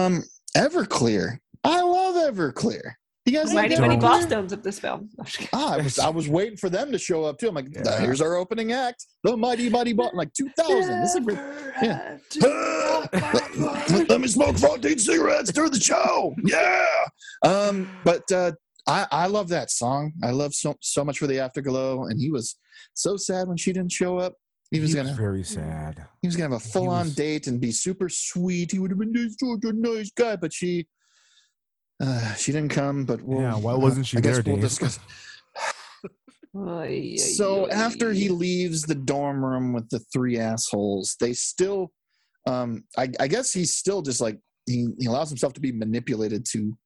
Um, 0.07 0.23
Everclear. 0.57 1.39
I 1.65 1.81
love 1.83 2.35
Everclear. 2.35 2.93
You 3.31 3.39
guys 3.39 3.55
like 3.55 3.71
Mighty 3.71 3.81
Mighty 3.81 3.97
Everclear? 3.97 4.27
Bosstones 4.29 4.51
of 4.53 4.63
this 4.65 4.81
film. 4.81 5.09
Ah, 5.53 5.75
I 5.75 5.77
was 5.83 5.99
I 6.01 6.09
was 6.09 6.29
waiting 6.29 6.57
for 6.57 6.69
them 6.69 6.91
to 6.91 6.99
show 6.99 7.25
up 7.25 7.39
too. 7.39 7.49
I'm 7.49 7.55
like, 7.55 7.69
Yeah. 7.73 8.01
here's 8.01 8.21
our 8.21 8.35
opening 8.35 8.73
act, 8.73 9.07
the 9.23 9.37
Mighty 9.37 9.69
Mighty 9.71 9.93
Boss, 9.93 10.11
like 10.15 10.33
2000. 10.33 11.01
This 11.01 11.11
is 11.11 11.17
a 11.17 11.21
great, 11.21 11.39
yeah. 11.81 12.19
let, 12.41 14.09
let 14.09 14.21
me 14.21 14.27
smoke 14.27 14.59
14 14.59 14.99
cigarettes 14.99 15.53
during 15.53 15.71
the 15.71 15.79
show. 15.81 16.35
Yeah. 16.45 16.85
Um, 17.45 17.89
but 18.05 18.31
uh, 18.33 18.53
I 18.89 19.07
I 19.13 19.27
love 19.27 19.49
that 19.51 19.71
song. 19.71 20.13
I 20.25 20.31
love 20.33 20.53
so 20.53 20.75
so 20.81 21.05
much 21.05 21.19
for 21.21 21.29
the 21.29 21.39
Afterglow, 21.39 22.07
and 22.07 22.19
he 22.21 22.31
was 22.31 22.57
so 22.95 23.17
sad 23.17 23.47
when 23.47 23.57
she 23.57 23.73
didn't 23.73 23.93
show 23.93 24.19
up. 24.19 24.35
He 24.73 24.81
was 24.81 24.91
He 24.91 24.97
gonna 24.97 25.15
very 25.15 25.45
sad. 25.45 26.05
he 26.23 26.27
was 26.29 26.37
gonna 26.37 26.53
have 26.55 26.61
a 26.61 26.69
full 26.69 26.89
on 26.89 27.07
was- 27.07 27.15
date 27.15 27.47
and 27.47 27.61
be 27.61 27.71
super 27.71 28.09
sweet. 28.09 28.73
He 28.73 28.79
would 28.81 28.91
have 28.91 28.99
been 28.99 29.13
this 29.13 29.37
such 29.39 29.65
a 29.65 29.73
nice 29.73 30.11
guy, 30.11 30.35
but 30.37 30.53
she 30.53 30.87
uh, 32.01 32.35
she 32.35 32.53
didn't 32.53 32.71
come. 32.71 33.05
But 33.05 33.23
we'll, 33.23 33.41
Yeah, 33.43 33.57
why 33.57 33.75
wasn't 33.75 34.07
she 34.07 34.19
I 34.19 34.21
guess 34.21 34.37
there, 34.37 34.43
we'll 34.47 34.57
Dave? 34.57 34.65
discuss. 34.65 34.99
Ay, 36.57 37.13
ay, 37.13 37.17
So 37.17 37.71
after 37.71 38.13
he 38.13 38.29
leaves 38.29 38.83
the 38.83 38.95
dorm 38.97 39.45
room 39.45 39.73
with 39.73 39.89
the 39.89 40.01
three 40.13 40.37
assholes, 40.39 41.17
they 41.21 41.33
still, 41.33 41.93
um, 42.49 42.83
I, 42.99 43.09
I 43.21 43.29
guess 43.29 43.53
he's 43.53 43.77
still 43.77 44.03
just 44.03 44.21
like 44.21 44.37
he, 44.67 44.89
he 44.99 45.07
allows 45.07 45.29
himself 45.29 45.53
to 45.55 45.61
be 45.61 45.71
manipulated 45.71 46.45
to 46.53 46.77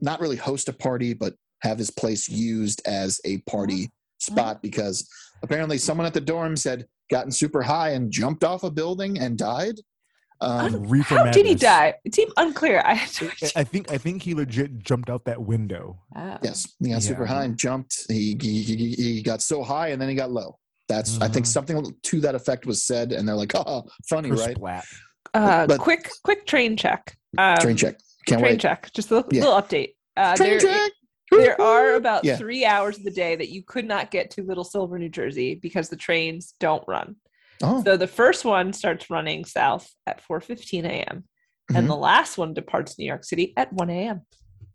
not 0.00 0.20
really 0.20 0.36
host 0.36 0.68
a 0.70 0.72
party, 0.72 1.12
but 1.12 1.34
have 1.60 1.76
his 1.78 1.90
place 1.90 2.26
used 2.28 2.80
as 2.86 3.20
a 3.26 3.38
party 3.42 3.90
spot 4.18 4.62
because 4.62 5.06
apparently 5.42 5.76
someone 5.76 6.06
at 6.06 6.14
the 6.14 6.20
dorms 6.20 6.64
had 6.64 6.86
gotten 7.10 7.30
super 7.30 7.60
high 7.62 7.90
and 7.90 8.10
jumped 8.10 8.44
off 8.44 8.62
a 8.64 8.70
building 8.70 9.18
and 9.18 9.36
died. 9.36 9.74
Um, 10.42 10.82
Reefer 10.88 11.16
How 11.16 11.30
did 11.30 11.46
he 11.46 11.54
die? 11.54 11.94
It 12.04 12.14
seemed 12.14 12.32
unclear. 12.36 12.82
I 12.84 12.94
had 12.94 13.10
to. 13.14 13.30
I- 13.56 13.60
I 13.60 13.64
think 13.64 13.92
I 13.92 13.98
think 13.98 14.22
he 14.22 14.34
legit 14.34 14.78
jumped 14.80 15.08
out 15.10 15.24
that 15.26 15.40
window. 15.40 16.00
Ah. 16.16 16.38
yes, 16.42 16.66
he 16.80 16.90
got 16.90 17.02
super 17.02 17.26
high 17.26 17.44
and 17.44 17.56
jumped. 17.56 18.04
He, 18.08 18.36
he, 18.40 18.62
he, 18.62 18.90
he 18.92 19.22
got 19.22 19.40
so 19.42 19.62
high 19.62 19.88
and 19.88 20.00
then 20.02 20.08
he 20.08 20.14
got 20.14 20.30
low. 20.30 20.58
That's 20.88 21.20
I 21.20 21.28
think 21.28 21.46
Mhm. 21.46 21.50
something 21.50 21.96
to 22.02 22.20
that 22.20 22.34
effect 22.34 22.66
was 22.66 22.84
said, 22.84 23.12
and 23.12 23.26
they're 23.26 23.36
like, 23.36 23.52
"Oh, 23.54 23.84
funny, 24.08 24.28
Chris 24.30 24.46
right?" 24.46 24.56
Platt. 24.56 24.84
Uh, 25.32 25.66
But- 25.66 25.80
quick, 25.80 26.10
quick 26.24 26.44
train 26.46 26.76
check. 26.76 27.16
Um, 27.38 27.56
Train 27.58 27.76
check. 27.76 27.96
Can't 28.26 28.40
train 28.40 28.52
wait. 28.54 28.60
check. 28.60 28.90
Just 28.92 29.10
a 29.10 29.14
little, 29.14 29.30
Yeah. 29.32 29.44
little 29.44 29.62
update. 29.62 29.94
Uh, 30.16 30.36
Train 30.36 30.50
there, 30.50 30.60
check. 30.60 30.92
there 31.30 31.60
are 31.60 31.94
about 31.94 32.24
Yeah. 32.24 32.36
three 32.36 32.64
hours 32.66 32.98
of 32.98 33.04
the 33.04 33.10
day 33.10 33.36
that 33.36 33.48
you 33.48 33.62
could 33.62 33.86
not 33.86 34.10
get 34.10 34.30
to 34.32 34.42
Little 34.42 34.64
Silver, 34.64 34.98
New 34.98 35.08
Jersey, 35.08 35.54
because 35.54 35.88
the 35.88 35.96
trains 35.96 36.54
don't 36.60 36.84
run. 36.86 37.16
Oh, 37.62 37.82
So 37.84 37.96
the 37.96 38.06
first 38.08 38.44
one 38.44 38.72
starts 38.72 39.08
running 39.10 39.44
south 39.44 39.88
at 40.06 40.20
4:15 40.22 40.84
a.m. 40.84 41.24
Mhm. 41.70 41.78
and 41.78 41.88
the 41.88 41.96
last 41.96 42.36
one 42.38 42.52
departs 42.54 42.98
New 42.98 43.06
York 43.06 43.24
City 43.24 43.52
at 43.56 43.72
1 43.72 43.88
a.m. 43.90 44.22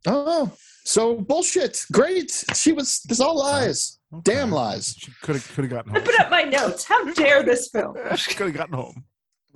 oh, 0.07 0.51
so 0.85 1.15
bullshit. 1.15 1.83
Great. 1.91 2.31
She 2.55 2.71
was. 2.71 3.01
This 3.09 3.19
all 3.19 3.38
lies. 3.38 3.99
Okay. 4.13 4.21
Damn 4.35 4.51
lies. 4.51 4.95
She 4.97 5.11
could 5.21 5.35
have 5.35 5.47
could 5.53 5.65
have 5.65 5.71
gotten 5.71 5.91
home. 5.91 5.97
I 5.97 5.99
home. 5.99 6.05
put 6.05 6.19
up 6.21 6.31
my 6.31 6.43
notes. 6.43 6.85
How 6.85 7.03
dare 7.13 7.43
this 7.43 7.69
film? 7.69 7.95
she 8.15 8.33
could 8.33 8.47
have 8.47 8.55
gotten 8.55 8.75
home. 8.75 9.03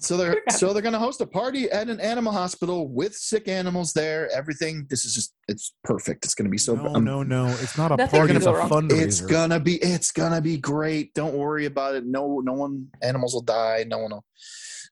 So 0.01 0.17
they're 0.17 0.41
so 0.49 0.73
they're 0.73 0.81
gonna 0.81 0.99
host 0.99 1.21
a 1.21 1.25
party 1.25 1.69
at 1.71 1.87
an 1.89 1.99
animal 1.99 2.33
hospital 2.33 2.89
with 2.89 3.15
sick 3.15 3.47
animals 3.47 3.93
there. 3.93 4.29
Everything. 4.31 4.85
This 4.89 5.05
is 5.05 5.13
just. 5.13 5.33
It's 5.47 5.73
perfect. 5.83 6.25
It's 6.25 6.33
gonna 6.33 6.49
be 6.49 6.57
so. 6.57 6.75
No, 6.75 6.95
um, 6.95 7.03
no, 7.03 7.23
no. 7.23 7.47
It's 7.47 7.77
not 7.77 7.91
a 7.91 7.95
Nothing 7.97 8.19
party. 8.19 8.35
It's 8.35 8.45
a 8.45 8.53
wrong. 8.53 8.69
fundraiser. 8.69 9.01
It's 9.01 9.21
gonna 9.21 9.59
be. 9.59 9.75
It's 9.77 10.11
gonna 10.11 10.41
be 10.41 10.57
great. 10.57 11.13
Don't 11.13 11.35
worry 11.35 11.65
about 11.65 11.95
it. 11.95 12.05
No, 12.05 12.39
no 12.43 12.53
one. 12.53 12.87
Animals 13.01 13.33
will 13.33 13.41
die. 13.43 13.85
No 13.87 13.99
one 13.99 14.11
will. 14.11 14.25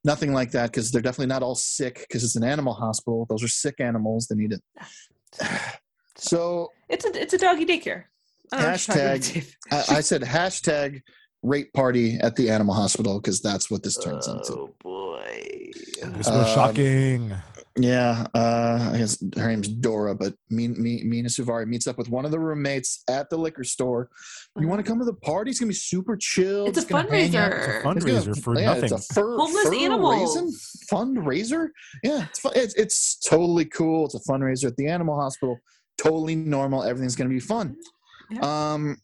Nothing 0.05 0.33
like 0.33 0.51
that 0.51 0.71
because 0.71 0.91
they're 0.91 1.01
definitely 1.01 1.27
not 1.27 1.43
all 1.43 1.55
sick 1.55 2.05
because 2.07 2.23
it's 2.23 2.35
an 2.37 2.43
animal 2.43 2.73
hospital. 2.73 3.25
Those 3.29 3.43
are 3.43 3.49
sick 3.49 3.79
animals. 3.79 4.27
They 4.27 4.35
need 4.35 4.53
it. 4.53 4.61
So 6.21 6.67
It's 6.89 7.05
a 7.05 7.21
it's 7.21 7.33
a 7.33 7.37
doggy 7.37 7.65
daycare. 7.65 8.03
I 8.51 8.57
don't 8.57 8.61
know 8.65 8.71
what 8.71 8.87
you're 8.87 8.95
talking 8.97 9.05
about, 9.05 9.21
Hashtag- 9.21 9.55
I, 9.71 9.97
I 9.97 10.01
said 10.01 10.21
hashtag 10.23 11.01
rape 11.43 11.71
party 11.73 12.17
at 12.21 12.35
the 12.35 12.49
animal 12.49 12.73
hospital 12.75 13.19
because 13.19 13.41
that's 13.41 13.69
what 13.71 13.83
this 13.83 13.97
turns 13.97 14.27
into. 14.27 14.53
Oh 14.53 14.75
boy. 14.81 15.69
This 16.01 16.27
was 16.27 16.27
Um, 16.27 16.45
shocking. 16.45 17.33
Yeah, 17.77 18.25
uh, 18.33 18.89
I 18.93 18.97
guess 18.97 19.23
her 19.37 19.47
name's 19.47 19.69
Dora, 19.69 20.13
but 20.13 20.33
Mina, 20.49 20.75
Mina 20.77 21.29
Suvari 21.29 21.65
meets 21.65 21.87
up 21.87 21.97
with 21.97 22.09
one 22.09 22.25
of 22.25 22.31
the 22.31 22.39
roommates 22.39 23.03
at 23.09 23.29
the 23.29 23.37
liquor 23.37 23.63
store. 23.63 24.09
You 24.59 24.67
want 24.67 24.83
to 24.83 24.89
come 24.89 24.99
to 24.99 25.05
the 25.05 25.13
party? 25.13 25.51
It's 25.51 25.61
gonna 25.61 25.69
be 25.69 25.75
super 25.75 26.17
chill. 26.17 26.65
It's 26.65 26.77
a 26.77 26.81
Just 26.81 26.89
gonna 26.89 27.09
hang. 27.09 27.25
It's 27.27 27.35
a 27.35 27.37
fundraiser. 27.37 27.47
It's 27.77 27.83
gonna- 27.83 27.99
fundraiser 28.35 28.43
for 28.43 28.59
yeah, 28.59 28.65
nothing. 28.65 28.83
It's 28.85 29.09
a 29.09 29.13
fur, 29.13 29.37
Homeless 29.37 29.67
fur 29.67 29.75
animals. 29.75 30.35
raisin 30.35 30.53
fundraiser. 30.91 31.67
Yeah, 32.03 32.25
it's, 32.29 32.39
fu- 32.39 32.51
it's 32.53 32.73
it's 32.73 33.17
totally 33.19 33.65
cool. 33.65 34.05
It's 34.05 34.15
a 34.15 34.19
fundraiser 34.29 34.65
at 34.65 34.75
the 34.75 34.87
animal 34.87 35.15
hospital. 35.17 35.57
Totally 35.97 36.35
normal. 36.35 36.83
Everything's 36.83 37.15
gonna 37.15 37.29
be 37.29 37.39
fun. 37.39 37.77
Yeah. 38.29 38.41
Um, 38.73 38.97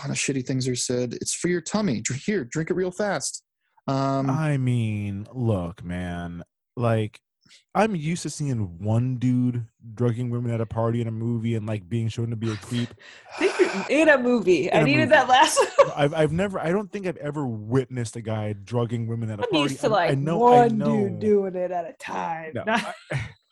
a 0.00 0.08
lot 0.08 0.10
of 0.10 0.16
shitty 0.16 0.46
things 0.46 0.66
are 0.68 0.74
said. 0.74 1.14
It's 1.14 1.34
for 1.34 1.48
your 1.48 1.60
tummy. 1.60 2.00
Dr- 2.00 2.20
Here, 2.20 2.44
drink 2.44 2.70
it 2.70 2.74
real 2.74 2.90
fast. 2.90 3.42
Um, 3.86 4.30
I 4.30 4.56
mean, 4.56 5.26
look, 5.32 5.84
man. 5.84 6.42
Like, 6.76 7.20
I'm 7.74 7.96
used 7.96 8.22
to 8.22 8.30
seeing 8.30 8.78
one 8.78 9.16
dude 9.16 9.66
drugging 9.94 10.30
women 10.30 10.52
at 10.52 10.60
a 10.60 10.66
party 10.66 11.00
in 11.00 11.08
a 11.08 11.12
movie 11.12 11.56
and 11.56 11.66
like 11.66 11.88
being 11.88 12.08
shown 12.08 12.30
to 12.30 12.36
be 12.36 12.50
a 12.52 12.56
creep. 12.56 12.94
in 13.90 14.08
a 14.08 14.16
movie. 14.18 14.70
I 14.72 14.76
In 14.78 14.82
a 14.82 14.86
needed 14.86 14.98
movie. 15.00 15.10
that 15.10 15.28
last. 15.28 15.58
I've 15.96 16.14
I've 16.14 16.32
never 16.32 16.60
I 16.60 16.70
don't 16.70 16.90
think 16.92 17.06
I've 17.08 17.16
ever 17.16 17.44
witnessed 17.46 18.14
a 18.16 18.20
guy 18.20 18.52
drugging 18.52 19.08
women 19.08 19.30
at 19.30 19.40
a 19.40 19.42
I'm 19.42 19.50
party. 19.50 19.70
used 19.72 19.80
to 19.80 19.88
I- 19.88 19.90
like 19.90 20.10
I 20.12 20.14
know, 20.14 20.46
I 20.46 20.60
one 20.68 20.78
know. 20.78 20.96
dude 21.08 21.18
doing 21.18 21.54
it 21.56 21.70
at 21.72 21.84
a 21.90 21.92
time. 21.94 22.52
No, 22.54 22.62
I, 22.68 22.94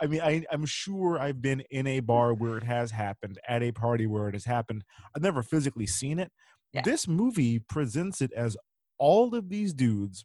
I 0.01 0.07
mean, 0.07 0.21
I, 0.21 0.45
I'm 0.53 0.65
sure 0.67 1.19
I've 1.19 1.43
been 1.43 1.63
in 1.71 1.87
a 1.87 2.01
bar 2.01 2.33
where 2.35 2.57
it 2.57 2.65
has 2.65 2.91
happened, 2.91 3.39
at 3.49 3.63
a 3.63 3.73
party 3.73 4.07
where 4.07 4.29
it 4.29 4.35
has 4.35 4.45
happened. 4.45 4.85
I've 5.17 5.23
never 5.23 5.43
physically 5.43 5.87
seen 5.87 6.19
it. 6.19 6.31
Yeah. 6.73 6.83
This 6.83 7.09
movie 7.09 7.59
presents 7.59 8.21
it 8.21 8.33
as 8.33 8.57
all 8.99 9.35
of 9.35 9.49
these 9.49 9.73
dudes 9.73 10.25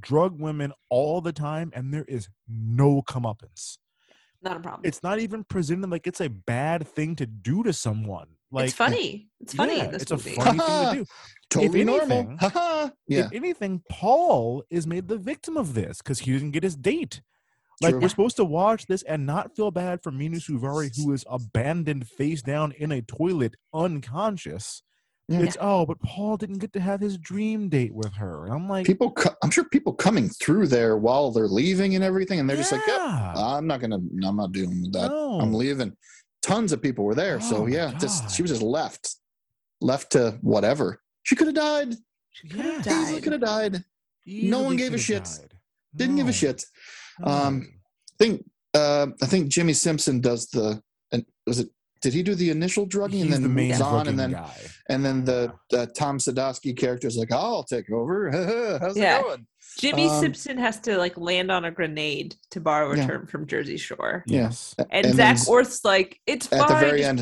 drug 0.00 0.40
women 0.40 0.72
all 0.90 1.20
the 1.20 1.32
time, 1.32 1.70
and 1.74 1.94
there 1.94 2.04
is 2.08 2.28
no 2.48 3.02
comeuppance. 3.02 3.78
not 4.42 4.56
a 4.56 4.60
problem. 4.60 4.82
It's 4.84 5.02
not 5.02 5.18
even 5.20 5.44
presented 5.44 5.90
like 5.90 6.06
it's 6.06 6.20
a 6.20 6.28
bad 6.28 6.86
thing 6.88 7.14
to 7.16 7.26
do 7.26 7.62
to 7.62 7.72
someone. 7.72 8.26
Like 8.50 8.66
it's 8.66 8.74
funny. 8.74 9.28
It's 9.40 9.54
funny 9.54 9.76
yeah, 9.78 9.86
this 9.88 10.02
it's 10.02 10.10
movie. 10.12 10.32
a 10.32 10.42
funny 10.42 10.58
thing 10.58 10.84
to 10.86 10.94
do. 10.98 11.06
totally 11.50 11.84
normal. 11.84 12.18
anything- 12.18 12.38
Haha. 12.38 12.90
yeah. 13.08 13.26
If 13.26 13.32
anything, 13.32 13.82
Paul 13.90 14.64
is 14.70 14.86
made 14.86 15.08
the 15.08 15.18
victim 15.18 15.56
of 15.56 15.74
this 15.74 15.98
because 15.98 16.20
he 16.20 16.32
didn't 16.32 16.50
get 16.52 16.62
his 16.64 16.76
date. 16.76 17.22
Like 17.82 17.92
True. 17.92 18.00
we're 18.00 18.08
supposed 18.08 18.36
to 18.36 18.44
watch 18.44 18.86
this 18.86 19.02
and 19.02 19.26
not 19.26 19.54
feel 19.54 19.70
bad 19.70 20.02
for 20.02 20.10
Mina 20.10 20.38
Suvari, 20.38 20.90
who 20.96 21.12
is 21.12 21.24
abandoned 21.28 22.08
face 22.08 22.40
down 22.42 22.72
in 22.72 22.90
a 22.90 23.02
toilet, 23.02 23.54
unconscious. 23.74 24.82
Yeah. 25.28 25.40
It's 25.40 25.56
oh, 25.60 25.84
but 25.84 26.00
Paul 26.00 26.36
didn't 26.36 26.58
get 26.58 26.72
to 26.74 26.80
have 26.80 27.00
his 27.00 27.18
dream 27.18 27.68
date 27.68 27.92
with 27.92 28.14
her. 28.14 28.44
And 28.46 28.54
I'm 28.54 28.68
like, 28.68 28.86
people 28.86 29.10
co- 29.10 29.34
i'm 29.42 29.50
sure 29.50 29.64
people 29.64 29.92
coming 29.92 30.28
through 30.28 30.68
there 30.68 30.96
while 30.96 31.32
they're 31.32 31.48
leaving 31.48 31.96
and 31.96 32.04
everything 32.04 32.38
and 32.38 32.48
they're 32.48 32.56
just 32.56 32.70
like 32.72 32.80
yeah. 32.86 33.32
i'm 33.36 33.66
not 33.66 33.80
gonna 33.80 33.96
i'm 34.24 34.36
not 34.36 34.52
doing 34.52 34.88
that 34.92 35.08
No. 35.10 35.40
i'm 35.40 35.52
leaving 35.52 35.96
tons 36.42 36.72
of 36.72 36.80
people 36.80 37.04
were 37.04 37.14
there 37.16 37.38
Oh 37.42 37.50
so 37.50 37.66
yeah 37.66 37.92
just 37.98 38.30
she 38.34 38.42
was 38.42 38.52
just 38.52 38.62
left 38.62 39.16
left 39.80 40.12
to 40.12 40.38
whatever 40.42 41.00
she 41.24 41.34
could 41.34 41.48
have 41.48 41.56
died 41.56 41.94
yeah, 42.44 42.80
easily 42.80 43.20
could 43.20 43.32
have 43.32 43.40
died 43.40 43.82
no 44.26 44.60
one 44.60 44.76
gave 44.76 44.94
a 44.94 44.98
shit. 44.98 45.24
died. 45.24 45.54
didn't 45.94 46.16
give 46.16 46.28
a 46.28 46.32
shit 46.32 46.64
no. 46.64 47.05
Um, 47.24 47.68
i 48.20 48.24
think 48.24 48.44
uh 48.74 49.06
i 49.22 49.26
think 49.26 49.48
jimmy 49.48 49.72
simpson 49.72 50.20
does 50.20 50.46
the 50.48 50.80
and 51.12 51.24
was 51.46 51.60
it 51.60 51.68
Did 52.02 52.12
he 52.12 52.22
do 52.22 52.34
the 52.34 52.50
initial 52.50 52.84
drugging 52.86 53.22
and 53.22 53.32
then 53.32 53.42
the 53.42 53.48
main 53.48 53.68
moves 53.68 53.80
on, 53.80 54.06
and 54.08 54.18
then 54.18 54.32
guy. 54.32 54.60
and 54.90 55.04
then 55.04 55.24
the, 55.24 55.52
the 55.70 55.86
Tom 56.00 56.18
Sadoski 56.18 56.76
character 56.76 57.08
is 57.08 57.16
like, 57.16 57.32
"I'll 57.32 57.64
take 57.64 57.90
over." 57.90 58.30
How's 58.82 58.96
Yeah. 58.96 59.18
it 59.18 59.22
going? 59.22 59.46
Jimmy 59.78 60.06
Um, 60.08 60.20
Simpson 60.20 60.58
has 60.58 60.78
to 60.80 60.98
like 60.98 61.16
land 61.16 61.50
on 61.50 61.64
a 61.64 61.70
grenade 61.70 62.36
to 62.52 62.60
borrow 62.60 62.92
a 62.92 62.96
Yeah. 62.96 63.06
term 63.06 63.26
from 63.26 63.46
Jersey 63.46 63.78
Shore. 63.78 64.22
Yes. 64.26 64.74
And, 64.90 65.04
then 65.06 65.14
Zak 65.14 65.36
s- 65.36 65.48
Orth's 65.48 65.84
like, 65.84 66.20
it's 66.26 66.46
fine. 66.46 66.60
at 66.60 66.68
the 66.68 66.74
very 66.86 67.02
end, 67.02 67.20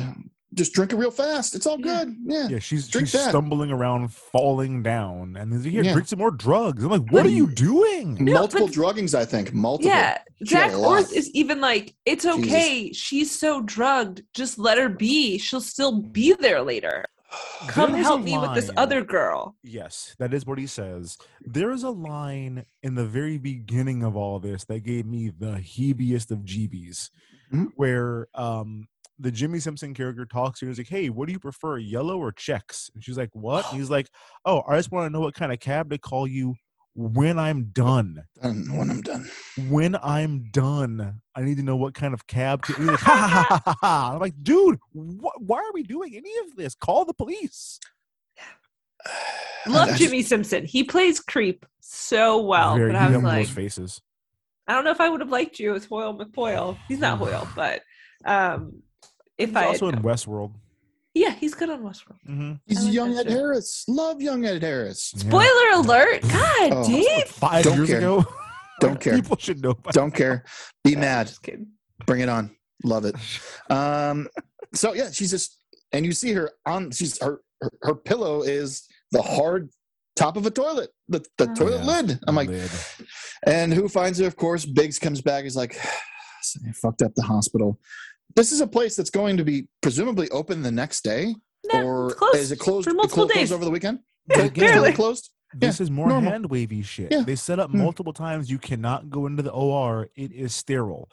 just 0.55 0.73
drink 0.73 0.93
it 0.93 0.97
real 0.97 1.11
fast. 1.11 1.55
It's 1.55 1.67
all 1.67 1.79
good. 1.79 2.17
Yeah. 2.25 2.49
Yeah, 2.49 2.59
she's 2.61 2.89
Drink 2.89 3.09
she's 3.09 3.21
that. 3.21 3.31
stumbling 3.31 3.71
around, 3.71 4.13
falling 4.13 4.83
down, 4.83 5.37
and 5.37 5.53
then 5.53 5.63
here, 5.63 5.83
Yeah. 5.83 5.93
drink 5.93 6.09
some 6.09 6.19
more 6.21 6.31
drugs. 6.31 6.83
I'm 6.85 6.91
like, 6.91 7.11
what 7.13 7.27
are 7.27 7.31
you 7.31 7.49
doing? 7.51 8.17
Multiple 8.25 8.69
druggings, 8.69 9.15
I 9.15 9.25
think. 9.25 9.53
Multiple. 9.53 9.91
Yeah, 9.91 10.19
She 10.45 10.55
had 10.55 10.71
Zak 10.71 10.73
a 10.75 10.77
lot. 10.79 10.91
Orth 11.03 11.13
is 11.13 11.31
even 11.31 11.61
like, 11.61 11.95
it's 12.07 12.25
Jesus. 12.25 12.41
okay. 12.45 12.93
She's 12.93 13.31
so 13.39 13.61
drugged. 13.63 14.23
Just 14.33 14.59
let 14.59 14.79
her 14.79 14.89
be. 14.89 15.39
She'll 15.39 15.61
still 15.61 16.01
be 16.03 16.33
there 16.35 16.63
later. 16.63 17.05
Come 17.67 17.95
help 17.95 18.23
me 18.23 18.39
with 18.39 18.55
this 18.55 18.71
other 18.77 19.03
girl. 19.03 19.57
Yes, 19.65 20.15
that 20.21 20.33
is 20.33 20.47
what 20.47 20.59
he 20.59 20.67
says. 20.69 21.19
There 21.41 21.73
is 21.73 21.83
a 21.83 21.91
line 21.91 22.65
in 22.83 22.95
the 22.95 23.07
very 23.07 23.39
beginning 23.39 24.05
of 24.05 24.15
all 24.17 24.39
this 24.39 24.65
that 24.67 24.85
gave 24.85 25.05
me 25.07 25.31
the 25.37 25.55
heebiest 25.61 26.31
of 26.31 26.39
jeebies, 26.41 27.11
Mhm. 27.53 27.69
where 27.77 28.29
um 28.35 28.87
the 29.19 29.31
Jimmy 29.31 29.59
Simpson 29.61 29.95
character 29.95 30.27
talks 30.27 30.59
to 30.61 30.67
her. 30.67 30.71
He's 30.71 30.79
like, 30.79 30.89
"Hey, 30.89 31.09
what 31.11 31.27
do 31.27 31.33
you 31.33 31.39
prefer, 31.39 31.79
yellow 31.79 32.19
or 32.19 32.33
checks?" 32.33 32.91
And 32.95 33.03
she's 33.05 33.17
like, 33.19 33.31
"What?" 33.33 33.67
And 33.71 33.79
he's 33.81 33.91
like, 33.91 34.09
"Oh, 34.45 34.63
I 34.69 34.77
just 34.77 34.91
want 34.93 35.07
to 35.07 35.11
know 35.11 35.21
what 35.21 35.35
kind 35.35 35.53
of 35.53 35.61
cab 35.61 35.91
to 35.91 35.99
call 35.99 36.27
you 36.27 36.55
when 36.97 37.39
I'm 37.39 37.65
done. 37.73 38.23
Done 38.43 38.77
when 38.77 38.91
I'm 38.91 39.03
done. 39.03 39.29
When 39.69 39.97
I'm 40.03 40.45
done, 40.53 41.21
I 41.35 41.43
need 41.43 41.57
to 41.57 41.63
know 41.63 41.77
what 41.77 41.95
kind 41.95 42.15
of 42.15 42.27
cab." 42.27 42.65
To-. 42.67 42.81
Like, 42.81 42.99
ha, 43.01 43.15
ha, 43.29 43.47
ha, 43.49 43.63
ha, 43.65 43.77
ha. 43.81 44.11
I'm 44.15 44.21
like, 44.21 44.35
dude, 44.43 44.79
wh- 44.93 45.41
why 45.41 45.59
are 45.59 45.73
we 45.73 45.83
doing 45.83 46.17
any 46.17 46.33
of 46.49 46.57
this? 46.57 46.75
Call 46.75 47.05
the 47.05 47.15
police. 47.15 47.79
Love 49.67 49.89
I- 49.91 49.93
I- 49.93 49.97
Jimmy 49.97 50.23
Simpson. 50.23 50.65
He 50.65 50.85
plays 50.85 51.21
creep 51.21 51.65
so 51.81 52.41
well. 52.43 52.77
Very, 52.77 52.93
but 52.93 52.97
I 52.99 53.09
you 53.09 53.15
was 53.17 53.23
like, 53.25 53.47
those 53.47 53.55
faces. 53.55 54.01
I 54.67 54.73
don't 54.73 54.85
know 54.85 54.91
if 54.93 55.01
I 55.01 55.09
would 55.11 55.21
have 55.21 55.31
liked 55.31 55.59
you 55.59 55.75
as 55.75 55.85
Hoyle 55.85 56.19
McPoyle. 56.19 56.79
He's 56.89 56.99
not 57.01 57.19
Hoyle, 57.19 57.47
but 57.57 57.83
um, 58.25 58.83
if 59.39 59.51
He's 59.51 59.57
I 59.57 59.67
also 59.67 59.89
in 59.89 59.97
Westworld. 60.03 60.53
yeah, 61.15 61.31
he's 61.35 61.55
good 61.55 61.71
on 61.71 61.83
Westworld. 61.83 62.19
Mm-hmm. 62.29 62.53
He's 62.67 62.85
like 62.85 62.95
young 62.95 63.17
Ed 63.19 63.25
show. 63.29 63.31
Harris. 63.31 63.85
Love 63.89 64.21
young 64.23 64.45
Ed 64.45 64.63
Harris. 64.63 65.13
Spoiler 65.17 65.71
alert! 65.75 66.23
God, 66.29 66.73
Oh. 66.73 66.87
Dave. 66.89 67.25
Five 67.29 67.65
Don't 67.65 67.77
years 67.79 67.89
care. 67.89 67.99
ago. 67.99 68.25
Don't 68.81 69.01
care. 69.01 69.15
People 69.15 69.37
should 69.39 69.63
know. 69.63 69.75
by 69.75 69.91
Don't 69.93 70.13
care. 70.15 70.45
Be 70.83 70.97
mad. 70.97 71.31
Bring 72.07 72.21
it 72.21 72.29
on. 72.29 72.51
Love 72.85 73.05
it. 73.05 73.15
Um, 73.71 74.29
so 74.75 74.93
yeah, 74.93 75.11
she's 75.11 75.31
just 75.31 75.59
and 75.93 76.05
you 76.05 76.13
see 76.13 76.33
her 76.33 76.51
on 76.67 76.91
she's 76.91 77.19
her 77.23 77.41
her, 77.63 77.71
her 77.83 77.95
pillow 77.95 78.43
is 78.43 78.83
the 79.13 79.23
hard 79.23 79.71
top 80.17 80.37
of 80.37 80.45
a 80.47 80.51
toilet, 80.51 80.91
the, 81.09 81.25
the 81.39 81.49
Oh. 81.51 81.55
toilet 81.55 81.85
Yeah, 81.85 82.01
lid. 82.03 82.19
I'm 82.27 82.35
like, 82.35 82.49
lid. 82.49 82.71
and 83.47 83.73
who 83.73 83.89
finds 83.89 84.19
her? 84.19 84.27
Of 84.27 84.37
course, 84.37 84.65
Biggs 84.67 84.99
comes 84.99 85.21
back. 85.23 85.45
He's 85.45 85.57
like, 85.57 85.77
I 86.69 86.73
fucked 86.73 87.03
up 87.03 87.15
the 87.15 87.23
hospital. 87.23 87.79
This 88.37 88.53
is 88.53 88.61
a 88.61 88.67
place 88.67 88.97
that's 88.97 89.11
going 89.11 89.37
to 89.37 89.45
be 89.45 89.69
presumably 89.81 90.29
open 90.31 90.63
the 90.63 90.71
next 90.73 91.05
day, 91.05 91.35
No, 91.73 91.83
or 91.87 92.17
it's 92.33 92.39
is 92.39 92.53
it 92.53 92.59
closed? 92.59 92.85
for 92.85 92.91
it 92.91 92.95
multiple 92.97 93.27
clo- 93.27 93.33
closed 93.35 93.39
days. 93.39 93.53
over 93.53 93.65
the 93.65 93.71
weekend. 93.71 94.01
Yeah, 94.29 94.49
barely. 94.49 94.93
closed. 94.93 95.31
This 95.53 95.79
Yeah, 95.79 95.85
is 95.85 95.91
more 95.91 96.09
normal. 96.09 96.33
hand 96.33 96.51
wavy 96.51 96.83
shit. 96.83 97.13
Yeah. 97.13 97.23
They 97.23 97.37
set 97.37 97.59
up 97.61 97.71
Mm. 97.71 97.75
multiple 97.75 98.13
times. 98.13 98.51
You 98.51 98.59
cannot 98.59 99.11
go 99.11 99.27
into 99.27 99.43
the 99.43 99.53
OR. 99.53 100.09
It 100.17 100.33
is 100.33 100.55
sterile. 100.55 101.09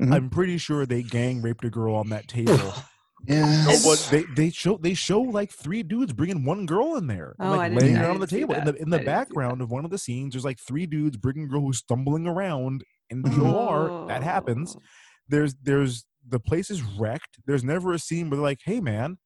Mhm. 0.00 0.14
I'm 0.14 0.30
pretty 0.30 0.56
sure 0.58 0.86
they 0.86 1.02
gang 1.02 1.42
raped 1.42 1.64
a 1.64 1.70
girl 1.70 1.94
on 1.94 2.08
that 2.10 2.28
table. 2.28 2.56
Yeah. 3.24 3.66
No, 3.66 3.94
they 4.10 4.24
they 4.34 4.50
show 4.50 4.76
they 4.78 4.94
show 4.94 5.20
like 5.20 5.52
three 5.52 5.84
dudes 5.84 6.12
bringing 6.12 6.44
one 6.44 6.66
girl 6.66 6.96
in 6.96 7.06
there, 7.06 7.36
and, 7.38 7.48
Oh, 7.50 7.52
I 7.52 7.56
like 7.56 7.70
didn't 7.70 7.80
laying 7.82 7.94
see- 7.94 8.00
her 8.02 8.10
on 8.10 8.18
the 8.18 8.26
table. 8.26 8.54
In 8.56 8.64
the 8.64 8.74
in 8.74 8.90
the 8.90 8.96
didn't 8.98 9.06
background 9.06 9.60
of 9.62 9.70
one 9.70 9.84
of 9.84 9.92
the 9.92 9.98
scenes, 9.98 10.32
there's 10.34 10.44
like 10.44 10.58
three 10.58 10.86
dudes 10.86 11.16
bringing 11.16 11.44
a 11.44 11.46
girl 11.46 11.60
who's 11.60 11.78
stumbling 11.78 12.26
around 12.26 12.82
in 13.10 13.22
the 13.22 13.30
OR. 13.40 14.08
That 14.08 14.24
happens. 14.24 14.74
Oh. 14.76 14.82
There's 15.28 15.54
there's 15.62 16.04
the 16.26 16.40
place 16.40 16.70
is 16.70 16.82
wrecked. 16.82 17.38
There's 17.46 17.64
never 17.64 17.92
a 17.92 17.98
scene 17.98 18.30
where 18.30 18.36
they're 18.36 18.42
like, 18.44 18.60
"Hey 18.64 18.80
man, 18.80 19.18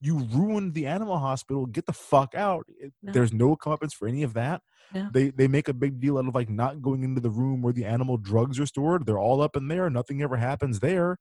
you 0.00 0.18
ruined 0.18 0.74
the 0.74 0.86
animal 0.86 1.18
hospital. 1.18 1.66
Get 1.66 1.86
the 1.86 1.92
fuck 1.92 2.34
out." 2.34 2.66
No. 3.02 3.12
There's 3.12 3.32
no 3.32 3.56
comeuppance 3.56 3.94
for 3.94 4.08
any 4.08 4.22
of 4.22 4.34
that. 4.34 4.62
No. 4.94 5.10
They 5.12 5.30
they 5.30 5.48
make 5.48 5.68
a 5.68 5.74
big 5.74 6.00
deal 6.00 6.18
out 6.18 6.26
of 6.28 6.34
like 6.34 6.50
not 6.50 6.82
going 6.82 7.04
into 7.04 7.20
the 7.20 7.30
room 7.30 7.62
where 7.62 7.72
the 7.72 7.84
animal 7.84 8.16
drugs 8.16 8.58
are 8.60 8.66
stored. 8.66 9.06
They're 9.06 9.18
all 9.18 9.42
up 9.42 9.56
in 9.56 9.68
there. 9.68 9.90
Nothing 9.90 10.22
ever 10.22 10.36
happens 10.36 10.80
there. 10.80 11.18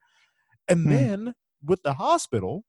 And 0.67 0.86
Hmm. 0.86 0.89
then 0.89 1.34
with 1.63 1.84
the 1.84 1.95
hospital, 1.95 2.63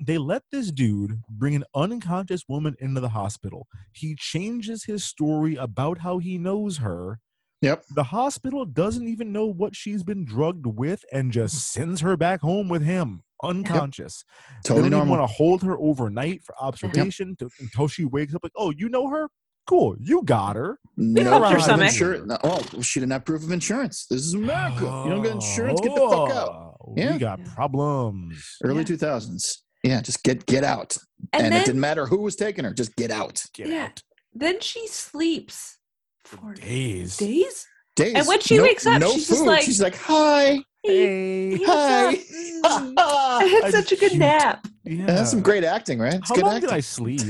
they 0.00 0.18
let 0.18 0.42
this 0.50 0.72
dude 0.72 1.22
bring 1.28 1.54
an 1.54 1.64
unconscious 1.74 2.42
woman 2.48 2.74
into 2.80 3.00
the 3.00 3.10
hospital. 3.10 3.66
He 3.92 4.16
changes 4.16 4.84
his 4.84 5.04
story 5.04 5.54
about 5.54 5.98
how 5.98 6.18
he 6.18 6.36
knows 6.38 6.78
her. 6.78 7.20
Yep. 7.64 7.84
The 7.94 8.02
hospital 8.04 8.64
doesn't 8.64 9.06
even 9.08 9.32
know 9.32 9.46
what 9.46 9.74
she's 9.74 10.02
been 10.02 10.24
drugged 10.24 10.66
with 10.66 11.04
and 11.12 11.32
just 11.32 11.72
sends 11.72 12.00
her 12.02 12.16
back 12.16 12.40
home 12.40 12.68
with 12.68 12.82
him, 12.84 13.22
unconscious. 13.42 14.24
Totally 14.64 14.82
they 14.82 14.90
don't 14.90 14.98
even 15.00 15.08
normal. 15.08 15.18
want 15.18 15.30
to 15.30 15.34
hold 15.36 15.62
her 15.62 15.76
overnight 15.78 16.42
for 16.44 16.54
observation 16.60 17.36
to, 17.38 17.48
until 17.60 17.88
she 17.88 18.04
wakes 18.04 18.34
up. 18.34 18.42
Like, 18.42 18.52
oh, 18.56 18.70
you 18.76 18.88
know 18.88 19.08
her? 19.08 19.28
Cool, 19.66 19.96
you 19.98 20.22
got 20.22 20.56
her. 20.56 20.78
No 20.98 21.22
helped 21.22 21.44
her 21.46 21.50
proof 21.52 21.58
of 21.60 21.64
stomach. 21.64 21.86
insurance. 21.88 22.26
no- 22.26 22.38
Oh, 22.44 22.80
she 22.82 23.00
didn't 23.00 23.12
have 23.12 23.24
proof 23.24 23.42
of 23.42 23.50
insurance. 23.50 24.04
This 24.10 24.20
is 24.20 24.34
America. 24.34 24.84
You 24.84 25.10
don't 25.10 25.22
get 25.22 25.32
insurance. 25.32 25.80
Get 25.80 25.94
the 25.94 26.00
fuck 26.02 26.30
out. 26.32 26.76
Oh, 26.86 26.94
Yeah. 26.96 27.14
We 27.14 27.18
got 27.18 27.42
problems. 27.46 28.58
Early 28.62 28.78
Yeah. 28.80 28.84
two 28.84 28.96
thousands. 28.98 29.62
Yeah, 29.82 30.00
just 30.02 30.22
get 30.22 30.44
get 30.46 30.64
out. 30.64 30.96
And, 31.32 31.44
And, 31.44 31.52
then, 31.54 31.62
it 31.62 31.64
didn't 31.66 31.80
matter 31.80 32.04
who 32.06 32.20
was 32.20 32.36
taking 32.36 32.64
her. 32.64 32.74
Just 32.74 32.94
get 32.96 33.10
out. 33.10 33.42
Get 33.54 33.68
Yeah. 33.68 33.84
out. 33.86 34.02
then 34.34 34.60
she 34.60 34.86
sleeps 34.88 35.78
for 36.24 36.54
Days. 36.54 37.16
days. 37.16 37.66
Days. 37.96 38.14
And 38.14 38.26
when 38.26 38.40
she 38.40 38.56
no, 38.56 38.62
wakes 38.64 38.86
up, 38.86 39.00
no 39.00 39.12
she's 39.12 39.28
food. 39.28 39.34
just 39.34 39.46
like- 39.46 39.62
she's 39.62 39.80
like, 39.80 39.96
"Hi, 39.96 40.58
Hey. 40.82 41.56
Hey, 41.56 41.64
hi." 41.64 42.06
what's 42.06 42.64
up? 42.64 42.82
Mm. 42.82 42.94
I 42.98 43.44
had 43.62 43.72
such 43.72 43.92
a 43.92 43.96
good 43.96 44.10
cute. 44.10 44.18
nap. 44.18 44.66
Yeah. 44.84 45.06
That's 45.06 45.30
some 45.30 45.42
great 45.42 45.64
acting, 45.64 45.98
right? 45.98 46.14
It's 46.14 46.28
How 46.28 46.34
good 46.34 46.44
long 46.44 46.54
acting. 46.56 46.68
did 46.70 46.76
I 46.76 46.80
sleep? 46.80 47.20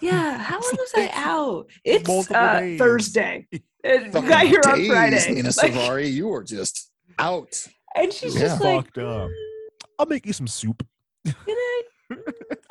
Yeah, 0.00 0.38
how 0.38 0.54
long 0.60 0.72
was 0.78 0.92
I 0.96 1.10
out? 1.14 1.66
It's 1.84 2.08
uh. 2.30 2.74
Thursday. 2.78 3.46
And 3.84 4.06
you 4.06 4.12
Fucking 4.12 4.28
got 4.30 4.46
here 4.46 4.62
on 4.66 4.86
Friday. 4.86 5.34
Mina 5.34 5.50
Like, 5.58 5.72
Suvari, 5.74 6.10
you 6.10 6.28
were 6.28 6.42
just 6.42 6.90
out. 7.18 7.54
and 7.94 8.10
she's 8.10 8.34
Yeah. 8.34 8.40
just 8.48 8.62
like, 8.62 8.86
Fucked 8.86 8.96
up. 8.96 9.28
"Mm, 9.28 9.32
I'll 9.98 10.06
make 10.06 10.24
you 10.24 10.32
some 10.32 10.46
soup. 10.46 10.82
can 11.26 11.34
I? 11.48 11.82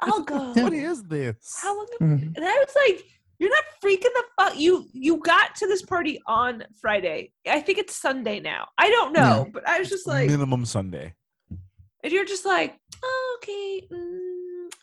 I'll 0.01 0.21
go. 0.23 0.53
What 0.53 0.73
is 0.73 1.03
this? 1.03 1.35
How 1.61 1.77
long? 1.77 1.87
Mhm. 2.01 2.35
And 2.35 2.43
I 2.43 2.65
was 2.65 2.75
like, 2.75 3.05
"You're 3.43 3.51
not 3.51 3.65
freaking 3.83 4.13
the 4.19 4.23
fuck." 4.39 4.57
You 4.57 4.87
you 4.93 5.17
got 5.17 5.55
to 5.55 5.67
this 5.67 5.81
party 5.81 6.19
on 6.27 6.63
Friday. 6.79 7.31
I 7.45 7.59
think 7.59 7.77
it's 7.77 7.95
Sunday 7.95 8.39
now. 8.39 8.67
I 8.77 8.89
don't 8.89 9.11
know, 9.13 9.47
but 9.53 9.67
I 9.67 9.79
was 9.79 9.89
just 9.89 10.07
like, 10.07 10.29
Minimum 10.29 10.63
Sunday. 10.65 11.13
and 12.03 12.11
you're 12.13 12.25
just 12.25 12.45
like, 12.45 12.71
oh, 13.03 13.37
"Okay, 13.37 13.87
mm, 13.91 14.32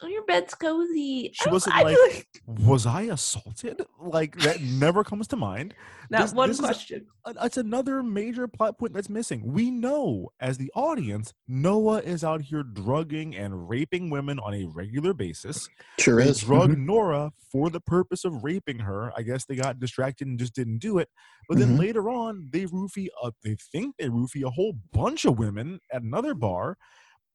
your 0.08 0.24
bed's 0.24 0.54
cozy." 0.54 1.30
She 1.34 1.48
I- 1.48 1.52
wasn't 1.52 1.76
I 1.76 1.82
like, 1.82 1.96
like 2.08 2.28
Was 2.46 2.86
I 2.86 3.02
assaulted? 3.02 3.84
Like 4.00 4.36
that 4.38 4.60
never 4.62 5.04
comes 5.04 5.26
to 5.28 5.36
mind. 5.36 5.74
not 6.10 6.22
this- 6.22 6.32
one 6.34 6.48
this 6.48 6.58
is 6.58 6.64
a- 6.64 6.66
question. 6.66 7.06
It's 7.42 7.56
another 7.58 8.02
major 8.02 8.48
plot 8.48 8.78
point 8.78 8.92
that's 8.94 9.08
missing. 9.10 9.42
We 9.52 9.70
know, 9.70 10.30
as 10.40 10.58
the 10.58 10.72
audience, 10.74 11.32
Noah 11.46 12.00
is 12.00 12.24
out 12.24 12.40
here 12.42 12.62
drugging 12.62 13.36
and 13.36 13.68
raping 13.68 14.10
women 14.10 14.38
on 14.40 14.54
a 14.54 14.64
regular 14.64 15.12
basis. 15.12 15.68
Sure 15.98 16.16
They 16.22 16.30
is. 16.30 16.40
drug 16.40 16.70
Mhm. 16.70 16.86
Nora 16.86 17.32
for 17.52 17.70
the 17.70 17.80
purpose 17.80 18.24
of 18.24 18.42
raping 18.42 18.80
her. 18.80 19.12
I 19.16 19.22
guess 19.22 19.44
they 19.44 19.54
got 19.54 19.78
distracted 19.78 20.26
and 20.26 20.38
just 20.38 20.54
didn't 20.54 20.78
do 20.78 20.98
it. 20.98 21.10
But 21.48 21.58
then 21.58 21.76
Mhm. 21.76 21.78
later 21.78 22.08
on, 22.10 22.48
they 22.50 22.64
roofie 22.64 23.08
up. 23.22 23.36
They 23.44 23.54
think 23.54 23.96
they 23.98 24.08
roofie 24.08 24.44
a 24.44 24.50
whole 24.50 24.72
bunch 24.92 25.24
of 25.24 25.38
women 25.38 25.80
at 25.92 26.02
another 26.02 26.34
bar. 26.34 26.76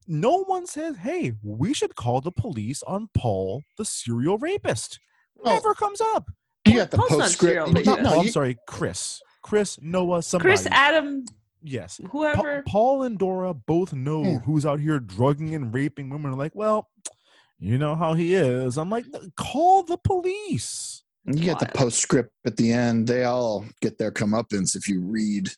No 0.06 0.44
one 0.44 0.66
says, 0.66 0.96
"Hey, 0.98 1.32
we 1.42 1.74
should 1.74 1.96
call 1.96 2.20
the 2.20 2.32
police 2.32 2.82
on 2.84 3.08
Paul, 3.14 3.62
the 3.76 3.84
serial 3.84 4.38
rapist." 4.38 4.98
Oh. 5.44 5.52
Never 5.52 5.74
comes 5.74 6.00
up. 6.00 6.30
You 6.66 6.76
got 6.76 6.90
the 6.90 6.96
Paul's 6.98 7.10
not 7.18 7.30
serial 7.30 7.66
postscript. 7.66 7.88
rapist. 7.88 8.02
No, 8.02 8.14
oh, 8.16 8.20
I'm 8.20 8.28
sorry, 8.28 8.56
Chris. 8.66 9.20
Chris, 9.42 9.78
Noah, 9.80 10.22
somebody. 10.22 10.48
Chris, 10.50 10.66
Adam, 10.70 11.24
yes. 11.62 12.00
Pa- 12.02 12.08
whoever. 12.08 12.62
Paul 12.66 13.02
and 13.04 13.18
Dora 13.18 13.54
both 13.54 13.92
know 13.92 14.22
Yeah. 14.24 14.38
who's 14.40 14.66
out 14.66 14.80
here 14.80 14.98
drugging 14.98 15.54
and 15.54 15.72
raping 15.72 16.10
women. 16.10 16.32
Are 16.32 16.36
like, 16.36 16.54
well, 16.54 16.88
you 17.58 17.78
know 17.78 17.94
how 17.94 18.14
he 18.14 18.34
is. 18.34 18.76
I'm 18.76 18.90
like, 18.90 19.04
call 19.36 19.82
the 19.84 19.96
police. 19.98 21.02
You 21.24 21.34
get 21.34 21.58
the 21.58 21.66
postscript 21.66 22.30
at 22.44 22.56
the 22.56 22.72
end. 22.72 23.06
They 23.08 23.24
all 23.24 23.64
get 23.80 23.98
their 23.98 24.12
comeuppance 24.12 24.76
if 24.76 24.88
you 24.88 25.00
read 25.00 25.50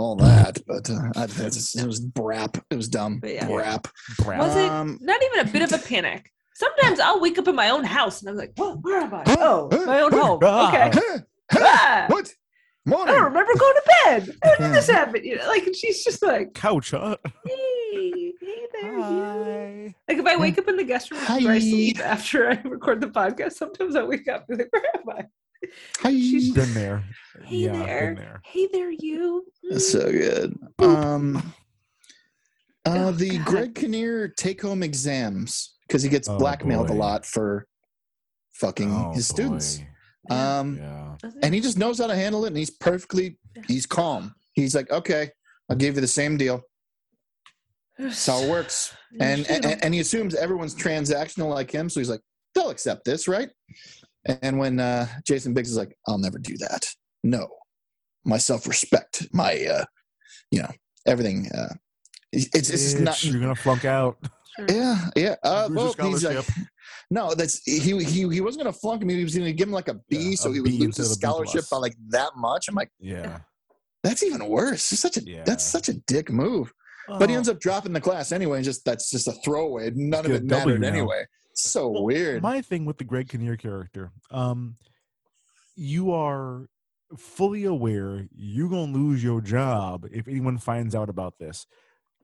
all 0.00 0.16
that. 0.16 0.58
But 0.66 0.88
uh, 0.90 1.10
I, 1.16 1.24
it 1.24 1.86
was 1.86 2.04
brap. 2.04 2.60
It 2.70 2.76
was 2.76 2.88
dumb. 2.88 3.18
But 3.20 3.34
yeah. 3.34 3.46
Brap. 3.46 3.90
Brad. 4.24 4.38
Was 4.40 4.56
it 4.56 4.70
Um, 4.70 4.98
not 5.00 5.20
even 5.22 5.48
a 5.48 5.52
bit 5.52 5.62
of 5.62 5.72
a 5.72 5.78
panic? 5.78 6.30
Sometimes 6.54 7.00
I'll 7.00 7.20
wake 7.20 7.38
up 7.38 7.48
in 7.48 7.54
my 7.54 7.70
own 7.70 7.84
house 7.84 8.20
and 8.20 8.28
I'm 8.30 8.36
like, 8.36 8.52
"Whoa, 8.56 8.76
where 8.76 9.00
am 9.00 9.14
I? 9.14 9.22
Oh, 9.28 9.68
Huh? 9.72 9.84
my 9.86 10.00
own 10.00 10.12
Huh? 10.12 10.20
home. 10.26 10.44
Okay. 10.44 10.90
Huh? 10.94 11.18
Huh? 11.52 11.58
Ah, 11.62 12.06
What? 12.08 12.32
I 12.86 12.90
don't 13.12 13.24
remember 13.24 13.52
going 13.56 13.74
to 13.74 13.82
bed. 14.04 14.36
How 14.44 14.56
did 14.56 14.74
this 14.74 14.88
happen? 14.90 15.24
You 15.24 15.36
know, 15.36 15.46
like 15.48 15.64
and 15.66 15.76
she's 15.76 16.02
just 16.02 16.22
like, 16.22 16.54
Couch, 16.54 16.90
huh? 16.92 17.16
hey, 17.46 18.32
hey 18.40 18.66
Hi. 18.82 19.94
Like 20.08 20.18
if 20.18 20.26
I 20.26 20.36
wake 20.36 20.58
up 20.58 20.68
in 20.68 20.76
the 20.76 20.84
guest 20.84 21.10
room 21.10 21.20
before 21.20 21.52
I 21.52 21.58
sleep 21.58 22.00
after 22.00 22.50
I 22.50 22.60
record 22.64 23.00
the 23.00 23.08
podcast, 23.08 23.52
sometimes 23.52 23.96
I 23.96 24.02
wake 24.02 24.28
up 24.28 24.46
and 24.48 24.58
be 24.58 24.64
like, 24.64 24.72
where 24.72 24.82
am 24.96 25.08
I? 25.10 25.24
Hi. 25.98 26.10
She's 26.10 26.52
Been 26.52 26.72
there. 26.74 27.04
Hey 27.44 27.56
yeah, 27.56 27.72
there. 27.72 28.14
been 28.14 28.24
there. 28.24 28.40
Hey 28.44 28.68
there, 28.72 28.90
you. 28.90 29.44
That's 29.68 29.90
so 29.90 30.10
good. 30.10 30.56
Um, 30.78 31.36
uh, 31.36 31.40
Oh, 33.08 33.12
the 33.12 33.36
God. 33.38 33.46
Greg 33.46 33.74
Kinnear 33.74 34.28
take 34.28 34.60
home 34.62 34.82
exams 34.82 35.74
because 35.86 36.02
he 36.02 36.08
gets 36.08 36.28
Oh, 36.28 36.38
blackmailed 36.38 36.90
a 36.90 36.94
lot 36.94 37.24
for 37.26 37.66
fucking 38.54 38.90
Oh, 38.90 39.12
his 39.14 39.26
students. 39.28 39.78
boy. 40.28 40.34
Um, 40.34 40.76
Yeah. 40.78 41.16
and 41.42 41.54
he 41.54 41.60
just 41.60 41.78
knows 41.78 41.98
how 41.98 42.06
to 42.06 42.14
handle 42.14 42.44
it 42.44 42.48
and 42.48 42.56
he's 42.56 42.70
perfectly 42.70 43.38
he's 43.66 43.84
calm 43.86 44.34
he's 44.52 44.74
like 44.76 44.88
okay 44.90 45.30
i'll 45.68 45.76
give 45.76 45.94
you 45.96 46.00
the 46.00 46.06
same 46.06 46.36
deal 46.36 46.60
that's 47.98 48.26
how 48.26 48.38
it 48.40 48.48
works 48.50 48.94
and, 49.18 49.44
and 49.50 49.82
and 49.82 49.94
he 49.94 50.00
assumes 50.00 50.34
everyone's 50.34 50.74
transactional 50.74 51.48
like 51.52 51.70
him 51.70 51.88
so 51.88 51.98
he's 52.00 52.10
like 52.10 52.20
they'll 52.54 52.70
accept 52.70 53.04
this 53.04 53.26
right 53.26 53.50
and 54.26 54.58
when 54.58 54.78
uh 54.80 55.06
jason 55.26 55.54
biggs 55.54 55.70
is 55.70 55.76
like 55.76 55.96
i'll 56.06 56.18
never 56.18 56.38
do 56.38 56.56
that 56.58 56.86
no 57.24 57.48
my 58.24 58.36
self-respect 58.38 59.26
my 59.32 59.64
uh 59.66 59.84
you 60.50 60.60
know 60.60 60.68
everything 61.06 61.48
uh 61.56 61.72
it's 62.32 62.48
it's 62.54 62.68
just 62.70 62.96
Bitch, 62.98 63.02
not 63.02 63.24
You're 63.24 63.40
gonna 63.40 63.54
flunk 63.54 63.84
out. 63.84 64.18
yeah 64.68 65.08
yeah 65.16 65.34
uh, 65.42 65.68
well, 65.72 65.94
he's 66.00 66.24
like, 66.24 66.44
no 67.10 67.34
that's 67.34 67.62
he 67.64 67.78
he 68.04 68.28
he 68.28 68.40
wasn't 68.40 68.62
gonna 68.64 68.72
flunk 68.72 69.02
him 69.02 69.08
he 69.08 69.22
was 69.24 69.36
gonna 69.36 69.52
give 69.52 69.68
him 69.68 69.74
like 69.74 69.88
a 69.88 69.94
b 69.94 70.16
Yeah, 70.16 70.34
so 70.36 70.50
a 70.50 70.52
he 70.54 70.60
would 70.60 70.70
B 70.70 70.78
lose 70.78 70.96
his 70.98 71.06
of 71.12 71.12
a 71.12 71.16
B 71.16 71.20
scholarship 71.20 71.64
by 71.70 71.78
like 71.78 71.96
that 72.10 72.30
much 72.36 72.68
i'm 72.68 72.74
like 72.74 72.90
Yeah. 73.00 73.40
that's 74.02 74.22
even 74.22 74.46
worse. 74.48 74.92
It's 74.92 75.00
such 75.02 75.16
a 75.16 75.22
Yeah. 75.24 75.44
that's 75.44 75.64
such 75.64 75.88
a 75.88 75.94
dick 76.06 76.30
move. 76.30 76.72
But 77.18 77.28
he 77.28 77.34
Oh. 77.34 77.38
ends 77.38 77.48
up 77.48 77.58
dropping 77.58 77.92
the 77.92 78.00
class 78.00 78.30
anyway, 78.32 78.56
and 78.58 78.64
just 78.64 78.84
that's 78.84 79.10
just 79.10 79.26
a 79.28 79.32
throwaway. 79.44 79.90
None 79.94 80.24
of 80.26 80.30
it 80.32 80.44
mattered 80.44 80.80
now. 80.80 80.86
anyway. 80.88 81.24
So 81.60 81.88
Well, 81.88 82.04
weird. 82.04 82.42
My 82.42 82.62
thing 82.62 82.84
with 82.84 82.98
the 82.98 83.04
Greg 83.04 83.28
Kinnear 83.28 83.56
character, 83.56 84.12
um, 84.30 84.76
you 85.76 86.12
are 86.12 86.68
fully 87.16 87.64
aware 87.64 88.28
you're 88.32 88.68
gonna 88.68 88.92
lose 88.92 89.22
your 89.22 89.40
job 89.40 90.06
if 90.12 90.28
anyone 90.28 90.58
finds 90.58 90.94
out 90.94 91.08
about 91.08 91.38
this. 91.38 91.66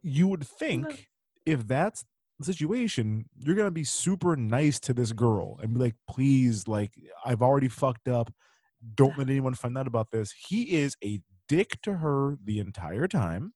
You 0.03 0.29
would 0.29 0.47
think 0.47 1.09
if 1.45 1.67
that's 1.67 2.05
the 2.39 2.45
situation, 2.45 3.29
you're 3.37 3.57
gonna 3.57 3.71
be 3.71 3.85
super 3.85 4.37
nice 4.37 4.79
to 4.81 4.95
this 4.95 5.13
girl 5.13 5.59
and 5.61 5.75
be 5.75 5.81
like, 5.81 5.97
please, 6.09 6.69
like, 6.69 6.93
I've 7.25 7.43
already 7.43 7.69
fucked 7.69 8.09
up. 8.09 8.33
Don't 8.95 9.19
let 9.19 9.29
anyone 9.29 9.55
find 9.55 9.77
out 9.77 9.87
about 9.87 10.11
this. 10.11 10.33
He 10.49 10.77
is 10.77 10.97
a 11.03 11.21
dick 11.49 11.81
to 11.83 11.95
her 11.95 12.37
the 12.45 12.59
entire 12.61 13.09
time. 13.09 13.55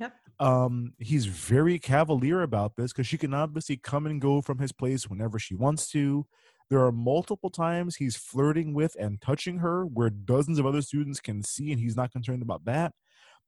Yep. 0.00 0.14
Um, 0.38 0.94
he's 0.98 1.26
very 1.26 1.78
cavalier 1.78 2.40
about 2.42 2.76
this 2.76 2.92
because 2.92 3.06
she 3.06 3.18
can 3.18 3.34
obviously 3.34 3.76
come 3.76 4.06
and 4.06 4.20
go 4.20 4.40
from 4.40 4.58
his 4.58 4.72
place 4.72 5.08
whenever 5.08 5.38
she 5.38 5.54
wants 5.54 5.90
to. 5.90 6.26
There 6.70 6.80
are 6.84 6.92
multiple 6.92 7.50
times 7.50 7.96
he's 7.96 8.16
flirting 8.16 8.72
with 8.74 8.96
and 8.98 9.20
touching 9.20 9.58
her 9.58 9.84
where 9.84 10.08
dozens 10.08 10.58
of 10.58 10.66
other 10.66 10.80
students 10.82 11.20
can 11.20 11.42
see, 11.42 11.70
and 11.72 11.80
he's 11.80 11.96
not 11.96 12.12
concerned 12.12 12.42
about 12.42 12.64
that. 12.64 12.92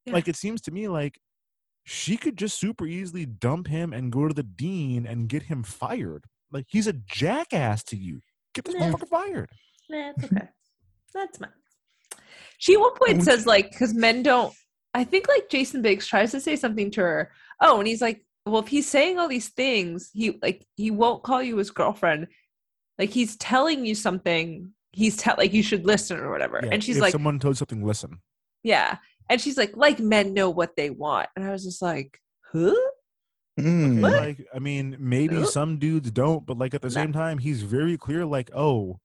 Yeah. 0.04 0.12
Like, 0.12 0.28
it 0.28 0.36
seems 0.36 0.60
to 0.62 0.70
me 0.72 0.88
like 0.88 1.18
she 1.84 2.16
could 2.16 2.36
just 2.36 2.58
super 2.60 2.86
easily 2.86 3.24
dump 3.24 3.68
him 3.68 3.92
and 3.92 4.12
go 4.12 4.28
to 4.28 4.34
the 4.34 4.42
dean 4.42 5.06
and 5.06 5.28
get 5.28 5.44
him 5.44 5.62
fired. 5.62 6.24
Like, 6.50 6.66
he's 6.68 6.86
a 6.86 6.92
jackass 6.92 7.82
to 7.84 7.96
you. 7.96 8.20
Get 8.54 8.64
this 8.66 8.74
Yeah. 8.74 8.90
motherfucker 8.90 9.08
fired. 9.08 9.50
Nah, 9.88 10.10
it's 10.16 10.24
okay. 10.32 10.48
That's 11.14 11.38
fine. 11.38 11.50
She 12.58 12.74
at 12.74 12.80
one 12.80 12.94
point 12.96 13.22
says 13.22 13.46
like, 13.46 13.70
because 13.70 13.94
men 13.94 14.22
don't. 14.22 14.52
I 14.94 15.04
think 15.04 15.28
like 15.28 15.48
Jason 15.48 15.82
Biggs 15.82 16.06
tries 16.06 16.32
to 16.32 16.40
say 16.40 16.56
something 16.56 16.90
to 16.92 17.00
her. 17.00 17.32
Oh, 17.60 17.78
and 17.78 17.86
he's 17.88 18.02
like, 18.02 18.24
well, 18.44 18.60
if 18.62 18.68
he's 18.68 18.88
saying 18.88 19.18
all 19.18 19.28
these 19.28 19.48
things, 19.50 20.10
he 20.12 20.38
like 20.42 20.66
he 20.76 20.90
won't 20.90 21.22
call 21.22 21.42
you 21.42 21.56
his 21.56 21.70
girlfriend. 21.70 22.26
Like 22.98 23.10
he's 23.10 23.36
telling 23.36 23.86
you 23.86 23.94
something. 23.94 24.70
He's 24.92 25.16
tell 25.16 25.36
like 25.38 25.52
you 25.54 25.62
should 25.62 25.86
listen 25.86 26.18
or 26.18 26.30
whatever. 26.30 26.60
Yeah, 26.62 26.70
and 26.72 26.84
she's 26.84 26.96
if 26.96 27.02
like, 27.02 27.12
someone 27.12 27.38
told 27.38 27.56
something, 27.56 27.84
listen. 27.84 28.20
yeah. 28.62 28.96
And 29.30 29.40
she's 29.40 29.56
like, 29.56 29.76
like 29.76 29.98
men 29.98 30.34
know 30.34 30.50
what 30.50 30.76
they 30.76 30.90
want. 30.90 31.28
And 31.36 31.44
I 31.46 31.52
was 31.52 31.64
just 31.64 31.80
like, 31.80 32.18
huh? 32.52 32.74
Mm. 33.58 34.04
Okay, 34.04 34.18
like 34.18 34.46
I 34.54 34.58
mean, 34.58 34.96
maybe 34.98 35.36
Huh? 35.36 35.46
some 35.46 35.78
dudes 35.78 36.10
don't, 36.10 36.44
but 36.44 36.58
like 36.58 36.74
at 36.74 36.82
the 36.82 36.90
same 36.90 37.12
time, 37.12 37.38
he's 37.38 37.62
very 37.62 37.96
clear. 37.96 38.26
Like, 38.26 38.50
oh, 38.54 38.98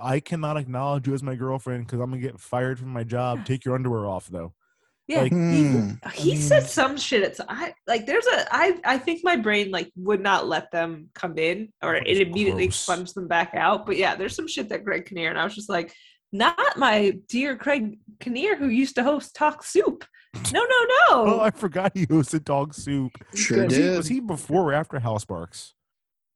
I 0.00 0.20
cannot 0.20 0.56
acknowledge 0.56 1.06
you 1.06 1.14
as 1.14 1.22
my 1.22 1.36
girlfriend 1.36 1.86
because 1.86 2.00
I'm 2.00 2.10
gonna 2.10 2.20
get 2.20 2.40
fired 2.40 2.78
from 2.78 2.88
my 2.88 3.04
job. 3.04 3.46
Take 3.46 3.64
your 3.64 3.74
underwear 3.74 4.04
off, 4.06 4.28
though. 4.28 4.52
Yeah, 5.08 5.22
Like, 5.22 5.32
he, 5.32 5.64
Hmm. 5.68 5.90
he 6.14 6.36
said 6.36 6.62
some 6.64 6.96
shit. 6.96 7.22
It's 7.22 7.40
I 7.48 7.74
like 7.86 8.06
there's 8.06 8.26
a 8.26 8.46
I 8.54 8.78
I 8.84 8.98
think 8.98 9.20
my 9.24 9.36
brain 9.36 9.70
like 9.70 9.90
would 9.96 10.20
not 10.20 10.46
let 10.46 10.70
them 10.70 11.08
come 11.14 11.36
in 11.38 11.72
or 11.82 11.96
it 11.96 12.06
immediately 12.20 12.66
gross. 12.66 12.76
expunged 12.76 13.14
them 13.14 13.26
back 13.28 13.54
out. 13.54 13.84
But 13.86 13.96
yeah, 13.96 14.14
there's 14.14 14.36
some 14.36 14.46
shit 14.48 14.68
that 14.68 14.84
Greg 14.84 15.06
Kinnear 15.06 15.30
and 15.30 15.38
I 15.38 15.44
was 15.44 15.54
just 15.54 15.68
like, 15.68 15.92
not 16.32 16.56
my 16.78 17.18
dear 17.28 17.54
Greg 17.56 17.98
Kinnear 18.20 18.56
who 18.56 18.68
used 18.68 18.94
to 18.94 19.02
host 19.02 19.34
Talk 19.34 19.64
Soup. 19.64 20.04
No, 20.52 20.60
no, 20.60 20.66
no. 20.84 20.94
Oh. 21.34 21.40
I 21.40 21.50
forgot 21.50 21.92
he 21.94 22.06
hosted 22.06 22.44
Dog 22.44 22.72
Soup. 22.72 23.12
Sure 23.34 23.64
was, 23.64 23.76
he, 23.76 23.82
did. 23.82 23.96
was 23.96 24.08
he 24.08 24.20
before 24.20 24.70
or 24.70 24.72
after 24.72 24.98
Hal 24.98 25.18
Sparks? 25.18 25.74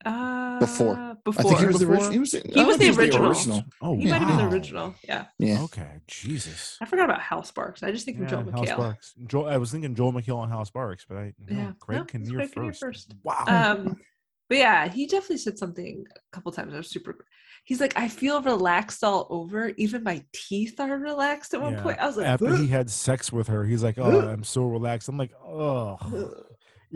Uh, 0.05 0.59
Before. 0.61 1.17
before. 1.25 1.41
I 1.41 1.49
think 1.49 1.61
he 1.61 1.67
was 1.67 1.79
the 1.81 1.87
original. 1.89 2.11
He 2.13 2.19
was, 2.19 2.33
He 2.33 2.65
was 2.65 2.77
the 2.79 2.91
original. 2.97 3.65
Oh, 3.83 3.97
He 3.97 4.07
might 4.09 4.19
have 4.23 4.29
been 4.29 4.37
the 4.37 4.55
original. 4.55 4.95
Yeah. 5.03 5.25
Yeah. 5.39 5.63
Okay, 5.65 5.89
Jesus. 6.07 6.77
I 6.81 6.85
forgot 6.87 7.07
about 7.07 7.21
Hal 7.23 7.43
Sparks. 7.43 7.83
I 7.83 7.91
just 7.91 8.05
think 8.05 8.19
of 8.19 8.25
Yeah, 8.25 8.29
Joel 8.29 8.51
House 8.53 8.61
McHale. 8.69 8.77
Barks. 8.77 9.15
Joel, 9.27 9.47
I 9.49 9.57
was 9.57 9.73
thinking 9.73 9.95
Joel 9.95 10.13
McHale 10.13 10.37
on 10.39 10.49
Hal 10.51 10.65
Sparks, 10.65 11.05
but 11.09 11.17
I 11.19 11.33
no, 11.49 11.57
Yeah. 11.57 11.73
Greg 11.81 11.97
No, 11.99 12.03
it's 12.03 12.13
Kinnear 12.13 12.33
Greg 12.37 12.53
Kinnear 12.53 12.73
first. 12.73 13.09
first. 13.09 13.15
Wow. 13.25 13.45
Um, 13.49 13.97
but 14.49 14.59
yeah, 14.59 14.89
he 14.89 15.07
definitely 15.07 15.39
said 15.39 15.59
something 15.59 16.05
a 16.15 16.21
couple 16.37 16.53
times. 16.53 16.73
I 16.73 16.77
was 16.77 16.89
super. 16.91 17.27
He's 17.65 17.81
like, 17.81 17.95
I 17.99 18.07
feel 18.07 18.41
relaxed 18.43 19.03
all 19.03 19.27
over. 19.29 19.71
Even 19.77 20.05
my 20.05 20.23
teeth 20.33 20.79
are 20.79 20.97
relaxed 20.99 21.53
at 21.53 21.61
one 21.61 21.73
Yeah. 21.73 21.83
point. 21.83 21.99
I 21.99 22.07
was 22.07 22.17
like, 22.17 22.27
After 22.29 22.47
"Ugh." 22.47 22.61
he 22.61 22.69
had 22.69 22.89
sex 22.89 23.33
with 23.33 23.49
her, 23.49 23.65
he's 23.65 23.83
like, 23.83 23.99
"Oh, 23.99 24.21
I'm 24.29 24.45
so 24.45 24.67
relaxed." 24.67 25.09
I'm 25.09 25.19
like, 25.19 25.33
"Oh, 25.45 25.99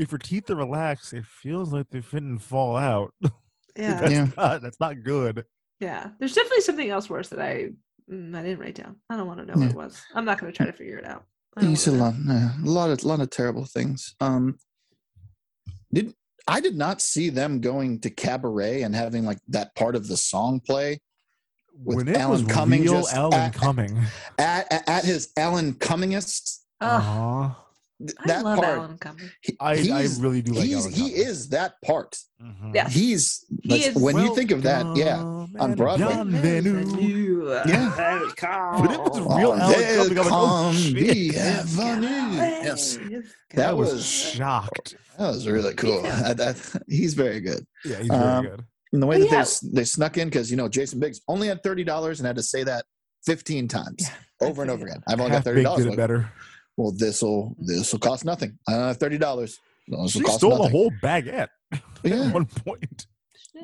if 0.00 0.10
your 0.12 0.18
teeth 0.18 0.50
are 0.50 0.56
relaxed, 0.56 1.12
it 1.12 1.24
feels 1.26 1.72
like 1.72 1.88
they 1.90 2.00
fit 2.00 2.22
and 2.22 2.40
fall 2.42 2.76
out. 2.76 3.12
yeah, 3.76 4.00
that's 4.00 4.12
Yeah. 4.12 4.26
not 4.36 4.62
that's 4.62 4.80
not 4.80 5.02
good." 5.04 5.44
yeah. 5.80 6.10
There's 6.18 6.34
definitely 6.34 6.62
something 6.62 6.90
else 6.90 7.08
worse 7.08 7.28
that 7.28 7.40
I 7.40 7.70
mm, 8.10 8.34
I 8.36 8.42
didn't 8.42 8.58
write 8.58 8.74
down. 8.74 8.96
I 9.08 9.16
don't 9.16 9.26
want 9.26 9.40
to 9.40 9.46
know 9.46 9.54
what 9.60 9.70
it 9.70 9.76
was. 9.76 10.02
I'm 10.14 10.24
not 10.24 10.38
going 10.40 10.52
to 10.52 10.56
try 10.56 10.66
to 10.66 10.72
figure 10.72 10.98
it 10.98 11.04
out. 11.06 11.24
I 11.56 11.60
don't 11.62 11.70
He 11.70 11.76
said 11.76 11.94
a 11.94 11.96
lot, 11.96 12.14
yeah, 12.26 12.50
a 12.64 12.68
lot 12.68 12.90
of, 12.90 13.02
lot 13.04 13.20
of 13.20 13.30
terrible 13.30 13.64
things. 13.64 14.14
Um, 14.20 14.58
did 15.92 16.14
I 16.48 16.60
did 16.60 16.76
not 16.76 17.00
see 17.00 17.28
them 17.30 17.60
going 17.60 18.00
to 18.00 18.10
cabaret 18.10 18.82
and 18.82 18.94
having 18.94 19.24
like 19.24 19.38
that 19.48 19.74
part 19.74 19.94
of 19.96 20.06
the 20.08 20.16
song 20.16 20.60
play 20.60 21.00
with 21.82 21.96
when 21.96 22.08
it 22.08 22.16
Alan 22.16 22.44
was 22.44 22.52
Cumming 22.52 22.82
real 22.82 22.92
just 23.02 23.14
Alan 23.14 23.34
at- 23.34 23.54
Cumming, 23.54 24.02
at, 24.38 24.72
at, 24.72 24.88
at 24.88 25.04
his 25.04 25.32
Alan 25.36 25.74
Cummingest. 25.74 26.58
Ugh, 26.80 27.54
Aw. 28.00 28.06
th- 28.06 28.16
I 28.20 28.26
that 28.28 28.44
love 28.44 28.58
part, 28.58 28.78
Alan 28.78 28.98
Cumming. 28.98 29.30
he- 29.42 29.56
I- 29.60 29.72
I 29.92 30.08
really 30.18 30.42
do 30.42 30.52
like 30.52 30.64
he's, 30.64 30.76
Alan 30.86 30.92
he 30.92 31.00
Cumming. 31.10 31.16
is 31.16 31.48
that 31.50 31.74
part. 31.84 32.16
Mhm. 32.42 32.74
Yeah. 32.74 32.88
He's 32.88 33.44
He 33.62 33.68
like, 33.70 33.86
is 33.88 33.94
when 33.94 34.16
you 34.18 34.34
think 34.34 34.50
of 34.50 34.62
that, 34.62 34.96
yeah, 34.96 35.18
on 35.20 35.74
Broadway. 35.74 36.06
Yeah. 36.08 36.22
When 38.80 38.90
it 38.90 39.00
was 39.00 39.18
Oh, 39.18 39.36
real 39.36 39.50
Oh, 39.50 39.58
Alan 39.58 39.74
Cumming, 39.74 40.16
like, 40.16 40.26
"Oh, 40.26 40.30
welcome 40.30 40.76
shit." 40.80 41.34
bienvenue. 41.34 42.08
Yes, 42.36 42.98
I 42.98 43.22
that 43.56 43.76
was 43.76 43.92
was 43.92 44.04
shocked. 44.06 44.96
that 45.18 45.28
was 45.28 45.46
really 45.46 45.74
cool. 45.74 46.02
That- 46.02 46.36
that- 46.38 46.82
he's 46.88 47.14
very 47.14 47.40
good. 47.40 47.66
Yeah, 47.84 47.98
he's 47.98 48.08
very 48.08 48.20
Um, 48.22 48.44
good. 48.46 48.64
And 48.92 49.02
the 49.02 49.06
way 49.06 49.16
Oh, 49.16 49.20
that 49.30 49.32
yeah. 49.62 49.68
they 49.70 49.80
they 49.80 49.84
snuck 49.84 50.18
in 50.18 50.28
because 50.28 50.50
you 50.50 50.56
know 50.56 50.68
Jason 50.68 50.98
Biggs 50.98 51.20
only 51.28 51.48
had 51.48 51.62
thirty 51.62 51.84
dollars 51.84 52.18
and 52.20 52.26
had 52.26 52.36
to 52.36 52.42
say 52.42 52.64
that 52.64 52.84
fifteen 53.24 53.68
times 53.68 54.08
over 54.40 54.62
and 54.62 54.70
over 54.70 54.86
again. 54.86 55.02
I've 55.06 55.20
only 55.20 55.30
got 55.32 55.44
thirty 55.44 55.62
Baked 55.62 55.76
did 55.76 55.82
dollars. 55.84 55.94
it 55.94 55.96
better. 55.96 56.32
Well, 56.80 56.92
this 56.92 57.20
will 57.22 57.54
this 57.58 57.92
will 57.92 57.98
cost 57.98 58.24
nothing. 58.24 58.58
I 58.66 58.72
don't 58.72 58.80
have 58.88 58.96
thirty 58.96 59.18
dollars. 59.18 59.58
She 60.08 60.20
cost 60.20 60.38
stole 60.38 60.50
nothing. 60.52 60.66
a 60.66 60.68
whole 60.70 60.90
baguette 61.02 61.48
Yeah. 62.04 62.22
at 62.28 62.32
one 62.34 62.46
point. 62.46 63.06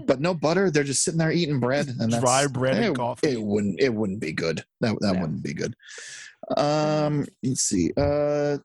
but 0.04 0.20
no 0.20 0.34
butter. 0.34 0.70
They're 0.70 0.84
just 0.84 1.02
sitting 1.02 1.18
there 1.18 1.32
eating 1.32 1.58
bread 1.60 1.88
and 1.88 2.12
that's, 2.12 2.22
Dry 2.22 2.46
bread 2.46 2.76
and 2.76 2.84
it, 2.86 2.94
coffee. 2.96 3.30
It 3.30 3.42
wouldn't. 3.42 3.80
It 3.80 3.94
wouldn't 3.94 4.20
be 4.20 4.32
good. 4.32 4.64
That 4.82 4.96
that 5.00 5.14
Yeah. 5.14 5.20
wouldn't 5.22 5.42
be 5.42 5.54
good. 5.54 5.74
Um, 6.58 7.26
let's 7.42 7.62
see. 7.62 7.90
Uh, 7.96 8.58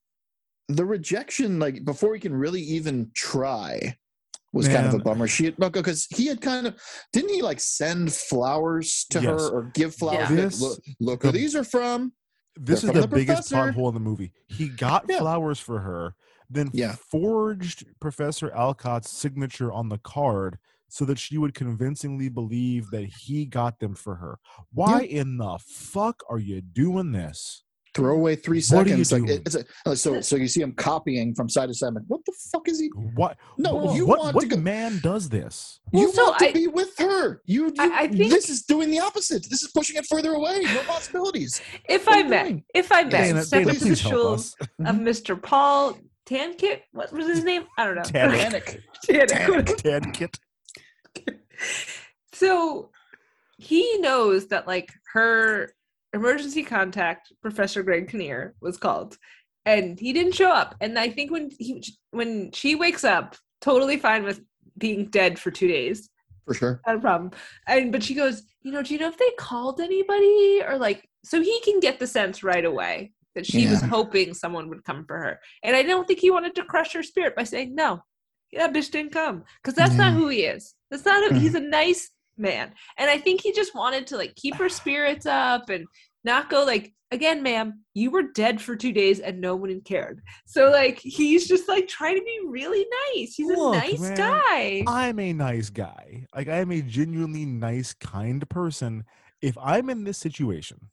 the 0.68 0.86
rejection, 0.86 1.58
like 1.60 1.86
before 1.86 2.12
we 2.12 2.20
can 2.20 2.34
really 2.34 2.62
even 2.62 3.12
try, 3.14 3.96
was 4.54 4.68
kind 4.68 4.86
of 4.88 4.94
a 4.94 5.00
bummer. 5.00 5.28
She 5.28 5.52
because 5.52 6.08
he 6.10 6.26
had 6.28 6.42
kind 6.42 6.68
of 6.68 6.76
didn't 7.14 7.30
he 7.34 7.42
like 7.42 7.60
send 7.62 8.12
flowers 8.12 9.06
to 9.12 9.22
Yes. 9.22 9.26
her 9.30 9.50
or 9.50 9.72
give 9.74 9.96
flowers? 9.96 10.30
Yeah. 10.30 10.36
This- 10.36 10.62
look, 10.62 10.80
look 11.00 11.24
who 11.24 11.32
these 11.32 11.56
are 11.56 11.64
from. 11.64 12.12
This 12.64 12.84
is 12.84 12.92
the, 12.92 13.02
the 13.02 13.08
biggest 13.08 13.50
professor. 13.50 13.56
plot 13.56 13.74
hole 13.74 13.88
in 13.90 13.94
the 13.94 14.00
movie. 14.00 14.34
He 14.48 14.70
got 14.70 15.06
Yeah. 15.10 15.20
flowers 15.20 15.60
for 15.60 15.80
her, 15.80 16.16
then 16.50 16.70
Yeah. 16.74 16.96
forged 17.10 17.86
Professor 18.00 18.52
Alcott's 18.52 19.10
signature 19.10 19.72
on 19.72 19.90
the 19.90 19.98
card 19.98 20.60
so 20.88 21.06
that 21.06 21.18
she 21.18 21.38
would 21.38 21.54
convincingly 21.54 22.30
believe 22.30 22.90
that 22.92 23.06
he 23.06 23.46
got 23.46 23.80
them 23.80 23.96
for 23.96 24.16
her. 24.16 24.40
Why 24.74 25.02
in 25.04 25.38
the 25.38 25.58
fuck 25.66 26.22
are 26.30 26.40
you 26.40 26.62
doing 26.62 27.14
this? 27.14 27.64
Throw 27.94 28.16
away 28.16 28.36
three 28.38 28.62
What 28.70 28.88
are 28.88 28.96
you 28.96 29.04
seconds. 29.04 29.12
Like 29.12 29.26
doing? 29.26 29.42
it's 29.46 29.56
a, 29.56 29.66
oh, 29.86 29.94
so 29.96 30.22
so 30.22 30.38
you 30.38 30.48
see 30.48 30.62
him 30.62 30.72
copying 30.72 31.36
from 31.36 31.50
side 31.50 31.68
to 31.68 31.74
side. 31.74 31.94
Like, 31.94 32.06
what 32.08 32.22
the 32.26 32.32
fuck 32.52 32.70
is 32.70 32.80
he? 32.80 32.88
What? 33.16 33.38
No, 33.58 33.76
what, 33.76 33.96
you 33.98 34.06
what, 34.06 34.20
want 34.20 34.36
what 34.36 34.42
to 34.50 34.56
go. 34.56 34.58
man 34.58 35.00
does 35.04 35.28
this? 35.28 35.82
You 35.92 36.04
Well, 36.06 36.12
so 36.14 36.24
want 36.28 36.40
to 36.40 36.50
I- 36.50 36.54
be 36.54 36.68
with 36.68 36.98
her. 37.00 37.42
You, 37.46 37.66
you 37.66 37.74
I- 37.80 38.04
I 38.04 38.08
think- 38.08 38.32
this 38.32 38.50
is 38.50 38.62
doing 38.64 38.92
the 38.92 39.00
opposite. 39.02 39.46
This 39.50 39.62
is 39.62 39.72
pushing 39.72 39.98
it 39.98 40.06
further 40.06 40.32
away. 40.32 40.62
No 40.62 40.82
possibilities. 40.84 41.62
If 41.90 42.06
What 42.08 42.16
are 42.16 42.20
I 42.20 42.22
you 42.24 42.30
may, 42.30 42.44
doing? 42.44 42.64
if 42.74 42.92
I 42.94 43.04
may, 43.04 43.10
Dana, 43.10 43.44
step 43.44 43.60
Dana, 43.60 43.70
into 43.74 43.80
the 43.82 43.86
please 43.90 44.02
help 44.02 44.14
shoes 44.40 44.56
us. 44.62 44.68
of 44.88 44.96
Mr. 44.96 45.42
Paul 45.42 45.98
Tankit. 46.26 46.82
What 46.94 47.12
was 47.12 47.28
his 47.28 47.44
name? 47.44 47.64
I 47.78 47.86
don't 47.86 47.96
know. 47.96 48.02
Tannek. 48.04 48.80
Tannek. 49.06 49.78
Tad 49.84 50.14
Kit. 50.14 50.38
So 52.34 52.90
he 53.58 53.98
knows 54.00 54.48
that 54.48 54.66
like 54.66 54.90
her 55.14 55.74
emergency 56.14 56.64
contact, 56.64 57.32
Professor 57.42 57.84
Greg 57.84 58.10
Kinnear, 58.10 58.56
was 58.62 58.78
called, 58.78 59.18
and 59.66 60.00
he 60.00 60.14
didn't 60.14 60.36
show 60.36 60.52
up. 60.52 60.76
And 60.82 60.98
I 60.98 61.10
think 61.10 61.32
when 61.32 61.50
he 61.58 61.84
when 62.12 62.52
she 62.52 62.76
wakes 62.76 63.04
up, 63.04 63.36
totally 63.62 63.98
fine 63.98 64.24
with 64.24 64.42
being 64.78 65.06
dead 65.06 65.40
for 65.40 65.52
two 65.52 65.68
days, 65.68 66.10
For 66.46 66.54
sure. 66.54 66.82
not 66.86 66.98
a 66.98 67.00
problem. 67.00 67.32
And 67.68 67.92
but 67.92 68.04
she 68.04 68.14
goes, 68.14 68.44
you 68.62 68.72
know, 68.72 68.82
do 68.82 68.94
you 68.94 69.00
know 69.00 69.10
if 69.10 69.18
they 69.18 69.32
called 69.38 69.80
anybody 69.80 70.62
or 70.68 70.78
like 70.78 71.08
so 71.24 71.42
he 71.42 71.62
can 71.62 71.80
get 71.80 72.00
the 72.00 72.08
sense 72.08 72.44
right 72.44 72.66
away 72.66 73.12
that 73.36 73.46
she 73.46 73.68
was 73.68 73.82
hoping 73.82 74.34
someone 74.34 74.70
would 74.70 74.84
come 74.84 75.06
for 75.06 75.18
her. 75.18 75.40
And 75.64 75.76
I 75.76 75.84
don't 75.84 76.08
think 76.08 76.20
he 76.20 76.32
wanted 76.32 76.56
to 76.56 76.66
crush 76.66 76.94
her 76.94 77.04
spirit 77.04 77.36
by 77.36 77.44
saying 77.44 77.76
no. 77.76 78.02
That 78.54 78.74
bitch 78.74 78.92
didn't 78.92 79.14
come 79.14 79.46
because 79.64 79.76
that's 79.76 79.96
not 79.96 80.12
who 80.12 80.28
he 80.28 80.42
is. 80.42 80.76
That's 80.90 81.06
not. 81.06 81.32
A, 81.32 81.36
he's 81.36 81.54
mm-hmm. 81.54 81.68
a 81.68 81.70
nice 81.70 82.12
man, 82.38 82.72
and 82.98 83.10
I 83.10 83.18
think 83.18 83.42
he 83.42 83.52
just 83.54 83.76
wanted 83.76 84.08
to 84.08 84.18
like 84.18 84.36
keep 84.36 84.56
her 84.56 84.70
spirits 84.80 85.26
up 85.26 85.70
and 85.70 85.86
not 86.24 86.50
go 86.50 86.64
like 86.64 86.94
again, 87.12 87.44
ma'am. 87.44 87.84
You 87.94 88.10
were 88.12 88.24
dead 88.24 88.62
for 88.62 88.76
two 88.76 88.94
days 88.94 89.20
and 89.20 89.42
no 89.42 89.56
one 89.56 89.82
cared. 89.82 90.22
So 90.46 90.70
like 90.70 91.00
he's 91.00 91.48
just 91.48 91.68
like 91.68 91.88
trying 91.88 92.16
to 92.16 92.24
be 92.24 92.40
really 92.48 92.86
nice. 93.16 93.36
He's 93.36 93.50
a 93.50 93.56
nice 93.56 94.00
man, 94.00 94.18
guy. 94.18 94.84
I'm 94.88 95.20
a 95.20 95.34
nice 95.34 95.70
guy. 95.70 96.26
Like 96.36 96.48
I 96.48 96.58
am 96.58 96.72
a 96.72 96.82
genuinely 96.82 97.46
nice, 97.46 97.94
kind 97.94 98.48
person. 98.50 99.04
If 99.42 99.58
I'm 99.58 99.90
in 99.90 100.04
this 100.04 100.18
situation, 100.18 100.90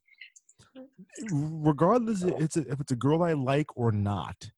regardless 1.30 2.22
if 2.22 2.40
it's 2.40 2.56
a, 2.56 2.60
if 2.70 2.80
it's 2.80 2.92
a 2.92 2.96
girl 2.96 3.22
I 3.22 3.34
like 3.34 3.76
or 3.76 3.92
not, 3.92 4.50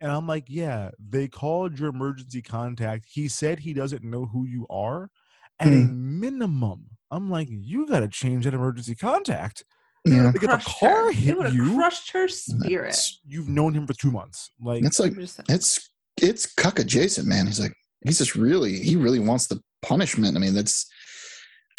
and 0.00 0.10
I'm 0.10 0.26
like, 0.26 0.44
yeah, 0.48 0.90
they 0.98 1.28
called 1.28 1.78
your 1.78 1.88
emergency 1.88 2.42
contact. 2.42 3.06
He 3.08 3.28
said 3.28 3.58
he 3.58 3.72
doesn't 3.72 4.02
know 4.04 4.26
who 4.26 4.44
you 4.46 4.66
are. 4.68 5.10
At 5.60 5.68
a 5.68 5.70
minimum, 5.70 6.86
I'm 7.10 7.30
like, 7.30 7.48
you 7.50 7.86
got 7.86 8.00
to 8.00 8.08
change 8.08 8.44
that 8.44 8.54
emergency 8.54 8.94
contact. 8.94 9.64
Yeah. 10.04 10.26
Like 10.26 10.36
if 10.36 10.42
a 10.42 10.46
Crushed 10.48 10.78
car 10.80 11.06
her. 11.06 11.12
Hit 11.12 11.38
would 11.38 11.54
you, 11.54 11.74
crushed 11.74 12.10
her 12.10 12.28
spirit. 12.28 12.98
you've 13.26 13.48
known 13.48 13.72
him 13.72 13.86
for 13.86 13.94
two 13.94 14.10
months. 14.10 14.50
Like 14.60 14.84
It's 14.84 15.00
like 15.00 15.12
I'm 15.12 15.20
just 15.20 15.36
saying. 15.36 15.46
it's 15.48 15.90
it's 16.20 16.52
cuck 16.54 16.78
adjacent, 16.78 17.26
man. 17.26 17.46
He's 17.46 17.60
like 17.60 17.72
he's 18.04 18.18
just 18.18 18.34
really 18.34 18.78
he 18.80 18.96
really 18.96 19.18
wants 19.18 19.46
the 19.46 19.60
punishment. 19.80 20.36
I 20.36 20.40
mean, 20.40 20.54
that's 20.54 20.86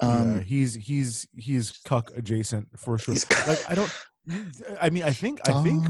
yeah, 0.01 0.09
um 0.09 0.41
he's 0.41 0.73
he's 0.73 1.27
he's 1.37 1.71
cuck 1.85 2.11
adjacent 2.15 2.67
for 2.79 2.97
sure. 2.97 3.13
Like 3.47 3.69
I 3.69 3.75
don't. 3.75 3.91
I 4.81 4.89
mean, 4.89 5.03
I 5.03 5.11
think 5.11 5.47
I 5.47 5.61
think 5.63 5.85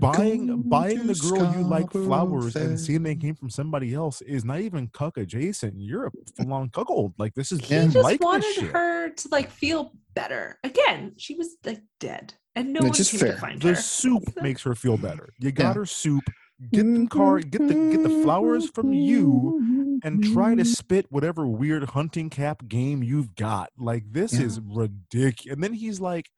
buying 0.00 0.62
buying 0.62 1.06
the 1.06 1.14
girl 1.14 1.52
you 1.56 1.62
like 1.64 1.90
flowers 1.90 2.56
and 2.56 2.78
seeing 2.78 3.02
they 3.02 3.14
came 3.16 3.34
from 3.34 3.50
somebody 3.50 3.94
else 3.94 4.20
is 4.22 4.44
not 4.44 4.60
even 4.60 4.88
cuck 4.88 5.16
adjacent. 5.18 5.74
You're 5.76 6.06
a 6.06 6.10
full 6.36 6.52
on 6.52 6.70
cuckold. 6.70 7.14
Like 7.18 7.34
this 7.34 7.52
is 7.52 7.60
he 7.60 7.74
just 7.74 7.96
like 7.96 8.18
this 8.18 8.24
wanted 8.24 8.54
shit. 8.54 8.64
her 8.72 9.10
to 9.10 9.28
like 9.30 9.50
feel 9.50 9.92
better. 10.14 10.58
Again, 10.64 11.12
she 11.16 11.34
was 11.34 11.56
like 11.64 11.82
dead, 12.00 12.34
and 12.54 12.72
no 12.72 12.80
Which 12.80 12.92
one 12.92 13.00
is 13.00 13.10
came 13.10 13.20
fair. 13.20 13.32
to 13.34 13.38
find 13.38 13.60
The 13.62 13.68
her. 13.68 13.74
soup 13.74 14.22
makes 14.42 14.62
her 14.62 14.74
feel 14.74 14.96
better. 14.96 15.28
You 15.38 15.52
got 15.52 15.68
Yeah. 15.68 15.74
her 15.74 15.86
soup. 15.86 16.24
Get 16.72 16.84
the 16.84 17.06
car. 17.08 17.38
Get 17.40 17.68
the 17.68 17.74
get 17.74 18.02
the 18.02 18.22
flowers 18.22 18.70
from 18.70 18.94
you, 18.94 20.00
and 20.02 20.24
try 20.32 20.54
to 20.54 20.64
spit 20.64 21.04
whatever 21.10 21.46
weird 21.46 21.84
hunting 21.90 22.30
cap 22.30 22.66
game 22.66 23.02
you've 23.02 23.34
got. 23.34 23.70
Like 23.76 24.04
this 24.10 24.32
Yeah. 24.32 24.46
is 24.46 24.60
ridiculous. 24.60 25.54
And 25.54 25.62
then 25.62 25.74
he's 25.74 26.00
like, 26.00 26.30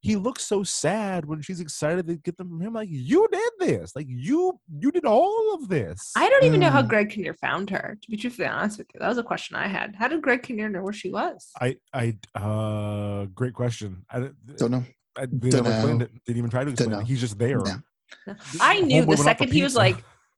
he 0.00 0.14
looks 0.16 0.44
so 0.44 0.62
sad 0.62 1.24
when 1.24 1.42
she's 1.42 1.60
excited 1.60 2.06
to 2.06 2.16
get 2.16 2.36
them 2.36 2.48
from 2.48 2.60
him. 2.60 2.72
Like 2.72 2.88
you 2.90 3.26
did 3.32 3.52
this. 3.58 3.96
Like 3.96 4.06
you 4.08 4.58
you 4.78 4.92
did 4.92 5.04
all 5.04 5.54
of 5.54 5.68
this. 5.68 6.12
I 6.16 6.28
don't 6.28 6.44
even 6.44 6.60
know 6.60 6.70
how 6.70 6.82
Mm. 6.82 6.88
Greg 6.88 7.10
Kinnear 7.10 7.34
found 7.34 7.70
her. 7.70 7.98
To 8.00 8.10
be 8.10 8.16
truthfully 8.16 8.46
honest 8.48 8.78
with 8.78 8.86
you, 8.94 9.00
that 9.00 9.08
was 9.08 9.18
a 9.18 9.22
question 9.24 9.56
I 9.56 9.66
had. 9.66 9.96
How 9.96 10.06
did 10.08 10.22
Greg 10.22 10.42
Kinnear 10.42 10.68
know 10.68 10.82
where 10.82 10.92
she 10.92 11.10
was? 11.10 11.50
I 11.60 11.76
I 11.92 12.16
uh 12.34 13.26
great 13.34 13.54
question. 13.54 14.04
I, 14.10 14.20
don't- 14.20 14.56
don't 14.56 14.70
know. 14.70 14.84
I 15.16 15.26
they 15.26 15.50
never 15.50 15.68
Dunno. 15.70 16.04
it. 16.04 16.10
Didn't 16.26 16.38
even 16.38 16.50
try 16.50 16.64
to 16.64 16.70
explain 16.70 17.00
it. 17.00 17.06
He's 17.06 17.20
just 17.20 17.38
there. 17.38 17.60
Yeah. 17.66 18.34
I 18.60 18.80
knew 18.80 19.02
the 19.02 19.06
went 19.08 19.18
out 19.20 19.24
for 19.24 19.24
second 19.24 19.52
he 19.52 19.62
was 19.62 19.74
like, 19.74 19.96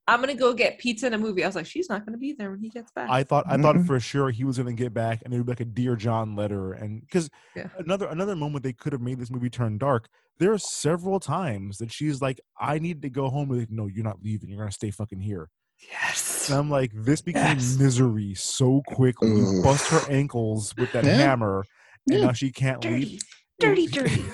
"I'm 0.09 0.20
gonna 0.20 0.35
go 0.35 0.52
get 0.55 0.78
pizza 0.78 1.06
and 1.06 1.14
a 1.14 1.18
movie." 1.18 1.44
I 1.44 1.47
was 1.47 1.56
like, 1.56 1.66
"She's 1.66 1.89
not 1.89 2.05
gonna 2.05 2.18
be 2.18 2.32
there 2.32 2.51
when 2.51 2.60
he 2.60 2.68
gets 2.68 2.90
back." 2.93 3.09
I 3.10 3.22
thought 3.22 3.44
I 3.48 3.56
thought 3.56 3.77
Mhm. 3.77 3.86
for 3.86 4.01
sure 4.01 4.31
he 4.31 4.44
was 4.44 4.59
gonna 4.59 4.72
get 4.72 4.93
back 4.94 5.22
and 5.24 5.32
it 5.32 5.36
would 5.36 5.47
be 5.47 5.52
like 5.52 5.60
a 5.60 5.64
Dear 5.64 5.97
John 5.97 6.35
letter 6.36 6.72
and 6.72 7.01
because 7.01 7.28
Yeah. 7.56 7.68
another 7.78 8.06
another 8.09 8.35
moment 8.36 8.62
they 8.64 8.72
could 8.72 8.93
have 8.93 9.02
made 9.02 9.18
this 9.18 9.31
movie 9.31 9.51
turn 9.51 9.78
dark. 9.78 10.09
There 10.39 10.52
are 10.52 10.59
several 10.59 11.20
times 11.20 11.78
that 11.78 11.93
she's 11.93 12.22
like, 12.22 12.40
I 12.59 12.78
need 12.78 13.02
to 13.02 13.10
go 13.10 13.28
home. 13.28 13.51
Like, 13.51 13.70
no, 13.70 13.86
you're 13.86 14.05
not 14.05 14.22
leaving. 14.22 14.48
You're 14.48 14.59
gonna 14.60 14.72
stay 14.72 14.90
fucking 14.90 15.20
here. 15.20 15.48
yes. 15.90 16.51
And 16.51 16.59
I'm 16.59 16.68
like, 16.70 16.90
this 16.94 17.22
became 17.22 17.56
Yes. 17.59 17.78
misery 17.78 18.35
so 18.35 18.82
quickly. 18.89 19.31
You 19.31 19.62
bust 19.62 19.90
her 19.90 20.02
ankles 20.12 20.74
with 20.77 20.93
that 20.93 21.05
Yeah. 21.05 21.14
hammer, 21.16 21.64
and 22.06 22.18
Yeah. 22.20 22.27
now 22.27 22.32
she 22.32 22.51
can't 22.52 22.82
dirty, 22.82 23.05
leave. 23.06 23.22
dirty, 23.59 23.86
dirty. 23.86 24.24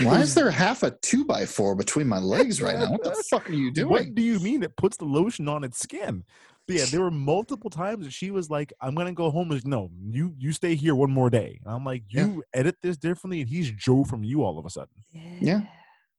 Why 0.00 0.20
is 0.20 0.34
there 0.36 0.50
half 0.50 0.82
a 0.82 0.90
two 1.02 1.24
by 1.24 1.46
four 1.46 1.74
between 1.74 2.06
my 2.06 2.18
legs 2.18 2.60
right 2.60 2.78
now? 2.78 2.90
What 2.92 3.04
the 3.04 3.24
fuck 3.30 3.48
are 3.48 3.52
you 3.54 3.70
doing? 3.70 3.88
What 3.88 4.14
do 4.14 4.22
you 4.22 4.38
mean 4.40 4.62
it 4.62 4.76
puts 4.76 4.96
the 4.96 5.04
lotion 5.04 5.48
on 5.48 5.64
its 5.64 5.78
skin? 5.78 6.24
But 6.66 6.76
yeah, 6.76 6.84
there 6.84 7.00
were 7.00 7.10
multiple 7.10 7.70
times 7.70 8.04
that 8.04 8.12
she 8.12 8.30
was 8.30 8.50
like, 8.50 8.74
"I'm 8.82 8.94
gonna 8.94 9.14
go 9.14 9.30
home." 9.30 9.48
Like, 9.48 9.66
no, 9.66 9.90
you 10.10 10.34
you 10.36 10.52
stay 10.52 10.74
here 10.74 10.94
one 10.94 11.10
more 11.10 11.30
day. 11.30 11.58
And 11.64 11.74
I'm 11.74 11.84
like, 11.84 12.02
Yeah. 12.10 12.26
you 12.26 12.44
edit 12.52 12.76
this 12.82 12.98
differently, 12.98 13.40
and 13.40 13.48
he's 13.48 13.70
Joe 13.70 14.04
from 14.04 14.22
you 14.22 14.44
all 14.44 14.58
of 14.58 14.66
a 14.66 14.70
sudden. 14.70 14.92
Yeah. 15.40 15.62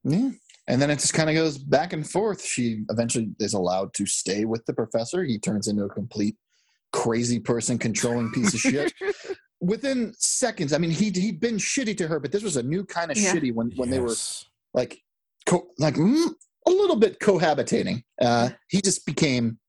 Yeah. 0.03 0.31
And 0.67 0.81
then 0.81 0.89
it 0.89 0.99
just 0.99 1.13
kind 1.13 1.29
of 1.29 1.35
goes 1.35 1.57
back 1.59 1.93
and 1.93 2.07
forth. 2.09 2.43
She 2.43 2.83
eventually 2.89 3.29
is 3.39 3.53
allowed 3.53 3.93
to 3.95 4.05
stay 4.07 4.45
with 4.45 4.65
the 4.65 4.73
professor. 4.73 5.23
He 5.23 5.37
turns 5.37 5.67
into 5.67 5.83
a 5.83 5.89
complete 5.89 6.35
crazy 6.93 7.39
person, 7.39 7.77
controlling 7.77 8.31
piece 8.31 8.53
of 8.53 8.59
shit. 8.59 8.93
Within 9.61 10.13
seconds, 10.17 10.71
I 10.73 10.77
mean, 10.77 10.91
he 10.91 11.09
he'd 11.09 11.39
been 11.39 11.57
shitty 11.57 11.97
to 11.97 12.07
her, 12.07 12.19
but 12.19 12.31
this 12.31 12.43
was 12.43 12.55
a 12.57 12.63
new 12.63 12.85
kind 12.85 13.11
of 13.11 13.17
Yeah. 13.17 13.33
shitty 13.33 13.53
when 13.53 13.71
when 13.75 13.89
they 13.89 13.99
were 13.99 14.15
like, 14.73 15.01
co- 15.45 15.67
like 15.77 15.95
mm, 15.95 16.27
a 16.65 16.69
little 16.71 16.95
bit 16.95 17.19
cohabitating. 17.19 18.03
Uh, 18.21 18.49
he 18.69 18.81
just 18.81 19.05
became 19.05 19.59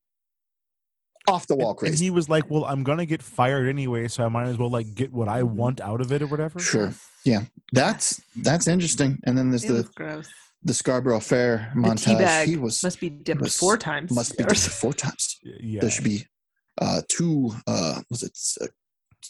off 1.29 1.47
the 1.47 1.55
wall 1.57 1.71
And, 1.71 1.79
and 1.81 1.89
crazy. 1.91 2.05
he 2.07 2.11
was 2.11 2.29
like, 2.29 2.49
"Well, 2.51 2.65
I'm 2.65 2.83
gonna 2.83 3.05
get 3.07 3.23
fired 3.23 3.69
anyway, 3.69 4.09
so 4.09 4.25
I 4.25 4.29
might 4.29 4.47
as 4.47 4.59
well 4.59 4.71
like 4.71 4.95
get 4.95 5.13
what 5.13 5.29
I 5.29 5.43
want 5.43 5.81
out 5.81 6.01
of 6.01 6.13
it 6.13 6.23
or 6.23 6.27
whatever." 6.29 6.59
Sure. 6.61 6.93
Yeah, 7.25 7.43
that's 7.73 8.21
that's 8.37 8.67
interesting. 8.69 9.19
And 9.25 9.37
then 9.37 9.51
there's 9.51 9.65
It 9.65 9.69
the 9.69 9.75
was 9.75 9.89
gross. 9.89 10.29
the 10.63 10.75
Scarborough 10.75 11.21
Fair 11.21 11.73
The 11.75 11.81
montage. 11.81 12.45
He 12.47 12.57
was 12.57 12.83
must 12.83 13.01
be 13.01 13.11
dipped 13.11 13.41
was- 13.43 13.57
four 13.57 13.77
times. 13.77 14.13
must 14.13 14.37
be 14.39 14.45
dipped 14.45 14.61
four 14.69 14.93
times. 14.95 15.37
Yeah. 15.43 15.81
There 15.81 15.91
should 15.91 16.05
be 16.05 16.27
uh, 16.81 17.03
two 17.09 17.53
uh, 17.67 18.03
was 18.09 18.23
it 18.23 18.39
uh, 18.63 18.67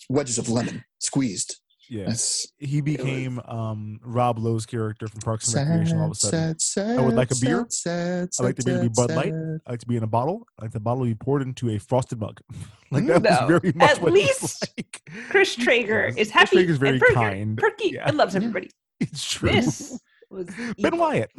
wedges 0.09 0.39
of 0.39 0.49
lemon 0.49 0.85
squeezed. 0.99 1.57
yeah. 1.89 2.05
That's 2.07 2.47
He 2.59 2.81
became 2.81 3.41
um 3.47 3.99
Rob 4.03 4.39
Lowe's 4.39 4.67
character 4.67 5.09
from 5.09 5.21
Parks 5.21 5.53
and 5.55 5.69
Recreation 5.69 5.99
all 5.99 6.07
of 6.07 6.13
a 6.13 6.15
sudden. 6.15 6.59
sad, 6.59 6.61
sad. 6.61 6.99
I 6.99 7.03
would 7.03 7.15
like 7.15 7.31
a 7.31 7.37
beer. 7.41 7.67
Sad, 7.69 8.33
sad, 8.35 8.43
I 8.43 8.47
like 8.47 8.57
the 8.57 8.65
beer 8.65 8.83
to 8.83 8.89
be 8.89 8.95
sad, 8.95 9.09
Bud 9.09 9.17
Light. 9.17 9.33
I 9.67 9.71
like 9.73 9.81
to 9.81 9.87
be 9.87 9.97
in 9.97 10.03
a 10.03 10.07
bottle. 10.07 10.47
I 10.59 10.63
like 10.65 10.73
the 10.73 10.81
bottle 10.81 11.03
to 11.05 11.09
be 11.09 11.15
poured 11.15 11.43
into 11.43 11.71
a 11.71 11.79
frosted 11.79 12.21
mug. 12.21 12.41
like 12.91 13.07
that 13.07 13.23
No, 13.23 13.31
was 13.47 13.61
very 13.61 13.73
much 13.75 13.91
at 13.91 14.01
what 14.03 14.09
it 14.09 14.13
was 14.13 14.23
least 14.23 14.69
like. 14.79 15.03
Chris 15.31 15.57
Traeger 15.57 16.07
Yes. 16.09 16.17
is 16.17 16.17
Chris 16.17 16.31
happy. 16.31 16.57
Traeger's 16.57 16.79
very 16.79 16.93
and 16.93 17.01
perky, 17.01 17.15
kind. 17.15 17.59
perky 17.59 17.91
Yeah. 17.95 18.05
and 18.09 18.17
loves 18.17 18.35
Yeah. 18.35 18.39
everybody. 18.43 18.71
It's 19.01 19.25
true. 19.33 19.51
This 19.51 19.99
was 20.31 20.47
ben. 20.79 20.99
Wyatt. 20.99 21.31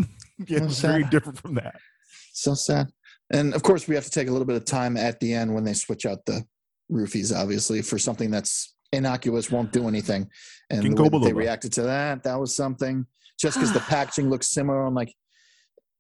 yeah, 0.48 0.60
Well, 0.62 0.70
it's 0.70 0.80
very 0.80 1.04
different 1.06 1.38
from 1.40 1.54
that. 1.56 1.76
So 2.34 2.56
sad. 2.56 2.88
And 3.32 3.54
of 3.54 3.62
course, 3.64 3.88
we 3.88 3.94
have 3.96 4.04
to 4.04 4.10
take 4.10 4.28
a 4.28 4.32
little 4.32 4.48
bit 4.48 4.58
of 4.58 4.66
time 4.66 4.98
at 4.98 5.20
the 5.20 5.34
end 5.34 5.54
when 5.54 5.64
they 5.64 5.74
switch 5.74 6.06
out 6.08 6.26
the 6.26 6.44
roofies, 6.92 7.36
obviously, 7.36 7.82
for 7.82 7.98
something 7.98 8.32
that's 8.32 8.76
innocuous, 8.92 9.52
won't 9.52 9.72
do 9.72 9.88
anything. 9.88 10.30
And 10.70 10.98
the 10.98 11.04
way 11.04 11.20
they 11.20 11.34
reacted 11.34 11.74
to 11.74 11.84
that, 11.84 12.24
that 12.24 12.40
was 12.40 12.56
something. 12.56 13.06
Just 13.40 13.58
because 13.58 13.74
the 13.74 13.80
packaging 13.90 14.30
looks 14.30 14.50
similar, 14.50 14.86
I'm 14.86 14.96
like, 14.96 15.14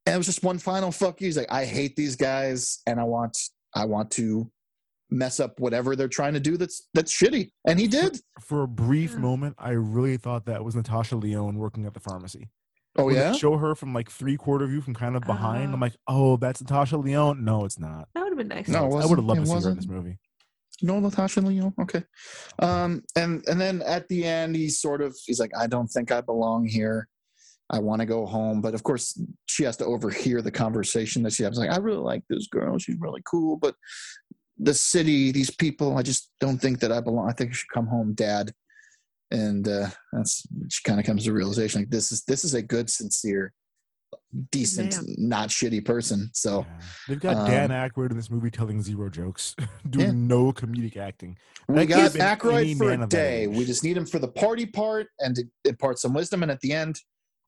and 0.05 0.15
it 0.15 0.17
was 0.17 0.25
just 0.25 0.43
one 0.43 0.57
final 0.57 0.91
fuck 0.91 1.21
you. 1.21 1.27
He's 1.27 1.37
like, 1.37 1.51
I 1.51 1.65
hate 1.65 1.95
these 1.95 2.15
guys, 2.15 2.79
and 2.87 2.99
I 2.99 3.03
want, 3.03 3.37
I 3.75 3.85
want 3.85 4.11
to 4.11 4.51
mess 5.11 5.39
up 5.39 5.59
whatever 5.59 5.95
they're 5.95 6.07
trying 6.07 6.33
to 6.33 6.39
do. 6.39 6.57
That's 6.57 6.87
that's 6.93 7.15
shitty, 7.15 7.51
and 7.67 7.79
he 7.79 7.87
did. 7.87 8.17
For 8.39 8.63
a 8.63 8.67
brief 8.67 9.11
Yeah. 9.11 9.19
moment, 9.19 9.55
I 9.59 9.71
really 9.71 10.17
thought 10.17 10.45
that 10.45 10.63
was 10.63 10.75
Natasha 10.75 11.17
Lyonne 11.17 11.57
working 11.57 11.85
at 11.85 11.93
the 11.93 11.99
pharmacy. 11.99 12.49
Oh 12.97 13.05
When 13.05 13.15
yeah, 13.15 13.31
show 13.33 13.57
her 13.57 13.75
from 13.75 13.93
like 13.93 14.09
three 14.09 14.37
quarter 14.37 14.65
view 14.67 14.81
from 14.81 14.93
kind 14.93 15.15
of 15.15 15.23
behind. 15.23 15.69
Oh. 15.69 15.73
I'm 15.73 15.73
uh-huh. 15.75 15.81
like, 15.81 15.93
oh, 16.07 16.37
that's 16.37 16.61
Natasha 16.61 16.97
Lyonne. 16.97 17.43
No, 17.43 17.65
it's 17.65 17.79
not. 17.79 18.07
That 18.13 18.23
would 18.23 18.31
have 18.31 18.37
been 18.37 18.47
nice. 18.47 18.67
No, 18.67 18.85
I 18.85 19.05
would 19.05 19.17
have 19.17 19.25
loved 19.25 19.41
It 19.41 19.45
to 19.45 19.47
see 19.47 19.63
her 19.63 19.69
in 19.69 19.75
this 19.75 19.87
movie. 19.87 20.17
No 20.83 20.99
Natasha 20.99 21.39
and 21.39 21.49
Leo. 21.49 21.73
Okay, 21.79 22.03
um, 22.59 23.03
and 23.15 23.43
and 23.47 23.59
then 23.59 23.81
at 23.83 24.07
the 24.07 24.25
end, 24.25 24.55
he's 24.55 24.79
sort 24.79 25.01
of 25.01 25.15
he's 25.25 25.39
like, 25.39 25.51
I 25.57 25.67
don't 25.67 25.87
think 25.87 26.11
I 26.11 26.21
belong 26.21 26.67
here. 26.67 27.07
I 27.71 27.79
want 27.79 28.01
to 28.01 28.05
go 28.05 28.25
home. 28.25 28.61
But 28.61 28.73
of 28.73 28.83
course, 28.83 29.19
she 29.45 29.63
has 29.63 29.77
to 29.77 29.85
overhear 29.85 30.41
the 30.41 30.51
conversation 30.51 31.23
that 31.23 31.33
she 31.33 31.43
has. 31.43 31.57
Like, 31.57 31.71
I 31.71 31.77
really 31.77 31.97
like 31.97 32.23
this 32.29 32.47
girl. 32.47 32.77
She's 32.77 32.97
really 32.99 33.21
cool. 33.25 33.57
But 33.57 33.75
the 34.59 34.73
city, 34.73 35.31
these 35.31 35.49
people, 35.49 35.97
I 35.97 36.03
just 36.03 36.29
don't 36.39 36.59
think 36.59 36.79
that 36.81 36.91
I 36.91 36.99
belong. 36.99 37.29
I 37.29 37.33
think 37.33 37.51
I 37.51 37.53
should 37.53 37.69
come 37.73 37.87
home, 37.87 38.13
Dad. 38.13 38.51
And 39.31 39.67
uh, 39.67 39.87
that's 40.11 40.43
she 40.69 40.83
kind 40.83 40.99
of 40.99 41.05
comes 41.05 41.23
to 41.23 41.31
realization 41.31 41.81
like 41.81 41.89
this 41.89 42.11
is 42.11 42.23
this 42.25 42.43
is 42.43 42.53
a 42.53 42.61
good, 42.61 42.89
sincere, 42.89 43.53
decent, 44.51 44.95
Man. 44.95 45.15
not 45.17 45.49
shitty 45.49 45.83
person. 45.83 46.29
So 46.33 46.65
They've 47.07 47.19
got 47.19 47.47
Dan 47.47 47.71
Um, 47.71 47.89
Aykroyd 47.89 48.11
in 48.11 48.17
this 48.17 48.29
movie 48.31 48.49
telling 48.51 48.81
zero 48.81 49.09
jokes, 49.09 49.55
doing 49.89 50.05
Yeah. 50.05 50.11
no 50.13 50.51
comedic 50.53 50.97
acting. 50.97 51.37
we 51.67 51.75
That 51.75 51.85
got 51.87 51.95
could've 51.97 52.13
been 52.13 52.21
any 52.21 52.35
Aykroyd 52.75 52.77
for 52.77 52.91
a 53.03 53.07
day. 53.07 53.47
We 53.47 53.65
just 53.65 53.83
need 53.83 53.97
him 53.97 54.05
for 54.05 54.19
the 54.19 54.27
party 54.29 54.65
part 54.65 55.07
and 55.19 55.35
to 55.35 55.43
impart 55.65 55.99
some 55.99 56.13
wisdom. 56.13 56.43
And 56.43 56.51
at 56.51 56.59
the 56.61 56.73
end, 56.73 56.99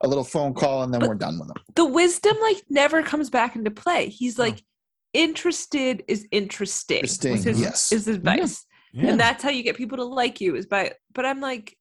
a 0.02 0.08
little 0.08 0.24
phone 0.26 0.54
call, 0.54 0.84
and 0.84 0.94
then 0.94 1.02
we're 1.08 1.16
done 1.16 1.40
with 1.40 1.50
him. 1.50 1.56
the 1.76 1.86
wisdom 1.86 2.36
like 2.42 2.62
never 2.70 3.02
comes 3.04 3.30
back 3.30 3.56
into 3.56 3.72
play. 3.72 4.08
He's 4.10 4.38
like 4.38 4.62
interested 5.14 6.04
is 6.08 6.28
interesting. 6.32 7.02
was 7.02 7.18
Interesting, 7.26 7.54
his, 7.54 7.62
yes. 7.62 7.92
Is 7.92 8.06
his 8.06 8.16
advice. 8.18 8.66
Yeah. 8.92 9.12
And 9.12 9.20
that's 9.20 9.42
how 9.42 9.50
you 9.50 9.64
get 9.64 9.76
people 9.78 9.98
to 9.98 10.04
like 10.04 10.42
you 10.42 10.56
is 10.56 10.66
by 10.66 10.94
but 11.14 11.26
I'm 11.26 11.40
like, 11.40 11.76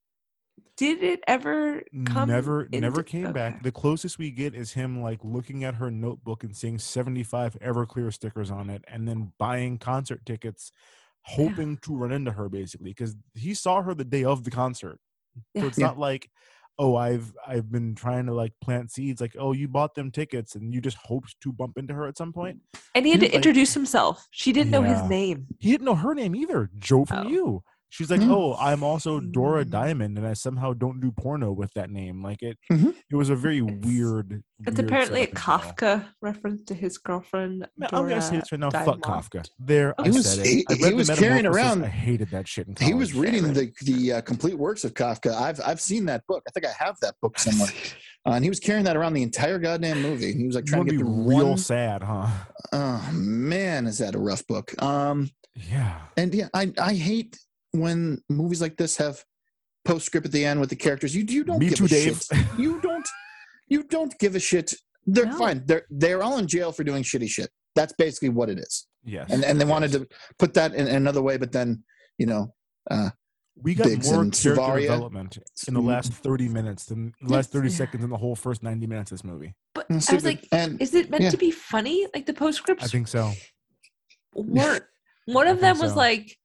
did 0.76 1.02
it 1.02 1.20
ever 1.28 1.82
come 2.06 2.28
never 2.28 2.68
never 2.72 3.02
came 3.02 3.24
okay. 3.26 3.32
back. 3.32 3.62
The 3.62 3.70
closest 3.72 4.18
we 4.18 4.30
get 4.30 4.54
is 4.54 4.72
him 4.72 5.02
like 5.02 5.20
looking 5.22 5.64
at 5.64 5.74
her 5.74 5.90
notebook 5.90 6.44
and 6.44 6.56
seeing 6.56 6.78
75 6.78 7.56
Everclear 7.60 8.12
stickers 8.12 8.50
on 8.50 8.70
it 8.70 8.82
and 8.88 9.06
then 9.06 9.32
buying 9.38 9.78
concert 9.78 10.24
tickets 10.26 10.72
hoping 11.22 11.76
to 11.78 11.94
run 11.94 12.10
into 12.10 12.32
her 12.32 12.48
basically 12.48 12.90
because 12.90 13.14
he 13.34 13.54
saw 13.54 13.80
her 13.82 13.94
the 13.94 14.04
day 14.04 14.24
of 14.24 14.44
the 14.44 14.50
concert. 14.50 14.98
So 15.56 15.66
it's 15.66 15.78
Yeah. 15.78 15.86
not 15.88 15.98
like 15.98 16.28
oh 16.78 16.96
I've 16.96 17.32
I've 17.46 17.70
been 17.70 17.94
trying 17.94 18.26
to 18.26 18.34
like 18.34 18.52
plant 18.62 18.90
seeds 18.90 19.20
like 19.20 19.36
oh 19.38 19.52
you 19.52 19.68
bought 19.68 19.94
them 19.94 20.10
tickets 20.10 20.54
and 20.56 20.74
you 20.74 20.80
just 20.80 20.96
hoped 20.96 21.36
to 21.42 21.52
bump 21.52 21.76
into 21.78 21.94
her 21.94 22.06
at 22.06 22.16
some 22.16 22.32
point. 22.32 22.60
And 22.94 23.04
he 23.06 23.12
had 23.12 23.20
He 23.22 23.28
to 23.28 23.32
like- 23.32 23.36
introduce 23.36 23.72
himself. 23.74 24.26
She 24.30 24.52
didn't 24.52 24.70
know 24.70 24.82
his 24.82 25.02
name. 25.04 25.46
He 25.58 25.70
didn't 25.70 25.84
know 25.86 25.94
her 25.94 26.14
name 26.14 26.34
either. 26.34 26.70
Joe 26.78 27.04
from 27.04 27.26
Oh. 27.26 27.30
you. 27.30 27.62
She's 27.94 28.10
like, 28.10 28.22
Hmm. 28.22 28.30
oh, 28.32 28.54
I'm 28.58 28.82
also 28.82 29.20
Dora. 29.20 29.66
Diamond, 29.66 30.16
and 30.16 30.26
I 30.26 30.32
somehow 30.32 30.72
don't 30.72 30.98
do 30.98 31.12
porno 31.12 31.52
with 31.52 31.70
that 31.74 31.90
name. 31.90 32.22
Like 32.22 32.42
it, 32.42 32.56
Mhm. 32.72 32.94
it 33.10 33.14
was 33.16 33.28
a 33.28 33.36
very 33.36 33.58
It's- 33.58 33.84
weird. 33.86 34.42
It's 34.66 34.76
weird 34.78 34.88
apparently 34.88 35.20
a 35.20 35.26
setup 35.26 35.36
as. 35.66 35.72
Kafka 35.74 36.04
reference 36.22 36.62
to 36.68 36.74
his 36.74 36.96
girlfriend. 36.96 37.68
Man, 37.76 37.90
I'm 37.92 38.08
gonna 38.08 38.22
say 38.22 38.30
Dora 38.30 38.40
this 38.40 38.52
right 38.52 38.60
now. 38.60 38.70
Diamond. 38.70 39.04
Fuck 39.04 39.30
Kafka. 39.30 39.46
There, 39.58 39.94
I 40.00 40.04
He 40.04 40.10
was- 40.10 40.34
said 40.34 40.46
it. 40.46 40.48
he- 40.48 40.66
I 40.70 40.88
he 40.88 40.94
was 40.94 41.10
carrying 41.10 41.44
around- 41.44 41.84
I 41.84 41.88
hated 41.88 42.30
that 42.30 42.48
shit 42.48 42.66
in 42.66 42.76
He 42.80 42.94
was 42.94 43.12
reading 43.12 43.52
the 43.52 43.70
the 43.82 44.12
uh, 44.14 44.20
complete 44.22 44.56
works 44.58 44.84
of 44.84 44.94
Kafka. 44.94 45.34
I've 45.34 45.60
I've 45.62 45.80
seen 45.80 46.06
that 46.06 46.26
book. 46.26 46.42
I 46.48 46.50
think 46.52 46.64
I 46.64 46.72
have 46.82 46.96
that 47.02 47.14
book 47.20 47.38
somewhere. 47.38 47.68
Uh, 48.24 48.34
and 48.34 48.44
he 48.44 48.48
was 48.48 48.60
carrying 48.60 48.84
that 48.84 48.96
around 48.96 49.14
the 49.14 49.22
entire 49.24 49.58
goddamn 49.58 50.00
movie. 50.00 50.32
He 50.32 50.46
was 50.46 50.54
like 50.54 50.64
trying 50.64 50.82
gonna 50.86 50.92
to 50.92 50.98
be 50.98 51.02
get 51.02 51.12
through 51.12 51.28
real 51.28 51.48
one. 51.48 51.58
sad, 51.58 52.04
huh? 52.04 52.28
Oh 52.72 53.10
man, 53.12 53.84
is 53.88 53.98
that 53.98 54.14
a 54.14 54.18
rough 54.20 54.46
book? 54.46 54.80
Um, 54.80 55.28
Yeah. 55.56 56.02
and 56.16 56.32
yeah, 56.32 56.48
I 56.54 56.72
I 56.78 56.94
hate 56.94 57.36
when 57.72 58.22
movies 58.28 58.60
like 58.60 58.76
this 58.76 58.96
have 58.98 59.24
postscript 59.84 60.26
at 60.26 60.32
the 60.32 60.44
end 60.44 60.60
with 60.60 60.70
the 60.70 60.76
characters. 60.76 61.14
You 61.16 61.24
you 61.28 61.44
don't 61.44 61.58
Me 61.58 61.68
give 61.68 61.78
too, 61.78 61.84
a 61.86 61.88
Dave. 61.88 62.22
shit. 62.22 62.46
You 62.58 62.80
don't 62.80 63.06
you 63.68 63.82
don't 63.82 64.16
give 64.18 64.34
a 64.36 64.40
shit. 64.40 64.74
They're 65.06 65.26
No. 65.26 65.36
fine. 65.38 65.62
They're 65.66 65.86
they're 65.90 66.22
all 66.22 66.38
in 66.38 66.46
jail 66.46 66.70
for 66.72 66.84
doing 66.84 67.02
shitty 67.02 67.28
shit. 67.28 67.50
That's 67.74 67.92
basically 67.94 68.28
what 68.28 68.48
it 68.50 68.58
is. 68.58 68.86
Yes. 69.04 69.30
And 69.30 69.44
and 69.44 69.60
they 69.60 69.64
wanted 69.64 69.92
to 69.92 70.06
put 70.38 70.54
that 70.54 70.74
in 70.74 70.86
another 70.86 71.22
way, 71.22 71.36
but 71.38 71.52
then 71.52 71.82
you 72.18 72.26
know. 72.26 72.54
Uh, 72.90 73.10
we 73.54 73.74
got 73.74 73.86
Biggs 73.86 74.10
more 74.10 74.22
character 74.22 74.54
Savaria. 74.56 74.80
development 74.82 75.38
in 75.68 75.74
the 75.74 75.80
Mm. 75.80 75.86
last 75.86 76.12
30 76.14 76.48
minutes 76.48 76.86
than 76.86 77.12
the 77.20 77.34
last 77.34 77.50
30 77.52 77.68
Yeah. 77.68 77.76
seconds 77.76 78.02
in 78.02 78.08
the 78.08 78.16
whole 78.16 78.34
first 78.34 78.62
90 78.62 78.86
minutes 78.86 79.12
of 79.12 79.18
this 79.18 79.24
movie. 79.24 79.54
But 79.74 79.86
I 79.90 79.94
was 80.14 80.24
like, 80.24 80.48
and 80.52 80.80
is 80.80 80.94
it 80.94 81.10
meant 81.10 81.24
yeah. 81.24 81.30
to 81.30 81.36
be 81.36 81.50
funny? 81.50 82.06
Like 82.14 82.24
the 82.24 82.32
postscripts 82.32 82.82
I 82.82 82.86
think 82.88 83.08
so. 83.08 83.30
weren't. 84.34 84.84
One 85.26 85.46
of 85.46 85.60
them 85.60 85.78
was 85.78 85.90
so. 85.92 85.96
like 85.98 86.36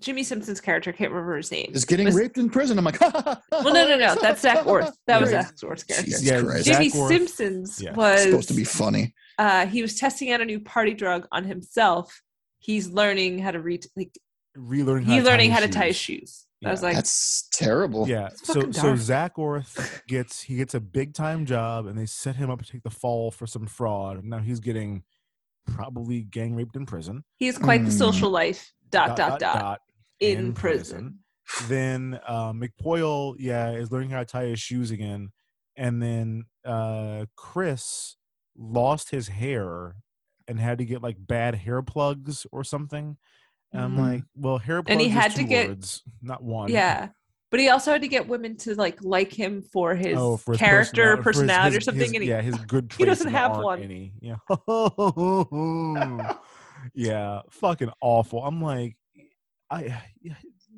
Jimmy 0.00 0.22
Simpson's 0.22 0.60
character. 0.60 0.90
I 0.90 0.92
can't 0.94 1.12
remember 1.12 1.36
his 1.36 1.50
name. 1.52 1.70
is 1.74 1.84
getting 1.84 2.06
was- 2.06 2.14
raped 2.14 2.38
in 2.38 2.48
prison. 2.50 2.78
I'm 2.78 2.84
like, 2.84 3.00
Well, 3.02 3.42
no, 3.52 3.72
no, 3.86 3.96
no. 3.96 4.14
That's 4.20 4.40
Zak 4.42 4.66
Orth. 4.66 4.92
That 5.06 5.20
was 5.20 5.30
Zak 5.30 5.54
Orth's 5.62 5.84
character. 5.84 6.06
Jesus 6.06 6.22
Yeah, 6.24 6.40
Christ. 6.42 6.64
Zak 6.64 6.76
Jimmy 6.78 6.90
Orth- 6.98 7.08
Simpson's 7.12 7.82
yeah. 7.82 7.92
was 7.94 8.22
supposed 8.22 8.48
to 8.48 8.54
be 8.54 8.64
funny. 8.64 9.14
uh, 9.38 9.66
he 9.66 9.82
was 9.82 9.96
testing 9.98 10.32
out 10.32 10.40
a 10.40 10.44
new 10.44 10.58
party 10.60 10.94
drug 10.94 11.26
on 11.32 11.44
himself. 11.44 12.22
He's 12.58 12.88
learning 12.88 13.38
how 13.38 13.50
to 13.52 13.60
read, 13.60 13.84
like 13.96 14.10
Relearning 14.56 15.04
how 15.04 15.14
he's 15.14 15.24
learning 15.24 15.50
how 15.52 15.60
to 15.60 15.68
tie 15.68 15.86
his 15.86 15.96
shoes. 15.96 16.18
shoes. 16.18 16.46
I 16.64 16.70
was 16.70 16.82
like, 16.82 16.94
That's 16.96 17.48
terrible. 17.52 18.08
Yeah. 18.08 18.26
It's 18.26 18.46
So 18.46 18.54
fucking 18.54 18.72
so. 18.72 18.96
Zak 18.96 19.38
Orth 19.38 20.02
gets 20.08 20.42
he 20.42 20.56
gets 20.56 20.74
a 20.74 20.80
big 20.80 21.14
time 21.14 21.46
job 21.46 21.86
and 21.86 21.96
they 21.98 22.04
set 22.06 22.36
him 22.36 22.50
up 22.50 22.60
to 22.62 22.70
take 22.70 22.82
the 22.82 22.90
fall 22.90 23.30
for 23.30 23.46
some 23.46 23.66
fraud. 23.66 24.16
And 24.18 24.28
now 24.28 24.38
he's 24.40 24.60
getting 24.60 25.04
probably 25.66 26.22
gang 26.22 26.54
raped 26.54 26.76
in 26.76 26.84
prison. 26.86 27.24
he 27.36 27.46
has 27.46 27.56
quite 27.58 27.84
the 27.84 27.90
Mm. 27.90 27.98
social 27.98 28.30
life. 28.30 28.72
Dot 28.90 29.16
dot 29.16 29.38
dot. 29.38 29.80
In, 30.20 30.38
in 30.38 30.52
prison. 30.52 31.18
Then 31.66 32.20
uh, 32.26 32.52
McPoyle, 32.52 33.34
yeah, 33.38 33.70
is 33.72 33.90
learning 33.90 34.10
how 34.10 34.20
to 34.20 34.24
tie 34.24 34.44
his 34.46 34.60
shoes 34.60 34.90
again. 34.90 35.30
And 35.76 36.00
then 36.02 36.44
uh, 36.64 37.24
Chris 37.36 38.16
lost 38.56 39.10
his 39.10 39.28
hair 39.28 39.96
and 40.46 40.60
had 40.60 40.78
to 40.78 40.84
get 40.84 41.02
like 41.02 41.16
bad 41.18 41.54
hair 41.54 41.82
plugs 41.82 42.46
or 42.52 42.62
something. 42.64 43.16
And 43.72 43.82
I'm 43.82 43.96
Mhm. 43.96 43.98
like, 43.98 44.22
well, 44.36 44.58
hair 44.58 44.82
plugs 44.82 44.92
And 44.92 45.00
he 45.00 45.08
had 45.08 45.34
to 45.36 45.44
get- 45.44 45.68
words, 45.68 46.02
not 46.22 46.42
one. 46.42 46.70
Yeah. 46.70 47.08
But 47.50 47.58
he 47.58 47.68
also 47.68 47.90
had 47.90 48.02
to 48.02 48.08
get 48.08 48.28
women 48.28 48.56
to 48.58 48.74
like 48.76 49.02
like 49.02 49.32
him 49.32 49.60
for 49.62 49.96
his, 49.96 50.16
Oh, 50.16 50.36
for 50.36 50.52
his 50.52 50.60
character, 50.60 51.16
personali- 51.16 51.22
for 51.22 51.30
his- 51.30 51.38
personality, 51.38 51.76
or 51.76 51.80
something. 51.80 52.00
his- 52.02 52.12
and 52.12 52.22
he, 52.22 52.28
yeah, 52.28 52.42
his 52.42 52.54
good. 52.58 52.92
he 52.98 53.04
doesn't 53.04 53.30
have 53.30 53.56
one. 53.58 53.82
Any. 53.82 54.12
Yeah. 54.20 54.36
yeah, 56.94 57.40
fucking 57.50 57.90
awful. 58.00 58.44
I'm 58.44 58.60
like, 58.62 58.96
I 59.70 60.00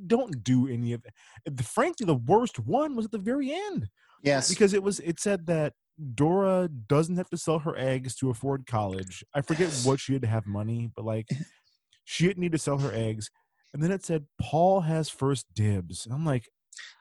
don't 0.07 0.43
do 0.45 0.69
any 0.69 0.93
of 0.93 1.03
it. 1.05 1.57
The- 1.57 1.63
Frankly, 1.63 2.07
the 2.07 2.15
worst 2.15 2.59
one 2.59 2.95
was 2.97 3.07
at 3.07 3.13
the 3.13 3.19
very 3.19 3.53
end 3.53 3.89
Yes. 4.23 4.49
because 4.49 4.73
it 4.75 4.83
was. 4.83 5.01
It 5.01 5.19
said 5.21 5.47
that 5.47 5.73
Dora 6.15 6.69
doesn't 6.89 7.17
have 7.17 7.29
to 7.31 7.37
sell 7.37 7.59
her 7.61 7.77
eggs 7.77 8.15
to 8.17 8.31
afford 8.31 8.67
college. 8.67 9.25
I 9.35 9.41
forget 9.43 9.71
what 9.85 10.01
she 10.01 10.13
had 10.15 10.23
to 10.23 10.29
have 10.29 10.47
money, 10.47 10.91
but 10.95 11.05
like, 11.05 11.29
she 12.05 12.27
didn't 12.27 12.41
need 12.41 12.53
to 12.53 12.59
sell 12.59 12.79
her 12.79 12.93
eggs. 12.93 13.31
And 13.75 13.83
then 13.83 13.91
it 13.91 14.05
said 14.05 14.27
Paul 14.41 14.83
has 14.83 15.09
first 15.09 15.47
dibs. 15.55 16.05
And 16.05 16.15
I'm 16.15 16.25
like, 16.27 16.49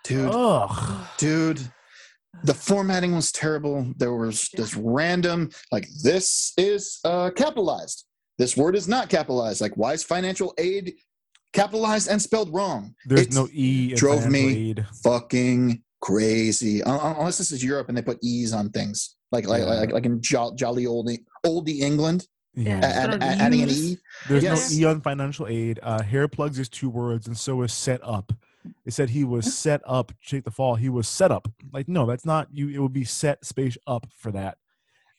dude. 0.04 0.30
ugh. 0.34 1.08
dude 1.18 1.62
the 2.46 2.54
formatting 2.54 3.14
was 3.14 3.30
terrible 3.32 3.94
there 3.98 4.14
was 4.14 4.50
this 4.54 4.74
random 4.76 5.50
like 5.72 5.86
this 6.02 6.54
is 6.58 7.00
uh 7.04 7.30
capitalized 7.36 8.06
this 8.38 8.56
word 8.56 8.74
is 8.76 8.88
not 8.88 9.10
capitalized 9.10 9.60
like 9.62 9.76
why 9.76 9.92
is 9.94 10.02
financial 10.04 10.54
aid 10.58 10.94
capitalized 11.54 12.08
and 12.10 12.22
spelled 12.22 12.54
wrong 12.54 12.94
There's 13.06 13.22
It's 13.28 13.36
no 13.36 13.48
E. 13.52 13.94
Drove 13.96 14.28
me 14.30 14.70
aid. 14.70 14.86
fucking 15.04 15.84
crazy 16.02 16.82
Un- 16.84 17.00
un- 17.00 17.16
unless 17.20 17.38
this 17.38 17.52
is 17.52 17.64
europe 17.64 17.88
and 17.90 17.98
they 17.98 18.02
put 18.02 18.18
e's 18.24 18.54
on 18.54 18.70
things 18.70 19.16
like 19.32 19.48
like 19.48 19.62
Yeah. 19.62 19.68
like, 19.68 19.92
like 19.92 20.06
in 20.06 20.22
jo- 20.22 20.54
jolly 20.56 20.86
oldie 20.86 21.20
oldie 21.46 21.82
england 21.82 22.28
Yeah. 22.56 22.80
a- 22.82 22.86
add- 22.86 23.22
a- 23.22 23.26
adding 23.26 23.62
an 23.64 23.70
e 23.70 23.98
There's 24.28 24.44
Yes. 24.44 24.72
no 24.72 24.78
E 24.78 24.86
on 24.86 25.02
financial 25.02 25.48
aid. 25.48 25.80
Uh, 25.82 26.02
hair 26.02 26.28
plugs 26.28 26.60
is 26.60 26.68
two 26.68 26.90
words, 26.90 27.26
and 27.28 27.38
so 27.38 27.62
is 27.62 27.72
set 27.72 28.02
up. 28.04 28.34
It 28.86 28.94
said 28.94 29.10
he 29.12 29.24
was 29.24 29.54
set 29.56 29.82
up 29.88 30.08
to 30.22 30.30
take 30.30 30.44
the 30.44 30.52
fall. 30.52 30.76
He 30.76 30.90
was 30.90 31.08
set 31.08 31.32
up. 31.32 31.48
Like, 31.72 31.88
no, 31.88 32.06
that's 32.06 32.26
not 32.26 32.50
you. 32.52 32.68
It 32.70 32.80
would 32.80 32.92
be 32.94 33.06
set 33.06 33.46
space 33.46 33.78
up 33.88 34.06
for 34.18 34.32
that. 34.34 34.58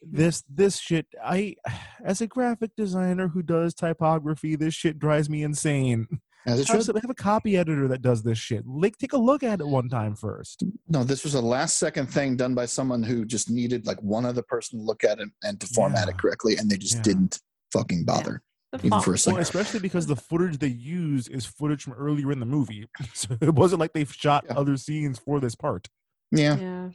This 0.02 0.42
this 0.48 0.78
shit. 0.78 1.06
I, 1.24 1.56
as 2.04 2.20
a 2.20 2.26
graphic 2.26 2.72
designer 2.76 3.28
who 3.28 3.42
does 3.42 3.74
typography, 3.74 4.56
this 4.56 4.74
shit 4.74 4.98
drives 4.98 5.28
me 5.30 5.42
insane. 5.42 6.06
as 6.46 6.60
it 6.60 6.68
Have, 6.68 6.84
should 6.84 6.96
have 6.96 7.10
a 7.10 7.14
copy 7.14 7.56
editor 7.56 7.86
that 7.88 8.02
does 8.02 8.22
this 8.24 8.36
shit. 8.38 8.64
Like, 8.66 8.98
take 8.98 9.12
a 9.12 9.16
look 9.18 9.42
at 9.44 9.60
it 9.60 9.66
one 9.66 9.88
time 9.88 10.16
first. 10.16 10.64
no 10.88 11.04
this 11.04 11.22
was 11.22 11.34
a 11.34 11.40
last 11.40 11.78
second 11.78 12.06
thing 12.06 12.36
done 12.36 12.54
by 12.54 12.66
someone 12.66 13.02
who 13.02 13.24
just 13.24 13.48
needed 13.48 13.86
like 13.86 14.02
one 14.02 14.26
other 14.26 14.42
person 14.42 14.80
to 14.80 14.84
look 14.84 15.04
at 15.04 15.20
it 15.20 15.28
and 15.44 15.60
to 15.60 15.66
format 15.68 16.06
Yeah. 16.08 16.14
it 16.14 16.18
correctly 16.18 16.56
and 16.56 16.68
they 16.68 16.76
just 16.76 16.96
Yeah. 16.96 17.02
didn't 17.02 17.38
fucking 17.72 18.04
bother 18.04 18.42
the 18.72 18.86
even 18.86 19.00
for 19.02 19.14
a 19.14 19.18
second. 19.18 19.34
Well, 19.34 19.42
especially 19.42 19.80
because 19.80 20.06
the 20.06 20.16
footage 20.16 20.58
they 20.58 20.66
use 20.66 21.28
is 21.28 21.46
footage 21.46 21.84
from 21.84 21.92
earlier 21.92 22.32
in 22.32 22.40
the 22.40 22.46
movie, 22.46 22.88
so 23.14 23.36
it 23.40 23.54
wasn't 23.54 23.78
like 23.80 23.92
they've 23.92 24.12
shot 24.12 24.44
Yeah. 24.48 24.54
other 24.56 24.76
scenes 24.76 25.18
for 25.20 25.38
this 25.38 25.54
part. 25.54 25.88
yeah 26.32 26.56
Yeah. 26.58 26.90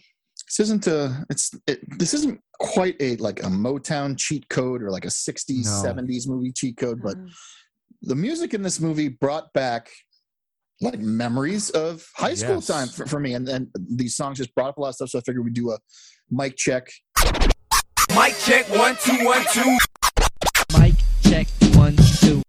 This 0.47 0.59
isn't 0.61 0.87
a 0.87 1.25
it's 1.29 1.51
it, 1.67 1.79
this 1.99 2.13
isn't 2.13 2.39
quite 2.59 2.95
a 3.01 3.15
like 3.17 3.41
a 3.43 3.47
motown 3.47 4.17
cheat 4.17 4.47
code 4.49 4.81
or 4.81 4.89
like 4.91 5.05
a 5.05 5.09
60s 5.09 5.65
No. 5.65 5.83
70s 5.93 6.27
movie 6.27 6.51
cheat 6.51 6.77
code 6.77 7.01
but 7.03 7.17
Mm. 7.17 7.29
the 8.03 8.15
music 8.15 8.53
in 8.53 8.61
this 8.63 8.79
movie 8.79 9.09
brought 9.09 9.51
back 9.53 9.89
like 10.81 10.99
memories 10.99 11.69
of 11.71 12.05
high 12.15 12.33
school 12.35 12.55
Yes. 12.55 12.67
time 12.67 12.87
for, 12.87 13.05
for 13.05 13.19
me 13.19 13.33
and 13.33 13.47
then 13.47 13.69
these 13.75 14.15
songs 14.15 14.37
just 14.37 14.53
brought 14.55 14.69
up 14.69 14.77
a 14.77 14.81
lot 14.81 14.89
of 14.89 14.95
stuff 14.95 15.09
so 15.09 15.19
i 15.19 15.21
figured 15.21 15.43
we'd 15.43 15.53
do 15.53 15.71
a 15.71 15.77
mic 16.31 16.55
check 16.55 16.87
Mic 18.15 18.33
check 18.39 18.65
one 18.69 18.95
two 19.03 19.25
one 19.25 19.43
two. 19.53 19.77
Mic 20.79 20.95
check 21.23 21.45
one 21.75 21.95
two. 22.19 22.41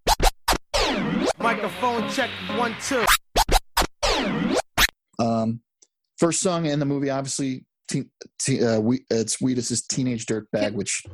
Microphone 1.40 2.08
check 2.10 2.30
one 2.56 2.74
two. 2.80 3.04
um 5.18 5.60
first 6.16 6.40
song 6.40 6.64
in 6.66 6.78
the 6.78 6.86
movie 6.86 7.10
obviously 7.10 7.64
teen, 7.88 8.10
teen, 8.38 8.64
uh, 8.64 8.80
we, 8.80 9.04
it's 9.10 9.40
Wheatus's 9.40 9.82
Teenage 9.82 10.26
Dirtbag, 10.26 10.72
which 10.74 11.04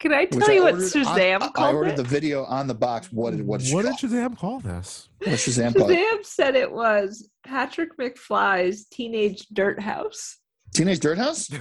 Can 0.00 0.12
I 0.12 0.24
tell 0.26 0.50
you 0.52 0.62
what 0.64 0.74
ordered 0.74 0.92
Shazam 0.92 1.36
on, 1.36 1.42
I 1.42 1.48
called 1.50 1.74
ordered 1.74 1.90
it? 1.92 1.96
the 1.96 2.02
video 2.04 2.44
on 2.44 2.66
the 2.66 2.74
box. 2.74 3.12
What 3.12 3.30
did 3.36 3.46
what 3.46 3.60
did, 3.60 3.68
she 3.68 3.74
What 3.74 3.84
did 3.84 3.94
Shazam 3.96 4.36
call 4.36 4.60
this? 4.60 5.08
it? 5.20 5.28
What 5.30 5.38
Shazam 5.38 5.76
call 5.76 5.90
it? 5.90 5.96
Shazam 5.98 6.26
said 6.26 6.54
it 6.56 6.70
was 6.72 7.28
Patrick 7.44 7.96
McFly's 7.98 8.86
Teenage 8.86 9.46
Dirt 9.52 9.80
House. 9.80 10.38
Teenage 10.74 11.00
Dirt 11.00 11.18
House? 11.18 11.48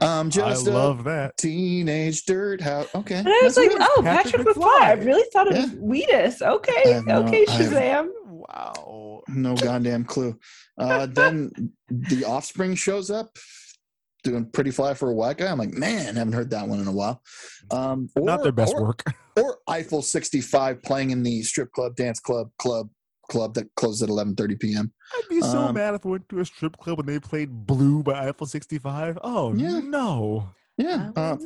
Um, 0.00 0.28
just 0.28 0.66
I 0.66 0.70
a 0.70 0.74
love 0.74 1.04
that. 1.04 1.36
Teenage 1.36 2.24
Dirt 2.24 2.60
House. 2.60 2.88
Okay. 2.96 3.14
And 3.14 3.28
I 3.28 3.40
was 3.44 3.54
that's 3.54 3.68
like, 3.68 3.76
oh, 3.80 4.00
Patrick 4.02 4.44
Patrick, 4.44 4.56
McFly. 4.56 4.80
I 4.80 4.92
really 4.94 5.22
thought 5.32 5.46
it 5.46 5.54
was 5.54 5.70
Yeah. 5.72 5.78
Wheatus. 5.78 6.42
I 6.42 6.48
Okay, 6.54 6.92
have 6.94 7.06
no- 7.06 7.22
okay, 7.28 7.46
I 7.48 7.52
have- 7.52 7.70
Shazam. 7.72 8.08
Wow. 8.48 9.22
no 9.28 9.54
goddamn 9.56 10.04
clue. 10.04 10.38
Uh, 10.78 11.06
then 11.06 11.50
the 11.88 12.24
Offspring 12.24 12.74
shows 12.74 13.10
up, 13.10 13.36
doing 14.24 14.46
"Pretty 14.50 14.70
Fly 14.70 14.94
for 14.94 15.10
a 15.10 15.14
White 15.14 15.38
Guy." 15.38 15.50
I'm 15.50 15.58
like, 15.58 15.72
man, 15.72 16.16
haven't 16.16 16.32
heard 16.32 16.50
that 16.50 16.66
one 16.68 16.80
in 16.80 16.86
a 16.88 16.92
while. 16.92 17.22
Um, 17.70 18.08
Not 18.16 18.42
their 18.42 18.52
best 18.52 18.74
or- 18.74 18.82
work. 18.82 19.02
Or 19.34 19.60
Eiffel 19.66 20.02
65 20.02 20.82
playing 20.82 21.10
in 21.10 21.22
the 21.22 21.42
strip 21.42 21.72
club, 21.72 21.96
dance 21.96 22.20
club, 22.20 22.50
club, 22.58 22.90
club 23.30 23.54
that 23.54 23.66
closes 23.76 24.02
at 24.02 24.10
11:30 24.10 24.60
p.m. 24.60 24.92
I'd 25.16 25.28
be 25.30 25.40
so 25.40 25.58
Um, 25.60 25.74
mad 25.74 25.94
if 25.94 26.04
I 26.04 26.10
went 26.10 26.28
to 26.28 26.40
a 26.40 26.44
strip 26.44 26.76
club 26.76 26.98
and 27.00 27.08
they 27.08 27.18
played 27.18 27.64
Blue 27.66 28.02
by 28.02 28.28
Eiffel 28.28 28.46
65. 28.46 29.18
Oh, 29.24 29.54
Yeah. 29.54 29.80
no. 29.80 30.50
Yeah. 30.76 31.12
Uh, 31.16 31.36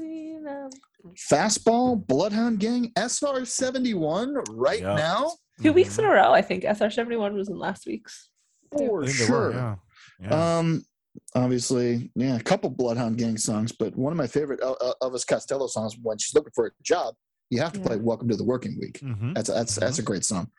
Fastball, 1.30 2.04
Bloodhound 2.06 2.58
Gang, 2.58 2.90
SR 2.96 3.44
71 3.44 4.34
right 4.50 4.80
Yep. 4.80 4.96
now. 4.96 5.30
Two 5.62 5.72
weeks 5.72 5.96
in 5.98 6.04
Mm-hmm. 6.04 6.12
a 6.12 6.16
row, 6.16 6.32
I 6.32 6.42
think. 6.42 6.64
SR 6.64 6.90
seventy 6.90 7.16
one 7.16 7.34
was 7.34 7.48
in 7.48 7.58
last 7.58 7.86
week's. 7.86 8.28
For 8.76 9.02
I 9.02 9.06
think 9.06 9.18
they 9.18 9.24
sure. 9.26 9.38
were, 9.48 9.52
yeah. 9.52 9.74
Yeah. 10.20 10.58
Um, 10.58 10.84
obviously, 11.34 12.10
yeah, 12.14 12.36
a 12.36 12.40
couple 12.42 12.68
Bloodhound 12.70 13.16
Gang 13.18 13.36
songs, 13.36 13.72
but 13.72 13.96
one 13.96 14.12
of 14.12 14.16
my 14.16 14.26
favorite 14.26 14.60
El- 14.62 14.76
El- 14.80 15.10
Elvis 15.10 15.26
Costello 15.26 15.66
songs 15.66 15.96
when 16.02 16.18
she's 16.18 16.34
looking 16.34 16.52
for 16.54 16.66
a 16.66 16.70
job, 16.82 17.14
you 17.50 17.60
have 17.60 17.72
to 17.72 17.78
Yeah. 17.80 17.86
play 17.86 17.96
"Welcome 17.96 18.28
to 18.28 18.36
the 18.36 18.44
Working 18.44 18.76
Week." 18.80 19.00
Mhm. 19.00 19.34
That's 19.34 19.48
that's 19.48 19.76
that's 19.76 19.98
a 19.98 20.02
great 20.02 20.24
song. 20.24 20.50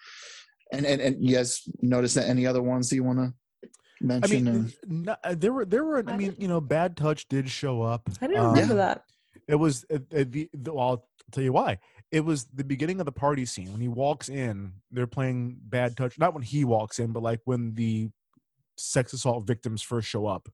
And 0.71 0.85
and 0.85 1.01
and 1.01 1.23
you 1.23 1.35
guys 1.35 1.61
notice 1.81 2.13
that 2.15 2.27
any 2.27 2.45
other 2.47 2.61
ones 2.63 2.89
that 2.89 2.95
you 2.95 3.03
want 3.03 3.19
to 3.19 3.33
I 3.63 3.67
mention? 4.01 4.43
mean, 4.45 4.55
or- 4.55 4.69
no, 4.87 5.15
there 5.35 5.53
were 5.53 5.65
there 5.65 5.83
were. 5.85 6.03
I 6.07 6.13
I 6.13 6.17
mean, 6.17 6.35
you 6.39 6.47
know, 6.47 6.61
Bad 6.61 6.97
Touch 6.97 7.27
did 7.27 7.49
show 7.49 7.81
up. 7.83 8.09
I 8.21 8.27
didn't 8.27 8.43
Um, 8.43 8.53
remember 8.53 8.75
that. 8.75 9.03
It 9.47 9.55
was 9.55 9.85
uh, 9.93 9.99
the, 10.09 10.49
the 10.53 10.73
well, 10.73 11.07
I'll 11.27 11.33
tell 11.35 11.43
you 11.43 11.51
why. 11.53 11.79
It 12.11 12.21
was 12.21 12.45
the 12.45 12.63
beginning 12.63 12.99
of 13.01 13.05
the 13.05 13.11
party 13.11 13.45
scene 13.45 13.71
when 13.73 13.81
he 13.81 13.89
walks 13.89 14.29
in. 14.29 14.71
They're 14.91 15.07
playing 15.07 15.57
Bad 15.61 15.97
Touch. 15.97 16.17
Not 16.17 16.33
when 16.33 16.43
he 16.43 16.63
walks 16.63 16.99
in, 16.99 17.11
but 17.11 17.21
like 17.21 17.41
when 17.43 17.73
the 17.75 18.09
sex 18.77 19.11
assault 19.11 19.45
victims 19.45 19.81
first 19.81 20.07
show 20.07 20.25
up. 20.25 20.47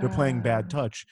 They're 0.00 0.10
playing 0.10 0.42
Bad 0.42 0.66
Uh, 0.66 0.68
Touch. 0.68 1.06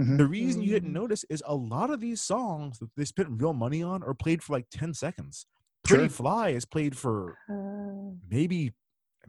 Mhm. 0.00 0.16
The 0.16 0.26
reason 0.26 0.62
you 0.62 0.70
didn't 0.70 0.88
Mm. 0.90 0.94
notice 0.94 1.22
is 1.28 1.42
a 1.46 1.54
lot 1.54 1.90
of 1.90 2.00
these 2.00 2.22
songs 2.22 2.78
that 2.78 2.88
they 2.96 3.04
spent 3.04 3.28
real 3.42 3.52
money 3.52 3.82
on 3.82 4.02
are 4.04 4.14
played 4.14 4.42
for 4.42 4.54
like 4.54 4.66
ten 4.70 4.94
seconds. 4.94 5.44
Pretty 5.84 6.04
Sure. 6.04 6.08
Fly 6.10 6.48
is 6.50 6.64
played 6.64 6.96
for 6.96 7.36
uh, 7.50 8.16
maybe 8.30 8.72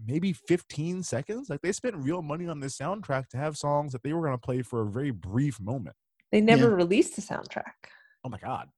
maybe 0.07 0.33
15 0.33 1.03
seconds 1.03 1.51
like 1.51 1.61
they 1.61 1.71
spent 1.71 1.95
real 1.97 2.23
money 2.23 2.47
on 2.47 2.59
this 2.59 2.75
soundtrack 2.75 3.27
to 3.27 3.37
have 3.37 3.55
songs 3.55 3.91
that 3.91 4.01
they 4.01 4.11
were 4.11 4.21
going 4.25 4.33
to 4.33 4.39
play 4.41 4.59
for 4.63 4.81
a 4.81 4.89
very 4.89 5.11
brief 5.11 5.59
moment 5.59 5.95
they 6.31 6.41
never 6.41 6.75
released 6.75 7.15
the 7.15 7.21
soundtrack. 7.21 7.73
oh 8.23 8.29
my 8.29 8.39
god 8.39 8.69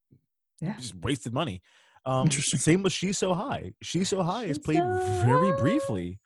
Yeah. 0.61 0.75
just 0.77 0.95
wasted 0.95 1.33
money 1.33 1.61
um 2.05 2.23
Interesting. 2.27 2.59
same 2.59 2.83
with 2.83 2.93
she's 2.93 3.17
so 3.17 3.33
high 3.33 3.73
she's 3.81 4.09
so 4.09 4.21
high 4.23 4.45
is 4.45 4.57
played 4.59 4.77
so 4.77 4.97
very 5.25 5.51
high. 5.51 5.59
briefly 5.59 6.19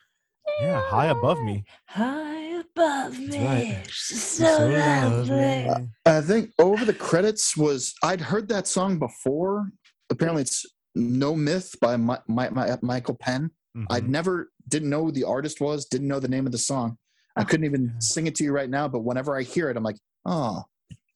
yeah 0.62 0.82
high 0.88 1.08
above 1.08 1.40
me 1.42 1.64
High 1.88 2.60
above 2.60 3.18
me. 3.18 3.46
right. 3.46 3.82
She's 3.88 3.96
She's 4.08 4.24
so, 4.24 4.46
so 4.46 4.68
lovely. 4.70 5.66
lovely. 5.66 5.90
I 6.06 6.22
think 6.22 6.52
over 6.60 6.86
the 6.86 6.94
credits 6.94 7.56
was 7.58 7.94
I'd 8.04 8.22
heard 8.22 8.48
that 8.50 8.68
song 8.68 9.00
before. 9.00 9.72
Apparently, 10.10 10.42
it's 10.44 10.66
"No 10.96 11.36
Myth" 11.36 11.76
by 11.82 11.96
Mi- 11.98 12.16
Mi- 12.28 12.50
Mi- 12.52 12.76
Michael 12.82 13.16
Penn. 13.16 13.52
I'd 13.90 14.04
Mhm. 14.06 14.10
never 14.10 14.52
didn't 14.68 14.90
know 14.90 15.06
who 15.06 15.12
the 15.12 15.24
artist 15.24 15.60
was, 15.62 15.86
didn't 15.86 16.08
know 16.08 16.20
the 16.20 16.28
name 16.28 16.46
of 16.46 16.52
the 16.52 16.58
song. 16.58 16.98
I 17.36 17.42
Oh. 17.42 17.46
couldn't 17.46 17.66
even 17.66 17.96
sing 18.00 18.28
it 18.28 18.36
to 18.36 18.44
you 18.44 18.52
right 18.52 18.70
now, 18.70 18.88
but 18.88 19.00
whenever 19.00 19.38
I 19.38 19.44
hear 19.44 19.70
it, 19.70 19.78
I'm 19.78 19.84
like, 19.84 19.98
oh, 20.26 20.64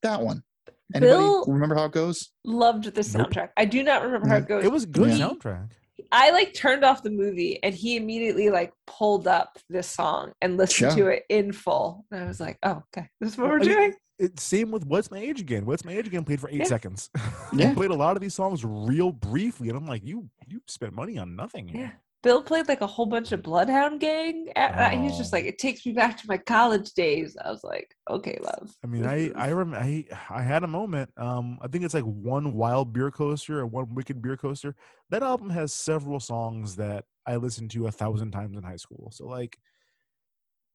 that 0.02 0.22
one. 0.22 0.44
Anybody 0.94 1.12
Bill- 1.18 1.46
remember 1.46 1.76
how 1.76 1.86
it 1.86 1.92
goes? 1.92 2.32
Loved 2.46 2.86
the 2.86 2.92
Nope. 3.18 3.30
soundtrack. 3.32 3.50
I 3.58 3.66
do 3.66 3.84
not 3.84 4.04
remember 4.04 4.28
how 4.28 4.38
it 4.38 4.48
goes. 4.48 4.64
it 4.64 4.72
was 4.72 4.86
good 4.86 5.10
Yeah. 5.18 5.28
soundtrack 5.30 5.72
I 6.12 6.32
like 6.32 6.54
turned 6.54 6.84
off 6.84 7.02
the 7.02 7.10
movie 7.10 7.60
and 7.64 7.74
he 7.74 7.96
immediately 7.96 8.50
like 8.50 8.72
pulled 8.88 9.28
up 9.28 9.58
this 9.70 9.88
song 9.88 10.34
and 10.42 10.58
listened 10.58 10.92
Sure. 10.94 11.06
to 11.06 11.12
it 11.14 11.24
in 11.30 11.52
full. 11.54 12.06
And 12.12 12.24
I 12.24 12.28
was 12.28 12.40
like, 12.40 12.58
oh, 12.64 12.84
okay, 12.96 13.08
this 13.22 13.32
is 13.32 13.38
what 13.38 13.50
we're 13.50 13.56
I 13.58 13.60
mean, 13.64 13.70
doing. 13.70 13.94
it, 14.20 14.40
same 14.40 14.70
with 14.72 14.86
what's 14.86 15.10
my 15.10 15.18
age 15.20 15.40
again 15.42 15.66
what's 15.66 15.84
my 15.86 15.92
age 15.94 16.06
again 16.06 16.24
played 16.24 16.40
for 16.40 16.50
eight 16.50 16.60
Yeah. 16.60 16.66
seconds 16.66 17.10
Yeah. 17.54 17.70
They 17.70 17.74
played 17.74 17.92
a 17.92 17.96
lot 17.96 18.16
of 18.16 18.22
these 18.22 18.34
songs 18.36 18.64
real 18.64 19.12
briefly 19.12 19.70
and 19.70 19.78
i'm 19.78 19.88
like 19.88 20.04
you 20.06 20.30
you 20.48 20.62
spent 20.68 20.94
money 20.94 21.18
on 21.18 21.36
nothing 21.36 21.68
here. 21.68 21.82
Yeah. 21.82 21.92
Bill 22.24 22.42
played 22.42 22.68
like 22.70 22.80
a 22.82 22.88
whole 22.88 23.06
bunch 23.06 23.32
of 23.34 23.44
Bloodhound 23.44 24.00
Gang. 24.00 24.48
a- 24.56 24.60
uh, 24.60 24.90
He 24.92 25.00
was 25.04 25.18
just 25.18 25.34
Oh. 25.34 25.38
like, 25.38 25.46
it 25.46 25.58
takes 25.60 25.86
me 25.86 25.92
back 25.92 26.18
to 26.18 26.28
my 26.28 26.38
college 26.38 26.94
days. 26.94 27.36
I 27.44 27.52
was 27.52 27.64
like, 27.64 27.94
okay, 28.10 28.40
love. 28.42 28.74
I 28.84 28.88
mean, 28.88 29.06
I 29.06 29.30
I 29.36 29.52
rem- 29.52 29.74
I 29.76 30.06
I 30.30 30.42
had 30.42 30.64
a 30.64 30.68
moment. 30.68 31.12
Um, 31.18 31.60
I 31.62 31.68
think 31.68 31.84
it's 31.84 31.94
like 31.94 32.06
one 32.06 32.54
wild 32.54 32.94
beer 32.94 33.12
coaster 33.12 33.60
and 33.62 33.72
one 33.72 33.94
wicked 33.94 34.22
beer 34.22 34.38
coaster. 34.38 34.74
That 35.10 35.22
album 35.22 35.50
has 35.50 35.74
several 35.74 36.20
songs 36.22 36.78
that 36.78 37.04
I 37.28 37.36
listened 37.36 37.72
to 37.72 37.88
a 37.88 37.92
thousand 37.92 38.32
times 38.32 38.58
in 38.58 38.64
high 38.64 38.78
school. 38.78 39.10
So 39.12 39.28
like, 39.28 39.58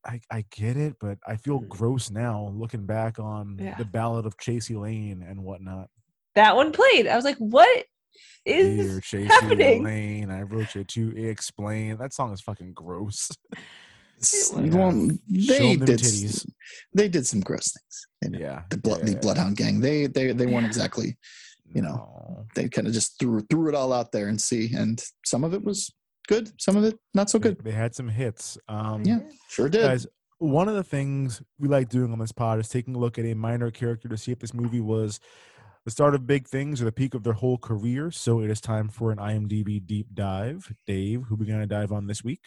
I 0.07 0.21
I 0.31 0.45
get 0.51 0.77
it, 0.77 0.97
but 1.01 1.19
I 1.27 1.37
feel 1.37 1.59
gross 1.61 2.11
now 2.11 2.53
looking 2.55 2.85
back 2.87 3.19
on. 3.19 3.59
Yeah. 3.59 3.75
the 3.77 3.85
Ballad 3.85 4.27
of 4.27 4.37
Chasey 4.37 4.79
Lane 4.79 5.23
and 5.27 5.43
whatnot. 5.43 5.89
that 6.35 6.55
one 6.55 6.73
played. 6.73 7.07
I 7.09 7.17
was 7.17 7.25
like, 7.25 7.39
what 7.39 7.85
is 8.45 8.77
Dear 8.77 9.01
Chasey 9.01 9.27
happening? 9.27 9.85
Lane, 9.85 10.31
I 10.31 10.43
wrote 10.43 10.75
you 10.75 10.85
to 10.85 11.25
explain. 11.29 11.97
That 11.99 12.13
song 12.13 12.33
is 12.33 12.41
fucking 12.41 12.73
gross. 12.75 13.31
S- 14.21 14.53
Yeah. 14.57 14.63
Well, 14.75 15.11
Show 15.39 15.59
they 15.59 15.77
did. 15.77 16.01
s- 16.01 16.11
titties. 16.23 16.51
They 16.93 17.09
did 17.09 17.27
some 17.27 17.41
gross 17.41 17.73
things. 17.73 18.07
You 18.23 18.31
know, 18.31 18.39
Yeah, 18.45 18.63
the 18.71 18.77
blood, 18.79 18.99
yeah, 19.01 19.05
the 19.07 19.13
yeah. 19.13 19.19
Bloodhound 19.21 19.57
Gang. 19.57 19.81
They 19.81 20.07
they 20.07 20.33
they 20.33 20.47
weren't 20.47 20.67
exactly. 20.67 21.17
you 21.73 21.83
know, 21.83 21.89
No. 22.29 22.47
They 22.57 22.69
kind 22.69 22.87
of 22.89 22.93
just 22.95 23.19
threw 23.21 23.41
threw 23.49 23.69
it 23.69 23.75
all 23.77 23.93
out 23.93 24.11
there 24.11 24.29
and 24.29 24.41
see, 24.41 24.75
and 24.75 25.01
some 25.25 25.45
of 25.45 25.55
it 25.55 25.63
was 25.63 25.93
good, 26.27 26.51
some 26.61 26.77
of 26.77 26.83
it 26.85 26.99
not 27.15 27.31
so 27.31 27.39
They- 27.39 27.51
good. 27.51 27.65
They 27.65 27.71
had 27.71 27.95
some 27.95 28.09
hits. 28.09 28.59
Um, 28.69 29.03
Yeah, 29.05 29.21
sure 29.51 29.69
did. 29.69 29.83
Guys, 29.83 30.07
one 30.39 30.69
of 30.69 30.75
the 30.75 30.83
things 30.85 31.41
we 31.61 31.69
like 31.69 31.89
doing 31.89 32.11
on 32.13 32.19
this 32.19 32.33
pod 32.33 32.59
is 32.59 32.69
taking 32.69 32.97
a 32.97 32.99
look 32.99 33.19
at 33.19 33.25
a 33.25 33.35
minor 33.35 33.71
character 33.71 34.09
to 34.09 34.17
see 34.17 34.33
if 34.33 34.39
this 34.41 34.53
movie 34.55 34.81
was 34.81 35.21
the 35.85 35.91
start 35.91 36.15
of 36.15 36.27
big 36.27 36.47
things 36.47 36.81
or 36.81 36.85
the 36.85 36.93
peak 36.93 37.15
of 37.15 37.23
their 37.23 37.33
whole 37.35 37.59
career. 37.59 38.11
So 38.11 38.41
it 38.41 38.51
is 38.51 38.61
time 38.61 38.89
for 38.89 39.11
an 39.11 39.19
IMDb 39.19 39.85
deep 39.85 40.09
dive. 40.15 40.73
Dave, 40.87 41.25
who 41.29 41.35
we 41.37 41.47
going 41.47 41.61
to 41.61 41.67
dive 41.67 41.93
on 41.93 42.07
this 42.07 42.23
week? 42.25 42.41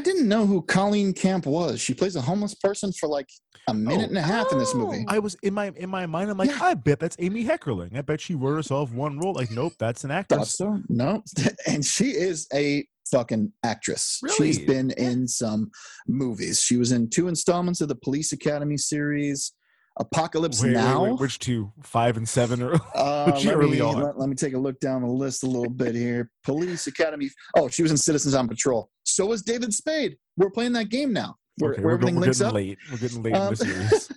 I 0.00 0.02
didn't 0.02 0.28
know 0.28 0.46
who 0.46 0.62
Colleen 0.62 1.12
Camp 1.12 1.44
was. 1.44 1.78
She 1.78 1.92
plays 1.92 2.16
a 2.16 2.22
homeless 2.22 2.54
person 2.54 2.90
for 2.90 3.06
like 3.06 3.28
a 3.68 3.74
minute 3.74 4.08
and 4.08 4.16
a 4.16 4.22
half 4.22 4.50
in 4.50 4.58
this 4.58 4.74
movie. 4.74 5.04
Oh, 5.06 5.14
I 5.14 5.18
was 5.18 5.36
in 5.42 5.52
my 5.52 5.72
in 5.76 5.90
my 5.90 6.06
mind. 6.06 6.30
I'm 6.30 6.38
like, 6.38 6.58
I 6.58 6.72
bet 6.72 7.00
that's 7.00 7.16
Amy 7.18 7.44
Heckerling. 7.44 7.94
I 7.94 8.00
bet 8.00 8.18
she 8.18 8.34
wrote 8.34 8.54
herself 8.54 8.92
one 8.92 9.18
role. 9.18 9.34
Like, 9.34 9.50
nope, 9.50 9.74
that's 9.78 10.04
an 10.04 10.10
actress. 10.10 10.56
so? 10.56 10.80
No, 10.88 11.22
and 11.66 11.84
she 11.84 12.12
is 12.12 12.46
a 12.54 12.86
fucking 13.10 13.52
actress. 13.62 14.22
She's 14.36 14.58
been 14.58 14.90
in 14.92 15.28
some 15.28 15.70
movies. 16.08 16.62
She 16.62 16.76
was 16.76 16.92
in 16.92 17.10
two 17.10 17.28
installments 17.28 17.80
of 17.80 17.88
the 17.88 17.96
Police 17.96 18.32
Academy 18.32 18.78
series, 18.78 19.52
Apocalypse 20.00 20.62
Wait, 20.62 20.70
wait, 20.70 20.74
Now. 20.74 21.04
wait, 21.04 21.20
which 21.20 21.38
two? 21.38 21.70
Five 21.82 22.16
and 22.16 22.28
seven? 22.28 22.62
Or 22.62 22.74
Uh, 22.94 23.30
was 23.34 23.44
let, 23.44 23.54
early 23.54 23.72
me, 23.72 23.80
on? 23.80 24.00
let, 24.02 24.18
let 24.18 24.28
me 24.28 24.34
take 24.34 24.54
a 24.54 24.58
look 24.58 24.80
down 24.80 25.02
the 25.02 25.08
list 25.08 25.44
a 25.44 25.46
little 25.46 25.70
bit 25.70 25.94
here. 25.94 26.30
Police 26.42 26.86
Academy. 26.86 27.30
Oh, 27.56 27.68
she 27.68 27.82
was 27.82 27.90
in 27.92 27.96
Citizens 27.98 28.34
on 28.34 28.48
Patrol. 28.48 28.90
So 29.04 29.26
was 29.26 29.42
David 29.42 29.72
Spade. 29.74 30.16
We're 30.36 30.50
playing 30.50 30.72
that 30.72 30.88
game 30.88 31.12
now, 31.12 31.36
where, 31.58 31.72
Okay, 31.72 31.82
where 31.82 31.94
we're, 31.94 31.98
go- 31.98 32.06
everything 32.08 32.14
we're 32.16 32.20
links 32.22 32.38
getting 32.38 32.48
up. 32.48 32.54
late. 32.54 32.78
We're 32.90 32.98
getting 32.98 33.22
late 33.22 33.34
in 33.34 33.40
Um, 33.40 33.54
the 33.54 33.56
series. 33.64 34.10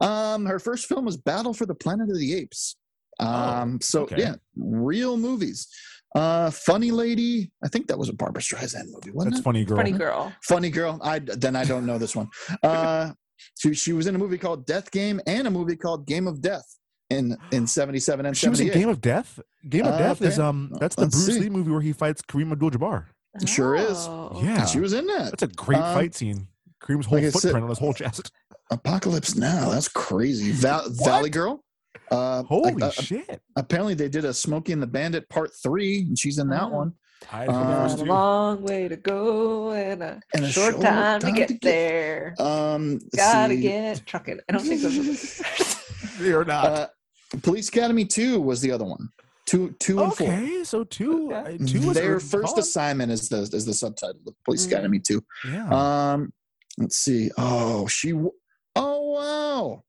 um, 0.00 0.46
her 0.46 0.58
first 0.58 0.86
film 0.86 1.04
was 1.04 1.16
Battle 1.16 1.54
for 1.54 1.66
the 1.66 1.74
Planet 1.74 2.10
of 2.10 2.18
the 2.18 2.34
Apes. 2.34 2.76
Um, 3.20 3.80
so 3.80 4.00
Oh, 4.00 4.02
okay. 4.04 4.16
yeah, 4.18 4.34
real 4.56 5.16
movies. 5.16 5.68
Uh, 6.14 6.50
Funny 6.50 6.90
Lady. 6.90 7.50
I 7.64 7.68
think 7.68 7.86
that 7.86 7.98
was 7.98 8.08
a 8.08 8.12
Barbra 8.12 8.42
Streisand 8.42 8.86
movie, 8.90 9.10
wasn't 9.12 9.34
That's 9.34 9.40
it? 9.40 9.44
funny, 9.44 9.64
girl. 9.64 9.76
Funny 9.78 9.92
girl. 9.92 10.32
Funny 10.42 10.70
Girl. 10.70 10.98
I 11.02 11.20
then 11.20 11.56
I 11.56 11.64
don't 11.64 11.86
know 11.86 11.96
this 11.98 12.14
one. 12.16 12.28
Uh, 12.62 13.12
she 13.58 13.74
she 13.74 13.92
was 13.92 14.06
in 14.06 14.14
a 14.14 14.18
movie 14.18 14.38
called 14.38 14.66
Death 14.66 14.90
Game 14.90 15.20
and 15.26 15.46
a 15.46 15.50
movie 15.50 15.76
called 15.76 16.06
Game 16.06 16.26
of 16.26 16.40
Death 16.40 16.64
in 17.10 17.36
in 17.50 17.66
seventy 17.66 17.98
seven 17.98 18.26
and 18.26 18.36
She 18.36 18.48
was 18.48 18.60
in. 18.60 18.68
Game 18.72 18.88
of 18.88 19.00
Death. 19.00 19.38
Game 19.68 19.84
of 19.86 19.94
Uh, 19.94 19.98
Death 19.98 20.22
is 20.22 20.38
um 20.38 20.72
that's 20.80 20.96
the 20.96 21.02
Let's 21.02 21.14
Bruce 21.24 21.36
see. 21.36 21.40
Lee 21.42 21.48
movie 21.50 21.70
where 21.70 21.80
he 21.80 21.92
fights 21.92 22.22
Kareem 22.22 22.52
Abdul-Jabbar. 22.52 23.06
Sure 23.46 23.74
is. 23.76 23.96
Oh. 24.08 24.40
Yeah, 24.42 24.66
She 24.66 24.80
was 24.80 24.92
in 24.92 25.06
that. 25.06 25.30
That's 25.30 25.42
a 25.44 25.48
great 25.48 25.78
Um, 25.80 25.94
fight 25.94 26.14
scene. 26.14 26.48
Kareem's 26.82 27.06
whole 27.06 27.18
like 27.18 27.26
I 27.26 27.30
said- 27.30 27.40
footprint 27.42 27.62
on 27.64 27.68
his 27.70 27.78
whole 27.78 27.94
chest. 27.94 28.30
Apocalypse 28.70 29.36
Now. 29.36 29.70
That's 29.70 29.88
crazy. 29.88 30.50
Val- 30.52 30.88
Valley 30.88 31.30
Girl. 31.30 31.62
Uh, 32.10 32.42
Holy 32.44 32.82
uh, 32.82 32.90
shit! 32.90 33.40
apparently 33.56 33.94
they 33.94 34.08
did 34.08 34.24
a 34.24 34.32
Smokey 34.34 34.72
and 34.72 34.82
the 34.82 34.86
Bandit 34.86 35.28
Part 35.30 35.50
Three, 35.62 36.00
and 36.00 36.18
she's 36.18 36.38
in 36.38 36.48
that 36.50 36.64
Oh. 36.64 36.68
one. 36.68 36.92
Tied 37.22 37.46
for 37.48 37.52
Um, 37.54 37.66
first 37.88 37.98
a 38.00 38.04
long 38.04 38.62
way 38.62 38.88
to 38.88 38.96
go 38.96 39.70
and 39.72 40.02
a, 40.02 40.20
And 40.34 40.44
a 40.44 40.48
short, 40.50 40.72
short 40.74 40.84
time, 40.84 41.20
time 41.20 41.32
to 41.32 41.38
get 41.38 41.48
to 41.48 41.54
get- 41.54 41.62
there. 41.62 42.34
Um, 42.38 42.98
Gotta 43.16 43.54
see. 43.54 43.60
get 43.62 44.06
trucking. 44.06 44.40
I 44.48 44.52
don't 44.52 44.62
think 44.62 44.82
those 44.82 44.98
are 44.98 45.02
the 45.02 45.78
They're 46.18 46.44
not. 46.56 46.64
Uh, 46.66 46.88
Police 47.42 47.68
Academy 47.68 48.04
Two 48.04 48.40
was 48.40 48.60
the 48.60 48.70
other 48.70 48.84
one. 48.84 49.08
Two, 49.46 49.74
two, 49.80 50.02
and 50.02 50.14
four. 50.14 50.26
okay, 50.28 50.64
so 50.64 50.84
two. 50.84 51.32
uh, 51.32 51.50
Two 51.66 51.92
Their 51.92 52.14
good 52.18 52.22
first 52.22 52.48
call. 52.54 52.58
assignment 52.60 53.10
is 53.10 53.28
the 53.28 53.38
is 53.38 53.64
the 53.66 53.74
subtitle 53.74 54.20
of 54.26 54.34
Police 54.44 54.66
Mm. 54.66 54.72
Academy 54.72 54.98
Two. 55.00 55.22
Yeah. 55.46 56.12
Um, 56.12 56.32
let's 56.78 56.96
see. 56.96 57.30
Oh, 57.38 57.86
she. 57.86 58.12
Oh 58.76 59.10
wow, 59.12 59.82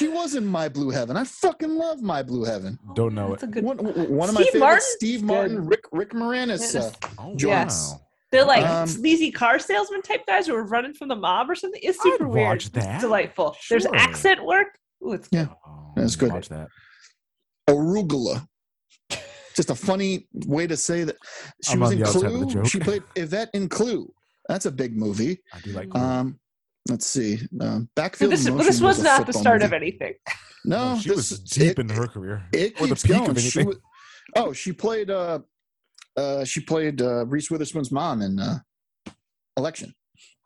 she 0.00 0.08
was 0.08 0.34
in 0.34 0.46
My 0.46 0.68
Blue 0.68 0.88
Heaven. 0.90 1.16
I 1.16 1.24
fucking 1.24 1.74
love 1.74 2.00
My 2.02 2.22
Blue 2.22 2.44
Heaven. 2.44 2.78
Don't 2.94 3.14
know 3.14 3.30
That's 3.30 3.42
it. 3.42 3.48
a 3.50 3.52
good 3.52 3.64
One, 3.64 3.76
one 3.78 4.28
of 4.30 4.34
my 4.34 4.40
Steve 4.42 4.52
favorites. 4.54 4.58
Martin? 4.60 4.86
Steve 4.96 5.22
Martin, 5.22 5.66
Rick 5.66 5.84
Rick 5.92 6.10
Moranis. 6.12 6.74
Uh, 6.74 6.90
Oh, 7.18 7.34
Yes. 7.38 7.90
wow. 7.92 8.00
They're 8.32 8.44
like 8.44 8.64
Um, 8.64 8.86
sleazy 8.88 9.30
car 9.30 9.58
salesman 9.58 10.02
type 10.02 10.24
guys 10.26 10.46
who 10.46 10.54
are 10.54 10.62
running 10.64 10.94
from 10.94 11.08
the 11.08 11.16
mob 11.16 11.50
or 11.50 11.54
something. 11.54 11.80
It's 11.84 12.02
super 12.02 12.24
I'd 12.24 12.30
weird. 12.32 12.46
watch 12.48 12.66
It's 12.66 12.74
that. 12.76 13.00
delightful. 13.00 13.56
There's 13.68 13.82
Sure. 13.82 13.94
accent 13.96 14.44
work. 14.44 14.68
Ooh, 15.04 15.12
it's 15.12 15.28
Yeah. 15.30 15.48
Oh, 15.66 15.92
That's 15.96 16.16
good. 16.16 16.32
Watch 16.32 16.48
that. 16.48 16.68
arugula. 17.68 18.46
Just 19.54 19.70
a 19.70 19.74
funny 19.74 20.28
way 20.46 20.66
to 20.66 20.76
say 20.76 21.04
that. 21.04 21.16
She 21.62 21.72
I'm 21.74 21.80
was 21.80 21.92
in 21.92 21.98
the 21.98 22.06
outside 22.06 22.24
of 22.24 22.40
the 22.40 22.46
Clue. 22.46 22.64
She 22.66 22.78
played 22.80 23.02
Yvette 23.16 23.50
in 23.52 23.68
Clue. 23.68 24.12
That's 24.48 24.64
a 24.66 24.70
big 24.70 24.96
movie. 24.96 25.42
I 25.52 25.60
do 25.60 25.72
like. 25.72 25.90
Clue. 25.90 26.00
Um, 26.00 26.38
let's 26.88 27.06
see. 27.06 27.38
Um, 27.60 27.82
So 27.84 27.88
Backfield 27.96 28.32
this, 28.32 28.44
Motion 28.48 28.66
this 28.66 28.80
was 28.80 28.98
a 29.00 29.02
not 29.02 29.20
the 29.20 29.26
football 29.26 29.42
start 29.42 29.62
of 29.62 29.72
anything. 29.72 30.14
No, 30.64 30.94
No, 30.94 30.98
she 31.00 31.08
this, 31.10 31.30
was 31.30 31.40
deep 31.40 31.78
it, 31.78 31.80
in 31.80 31.88
her 31.90 32.06
career. 32.06 32.44
It 32.52 32.80
or 32.80 32.86
the 32.86 32.96
peak 32.96 33.10
going. 33.16 33.30
of 33.30 33.40
She 33.40 33.60
anything. 33.60 33.80
wa- 34.36 34.44
oh, 34.44 34.52
she 34.52 34.72
played. 34.72 35.10
Uh, 35.10 35.40
uh, 36.16 36.44
she 36.44 36.60
played 36.60 37.00
uh, 37.00 37.24
Reese 37.26 37.50
Witherspoon's 37.50 37.90
mom 37.92 38.20
in 38.22 38.38
uh, 38.38 38.58
Election. 39.56 39.94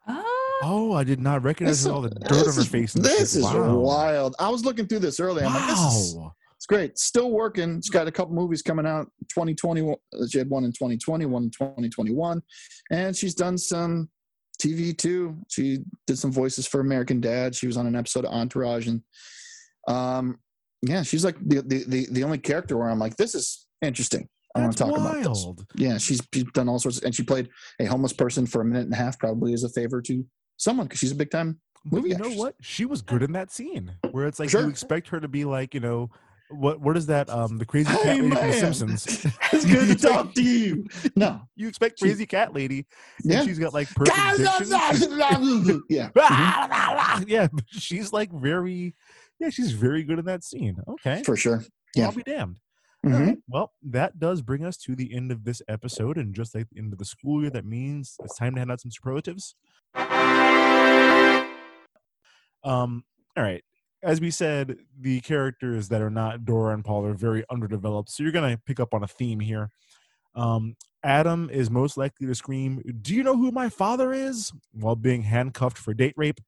Oh, 0.07 0.61
Oh, 0.63 0.93
I 0.93 1.05
did 1.05 1.21
not 1.21 1.43
recognize 1.43 1.83
This 1.83 1.91
all 1.93 2.01
the 2.01 2.11
dirt 2.11 2.47
on 2.49 2.55
her 2.55 2.63
face. 2.65 2.93
This 2.93 3.33
shit. 3.33 3.41
is 3.41 3.45
wow. 3.45 3.75
wild. 3.77 4.37
I 4.39 4.49
was 4.49 4.65
looking 4.65 4.87
through 4.87 5.01
this 5.01 5.19
earlier. 5.21 5.47
I'm 5.47 5.53
like, 5.55 5.67
this 5.69 5.79
is 5.81 6.15
Wow. 6.15 6.33
it's 6.57 6.67
great. 6.67 6.97
Still 6.99 7.31
working. 7.33 7.81
She's 7.83 7.91
got 7.91 8.07
a 8.07 8.13
couple 8.13 8.35
movies 8.35 8.63
coming 8.63 8.87
out. 8.87 9.11
2020. 9.31 9.95
She 10.31 10.39
had 10.39 10.49
one 10.49 10.65
in 10.65 10.73
2020, 10.73 11.27
one 11.27 11.45
in 11.45 11.51
2021, 11.51 12.41
and 12.93 13.17
she's 13.17 13.35
done 13.35 13.59
some 13.59 14.09
TV 14.61 14.97
too. 14.97 15.37
She 15.49 15.79
did 16.07 16.19
some 16.19 16.33
voices 16.33 16.67
for 16.67 16.81
American 16.81 17.21
Dad. 17.21 17.55
She 17.55 17.67
was 17.67 17.77
on 17.77 17.87
an 17.87 17.97
episode 17.97 18.25
of 18.25 18.33
Entourage, 18.33 18.87
and 18.87 19.03
um, 19.89 20.39
yeah, 20.83 21.03
she's 21.03 21.25
like 21.25 21.37
the 21.41 21.63
the 21.63 21.85
the, 21.87 22.07
the 22.11 22.25
only 22.25 22.39
character 22.39 22.77
where 22.77 22.89
I'm 22.89 22.99
like, 22.99 23.17
this 23.17 23.35
is 23.35 23.67
interesting. 23.83 24.29
I 24.57 24.61
want 24.61 24.73
to 24.73 24.79
talk 24.79 24.97
about 24.97 25.23
this. 25.23 25.47
Yeah, 25.75 25.99
she's, 25.99 26.21
she's 26.33 26.45
done 26.53 26.69
all 26.69 26.79
sorts, 26.79 27.01
and 27.01 27.13
she 27.13 27.25
played 27.25 27.49
a 27.81 27.87
homeless 27.87 28.13
person 28.13 28.47
for 28.47 28.61
a 28.61 28.65
minute 28.65 28.85
and 28.85 28.93
a 28.93 28.97
half, 28.97 29.19
probably 29.19 29.53
as 29.53 29.65
a 29.65 29.69
favor 29.69 30.01
to 30.03 30.25
someone 30.59 30.87
because 30.87 31.01
she's 31.01 31.11
a 31.11 31.17
big 31.17 31.33
time 31.33 31.59
But 31.85 31.97
movie 31.97 32.11
you 32.11 32.19
know 32.19 32.31
what? 32.31 32.55
She 32.61 32.85
was 32.85 33.03
good 33.03 33.25
in 33.25 33.33
that 33.33 33.51
scene 33.51 33.97
where 34.13 34.29
it's 34.29 34.39
like 34.39 34.51
Sure. 34.51 34.61
you 34.63 34.69
expect 34.69 35.09
her 35.09 35.19
to 35.19 35.27
be 35.27 35.45
like, 35.45 35.75
you 35.75 35.81
know, 35.81 36.09
what 36.57 36.81
what 36.81 36.97
is 36.97 37.07
that? 37.07 37.29
Um, 37.31 37.59
the 37.59 37.65
crazy 37.67 37.89
cat 37.91 38.03
Hey, 38.03 38.21
lady 38.21 38.35
from 38.37 38.47
The. 38.49 38.53
Simpsons. 38.53 39.27
It's 39.53 39.65
good 39.65 39.89
to 39.89 39.95
talk 40.09 40.35
to 40.35 40.43
you. 40.43 40.87
No, 41.17 41.43
You 41.57 41.69
expect 41.69 41.99
She- 41.99 42.07
crazy 42.07 42.27
cat 42.27 42.53
lady, 42.55 42.87
Yeah. 43.23 43.39
and 43.41 43.49
she's 43.49 43.59
got 43.59 43.73
like 43.75 43.89
perfect 43.95 44.17
diction. 44.39 45.83
yeah. 45.89 46.11
yeah, 47.27 47.49
she's 47.69 48.13
like 48.13 48.33
very, 48.33 48.95
yeah, 49.39 49.51
she's 49.51 49.73
very 49.73 50.03
good 50.03 50.19
in 50.19 50.25
that 50.27 50.43
scene. 50.45 50.77
Okay, 50.89 51.23
for 51.25 51.37
sure. 51.37 51.65
Yeah. 51.95 52.07
I'll 52.07 52.13
be 52.13 52.23
damned. 52.23 52.59
Mhm. 53.05 53.27
right, 53.27 53.39
Well, 53.49 53.73
that 53.83 54.19
does 54.19 54.41
bring 54.41 54.65
us 54.65 54.77
to 54.79 54.97
the 54.97 55.15
end 55.15 55.31
of 55.31 55.45
this 55.45 55.61
episode, 55.69 56.17
and 56.17 56.35
just 56.35 56.55
like 56.55 56.69
the 56.71 56.79
end 56.79 56.93
of 56.93 56.99
the 56.99 57.05
school 57.05 57.43
year, 57.43 57.51
that 57.51 57.67
means 57.67 58.17
it's 58.25 58.37
time 58.39 58.55
to 58.55 58.61
hand 58.61 58.73
out 58.73 58.81
some 58.81 58.91
superlatives. 58.91 59.55
Um. 62.65 63.05
All 63.37 63.43
right. 63.43 63.63
As 64.05 64.21
we 64.21 64.31
said, 64.31 64.77
the 65.01 65.21
characters 65.23 65.89
that 65.89 66.03
are 66.03 66.11
not 66.11 66.45
Dora 66.45 66.75
and 66.75 66.85
Paul 66.85 67.07
are 67.07 67.15
very 67.15 67.43
underdeveloped, 67.51 68.11
so 68.11 68.23
you're 68.23 68.33
gonna 68.33 68.59
pick 68.67 68.79
up 68.79 68.93
on 68.93 69.03
a 69.03 69.09
theme 69.09 69.41
here. 69.41 69.71
Um, 70.35 70.77
Adam 71.03 71.49
is 71.51 71.71
most 71.71 71.97
likely 71.97 72.27
to 72.27 72.35
scream, 72.35 72.83
"Do 73.01 73.15
you 73.15 73.23
know 73.23 73.37
who 73.37 73.51
my 73.51 73.69
father 73.71 74.13
is?" 74.13 74.53
while 74.73 74.97
being 74.97 75.23
handcuffed 75.23 75.79
for 75.79 75.95
date 75.95 76.15
rape. 76.17 76.39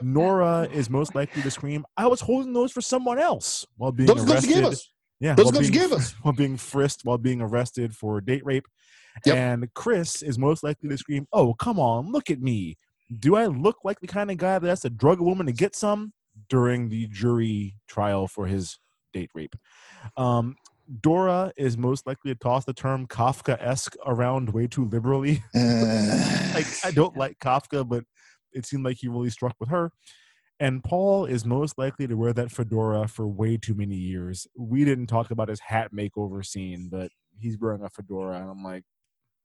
Nora 0.00 0.68
is 0.72 0.88
most 0.88 1.14
likely 1.14 1.42
to 1.42 1.50
scream, 1.50 1.84
"I 1.96 2.06
was 2.06 2.22
holding 2.22 2.52
those 2.54 2.72
for 2.72 2.80
someone 2.80 3.18
else," 3.18 3.66
while 3.76 3.92
being 3.92 4.06
Those 4.06 4.30
arrested. 4.30 4.76
Yeah, 5.18 5.34
Those 5.34 5.46
while 5.46 5.52
guns 5.52 5.70
being, 5.70 5.82
give 5.82 5.92
us. 5.92 6.12
while 6.22 6.32
being 6.32 6.56
frisked, 6.56 7.04
while 7.04 7.18
being 7.18 7.42
arrested 7.42 7.94
for 7.94 8.22
date 8.22 8.44
rape. 8.46 8.66
Yep. 9.26 9.36
And 9.36 9.74
Chris 9.74 10.22
is 10.22 10.38
most 10.38 10.62
likely 10.62 10.88
to 10.88 10.96
scream, 10.96 11.26
"Oh, 11.32 11.52
come 11.54 11.78
on, 11.78 12.10
look 12.10 12.30
at 12.30 12.40
me! 12.40 12.78
Do 13.18 13.36
I 13.36 13.46
look 13.46 13.78
like 13.84 14.00
the 14.00 14.06
kind 14.06 14.30
of 14.30 14.38
guy 14.38 14.58
that 14.58 14.68
has 14.68 14.80
to 14.80 14.90
drug 14.90 15.20
a 15.20 15.24
woman 15.24 15.44
to 15.46 15.52
get 15.52 15.76
some?" 15.76 16.14
During 16.50 16.88
the 16.88 17.06
jury 17.06 17.76
trial 17.88 18.26
for 18.26 18.46
his 18.46 18.78
date 19.12 19.30
rape, 19.34 19.56
um, 20.16 20.56
Dora 21.00 21.52
is 21.56 21.78
most 21.78 22.06
likely 22.06 22.32
to 22.32 22.38
toss 22.38 22.64
the 22.64 22.72
term 22.72 23.06
Kafka-esque 23.06 23.94
around 24.04 24.52
way 24.52 24.66
too 24.66 24.84
liberally. 24.84 25.42
Uh, 25.54 26.52
like 26.54 26.66
I 26.84 26.90
don't 26.90 27.16
like 27.16 27.38
Kafka, 27.38 27.88
but 27.88 28.04
it 28.52 28.66
seemed 28.66 28.84
like 28.84 28.96
he 28.98 29.08
really 29.08 29.30
struck 29.30 29.54
with 29.60 29.68
her. 29.68 29.92
And 30.58 30.84
Paul 30.84 31.24
is 31.24 31.46
most 31.46 31.78
likely 31.78 32.06
to 32.06 32.14
wear 32.14 32.32
that 32.34 32.50
fedora 32.50 33.08
for 33.08 33.26
way 33.26 33.56
too 33.56 33.74
many 33.74 33.94
years. 33.94 34.46
We 34.58 34.84
didn't 34.84 35.06
talk 35.06 35.30
about 35.30 35.48
his 35.48 35.60
hat 35.60 35.92
makeover 35.94 36.44
scene, 36.44 36.88
but 36.90 37.10
he's 37.38 37.58
wearing 37.58 37.82
a 37.82 37.88
fedora, 37.88 38.40
and 38.40 38.50
I'm 38.50 38.62
like, 38.62 38.84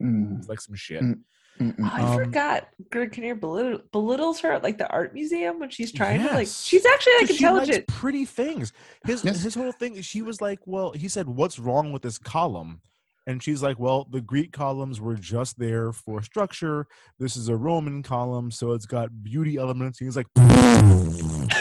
mm, 0.03 0.37
it's 0.37 0.49
like 0.49 0.59
some 0.59 0.75
shit. 0.75 1.01
Mm. 1.01 1.21
I 1.59 2.01
Um, 2.01 2.17
forgot. 2.17 2.67
Greg 2.91 3.11
Kinnear 3.13 3.35
belittle, 3.35 3.79
belittles 3.91 4.39
her 4.41 4.51
at 4.51 4.63
like 4.63 4.77
the 4.77 4.89
art 4.89 5.13
museum 5.13 5.59
when 5.59 5.69
she's 5.69 5.91
trying 5.91 6.21
to 6.21 6.33
like. 6.33 6.47
She's 6.49 6.85
actually 6.85 7.13
like 7.19 7.27
'Cause 7.27 7.37
she 7.37 7.45
likes 7.45 7.59
intelligent. 7.61 7.87
pretty 7.87 8.25
things. 8.25 8.73
His 9.05 9.23
Yes. 9.23 9.41
his 9.41 9.55
whole 9.55 9.71
thing. 9.71 10.01
She 10.01 10.21
was 10.21 10.41
like, 10.41 10.59
well, 10.65 10.91
he 10.91 11.07
said, 11.07 11.27
what's 11.29 11.57
wrong 11.57 11.91
with 11.93 12.01
this 12.01 12.17
column? 12.17 12.81
And 13.27 13.41
she's 13.41 13.63
like, 13.63 13.79
well, 13.79 14.05
the 14.11 14.21
Greek 14.21 14.51
columns 14.51 15.01
were 15.01 15.15
just 15.15 15.57
there 15.57 15.91
for 15.91 16.21
structure. 16.21 16.85
This 17.19 17.35
is 17.35 17.47
a 17.49 17.55
Roman 17.55 18.03
column, 18.03 18.51
so 18.51 18.73
it's 18.73 18.85
got 18.85 19.23
beauty 19.23 19.57
elements. 19.57 19.99
And 19.99 20.07
he's 20.07 20.15
like, 20.15 20.27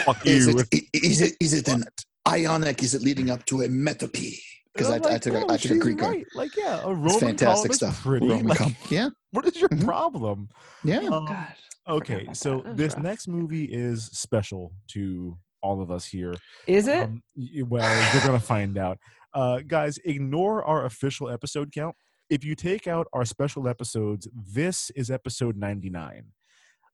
fuck 0.05 0.25
Is 0.25 0.47
you. 0.47 0.59
it, 0.59 0.67
i- 0.73 0.89
is 0.93 1.21
it 1.21 1.35
is 1.39 1.53
it 1.53 1.67
an 1.67 1.85
ionic? 2.27 2.83
Is 2.83 2.93
it 2.93 3.01
leading 3.01 3.29
up 3.29 3.45
to 3.47 3.61
a 3.61 3.67
metope? 3.67 4.39
Because 4.75 4.89
I, 4.91 4.95
And 4.97 5.05
I'm 5.05 5.09
I 5.09 5.13
like, 5.13 5.21
took 5.21 5.33
no, 5.33 5.39
a, 5.39 5.53
I 5.53 5.57
took 5.57 5.71
a 5.71 5.79
Greek. 5.79 6.01
one. 6.01 6.11
right. 6.11 6.25
Like, 6.35 6.55
yeah, 6.57 6.81
a 6.83 6.87
Roman 6.93 7.05
It's 7.07 7.19
fantastic 7.19 7.73
stuff. 7.73 8.03
Pretty. 8.03 8.27
Roman 8.27 8.47
Like, 8.47 8.57
com- 8.57 8.75
yeah, 8.89 9.09
what 9.31 9.45
is 9.45 9.55
your 9.55 9.69
Mhm. 9.69 9.85
problem? 9.85 10.49
yeah. 10.83 10.97
Um, 10.99 11.25
God. 11.25 11.47
okay, 11.87 12.27
so 12.33 12.57
that. 12.57 12.63
That 12.63 12.69
was 12.71 12.77
this 12.77 12.93
rough. 12.95 13.03
next 13.03 13.27
movie 13.29 13.65
is 13.65 14.05
special 14.07 14.73
to 14.89 15.37
all 15.61 15.81
of 15.81 15.91
us 15.91 16.05
here. 16.05 16.35
Is 16.67 16.87
it? 16.89 17.03
Um, 17.03 17.23
well, 17.69 18.13
you're 18.13 18.23
gonna 18.23 18.39
find 18.55 18.77
out, 18.77 18.97
uh, 19.33 19.61
guys. 19.65 19.97
Ignore 20.03 20.63
our 20.65 20.85
official 20.85 21.29
episode 21.29 21.71
count. 21.71 21.95
If 22.29 22.43
you 22.43 22.55
take 22.55 22.85
out 22.87 23.07
our 23.13 23.23
special 23.23 23.67
episodes, 23.69 24.27
this 24.33 24.89
is 24.95 25.09
episode 25.09 25.55
99. 25.57 26.25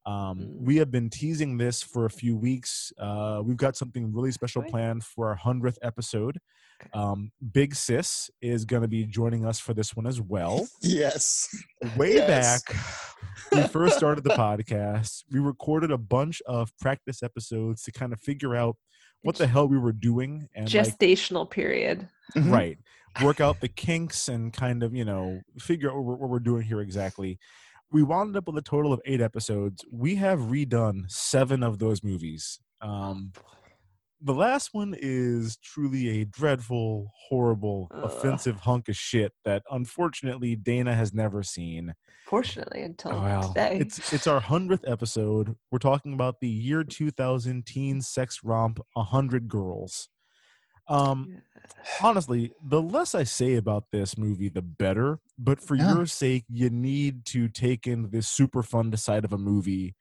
Um, 0.05 0.39
Mm. 0.39 0.61
we 0.61 0.77
have 0.77 0.89
been 0.91 1.09
teasing 1.09 1.57
this 1.57 1.83
for 1.83 2.05
a 2.05 2.09
few 2.09 2.35
weeks. 2.35 2.91
Uh, 2.97 3.41
we've 3.43 3.57
got 3.57 3.75
something 3.75 4.11
really 4.13 4.31
special 4.31 4.63
planned 4.63 5.03
for 5.03 5.27
our 5.29 5.35
hundredth 5.35 5.77
episode. 5.81 6.39
Um, 6.93 7.31
Big 7.53 7.75
Sis 7.75 8.31
is 8.41 8.65
going 8.65 8.81
to 8.81 8.87
be 8.87 9.05
joining 9.05 9.45
us 9.45 9.59
for 9.59 9.75
this 9.75 9.95
one 9.95 10.07
as 10.07 10.19
well. 10.19 10.67
Yes. 10.81 11.47
Way 11.95 12.15
Yes. 12.15 12.63
back, 12.63 12.75
we 13.51 13.61
first 13.67 13.97
started 13.97 14.23
the 14.23 14.31
podcast. 14.31 15.23
We 15.31 15.39
recorded 15.39 15.91
a 15.91 15.97
bunch 15.99 16.41
of 16.47 16.75
practice 16.79 17.21
episodes 17.21 17.83
to 17.83 17.91
kind 17.91 18.11
of 18.13 18.19
figure 18.19 18.55
out 18.55 18.77
what 19.21 19.35
the 19.35 19.45
hell 19.45 19.67
we 19.67 19.77
were 19.77 19.91
doing 19.93 20.49
and 20.55 20.73
like, 20.73 20.85
Gestational 20.87 21.47
period. 21.49 22.07
Mhm. 22.35 22.51
right 22.51 22.77
work 23.21 23.41
out 23.41 23.59
the 23.59 23.67
kinks 23.67 24.29
and 24.29 24.53
kind 24.53 24.83
of 24.83 24.95
you 24.95 25.03
know 25.03 25.41
figure 25.59 25.89
out 25.91 25.97
what 25.97 26.05
we're, 26.05 26.15
what 26.15 26.29
we're 26.29 26.39
doing 26.39 26.61
here 26.63 26.79
exactly 26.79 27.37
we 27.91 28.03
wound 28.03 28.35
up 28.37 28.47
with 28.47 28.57
a 28.57 28.61
total 28.61 28.93
of 28.93 29.01
eight 29.05 29.21
episodes 29.21 29.83
we 29.91 30.15
have 30.15 30.39
redone 30.39 31.09
seven 31.11 31.63
of 31.63 31.79
those 31.79 32.03
movies 32.03 32.59
um 32.81 33.31
the 34.23 34.33
last 34.33 34.69
one 34.71 34.95
is 34.99 35.57
truly 35.57 36.21
a 36.21 36.25
dreadful 36.25 37.11
horrible 37.27 37.87
Ugh. 37.91 38.03
offensive 38.05 38.57
hunk 38.61 38.87
of 38.89 38.95
shit 38.95 39.33
that 39.45 39.63
unfortunately 39.71 40.55
dana 40.55 40.93
has 40.95 41.13
never 41.13 41.43
seen 41.43 41.93
Fortunately, 42.27 42.83
until 42.83 43.11
Oh, 43.11 43.21
well, 43.23 43.47
today. 43.49 43.79
it's 43.81 44.13
it's 44.13 44.25
our 44.25 44.39
hundredth 44.39 44.87
episode. 44.87 45.53
We're 45.69 45.79
talking 45.79 46.13
about 46.13 46.39
the 46.39 46.47
year 46.47 46.81
2000 46.85 47.65
teen 47.65 48.01
sex 48.01 48.39
romp, 48.41 48.79
A 48.95 49.03
Hundred 49.03 49.49
Girls. 49.49 50.07
Um, 50.87 51.41
honestly, 52.01 52.51
the 52.63 52.81
less 52.81 53.15
I 53.15 53.23
say 53.23 53.55
about 53.55 53.85
this 53.91 54.17
movie, 54.17 54.49
the 54.49 54.61
better. 54.61 55.19
But 55.37 55.61
for 55.61 55.75
Yeah. 55.75 55.93
your 55.95 56.05
sake, 56.05 56.45
you 56.49 56.69
need 56.69 57.25
to 57.27 57.47
take 57.47 57.87
in 57.87 58.09
this 58.09 58.27
super 58.27 58.63
fun 58.63 58.95
side 58.97 59.25
of 59.25 59.33
a 59.33 59.37
movie 59.37 59.95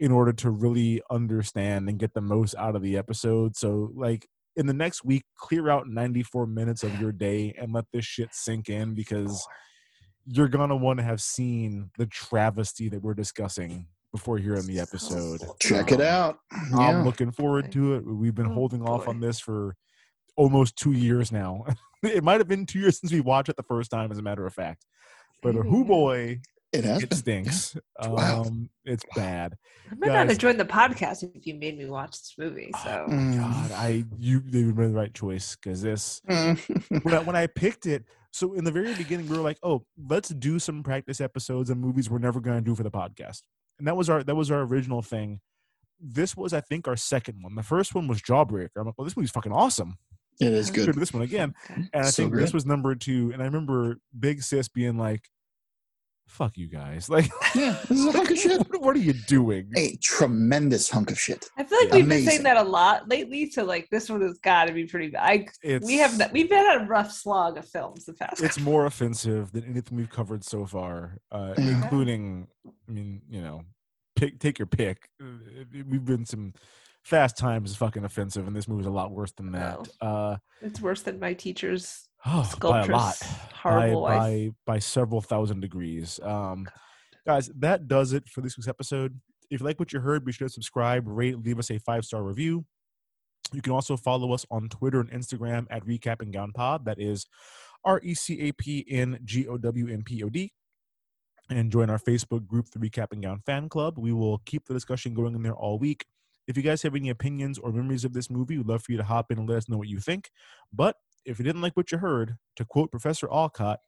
in 0.00 0.10
order 0.10 0.32
to 0.32 0.50
really 0.50 1.00
understand 1.10 1.88
and 1.88 1.98
get 1.98 2.14
the 2.14 2.20
most 2.20 2.54
out 2.56 2.74
of 2.76 2.82
the 2.82 2.96
episode. 2.96 3.56
So, 3.56 3.90
like 3.94 4.26
in 4.56 4.66
the 4.66 4.74
next 4.74 5.04
week, 5.04 5.24
clear 5.36 5.68
out 5.68 5.88
94 5.88 6.46
minutes 6.46 6.82
of 6.82 7.00
your 7.00 7.12
day 7.12 7.54
and 7.58 7.72
let 7.72 7.84
this 7.92 8.04
shit 8.04 8.34
sink 8.34 8.68
in 8.68 8.94
because 8.94 9.46
you're 10.26 10.48
gonna 10.48 10.76
want 10.76 10.98
to 10.98 11.04
have 11.04 11.20
seen 11.20 11.90
the 11.98 12.06
travesty 12.06 12.88
that 12.88 13.02
we're 13.02 13.14
discussing 13.14 13.86
before 14.10 14.38
hearing 14.38 14.66
the 14.66 14.78
episode. 14.80 15.42
Check 15.60 15.90
it 15.92 16.00
Um, 16.00 16.06
out. 16.06 16.38
Yeah. 16.70 16.76
I'm 16.78 17.04
looking 17.04 17.30
forward 17.32 17.70
to 17.72 17.94
it. 17.94 18.04
We've 18.06 18.34
been 18.34 18.46
Oh, 18.46 18.54
holding 18.54 18.82
off 18.82 19.06
on 19.08 19.20
this 19.20 19.38
for 19.40 19.76
almost 20.36 20.76
two 20.76 20.92
years 20.92 21.30
now. 21.32 21.64
it 22.02 22.22
might 22.24 22.40
have 22.40 22.48
been 22.48 22.66
two 22.66 22.78
years 22.80 22.98
since 23.00 23.12
we 23.12 23.20
watched 23.20 23.48
it 23.48 23.56
the 23.56 23.62
first 23.62 23.90
time, 23.90 24.10
as 24.10 24.18
a 24.18 24.22
matter 24.22 24.46
of 24.46 24.52
fact. 24.54 24.84
But 25.42 25.54
Maybe, 25.54 25.68
who 25.68 25.84
boy, 25.84 26.40
It 26.72 26.84
has 26.84 27.02
it 27.02 27.10
been. 27.10 27.18
stinks. 27.18 27.76
Wow. 28.02 28.42
Um, 28.42 28.70
it's 28.84 29.04
bad. 29.14 29.56
I 29.90 29.94
might 29.94 30.06
not 30.08 30.12
Guys- 30.14 30.30
have 30.30 30.38
joined 30.38 30.58
the 30.60 30.64
podcast 30.64 31.22
if 31.22 31.46
you 31.46 31.54
made 31.54 31.76
me 31.78 31.86
watch 31.86 32.12
this 32.12 32.34
movie. 32.38 32.70
So 32.82 33.06
Mm. 33.08 33.36
God, 33.38 33.72
I 33.72 34.04
you 34.18 34.40
they 34.40 34.62
made 34.62 34.88
the 34.90 34.94
right 34.94 35.14
choice 35.14 35.56
because 35.56 35.82
this 35.82 36.20
Mm. 36.28 37.04
when 37.04 37.14
I, 37.14 37.18
when 37.20 37.36
I 37.36 37.46
picked 37.54 37.86
it. 37.86 38.04
So 38.32 38.52
in 38.54 38.64
the 38.64 38.72
very 38.72 38.92
beginning, 38.94 39.28
we 39.28 39.36
were 39.36 39.42
like, 39.44 39.58
"Oh, 39.62 39.84
let's 40.08 40.30
do 40.30 40.58
some 40.58 40.82
practice 40.82 41.20
episodes 41.20 41.70
of 41.70 41.78
movies 41.78 42.10
we're 42.10 42.18
never 42.18 42.40
going 42.40 42.56
to 42.58 42.64
do 42.64 42.74
for 42.74 42.82
the 42.82 42.90
podcast," 42.90 43.42
and 43.78 43.86
that 43.86 43.96
was 43.96 44.10
our 44.10 44.24
that 44.24 44.34
was 44.34 44.50
our 44.50 44.62
original 44.62 45.02
thing. 45.02 45.40
This 46.00 46.36
was, 46.36 46.52
I 46.52 46.60
think, 46.60 46.88
our 46.88 46.96
second 46.96 47.36
one. 47.42 47.54
The 47.54 47.62
first 47.62 47.94
one 47.94 48.08
was 48.08 48.20
Jawbreaker. 48.20 48.70
I'm 48.76 48.86
like, 48.86 48.94
"Well, 48.98 49.04
this 49.04 49.16
movie's 49.16 49.30
fucking 49.30 49.52
awesome." 49.52 49.98
It 50.40 50.52
is 50.52 50.70
good. 50.70 50.94
this 50.94 51.12
one 51.12 51.22
again. 51.22 51.54
And 51.68 51.88
I 51.94 52.10
So 52.10 52.24
think 52.24 52.34
this 52.36 52.52
was 52.52 52.66
number 52.66 52.94
two. 52.94 53.30
And 53.32 53.42
I 53.42 53.46
remember 53.46 53.98
Big 54.18 54.42
Sis 54.42 54.68
being 54.68 54.96
like, 54.98 55.28
"Fuck 56.26 56.56
you 56.56 56.66
guys! 56.68 57.08
Like, 57.10 57.30
Yeah, 57.54 57.78
this 57.88 57.98
is 57.98 58.06
a 58.06 58.12
hunk 58.12 58.30
of 58.30 58.38
shit. 58.38 58.58
what, 58.70 58.80
what 58.80 58.96
are 58.96 59.00
you 59.00 59.12
doing?" 59.12 59.70
A 59.76 59.96
tremendous 60.02 60.90
hunk 60.90 61.10
of 61.10 61.18
shit. 61.20 61.48
I 61.56 61.64
feel 61.64 61.78
like 61.78 61.88
Yeah. 61.90 61.94
we've 61.96 62.08
been 62.08 62.24
saying 62.24 62.42
that 62.44 62.56
a 62.56 62.62
lot 62.62 63.08
lately. 63.08 63.50
So 63.50 63.64
like 63.64 63.88
this 63.90 64.08
one 64.10 64.22
has 64.22 64.38
got 64.38 64.64
to 64.66 64.72
be 64.72 64.84
pretty 64.86 65.08
bad. 65.08 65.22
I, 65.22 65.46
It's 65.62 65.86
we 65.86 65.96
have 65.98 66.30
we've 66.32 66.48
been 66.48 66.66
at 66.66 66.82
a 66.82 66.84
rough 66.86 67.12
slog 67.12 67.56
of 67.58 67.68
films 67.68 68.04
the 68.06 68.14
past. 68.14 68.42
it's 68.42 68.58
more 68.58 68.86
offensive 68.86 69.52
than 69.52 69.64
anything 69.64 69.96
we've 69.96 70.10
covered 70.10 70.42
so 70.44 70.66
far, 70.66 71.18
uh, 71.30 71.54
Yeah. 71.58 71.82
including, 71.82 72.48
I 72.66 72.90
mean, 72.90 73.22
you 73.28 73.40
know, 73.42 73.62
pick 74.16 74.38
take 74.40 74.58
your 74.58 74.66
pick. 74.66 75.08
Uh, 75.22 75.26
We've 75.88 76.04
been 76.04 76.24
some 76.26 76.54
fast 77.04 77.36
times 77.38 77.70
is 77.70 77.76
fucking 77.76 78.04
offensive, 78.04 78.46
and 78.46 78.56
this 78.56 78.66
movie's 78.66 78.86
a 78.86 78.90
lot 78.90 79.12
worse 79.12 79.32
than 79.32 79.52
that. 79.52 79.88
Uh, 80.00 80.36
It's 80.60 80.80
worse 80.80 81.02
than 81.02 81.20
my 81.20 81.34
teacher's 81.34 82.08
oh, 82.26 82.50
by 82.60 82.84
a 82.84 82.86
lot, 82.86 83.18
by, 83.20 83.26
horrible 83.62 84.02
wife. 84.02 84.18
by 84.18 84.50
by 84.66 84.78
several 84.78 85.20
thousand 85.20 85.60
degrees. 85.60 86.18
Um, 86.22 86.66
guys, 87.26 87.50
that 87.58 87.88
does 87.88 88.12
it 88.12 88.28
for 88.28 88.40
this 88.40 88.56
week's 88.56 88.68
episode. 88.68 89.20
If 89.50 89.60
you 89.60 89.66
like 89.66 89.78
what 89.78 89.92
you 89.92 90.00
heard, 90.00 90.24
be 90.24 90.32
sure 90.32 90.48
to 90.48 90.52
subscribe, 90.52 91.04
rate, 91.06 91.38
leave 91.38 91.58
us 91.58 91.70
a 91.70 91.78
five 91.78 92.04
star 92.04 92.22
review. 92.22 92.64
You 93.52 93.60
can 93.62 93.72
also 93.72 93.96
follow 93.96 94.32
us 94.32 94.46
on 94.50 94.68
Twitter 94.68 95.00
and 95.00 95.10
Instagram 95.10 95.66
at 95.70 95.84
Recap 95.84 96.22
and 96.22 96.32
Gown 96.32 96.52
Pod. 96.52 96.86
That 96.86 96.98
is 96.98 97.26
R 97.84 98.00
E 98.02 98.14
C 98.14 98.40
A 98.48 98.52
P 98.52 98.84
N 98.88 99.18
G 99.24 99.46
O 99.46 99.58
W 99.58 99.92
N 99.92 100.02
P 100.02 100.22
O 100.24 100.28
D. 100.28 100.52
And 101.50 101.70
join 101.70 101.90
our 101.90 101.98
Facebook 101.98 102.46
group, 102.46 102.70
the 102.70 102.78
Recap 102.78 103.08
and 103.12 103.22
Gown 103.22 103.42
Fan 103.44 103.68
Club. 103.68 103.98
We 103.98 104.12
will 104.12 104.38
keep 104.46 104.64
the 104.64 104.72
discussion 104.72 105.12
going 105.12 105.34
in 105.34 105.42
there 105.42 105.54
all 105.54 105.78
week. 105.78 106.06
If 106.46 106.56
you 106.56 106.62
guys 106.62 106.82
have 106.82 106.94
any 106.94 107.08
opinions 107.08 107.58
or 107.58 107.72
memories 107.72 108.04
of 108.04 108.12
this 108.12 108.30
movie, 108.30 108.58
we'd 108.58 108.66
love 108.66 108.82
for 108.82 108.92
you 108.92 108.98
to 108.98 109.04
hop 109.04 109.30
in 109.30 109.38
and 109.38 109.48
let 109.48 109.58
us 109.58 109.68
know 109.68 109.78
what 109.78 109.88
you 109.88 109.98
think. 109.98 110.30
But 110.72 110.96
if 111.24 111.38
you 111.38 111.44
didn't 111.44 111.62
like 111.62 111.76
what 111.76 111.90
you 111.90 111.98
heard, 111.98 112.36
to 112.56 112.64
quote 112.64 112.90
Professor 112.90 113.28
Alcott, 113.30 113.80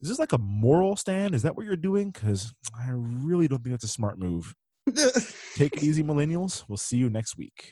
is 0.00 0.08
this 0.08 0.18
like 0.18 0.32
a 0.32 0.38
moral 0.38 0.96
stand? 0.96 1.34
Is 1.34 1.42
that 1.42 1.56
what 1.56 1.66
you're 1.66 1.76
doing? 1.76 2.10
Because 2.10 2.54
I 2.74 2.90
really 2.92 3.48
don't 3.48 3.62
think 3.62 3.74
that's 3.74 3.84
a 3.84 3.88
smart 3.88 4.18
move. 4.18 4.54
Take 5.54 5.76
it 5.76 5.82
easy, 5.82 6.02
millennials. 6.02 6.64
We'll 6.68 6.76
see 6.76 6.96
you 6.96 7.10
next 7.10 7.36
week. 7.36 7.66